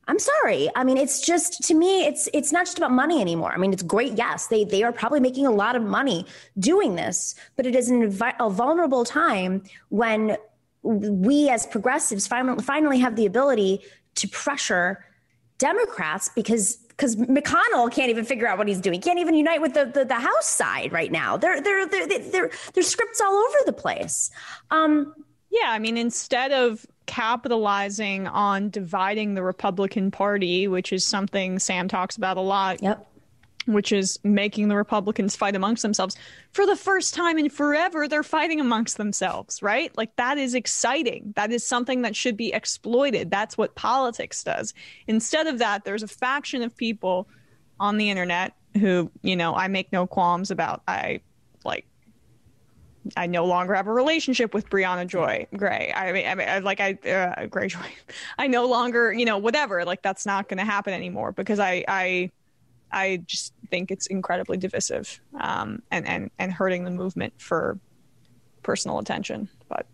I'm 0.08 0.18
sorry. 0.18 0.68
I 0.74 0.82
mean, 0.82 0.96
it's 0.96 1.24
just 1.24 1.62
to 1.68 1.74
me, 1.74 2.04
it's 2.04 2.28
it's 2.34 2.50
not 2.50 2.66
just 2.66 2.76
about 2.76 2.90
money 2.90 3.20
anymore. 3.20 3.52
I 3.52 3.56
mean, 3.56 3.72
it's 3.72 3.84
great. 3.84 4.14
Yes, 4.14 4.48
they 4.48 4.64
they 4.64 4.82
are 4.82 4.92
probably 4.92 5.20
making 5.20 5.46
a 5.46 5.50
lot 5.50 5.76
of 5.76 5.82
money 5.82 6.26
doing 6.58 6.96
this, 6.96 7.36
but 7.56 7.66
it 7.66 7.76
is 7.76 7.88
an, 7.88 8.02
a 8.40 8.50
vulnerable 8.50 9.04
time 9.04 9.62
when 9.90 10.36
we 10.82 11.48
as 11.48 11.66
progressives 11.66 12.26
finally, 12.26 12.62
finally 12.62 12.98
have 12.98 13.16
the 13.16 13.26
ability 13.26 13.80
to 14.16 14.28
pressure 14.28 15.04
Democrats 15.58 16.28
because 16.34 16.76
because 16.88 17.16
McConnell 17.16 17.90
can't 17.90 18.10
even 18.10 18.24
figure 18.24 18.46
out 18.46 18.58
what 18.58 18.68
he's 18.68 18.80
doing. 18.80 18.94
He 18.94 19.00
can't 19.00 19.18
even 19.18 19.34
unite 19.34 19.60
with 19.60 19.74
the, 19.74 19.86
the, 19.86 20.04
the 20.04 20.14
House 20.14 20.46
side 20.46 20.92
right 20.92 21.10
now. 21.10 21.36
They're 21.36 21.60
they're 21.60 21.86
they're 21.86 22.06
they're, 22.06 22.50
they're 22.74 22.82
scripts 22.82 23.20
all 23.20 23.34
over 23.34 23.56
the 23.66 23.72
place. 23.72 24.30
Um, 24.70 25.14
yeah, 25.50 25.70
I 25.70 25.78
mean, 25.78 25.96
instead 25.96 26.52
of 26.52 26.86
capitalizing 27.06 28.26
on 28.26 28.70
dividing 28.70 29.34
the 29.34 29.42
Republican 29.42 30.10
Party, 30.10 30.68
which 30.68 30.92
is 30.92 31.04
something 31.04 31.58
Sam 31.58 31.88
talks 31.88 32.16
about 32.16 32.36
a 32.36 32.40
lot. 32.40 32.82
Yep. 32.82 33.06
Which 33.66 33.92
is 33.92 34.18
making 34.24 34.68
the 34.68 34.76
Republicans 34.76 35.36
fight 35.36 35.54
amongst 35.54 35.82
themselves. 35.82 36.16
For 36.50 36.66
the 36.66 36.76
first 36.76 37.14
time 37.14 37.38
in 37.38 37.48
forever, 37.48 38.08
they're 38.08 38.22
fighting 38.22 38.60
amongst 38.60 38.96
themselves, 38.96 39.62
right? 39.62 39.96
Like, 39.96 40.16
that 40.16 40.36
is 40.36 40.54
exciting. 40.54 41.32
That 41.36 41.52
is 41.52 41.64
something 41.66 42.02
that 42.02 42.16
should 42.16 42.36
be 42.36 42.52
exploited. 42.52 43.30
That's 43.30 43.56
what 43.56 43.74
politics 43.74 44.42
does. 44.42 44.74
Instead 45.06 45.46
of 45.46 45.58
that, 45.58 45.84
there's 45.84 46.02
a 46.02 46.08
faction 46.08 46.62
of 46.62 46.76
people 46.76 47.28
on 47.78 47.98
the 47.98 48.10
internet 48.10 48.54
who, 48.78 49.10
you 49.22 49.36
know, 49.36 49.54
I 49.54 49.68
make 49.68 49.92
no 49.92 50.06
qualms 50.06 50.50
about. 50.50 50.82
I 50.88 51.20
like 51.64 51.86
I 53.16 53.26
no 53.26 53.44
longer 53.44 53.74
have 53.74 53.86
a 53.86 53.92
relationship 53.92 54.54
with 54.54 54.68
Briahna 54.70 55.06
Joy 55.06 55.46
Gray. 55.56 55.92
I 55.94 56.12
mean, 56.12 56.26
I 56.26 56.34
mean, 56.34 56.48
I, 56.48 56.58
like 56.60 56.80
I 56.80 56.92
uh, 57.08 57.46
Gray 57.46 57.68
Joy. 57.68 57.80
I 58.38 58.46
no 58.46 58.66
longer, 58.66 59.12
you 59.12 59.24
know, 59.24 59.38
whatever. 59.38 59.84
Like 59.84 60.02
that's 60.02 60.24
not 60.24 60.48
going 60.48 60.58
to 60.58 60.64
happen 60.64 60.94
anymore 60.94 61.32
because 61.32 61.58
I, 61.58 61.84
I, 61.88 62.30
I 62.92 63.22
just 63.26 63.54
think 63.70 63.90
it's 63.90 64.06
incredibly 64.06 64.56
divisive, 64.56 65.20
um, 65.40 65.82
and 65.90 66.06
and 66.06 66.30
and 66.38 66.52
hurting 66.52 66.84
the 66.84 66.90
movement 66.90 67.34
for 67.38 67.78
personal 68.62 68.98
attention. 68.98 69.48
But 69.68 69.86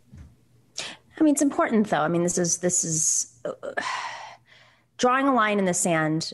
I 1.19 1.23
mean, 1.23 1.33
it's 1.33 1.43
important 1.43 1.89
though. 1.89 2.01
I 2.01 2.09
mean, 2.09 2.23
this 2.23 2.39
is 2.39 2.59
this 2.59 2.85
is 2.85 3.41
uh, 3.45 3.53
drawing 4.97 5.29
a 5.29 5.35
line 5.35 5.59
in 5.59 5.65
the 5.65 5.75
sand 5.75 6.33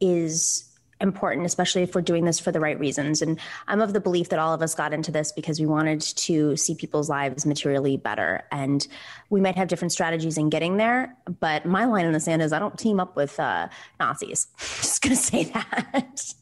is 0.00 0.65
important, 1.00 1.46
especially 1.46 1.82
if 1.82 1.94
we're 1.94 2.02
doing 2.02 2.24
this 2.24 2.40
for 2.40 2.50
the 2.50 2.60
right 2.60 2.78
reasons. 2.78 3.22
And 3.22 3.38
I'm 3.68 3.80
of 3.80 3.92
the 3.92 4.00
belief 4.00 4.30
that 4.30 4.38
all 4.38 4.54
of 4.54 4.62
us 4.62 4.74
got 4.74 4.92
into 4.92 5.12
this 5.12 5.32
because 5.32 5.60
we 5.60 5.66
wanted 5.66 6.00
to 6.00 6.56
see 6.56 6.74
people's 6.74 7.08
lives 7.08 7.44
materially 7.44 7.96
better. 7.96 8.44
And 8.50 8.86
we 9.30 9.40
might 9.40 9.56
have 9.56 9.68
different 9.68 9.92
strategies 9.92 10.38
in 10.38 10.48
getting 10.48 10.76
there, 10.76 11.16
but 11.40 11.66
my 11.66 11.84
line 11.84 12.06
in 12.06 12.12
the 12.12 12.20
sand 12.20 12.42
is 12.42 12.52
I 12.52 12.58
don't 12.58 12.78
team 12.78 13.00
up 13.00 13.16
with 13.16 13.38
uh, 13.38 13.68
Nazis. 14.00 14.48
just 14.58 15.02
going 15.02 15.16
to 15.16 15.22
say 15.22 15.44
that. 15.44 16.34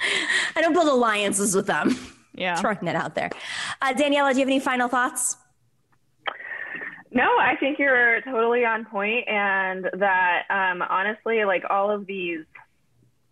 I 0.56 0.60
don't 0.60 0.72
build 0.72 0.88
alliances 0.88 1.54
with 1.54 1.66
them. 1.66 1.96
Yeah. 2.34 2.56
Throwing 2.60 2.78
that 2.82 2.96
out 2.96 3.14
there. 3.14 3.30
Uh, 3.80 3.92
Daniela, 3.94 4.32
do 4.32 4.38
you 4.38 4.44
have 4.44 4.48
any 4.48 4.60
final 4.60 4.88
thoughts? 4.88 5.36
No, 7.12 7.24
I 7.24 7.56
think 7.58 7.80
you're 7.80 8.20
totally 8.20 8.64
on 8.64 8.84
point, 8.84 9.26
and 9.26 9.90
that 9.94 10.44
um, 10.48 10.80
honestly, 10.80 11.44
like 11.44 11.64
all 11.68 11.90
of 11.90 12.06
these 12.06 12.44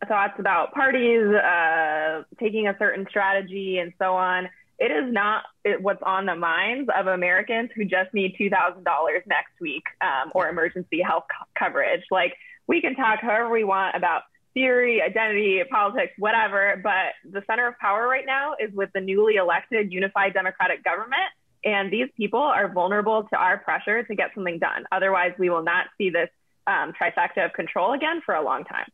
thoughts 0.06 0.34
about 0.38 0.72
parties 0.72 1.26
uh, 1.26 2.22
taking 2.38 2.68
a 2.68 2.76
certain 2.78 3.06
strategy 3.08 3.78
and 3.78 3.92
so 3.98 4.14
on. 4.14 4.48
It 4.78 4.92
is 4.92 5.12
not 5.12 5.44
what's 5.80 6.02
on 6.04 6.26
the 6.26 6.36
minds 6.36 6.88
of 6.96 7.08
Americans 7.08 7.70
who 7.74 7.84
just 7.84 8.14
need 8.14 8.36
$2,000 8.40 8.84
next 9.26 9.60
week 9.60 9.82
um, 10.00 10.30
or 10.34 10.48
emergency 10.48 11.00
health 11.02 11.24
co- 11.36 11.46
coverage. 11.58 12.02
Like, 12.12 12.34
we 12.68 12.80
can 12.80 12.94
talk 12.94 13.18
however 13.20 13.50
we 13.50 13.64
want 13.64 13.96
about 13.96 14.22
theory, 14.54 15.02
identity, 15.02 15.62
politics, 15.68 16.12
whatever, 16.18 16.80
but 16.82 17.14
the 17.28 17.42
center 17.46 17.66
of 17.66 17.78
power 17.78 18.06
right 18.06 18.26
now 18.26 18.54
is 18.60 18.72
with 18.72 18.90
the 18.94 19.00
newly 19.00 19.36
elected 19.36 19.92
unified 19.92 20.34
democratic 20.34 20.84
government. 20.84 21.30
And 21.64 21.92
these 21.92 22.08
people 22.16 22.40
are 22.40 22.68
vulnerable 22.72 23.24
to 23.24 23.36
our 23.36 23.58
pressure 23.58 24.04
to 24.04 24.14
get 24.14 24.30
something 24.34 24.58
done. 24.60 24.84
Otherwise, 24.92 25.32
we 25.38 25.50
will 25.50 25.64
not 25.64 25.86
see 25.98 26.10
this 26.10 26.28
um, 26.68 26.92
trifecta 26.92 27.44
of 27.44 27.52
control 27.52 27.94
again 27.94 28.20
for 28.24 28.34
a 28.34 28.42
long 28.42 28.64
time. 28.64 28.86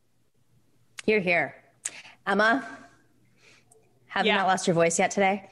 Here, 1.05 1.19
here. 1.19 1.55
Emma, 2.25 2.67
have 4.07 4.25
yeah. 4.25 4.37
not 4.37 4.47
lost 4.47 4.65
your 4.65 4.73
voice 4.73 4.97
yet 4.97 5.11
today? 5.11 5.47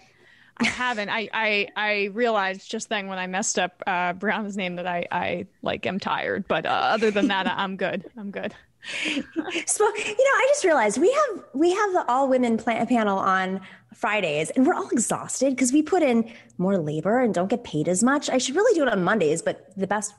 I 0.57 0.65
haven't. 0.65 1.09
I, 1.09 1.29
I 1.31 1.67
I 1.75 2.03
realized 2.13 2.71
just 2.71 2.89
then 2.89 3.05
when 3.05 3.19
I 3.19 3.27
messed 3.27 3.59
up 3.59 3.83
uh, 3.85 4.13
Brown's 4.13 4.57
name 4.57 4.75
that 4.77 4.87
I 4.87 5.05
I 5.11 5.45
like 5.61 5.85
am 5.85 5.99
tired. 5.99 6.47
But 6.47 6.65
uh, 6.65 6.69
other 6.69 7.11
than 7.11 7.27
that, 7.27 7.45
I'm 7.47 7.77
good. 7.77 8.03
I'm 8.17 8.31
good. 8.31 8.55
so 9.05 9.13
you 9.13 9.21
know, 9.21 10.33
I 10.35 10.45
just 10.49 10.63
realized 10.63 10.97
we 10.97 11.11
have 11.11 11.43
we 11.53 11.71
have 11.71 11.93
the 11.93 12.05
all 12.07 12.27
women 12.27 12.57
panel 12.57 13.19
on 13.19 13.61
Fridays, 13.95 14.49
and 14.51 14.65
we're 14.65 14.73
all 14.73 14.89
exhausted 14.89 15.51
because 15.51 15.71
we 15.71 15.81
put 15.81 16.03
in 16.03 16.31
more 16.57 16.77
labor 16.77 17.19
and 17.19 17.33
don't 17.33 17.49
get 17.49 17.63
paid 17.63 17.87
as 17.87 18.03
much. 18.03 18.29
I 18.29 18.37
should 18.37 18.55
really 18.55 18.73
do 18.75 18.83
it 18.83 18.89
on 18.89 19.03
Mondays, 19.03 19.41
but 19.41 19.75
the 19.77 19.87
best 19.87 20.13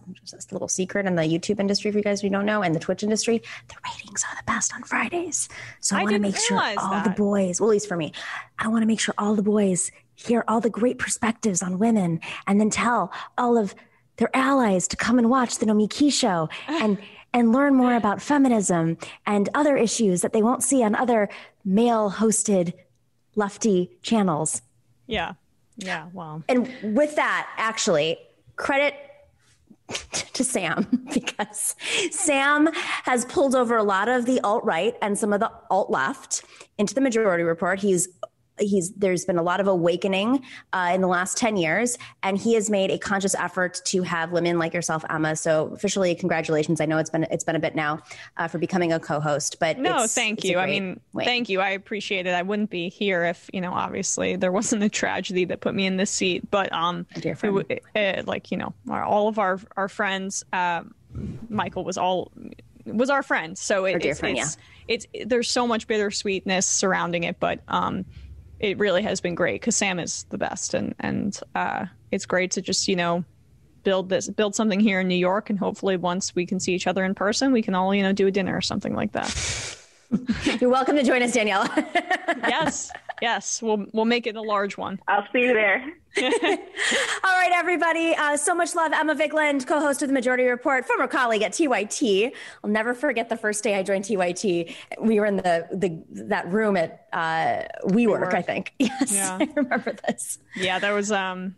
little 0.51 0.68
secret 0.68 1.06
in 1.06 1.14
the 1.16 1.22
YouTube 1.22 1.60
industry 1.60 1.90
for 1.90 1.98
you 1.98 2.05
guys 2.05 2.20
who 2.20 2.28
don't 2.28 2.46
know, 2.46 2.62
and 2.62 2.74
the 2.74 2.80
Twitch 2.80 3.02
industry, 3.02 3.42
the 3.68 3.74
ratings 3.84 4.24
are 4.24 4.36
the 4.36 4.44
best 4.46 4.74
on 4.74 4.82
Fridays. 4.82 5.48
So 5.80 5.96
I, 5.96 6.01
I 6.01 6.02
want 6.05 6.14
to 6.14 6.20
make 6.20 6.36
sure 6.36 6.60
all 6.78 6.90
that. 6.90 7.05
the 7.05 7.10
boys, 7.10 7.60
well, 7.60 7.70
at 7.70 7.72
least 7.72 7.88
for 7.88 7.96
me, 7.96 8.12
I 8.59 8.68
want 8.68 8.82
to 8.82 8.86
make 8.86 9.01
sure 9.01 9.14
all 9.18 9.34
the 9.34 9.42
boys 9.42 9.90
hear 10.14 10.44
all 10.46 10.60
the 10.60 10.70
great 10.70 10.98
perspectives 10.98 11.62
on 11.62 11.78
women, 11.78 12.20
and 12.46 12.60
then 12.60 12.70
tell 12.70 13.12
all 13.36 13.59
of 13.59 13.74
their 14.16 14.34
allies 14.34 14.86
to 14.88 14.96
come 14.96 15.18
and 15.18 15.28
watch 15.28 15.59
the 15.59 15.66
Nomiki 15.66 16.12
show 16.12 16.48
and 16.68 16.98
and 17.32 17.52
learn 17.52 17.74
more 17.74 17.96
about 17.96 18.22
feminism 18.22 18.96
and 19.26 19.48
other 19.55 19.76
issues 19.76 20.22
that 20.22 20.32
they 20.32 20.40
won't 20.40 20.62
see 20.62 20.84
on 20.84 20.94
other 20.94 21.28
male 21.64 22.10
hosted 22.12 22.72
lefty 23.36 23.90
channels. 24.02 24.62
Yeah. 25.06 25.35
Yeah. 25.77 26.09
Well. 26.12 26.43
And 26.48 26.70
with 26.82 27.16
that, 27.16 27.48
actually, 27.56 28.19
credit 28.56 28.94
to 30.32 30.44
Sam 30.44 30.86
because 31.15 31.77
Sam 32.11 32.70
has 33.05 33.24
pulled 33.27 33.55
over 33.55 33.77
a 33.77 33.82
lot 33.82 34.09
of 34.09 34.27
the 34.27 34.40
alt 34.40 34.65
right 34.65 34.94
and 35.02 35.19
some 35.19 35.32
of 35.32 35.40
the 35.40 35.51
alt 35.70 35.90
left 35.90 36.44
into 36.78 36.94
the 36.94 37.01
majority 37.01 37.44
report. 37.44 37.81
He's 37.81 38.09
he's 38.59 38.93
there's 38.93 39.24
been 39.24 39.39
a 39.39 39.43
lot 39.43 39.60
of 39.60 39.66
awakening 39.66 40.43
uh, 40.72 40.90
in 40.94 41.01
the 41.01 41.09
last 41.09 41.36
10 41.36 41.56
years 41.56 41.98
and 42.22 42.39
he 42.39 42.55
has 42.55 42.70
made 42.70 42.90
a 42.90 42.98
conscious 42.98 43.35
effort 43.35 43.81
to 43.85 44.02
have 44.02 44.31
women 44.31 44.59
like 44.59 44.72
yourself 44.72 45.05
emma 45.10 45.35
so 45.35 45.66
officially 45.74 46.14
congratulations 46.14 46.81
i 46.81 46.86
know 46.86 46.98
it's 46.98 47.10
been 47.10 47.24
it's 47.31 47.44
been 47.44 47.56
a 47.56 47.60
bit 47.60 47.74
now 47.74 47.98
uh, 48.36 48.47
for 48.47 48.59
becoming 48.59 48.93
a 48.93 49.01
co-host 49.01 49.59
but 49.59 49.78
no 49.78 50.06
thank 50.06 50.44
you 50.44 50.59
i 50.59 50.66
mean 50.66 51.01
win. 51.12 51.24
thank 51.24 51.48
you 51.48 51.60
i 51.60 51.70
appreciate 51.70 52.26
it 52.26 52.35
i 52.35 52.43
wouldn't 52.43 52.70
be 52.70 52.89
here 52.89 53.24
if 53.24 53.51
you 53.52 53.60
know 53.60 53.72
obviously 53.72 54.36
there 54.36 54.52
wasn't 54.52 54.82
a 54.82 54.89
tragedy 54.89 55.44
that 55.44 55.60
put 55.60 55.74
me 55.74 55.86
in 55.86 55.97
this 55.97 56.10
seat 56.10 56.48
but 56.51 56.72
um 56.72 57.06
Dear 57.14 57.35
friend. 57.35 57.64
It, 57.68 57.82
it, 57.94 58.26
like 58.26 58.51
you 58.51 58.56
know 58.56 58.72
our, 58.89 59.02
all 59.02 59.28
of 59.28 59.39
our 59.39 59.59
our 59.76 59.89
friends 59.89 60.44
uh, 60.52 60.82
michael 61.48 61.85
was 61.85 61.98
all 61.98 62.31
was 62.86 63.10
our 63.10 63.22
friend 63.22 63.56
so 63.56 63.85
it, 63.85 64.05
it's, 64.05 64.20
friend, 64.20 64.39
it's, 64.39 64.56
yeah. 64.56 64.94
it's, 64.94 65.06
it's 65.12 65.28
there's 65.28 65.51
so 65.51 65.66
much 65.66 65.86
bittersweetness 65.86 66.66
surrounding 66.66 67.24
it 67.24 67.40
but 67.40 67.60
um 67.68 68.05
it 68.60 68.78
really 68.78 69.02
has 69.02 69.20
been 69.20 69.35
great 69.35 69.60
because 69.60 69.76
Sam 69.76 69.98
is 69.98 70.24
the 70.31 70.39
best, 70.39 70.74
and 70.74 70.94
and 71.01 71.39
uh, 71.55 71.86
it's 72.10 72.26
great 72.26 72.51
to 72.52 72.62
just 72.62 72.89
you 72.89 72.97
know 72.97 73.24
build 73.82 74.09
this 74.09 74.28
build 74.28 74.55
something 74.55 74.81
here 74.81 75.01
in 75.01 75.09
New 75.09 75.14
York, 75.14 75.51
and 75.51 75.59
hopefully 75.59 75.97
once 75.97 76.35
we 76.35 76.47
can 76.47 76.60
see 76.60 76.74
each 76.74 76.86
other 76.86 77.05
in 77.05 77.14
person, 77.14 77.52
we 77.52 77.62
can 77.62 77.74
all 77.74 77.94
you 77.94 78.02
know 78.02 78.12
do 78.12 78.26
a 78.26 78.31
dinner 78.31 78.56
or 78.56 78.62
something 78.62 78.94
like 78.94 79.12
that. 79.12 79.78
You're 80.60 80.70
welcome 80.70 80.97
to 80.97 81.02
join 81.02 81.22
us, 81.22 81.32
Danielle. 81.32 81.68
yes, 82.48 82.90
yes, 83.20 83.62
we'll 83.62 83.86
we'll 83.92 84.04
make 84.04 84.26
it 84.26 84.36
a 84.36 84.42
large 84.42 84.76
one. 84.76 85.00
I'll 85.08 85.26
see 85.32 85.40
you 85.40 85.52
there. 85.52 85.84
All 86.22 86.30
right, 86.30 87.50
everybody. 87.52 88.14
Uh, 88.14 88.36
so 88.36 88.54
much 88.54 88.74
love, 88.74 88.92
Emma 88.92 89.16
Vigeland, 89.16 89.66
co-host 89.66 90.00
of 90.02 90.08
the 90.08 90.14
Majority 90.14 90.44
Report, 90.44 90.86
former 90.86 91.08
colleague 91.08 91.42
at 91.42 91.52
TYT. 91.52 92.32
I'll 92.62 92.70
never 92.70 92.94
forget 92.94 93.28
the 93.28 93.36
first 93.36 93.64
day 93.64 93.76
I 93.76 93.82
joined 93.82 94.04
TYT. 94.04 94.74
We 95.00 95.18
were 95.18 95.26
in 95.26 95.36
the 95.36 95.66
the 95.72 96.02
that 96.28 96.46
room 96.48 96.76
at 96.76 97.08
uh, 97.12 97.64
WeWork, 97.88 98.28
WeWork. 98.28 98.34
I 98.34 98.42
think. 98.42 98.72
Yes, 98.78 99.12
yeah. 99.12 99.38
I 99.40 99.48
remember 99.56 99.96
this. 100.06 100.38
Yeah, 100.56 100.78
that 100.78 100.92
was 100.92 101.10
um 101.10 101.56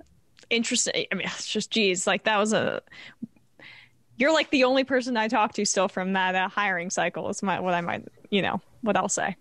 interesting. 0.48 1.06
I 1.12 1.14
mean, 1.14 1.26
it's 1.26 1.46
just 1.46 1.70
geez, 1.70 2.06
like 2.06 2.24
that 2.24 2.38
was 2.38 2.52
a 2.52 2.82
you're 4.16 4.32
like 4.32 4.50
the 4.50 4.64
only 4.64 4.84
person 4.84 5.16
I 5.16 5.28
talk 5.28 5.52
to 5.54 5.64
still 5.66 5.88
from 5.88 6.14
that 6.14 6.34
uh, 6.34 6.48
hiring 6.48 6.90
cycle. 6.90 7.28
Is 7.28 7.42
my 7.42 7.60
what 7.60 7.74
I 7.74 7.80
might 7.82 8.06
you 8.30 8.42
know 8.42 8.60
what 8.80 8.96
I'll 8.96 9.08
say. 9.08 9.36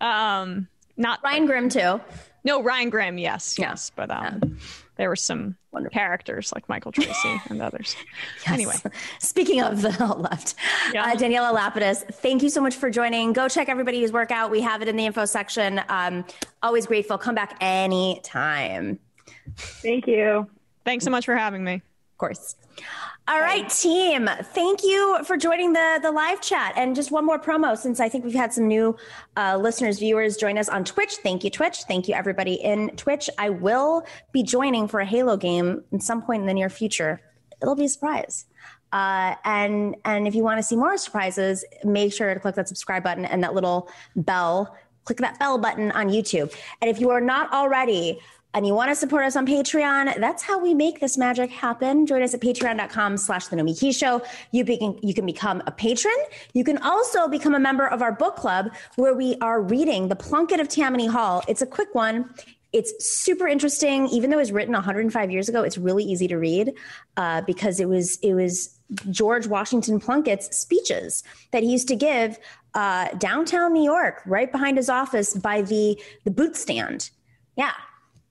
Um, 0.00 0.68
not 0.96 1.20
Ryan 1.22 1.46
Grim 1.46 1.68
too. 1.68 2.00
No, 2.44 2.62
Ryan 2.62 2.90
Grim. 2.90 3.18
Yes, 3.18 3.56
yeah. 3.58 3.70
yes, 3.70 3.90
but 3.94 4.10
um, 4.10 4.40
yeah. 4.42 4.48
there 4.96 5.08
were 5.08 5.16
some 5.16 5.56
Wonderful. 5.72 5.94
characters 5.94 6.52
like 6.54 6.68
Michael 6.68 6.92
Tracy 6.92 7.40
and 7.48 7.62
others. 7.62 7.96
Yes. 8.40 8.48
Anyway, 8.48 8.74
speaking 9.18 9.62
of 9.62 9.80
the 9.80 9.88
left, 10.18 10.54
yeah. 10.92 11.04
uh, 11.04 11.14
Daniela 11.14 11.54
Lapidous, 11.54 12.02
thank 12.02 12.42
you 12.42 12.50
so 12.50 12.60
much 12.60 12.76
for 12.76 12.90
joining. 12.90 13.32
Go 13.32 13.48
check 13.48 13.68
everybody's 13.68 14.12
workout. 14.12 14.50
We 14.50 14.60
have 14.60 14.82
it 14.82 14.88
in 14.88 14.96
the 14.96 15.06
info 15.06 15.24
section. 15.24 15.80
Um, 15.88 16.24
always 16.62 16.86
grateful. 16.86 17.16
Come 17.16 17.34
back 17.34 17.56
anytime. 17.60 18.98
Thank 19.56 20.06
you. 20.06 20.48
Thanks 20.84 21.04
so 21.04 21.10
much 21.10 21.24
for 21.24 21.34
having 21.34 21.64
me. 21.64 21.80
Course. 22.24 22.56
All 23.28 23.38
right, 23.38 23.68
team. 23.68 24.30
Thank 24.54 24.82
you 24.82 25.22
for 25.24 25.36
joining 25.36 25.74
the 25.74 25.98
the 26.00 26.10
live 26.10 26.40
chat. 26.40 26.72
And 26.74 26.96
just 26.96 27.10
one 27.10 27.26
more 27.26 27.38
promo, 27.38 27.76
since 27.76 28.00
I 28.00 28.08
think 28.08 28.24
we've 28.24 28.32
had 28.32 28.50
some 28.50 28.66
new 28.66 28.96
uh, 29.36 29.58
listeners, 29.58 29.98
viewers 29.98 30.38
join 30.38 30.56
us 30.56 30.70
on 30.70 30.84
Twitch. 30.84 31.16
Thank 31.22 31.44
you, 31.44 31.50
Twitch. 31.50 31.82
Thank 31.82 32.08
you, 32.08 32.14
everybody 32.14 32.54
in 32.54 32.96
Twitch. 32.96 33.28
I 33.36 33.50
will 33.50 34.06
be 34.32 34.42
joining 34.42 34.88
for 34.88 35.00
a 35.00 35.04
Halo 35.04 35.36
game 35.36 35.84
at 35.92 36.02
some 36.02 36.22
point 36.22 36.40
in 36.40 36.46
the 36.46 36.54
near 36.54 36.70
future. 36.70 37.20
It'll 37.60 37.76
be 37.76 37.84
a 37.84 37.88
surprise. 37.90 38.46
Uh, 38.90 39.34
and 39.44 39.96
and 40.06 40.26
if 40.26 40.34
you 40.34 40.42
want 40.42 40.58
to 40.60 40.62
see 40.62 40.76
more 40.76 40.96
surprises, 40.96 41.62
make 41.84 42.10
sure 42.10 42.32
to 42.32 42.40
click 42.40 42.54
that 42.54 42.68
subscribe 42.68 43.02
button 43.02 43.26
and 43.26 43.44
that 43.44 43.52
little 43.52 43.90
bell. 44.16 44.74
Click 45.04 45.18
that 45.18 45.38
bell 45.38 45.58
button 45.58 45.92
on 45.92 46.08
YouTube. 46.08 46.54
And 46.80 46.90
if 46.90 46.98
you 46.98 47.10
are 47.10 47.20
not 47.20 47.52
already 47.52 48.18
and 48.54 48.66
you 48.66 48.74
want 48.74 48.90
to 48.90 48.94
support 48.94 49.24
us 49.24 49.36
on 49.36 49.46
Patreon, 49.46 50.18
that's 50.20 50.42
how 50.42 50.58
we 50.58 50.74
make 50.74 51.00
this 51.00 51.18
magic 51.18 51.50
happen. 51.50 52.06
Join 52.06 52.22
us 52.22 52.34
at 52.34 52.40
patreon.com 52.40 53.16
slash 53.16 53.48
the 53.48 53.56
Nomiki 53.56 53.94
Show. 53.94 54.22
You 54.52 54.64
you 55.02 55.12
can 55.12 55.26
become 55.26 55.62
a 55.66 55.72
patron. 55.72 56.14
You 56.52 56.64
can 56.64 56.78
also 56.78 57.28
become 57.28 57.54
a 57.54 57.58
member 57.58 57.86
of 57.86 58.00
our 58.00 58.12
book 58.12 58.36
club 58.36 58.70
where 58.96 59.14
we 59.14 59.36
are 59.40 59.60
reading 59.60 60.08
The 60.08 60.16
Plunkitt 60.16 60.60
of 60.60 60.68
Tammany 60.68 61.06
Hall. 61.06 61.42
It's 61.48 61.62
a 61.62 61.66
quick 61.66 61.94
one. 61.94 62.30
It's 62.72 63.04
super 63.04 63.46
interesting. 63.46 64.08
Even 64.08 64.30
though 64.30 64.36
it 64.36 64.40
was 64.40 64.52
written 64.52 64.72
105 64.72 65.30
years 65.30 65.48
ago, 65.48 65.62
it's 65.62 65.78
really 65.78 66.04
easy 66.04 66.28
to 66.28 66.36
read 66.36 66.72
uh, 67.16 67.42
because 67.42 67.80
it 67.80 67.88
was 67.88 68.18
it 68.18 68.34
was 68.34 68.78
George 69.10 69.46
Washington 69.46 70.00
Plunkitt's 70.00 70.56
speeches 70.56 71.24
that 71.50 71.62
he 71.62 71.70
used 71.70 71.88
to 71.88 71.96
give 71.96 72.38
uh, 72.74 73.08
downtown 73.18 73.72
New 73.72 73.82
York, 73.82 74.22
right 74.26 74.50
behind 74.50 74.76
his 74.76 74.88
office 74.88 75.34
by 75.34 75.62
the 75.62 76.00
the 76.24 76.30
boot 76.30 76.56
stand. 76.56 77.10
Yeah, 77.56 77.72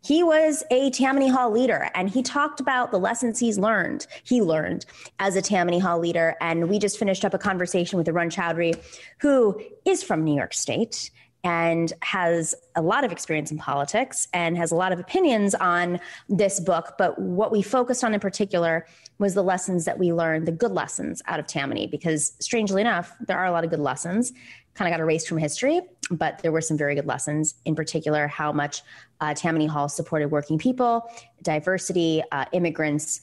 he 0.03 0.21
was 0.21 0.63
a 0.69 0.89
Tammany 0.91 1.29
Hall 1.29 1.49
leader 1.49 1.89
and 1.95 2.09
he 2.09 2.21
talked 2.21 2.59
about 2.59 2.91
the 2.91 2.99
lessons 2.99 3.39
he's 3.39 3.57
learned, 3.57 4.05
he 4.23 4.41
learned 4.41 4.85
as 5.19 5.35
a 5.35 5.41
Tammany 5.41 5.79
Hall 5.79 5.99
leader. 5.99 6.35
And 6.41 6.69
we 6.69 6.77
just 6.77 6.99
finished 6.99 7.23
up 7.23 7.33
a 7.33 7.37
conversation 7.37 7.97
with 7.97 8.07
Arun 8.07 8.29
Chaudhary, 8.29 8.79
who 9.19 9.59
is 9.85 10.03
from 10.03 10.23
New 10.23 10.35
York 10.35 10.53
State 10.53 11.09
and 11.45 11.91
has 12.01 12.55
a 12.75 12.81
lot 12.81 13.03
of 13.03 13.11
experience 13.11 13.51
in 13.51 13.57
politics 13.57 14.29
and 14.33 14.57
has 14.57 14.71
a 14.71 14.75
lot 14.75 14.93
of 14.93 14.99
opinions 14.99 15.53
on 15.55 15.99
this 16.29 16.59
book. 16.59 16.93
But 16.97 17.19
what 17.19 17.51
we 17.51 17.61
focused 17.61 18.03
on 18.03 18.13
in 18.13 18.19
particular 18.19 18.85
was 19.19 19.33
the 19.33 19.43
lessons 19.43 19.83
that 19.85 19.99
we 19.99 20.13
learned, 20.13 20.47
the 20.47 20.53
good 20.53 20.71
lessons 20.71 21.21
out 21.27 21.39
of 21.39 21.47
Tammany, 21.47 21.87
because 21.87 22.33
strangely 22.39 22.81
enough, 22.81 23.13
there 23.27 23.37
are 23.37 23.45
a 23.45 23.51
lot 23.51 23.65
of 23.65 23.69
good 23.69 23.79
lessons 23.79 24.31
kind 24.73 24.91
of 24.91 24.97
got 24.97 25.01
erased 25.01 25.27
from 25.27 25.37
history, 25.37 25.81
but 26.11 26.39
there 26.39 26.51
were 26.51 26.61
some 26.61 26.77
very 26.77 26.95
good 26.95 27.05
lessons, 27.05 27.55
in 27.65 27.75
particular, 27.75 28.27
how 28.27 28.51
much 28.51 28.81
uh, 29.21 29.33
Tammany 29.33 29.67
Hall 29.67 29.87
supported 29.87 30.31
working 30.31 30.57
people, 30.57 31.09
diversity, 31.41 32.23
uh, 32.31 32.45
immigrants. 32.53 33.21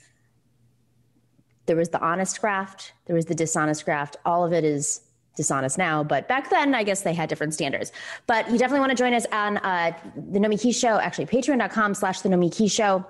There 1.67 1.77
was 1.77 1.89
the 1.89 2.01
honest 2.01 2.41
graft, 2.41 2.93
there 3.07 3.17
was 3.17 3.27
the 3.27 3.35
dishonest 3.35 3.85
graft. 3.85 4.17
All 4.25 4.45
of 4.45 4.53
it 4.53 4.65
is 4.65 5.03
dishonest 5.37 5.79
now, 5.79 6.03
but 6.03 6.29
back 6.29 6.51
then, 6.51 6.75
I 6.75 6.83
guess 6.83 7.03
they 7.03 7.15
had 7.15 7.29
different 7.29 7.55
standards. 7.55 7.93
But 8.27 8.51
you 8.51 8.59
definitely 8.59 8.81
want 8.81 8.91
to 8.91 8.97
join 8.97 9.15
us 9.15 9.27
on 9.33 9.59
uh, 9.59 9.93
the 10.31 10.39
Nomiki 10.39 10.75
Show, 10.75 10.99
actually, 10.99 11.27
patreon.com 11.27 11.95
slash 11.95 12.21
the 12.21 12.29
Nomiki 12.29 12.71
Show. 12.71 13.05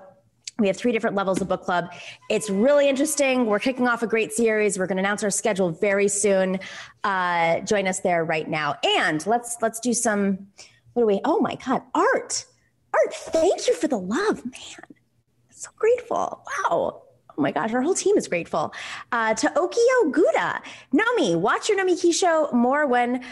We 0.61 0.67
have 0.67 0.77
three 0.77 0.91
different 0.91 1.15
levels 1.15 1.41
of 1.41 1.49
book 1.49 1.63
club. 1.63 1.91
It's 2.29 2.49
really 2.49 2.87
interesting. 2.87 3.47
We're 3.47 3.59
kicking 3.59 3.87
off 3.87 4.03
a 4.03 4.07
great 4.07 4.31
series. 4.31 4.77
We're 4.77 4.87
going 4.87 4.97
to 4.97 5.01
announce 5.01 5.23
our 5.23 5.31
schedule 5.31 5.71
very 5.71 6.07
soon. 6.07 6.59
Uh, 7.03 7.61
join 7.61 7.87
us 7.87 7.99
there 8.01 8.23
right 8.23 8.47
now. 8.47 8.75
And 8.83 9.25
let's 9.25 9.57
let's 9.61 9.79
do 9.79 9.93
some. 9.93 10.47
What 10.93 11.03
do 11.03 11.07
we? 11.07 11.19
Oh 11.25 11.39
my 11.39 11.55
God, 11.55 11.81
art, 11.95 12.45
art. 12.93 13.13
Thank 13.13 13.67
you 13.67 13.73
for 13.73 13.87
the 13.87 13.97
love, 13.97 14.45
man. 14.45 14.95
So 15.49 15.69
grateful. 15.77 16.43
Wow. 16.69 17.01
Oh 17.37 17.41
my 17.41 17.51
gosh, 17.51 17.73
our 17.73 17.81
whole 17.81 17.95
team 17.95 18.17
is 18.17 18.27
grateful. 18.27 18.73
Uh, 19.11 19.33
to 19.33 19.47
Okio 19.55 20.11
Guda, 20.11 20.61
Nomi, 20.93 21.35
watch 21.39 21.69
your 21.69 21.79
Nomiki 21.79 22.13
show 22.13 22.49
more 22.51 22.85
when 22.85 23.23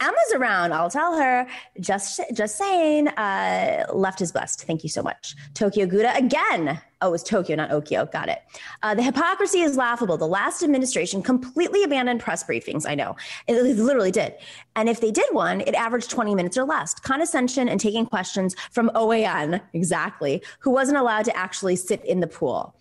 Emma's 0.00 0.32
around. 0.34 0.72
I'll 0.72 0.90
tell 0.90 1.18
her. 1.18 1.46
Just, 1.80 2.20
just 2.34 2.56
saying. 2.56 3.08
Uh, 3.08 3.86
left 3.92 4.20
is 4.20 4.32
blessed. 4.32 4.64
Thank 4.64 4.82
you 4.82 4.88
so 4.88 5.02
much. 5.02 5.34
Tokyo 5.54 5.86
Gouda 5.86 6.16
again. 6.16 6.80
Oh, 7.02 7.08
it 7.08 7.12
was 7.12 7.22
Tokyo, 7.22 7.56
not 7.56 7.70
Okio. 7.70 8.10
Got 8.12 8.28
it. 8.28 8.42
Uh, 8.82 8.94
the 8.94 9.02
hypocrisy 9.02 9.60
is 9.60 9.76
laughable. 9.76 10.18
The 10.18 10.26
last 10.26 10.62
administration 10.62 11.22
completely 11.22 11.82
abandoned 11.82 12.20
press 12.20 12.44
briefings. 12.44 12.86
I 12.86 12.94
know 12.94 13.16
it 13.46 13.62
literally 13.62 14.10
did. 14.10 14.34
And 14.76 14.88
if 14.88 15.00
they 15.00 15.10
did 15.10 15.24
one, 15.32 15.62
it 15.62 15.74
averaged 15.74 16.10
20 16.10 16.34
minutes 16.34 16.58
or 16.58 16.64
less. 16.64 16.92
Condescension 16.92 17.70
and 17.70 17.80
taking 17.80 18.04
questions 18.04 18.54
from 18.70 18.90
OAN, 18.94 19.62
exactly, 19.72 20.42
who 20.58 20.70
wasn't 20.70 20.98
allowed 20.98 21.24
to 21.24 21.36
actually 21.36 21.76
sit 21.76 22.04
in 22.04 22.20
the 22.20 22.26
pool. 22.26 22.74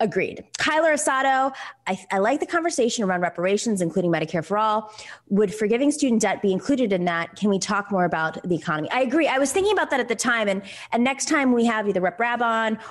Agreed. 0.00 0.44
Kyler 0.58 0.94
Asado, 0.94 1.54
I, 1.86 1.98
I, 2.10 2.18
like 2.20 2.40
the 2.40 2.46
conversation 2.46 3.04
around 3.04 3.20
reparations, 3.20 3.82
including 3.82 4.10
Medicare 4.10 4.42
for 4.42 4.56
All. 4.56 4.90
Would 5.28 5.54
forgiving 5.54 5.90
student 5.90 6.22
debt 6.22 6.40
be 6.40 6.52
included 6.52 6.90
in 6.90 7.04
that? 7.04 7.36
Can 7.36 7.50
we 7.50 7.58
talk 7.58 7.92
more 7.92 8.06
about 8.06 8.42
the 8.48 8.54
economy? 8.54 8.90
I 8.90 9.02
agree. 9.02 9.28
I 9.28 9.36
was 9.36 9.52
thinking 9.52 9.74
about 9.74 9.90
that 9.90 10.00
at 10.00 10.08
the 10.08 10.14
time, 10.14 10.48
and 10.48 10.62
and 10.92 11.04
next 11.04 11.28
time 11.28 11.52
we 11.52 11.66
have 11.66 11.86
either 11.86 12.00
Rep 12.00 12.18
Rabb 12.18 12.40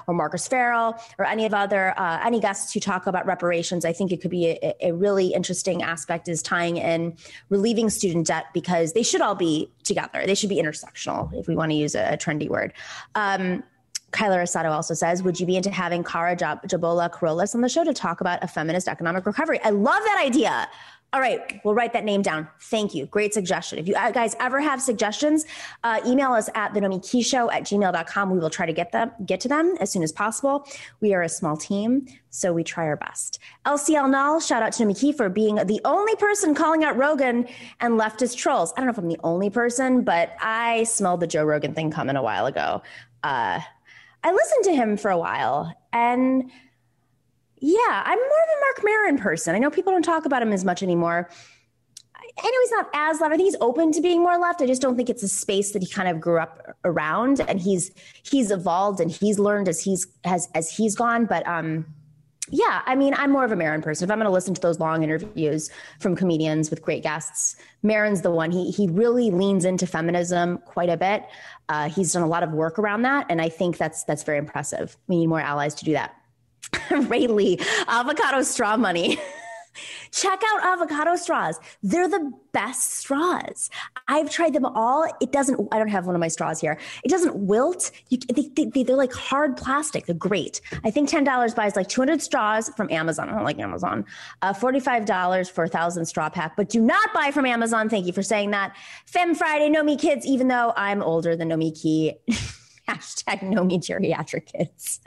or 0.06 0.14
Marcus 0.14 0.48
Farrell 0.48 1.02
or 1.18 1.26
any 1.26 1.48
of 1.48 1.54
other 1.56 2.00
uh, 2.00 2.22
any 2.24 2.40
guests 2.40 2.74
who 2.74 2.80
talk 2.80 3.08
about 3.08 3.26
reparations, 3.26 3.86
I 3.86 3.94
think 3.94 4.12
it 4.12 4.22
could 4.22 4.30
be 4.30 4.60
a, 4.62 4.76
a 4.82 4.92
really 4.92 5.34
interesting 5.34 5.82
aspect 5.82 6.28
is 6.28 6.44
tying 6.44 6.78
in 6.78 7.18
relieving 7.50 7.90
student 7.90 8.28
debt 8.28 8.46
because 8.54 8.94
they 8.94 9.02
should 9.02 9.22
all 9.22 9.36
be 9.36 9.72
together. 9.84 10.24
They 10.28 10.36
should 10.36 10.50
be 10.50 10.62
intersectional, 10.62 11.34
if 11.34 11.48
we 11.48 11.56
want 11.56 11.72
to 11.72 11.76
use 11.76 11.96
a, 11.96 12.14
a 12.14 12.18
trendy 12.18 12.50
word. 12.50 12.74
Um, 13.16 13.64
Kyler 14.12 14.42
Asado 14.42 14.72
also 14.72 14.94
says, 14.94 15.24
Would 15.24 15.40
you 15.40 15.46
be 15.46 15.56
into 15.56 15.72
having 15.72 16.04
Khara 16.04 16.38
Jab- 16.38 16.64
Jabola 16.64 17.12
Carolus 17.12 17.56
on 17.56 17.62
the 17.62 17.70
show 17.70 17.84
to 17.84 17.94
talk 17.94 18.22
about 18.22 18.44
a 18.44 18.48
feminist 18.48 18.88
economic 18.88 19.26
recovery? 19.26 19.60
I 19.64 19.70
love 19.70 20.04
that 20.04 20.22
idea. 20.24 20.68
All 21.12 21.20
right, 21.20 21.60
we'll 21.64 21.74
write 21.74 21.94
that 21.94 22.04
name 22.04 22.22
down. 22.22 22.48
Thank 22.62 22.94
you. 22.94 23.08
Great 23.08 23.34
suggestion. 23.34 23.80
If 23.80 23.88
you 23.88 23.96
uh, 23.96 24.12
guys 24.12 24.36
ever 24.40 24.60
have 24.60 24.80
suggestions, 24.80 25.44
uh, 25.84 26.00
email 26.06 26.34
us 26.34 26.52
at 26.54 26.76
the 26.76 26.80
Nomi 26.82 27.26
Show 27.26 27.50
at 27.50 27.64
gmail.com. 27.64 28.30
We 28.30 28.38
will 28.38 28.52
try 28.52 28.68
to 28.68 28.74
get 28.74 28.92
them, 28.92 29.12
get 29.26 29.40
to 29.40 29.48
them 29.48 29.76
as 29.80 29.92
soon 29.92 30.04
as 30.04 30.12
possible. 30.12 30.68
We 31.02 31.16
are 31.16 31.24
a 31.24 31.30
small 31.30 31.58
team, 31.58 32.06
so 32.30 32.54
we 32.54 32.64
try 32.64 32.86
our 32.86 32.96
best. 32.96 33.40
LCL 33.66 34.12
Null, 34.12 34.40
shout 34.40 34.62
out 34.62 34.74
to 34.74 34.84
Nomiki 34.84 35.16
for 35.16 35.30
being 35.30 35.56
the 35.56 35.82
only 35.84 36.16
person 36.18 36.54
calling 36.54 36.84
out 36.84 36.96
Rogan 36.96 37.48
and 37.80 38.00
leftist 38.00 38.38
trolls. 38.38 38.72
I 38.74 38.82
don't 38.82 38.86
know 38.86 38.92
if 38.92 39.00
I'm 39.00 39.08
the 39.08 39.20
only 39.24 39.50
person, 39.50 40.04
but 40.04 40.36
I 40.40 40.84
smelled 40.84 41.22
the 41.22 41.28
Joe 41.28 41.44
Rogan 41.44 41.74
thing 41.74 41.90
coming 41.90 42.18
a 42.18 42.24
while 42.24 42.46
ago. 42.46 42.84
Uh, 43.24 43.62
I 44.24 44.32
listened 44.32 44.64
to 44.66 44.76
him 44.76 44.98
for 44.98 45.12
a 45.12 45.18
while 45.18 45.74
and 45.94 46.50
yeah, 47.62 48.04
I'm 48.06 48.18
more 48.18 48.26
of 48.26 48.58
a 48.58 48.60
Marc 48.62 48.84
Maron 48.84 49.18
person. 49.18 49.56
I 49.56 49.60
know 49.60 49.70
people 49.70 49.92
don't 49.92 50.04
talk 50.04 50.26
about 50.26 50.42
him 50.42 50.54
as 50.54 50.64
much 50.64 50.82
anymore. 50.82 51.30
I 52.16 52.50
know 52.50 52.62
he's 52.62 52.72
not 52.72 52.90
as 52.94 53.20
left. 53.20 53.34
I 53.34 53.38
think 53.38 53.48
he's 53.48 53.58
open 53.60 53.92
to 53.92 54.02
being 54.02 54.22
more 54.22 54.38
left. 54.38 54.62
I 54.62 54.66
just 54.66 54.82
don't 54.82 54.96
think 54.96 55.10
it's 55.10 55.24
a 55.24 55.28
space 55.28 55.72
that 55.72 55.82
he 55.82 55.90
kind 55.90 56.08
of 56.08 56.22
grew 56.22 56.40
up 56.40 56.78
around 56.86 57.42
and 57.42 57.60
he's 57.60 57.92
he's 58.24 58.52
evolved 58.52 59.00
and 59.00 59.12
he's 59.12 59.40
learned 59.40 59.68
as 59.68 59.82
he's 59.82 60.08
has 60.24 60.48
as 60.56 60.72
he's 60.72 60.96
gone. 60.96 61.26
But 61.26 61.46
um 61.48 61.86
yeah, 62.52 62.82
I 62.86 62.96
mean, 62.96 63.14
I'm 63.16 63.32
more 63.32 63.46
of 63.46 63.52
a 63.52 63.56
Maron 63.56 63.82
person. 63.82 64.06
If 64.06 64.12
I'm 64.12 64.18
going 64.18 64.26
to 64.26 64.32
listen 64.32 64.56
to 64.56 64.62
those 64.62 64.80
long 64.80 65.04
interviews 65.04 65.70
from 66.00 66.16
comedians 66.16 66.72
with 66.72 66.82
great 66.82 67.04
guests, 67.04 67.56
Maron's 67.84 68.22
the 68.22 68.32
one. 68.32 68.52
He 68.52 68.72
he 68.72 68.88
really 68.88 69.32
leans 69.32 69.66
into 69.66 69.86
feminism 69.86 70.58
quite 70.66 70.90
a 70.90 70.98
bit. 70.98 71.26
Uh, 71.70 71.88
he's 71.88 72.12
done 72.12 72.24
a 72.24 72.28
lot 72.28 72.44
of 72.44 72.52
work 72.52 72.80
around 72.80 73.04
that, 73.04 73.28
and 73.30 73.42
I 73.42 73.48
think 73.48 73.78
that's 73.78 74.04
that's 74.04 74.24
very 74.24 74.40
impressive. 74.40 74.98
We 75.08 75.18
need 75.18 75.28
more 75.28 75.40
allies 75.40 75.76
to 75.76 75.86
do 75.86 75.94
that. 75.94 76.16
Ray 76.92 77.28
Lee, 77.28 77.60
avocado 77.88 78.42
straw 78.42 78.76
money. 78.76 79.20
Check 80.12 80.42
out 80.54 80.64
avocado 80.64 81.16
straws. 81.16 81.60
They're 81.84 82.08
the 82.08 82.32
best 82.52 82.94
straws. 82.94 83.70
I've 84.08 84.30
tried 84.30 84.54
them 84.54 84.66
all. 84.66 85.06
It 85.22 85.32
doesn't, 85.32 85.68
I 85.72 85.78
don't 85.78 85.90
have 85.90 86.06
one 86.06 86.16
of 86.16 86.20
my 86.20 86.28
straws 86.28 86.60
here. 86.60 86.80
It 87.04 87.10
doesn't 87.10 87.36
wilt. 87.36 87.92
You, 88.10 88.18
they, 88.34 88.66
they, 88.66 88.84
they're 88.84 88.96
like 88.96 89.14
hard 89.14 89.58
plastic. 89.58 90.06
They're 90.06 90.16
great. 90.16 90.62
I 90.84 90.92
think 90.92 91.10
$10 91.10 91.56
buys 91.56 91.76
like 91.76 91.88
200 91.88 92.22
straws 92.22 92.70
from 92.76 92.92
Amazon. 92.92 93.30
I 93.30 93.34
don't 93.34 93.44
like 93.44 93.60
Amazon. 93.60 94.06
Uh, 94.42 94.54
$45 94.54 95.52
for 95.52 95.64
a 95.64 95.70
thousand 95.70 96.06
straw 96.06 96.30
pack, 96.30 96.56
but 96.56 96.70
do 96.70 96.82
not 96.82 97.14
buy 97.14 97.32
from 97.32 97.46
Amazon. 97.46 97.90
Thank 97.90 98.06
you 98.06 98.14
for 98.14 98.24
saying 98.24 98.52
that. 98.52 98.76
Fem 99.06 99.36
Friday, 99.36 99.70
no 99.70 99.84
me 99.84 99.96
kids, 99.96 100.26
even 100.26 100.48
though 100.48 100.74
I'm 100.76 101.02
older 101.04 101.36
than 101.36 101.50
Nomiki. 101.50 102.16
Hashtag 102.90 103.44
no 103.44 103.64
me 103.64 103.78
geriatric 103.78 104.48
kids. 104.48 105.00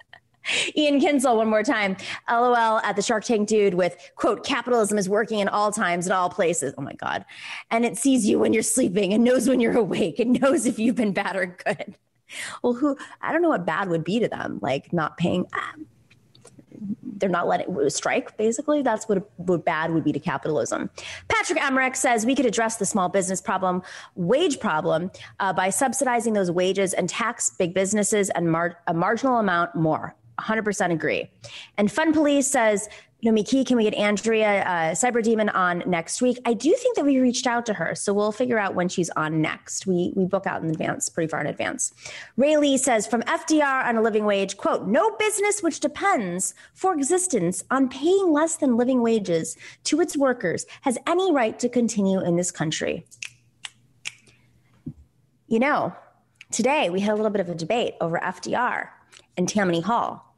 Ian 0.77 1.01
Kinsel, 1.01 1.36
one 1.36 1.48
more 1.48 1.62
time. 1.62 1.97
LOL 2.31 2.78
at 2.78 2.97
the 2.97 3.02
Shark 3.02 3.24
Tank 3.24 3.48
dude 3.48 3.74
with 3.74 3.97
quote, 4.16 4.44
capitalism 4.44 4.98
is 4.98 5.09
working 5.09 5.39
in 5.39 5.48
all 5.48 5.73
times 5.73 6.06
and 6.06 6.12
all 6.12 6.31
places. 6.31 6.74
Oh 6.77 6.82
my 6.82 6.94
God. 6.94 7.24
And 7.70 7.85
it 7.85 7.97
sees 7.97 8.27
you 8.27 8.39
when 8.39 8.52
you're 8.52 8.62
sleeping 8.62 9.12
and 9.12 9.24
knows 9.24 9.48
when 9.48 9.60
you're 9.60 9.77
awake 9.77 10.19
and 10.19 10.40
knows 10.40 10.66
if 10.66 10.78
you've 10.78 10.97
been 10.97 11.12
bad 11.12 11.36
or 11.36 11.47
good. 11.47 11.97
Well, 12.62 12.73
who, 12.73 12.97
I 13.20 13.32
don't 13.32 13.43
know 13.43 13.51
what 13.51 13.66
bad 13.66 13.89
would 13.90 14.05
be 14.05 14.19
to 14.20 14.28
them, 14.28 14.59
like 14.62 14.93
not 14.93 15.19
paying. 15.19 15.47
Um, 15.52 15.86
they're 17.02 17.28
not 17.28 17.47
letting 17.47 17.89
strike 17.89 18.36
basically 18.36 18.82
that's 18.82 19.09
what, 19.09 19.31
what 19.36 19.64
bad 19.64 19.93
would 19.93 20.02
be 20.02 20.10
to 20.10 20.19
capitalism 20.19 20.90
patrick 21.28 21.62
emmerich 21.62 21.94
says 21.94 22.27
we 22.27 22.35
could 22.35 22.47
address 22.47 22.78
the 22.78 22.86
small 22.86 23.09
business 23.09 23.40
problem 23.40 23.81
wage 24.16 24.59
problem 24.59 25.09
uh, 25.39 25.52
by 25.52 25.70
subsidizing 25.70 26.32
those 26.32 26.51
wages 26.51 26.93
and 26.94 27.09
tax 27.09 27.51
big 27.51 27.74
businesses 27.74 28.28
and 28.31 28.51
mar- 28.51 28.78
a 28.89 28.94
marginal 28.94 29.39
amount 29.39 29.73
more 29.77 30.16
100% 30.43 30.93
agree. 30.93 31.31
And 31.77 31.90
Fun 31.90 32.12
Police 32.12 32.51
says, 32.51 32.89
Nomiki, 33.24 33.64
can 33.64 33.77
we 33.77 33.85
get 33.85 33.94
Andrea 33.94 34.62
uh, 34.62 34.90
Cyber 34.93 35.23
Demon 35.23 35.48
on 35.51 35.85
next 35.86 36.20
week? 36.20 36.40
I 36.44 36.55
do 36.55 36.74
think 36.74 36.97
that 36.97 37.05
we 37.05 37.20
reached 37.20 37.47
out 37.47 37.64
to 37.66 37.74
her, 37.74 37.94
so 37.94 38.12
we'll 38.12 38.32
figure 38.32 38.59
out 38.59 38.74
when 38.74 38.89
she's 38.89 39.10
on 39.10 39.40
next. 39.40 39.86
We 39.86 40.12
we 40.16 40.24
book 40.24 40.44
out 40.44 40.60
in 40.60 40.69
advance, 40.69 41.09
pretty 41.09 41.28
far 41.28 41.40
in 41.40 41.47
advance. 41.47 41.93
Ray 42.36 42.56
Lee 42.56 42.77
says 42.77 43.06
from 43.06 43.23
FDR 43.23 43.86
on 43.86 43.97
a 43.97 44.02
living 44.02 44.24
wage, 44.24 44.56
quote, 44.56 44.89
no 44.89 45.14
business 45.19 45.62
which 45.62 45.78
depends 45.78 46.55
for 46.74 46.94
existence 46.94 47.62
on 47.70 47.89
paying 47.89 48.32
less 48.32 48.56
than 48.56 48.77
living 48.77 49.02
wages 49.02 49.56
to 49.85 50.01
its 50.01 50.16
workers 50.16 50.66
has 50.81 50.98
any 51.06 51.31
right 51.32 51.60
to 51.60 51.69
continue 51.69 52.20
in 52.20 52.35
this 52.35 52.51
country. 52.51 53.06
You 55.47 55.60
know, 55.60 55.94
Today, 56.52 56.90
we 56.90 57.01
had 57.01 57.14
a 57.14 57.16
little 57.16 57.31
bit 57.31 57.40
of 57.40 57.48
a 57.48 57.55
debate 57.55 57.94
over 58.02 58.19
FDR 58.19 58.89
and 59.39 59.48
Tammany 59.48 59.81
Hall. 59.81 60.32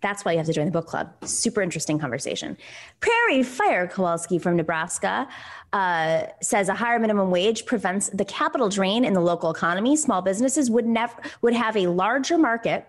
That's 0.00 0.24
why 0.24 0.32
you 0.32 0.38
have 0.38 0.46
to 0.46 0.52
join 0.52 0.64
the 0.64 0.72
book 0.72 0.86
club. 0.86 1.12
Super 1.24 1.62
interesting 1.62 1.98
conversation. 1.98 2.56
Prairie 3.00 3.42
Fire 3.42 3.86
Kowalski 3.86 4.38
from 4.38 4.56
Nebraska 4.56 5.28
uh, 5.72 6.24
says 6.40 6.68
a 6.68 6.74
higher 6.74 6.98
minimum 6.98 7.30
wage 7.30 7.66
prevents 7.66 8.08
the 8.10 8.24
capital 8.24 8.68
drain 8.68 9.04
in 9.04 9.12
the 9.12 9.20
local 9.20 9.50
economy. 9.50 9.96
Small 9.96 10.22
businesses 10.22 10.70
would 10.70 10.86
never 10.86 11.14
would 11.42 11.54
have 11.54 11.76
a 11.76 11.86
larger 11.86 12.38
market 12.38 12.86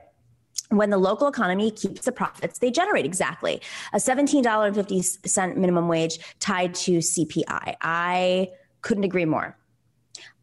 when 0.69 0.89
the 0.89 0.97
local 0.97 1.27
economy 1.27 1.69
keeps 1.69 2.05
the 2.05 2.11
profits 2.11 2.59
they 2.59 2.71
generate 2.71 3.05
exactly 3.05 3.61
a 3.93 3.97
$17.50 3.97 5.57
minimum 5.57 5.88
wage 5.88 6.19
tied 6.39 6.73
to 6.73 6.99
cpi 6.99 7.75
i 7.81 8.47
couldn't 8.81 9.03
agree 9.03 9.25
more 9.25 9.57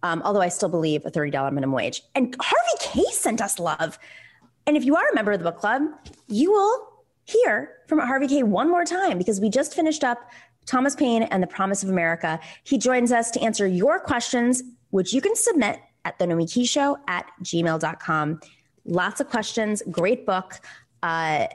um, 0.03 0.21
although 0.25 0.41
i 0.41 0.49
still 0.49 0.69
believe 0.69 1.05
a 1.07 1.11
$30 1.11 1.53
minimum 1.53 1.73
wage 1.73 2.03
and 2.15 2.37
Harvey 2.41 2.77
Kaye 2.81 3.13
sent 3.13 3.41
us 3.41 3.59
love 3.59 3.99
and 4.69 4.77
if 4.77 4.85
you 4.85 4.97
are 4.97 5.09
a 5.09 5.15
member 5.15 5.33
of 5.33 5.39
the 5.39 5.51
book 5.51 5.59
club, 5.59 5.81
you 6.27 6.53
will 6.53 6.89
hear 7.25 7.71
from 7.89 8.01
Harvey 8.01 8.29
Kaye 8.29 8.43
one 8.43 8.69
more 8.69 8.85
time 8.85 9.17
because 9.17 9.41
we 9.41 9.49
just 9.49 9.73
finished 9.73 10.05
up 10.05 10.31
Thomas 10.67 10.95
Paine 10.95 11.23
and 11.23 11.43
the 11.43 11.47
Promise 11.47 11.83
of 11.83 11.89
America. 11.89 12.39
He 12.65 12.77
joins 12.77 13.11
us 13.11 13.31
to 13.31 13.41
answer 13.41 13.67
your 13.67 13.99
questions, 13.99 14.63
which 14.91 15.15
you 15.15 15.23
can 15.23 15.35
submit 15.35 15.81
at 16.05 16.19
the 16.19 16.27
Nomi 16.27 16.69
Show 16.69 16.99
at 17.09 17.25
gmail.com. 17.43 18.41
Lots 18.85 19.21
of 19.23 19.31
questions, 19.31 19.83
great 19.91 20.27
book. 20.27 20.61
Uh, 21.03 21.47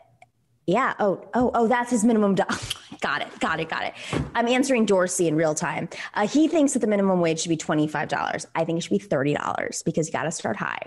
yeah. 0.66 0.94
Oh, 1.00 1.28
oh, 1.34 1.52
oh, 1.54 1.68
that's 1.68 1.92
his 1.92 2.04
minimum. 2.04 2.36
Do- 2.36 2.44
got 3.02 3.22
it. 3.22 3.40
Got 3.40 3.60
it. 3.60 3.70
Got 3.70 3.84
it. 3.84 3.94
I'm 4.34 4.48
answering 4.48 4.86
Dorsey 4.86 5.28
in 5.28 5.36
real 5.36 5.54
time. 5.54 5.90
Uh, 6.14 6.28
he 6.28 6.48
thinks 6.48 6.74
that 6.74 6.80
the 6.80 6.88
minimum 6.88 7.20
wage 7.20 7.42
should 7.42 7.50
be 7.50 7.58
$25. 7.58 8.46
I 8.56 8.64
think 8.64 8.78
it 8.78 8.82
should 8.82 8.92
be 8.92 9.00
$30 9.00 9.84
because 9.84 10.08
you 10.08 10.14
got 10.14 10.24
to 10.24 10.32
start 10.32 10.56
high. 10.56 10.80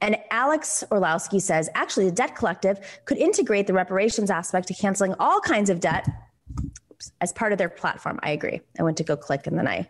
And 0.00 0.16
Alex 0.30 0.82
Orlowski 0.90 1.38
says 1.40 1.68
actually, 1.74 2.06
the 2.06 2.12
debt 2.12 2.34
collective 2.34 2.80
could 3.04 3.18
integrate 3.18 3.66
the 3.66 3.74
reparations 3.74 4.30
aspect 4.30 4.68
to 4.68 4.74
canceling 4.74 5.14
all 5.20 5.40
kinds 5.40 5.70
of 5.70 5.80
debt 5.80 6.08
as 7.20 7.32
part 7.32 7.52
of 7.52 7.58
their 7.58 7.68
platform. 7.68 8.18
I 8.22 8.30
agree. 8.30 8.60
I 8.78 8.82
went 8.82 8.96
to 8.98 9.04
go 9.04 9.16
click 9.16 9.46
and 9.46 9.58
then 9.58 9.68
I 9.68 9.88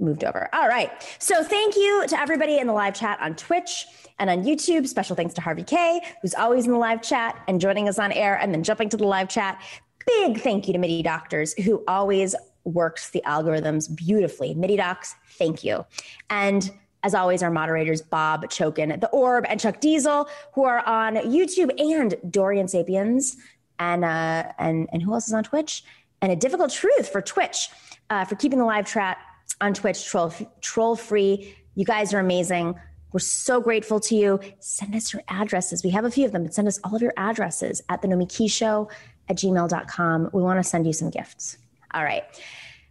moved 0.00 0.24
over. 0.24 0.48
All 0.52 0.68
right. 0.68 0.90
So 1.18 1.44
thank 1.44 1.76
you 1.76 2.06
to 2.08 2.18
everybody 2.18 2.58
in 2.58 2.66
the 2.66 2.72
live 2.72 2.94
chat 2.94 3.20
on 3.20 3.36
Twitch 3.36 3.86
and 4.18 4.30
on 4.30 4.44
YouTube. 4.44 4.86
Special 4.86 5.16
thanks 5.16 5.34
to 5.34 5.40
Harvey 5.40 5.62
Kaye, 5.62 6.00
who's 6.22 6.34
always 6.34 6.66
in 6.66 6.72
the 6.72 6.78
live 6.78 7.02
chat 7.02 7.40
and 7.48 7.60
joining 7.60 7.88
us 7.88 7.98
on 7.98 8.12
air 8.12 8.36
and 8.36 8.52
then 8.52 8.62
jumping 8.62 8.88
to 8.90 8.96
the 8.96 9.06
live 9.06 9.28
chat. 9.28 9.62
Big 10.06 10.40
thank 10.40 10.66
you 10.66 10.72
to 10.72 10.78
MIDI 10.78 11.02
Doctors, 11.02 11.52
who 11.54 11.84
always 11.86 12.34
works 12.64 13.10
the 13.10 13.22
algorithms 13.26 13.94
beautifully. 13.94 14.54
MIDI 14.54 14.76
Docs, 14.76 15.14
thank 15.38 15.64
you. 15.64 15.84
And 16.28 16.70
as 17.02 17.14
always, 17.14 17.42
our 17.42 17.50
moderators, 17.50 18.02
Bob 18.02 18.50
Chokin, 18.50 19.00
The 19.00 19.08
Orb, 19.08 19.46
and 19.48 19.58
Chuck 19.58 19.80
Diesel, 19.80 20.28
who 20.52 20.64
are 20.64 20.86
on 20.86 21.14
YouTube, 21.16 21.70
and 21.80 22.14
Dorian 22.30 22.68
Sapiens, 22.68 23.38
and, 23.78 24.04
uh, 24.04 24.52
and, 24.58 24.88
and 24.92 25.02
who 25.02 25.14
else 25.14 25.26
is 25.26 25.32
on 25.32 25.42
Twitch? 25.42 25.82
And 26.20 26.30
A 26.30 26.36
Difficult 26.36 26.70
Truth 26.70 27.08
for 27.08 27.22
Twitch, 27.22 27.70
uh, 28.10 28.26
for 28.26 28.34
keeping 28.34 28.58
the 28.58 28.66
live 28.66 28.86
chat 28.86 29.16
on 29.60 29.74
Twitch 29.74 30.04
troll 30.06 30.32
troll 30.60 30.96
free. 30.96 31.54
You 31.74 31.84
guys 31.84 32.12
are 32.14 32.18
amazing. 32.18 32.74
We're 33.12 33.20
so 33.20 33.60
grateful 33.60 33.98
to 34.00 34.14
you. 34.14 34.40
Send 34.60 34.94
us 34.94 35.12
your 35.12 35.22
addresses. 35.28 35.82
We 35.82 35.90
have 35.90 36.04
a 36.04 36.10
few 36.10 36.24
of 36.24 36.32
them, 36.32 36.44
but 36.44 36.54
send 36.54 36.68
us 36.68 36.78
all 36.84 36.94
of 36.94 37.02
your 37.02 37.12
addresses 37.16 37.82
at 37.88 38.02
the 38.02 38.08
Nomi 38.08 38.50
Show 38.50 38.88
at 39.28 39.36
gmail.com. 39.36 40.30
We 40.32 40.42
want 40.42 40.62
to 40.62 40.68
send 40.68 40.86
you 40.86 40.92
some 40.92 41.10
gifts. 41.10 41.58
All 41.92 42.04
right. 42.04 42.24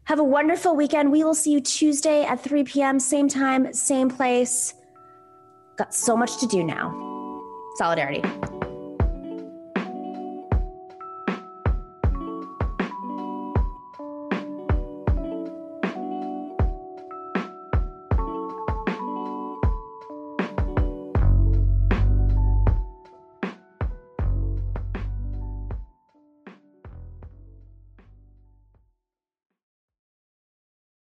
Have 0.06 0.20
a 0.20 0.24
wonderful 0.24 0.76
weekend. 0.76 1.12
We 1.12 1.24
will 1.24 1.36
see 1.36 1.52
you 1.52 1.62
Tuesday 1.62 2.24
at 2.24 2.42
3 2.42 2.64
p.m., 2.64 3.00
same 3.00 3.30
time, 3.30 3.72
same 3.74 4.10
place. 4.10 4.74
Got 5.78 5.94
so 5.94 6.18
much 6.18 6.40
to 6.40 6.48
do 6.48 6.64
now. 6.64 6.92
Solidarity. 7.76 8.24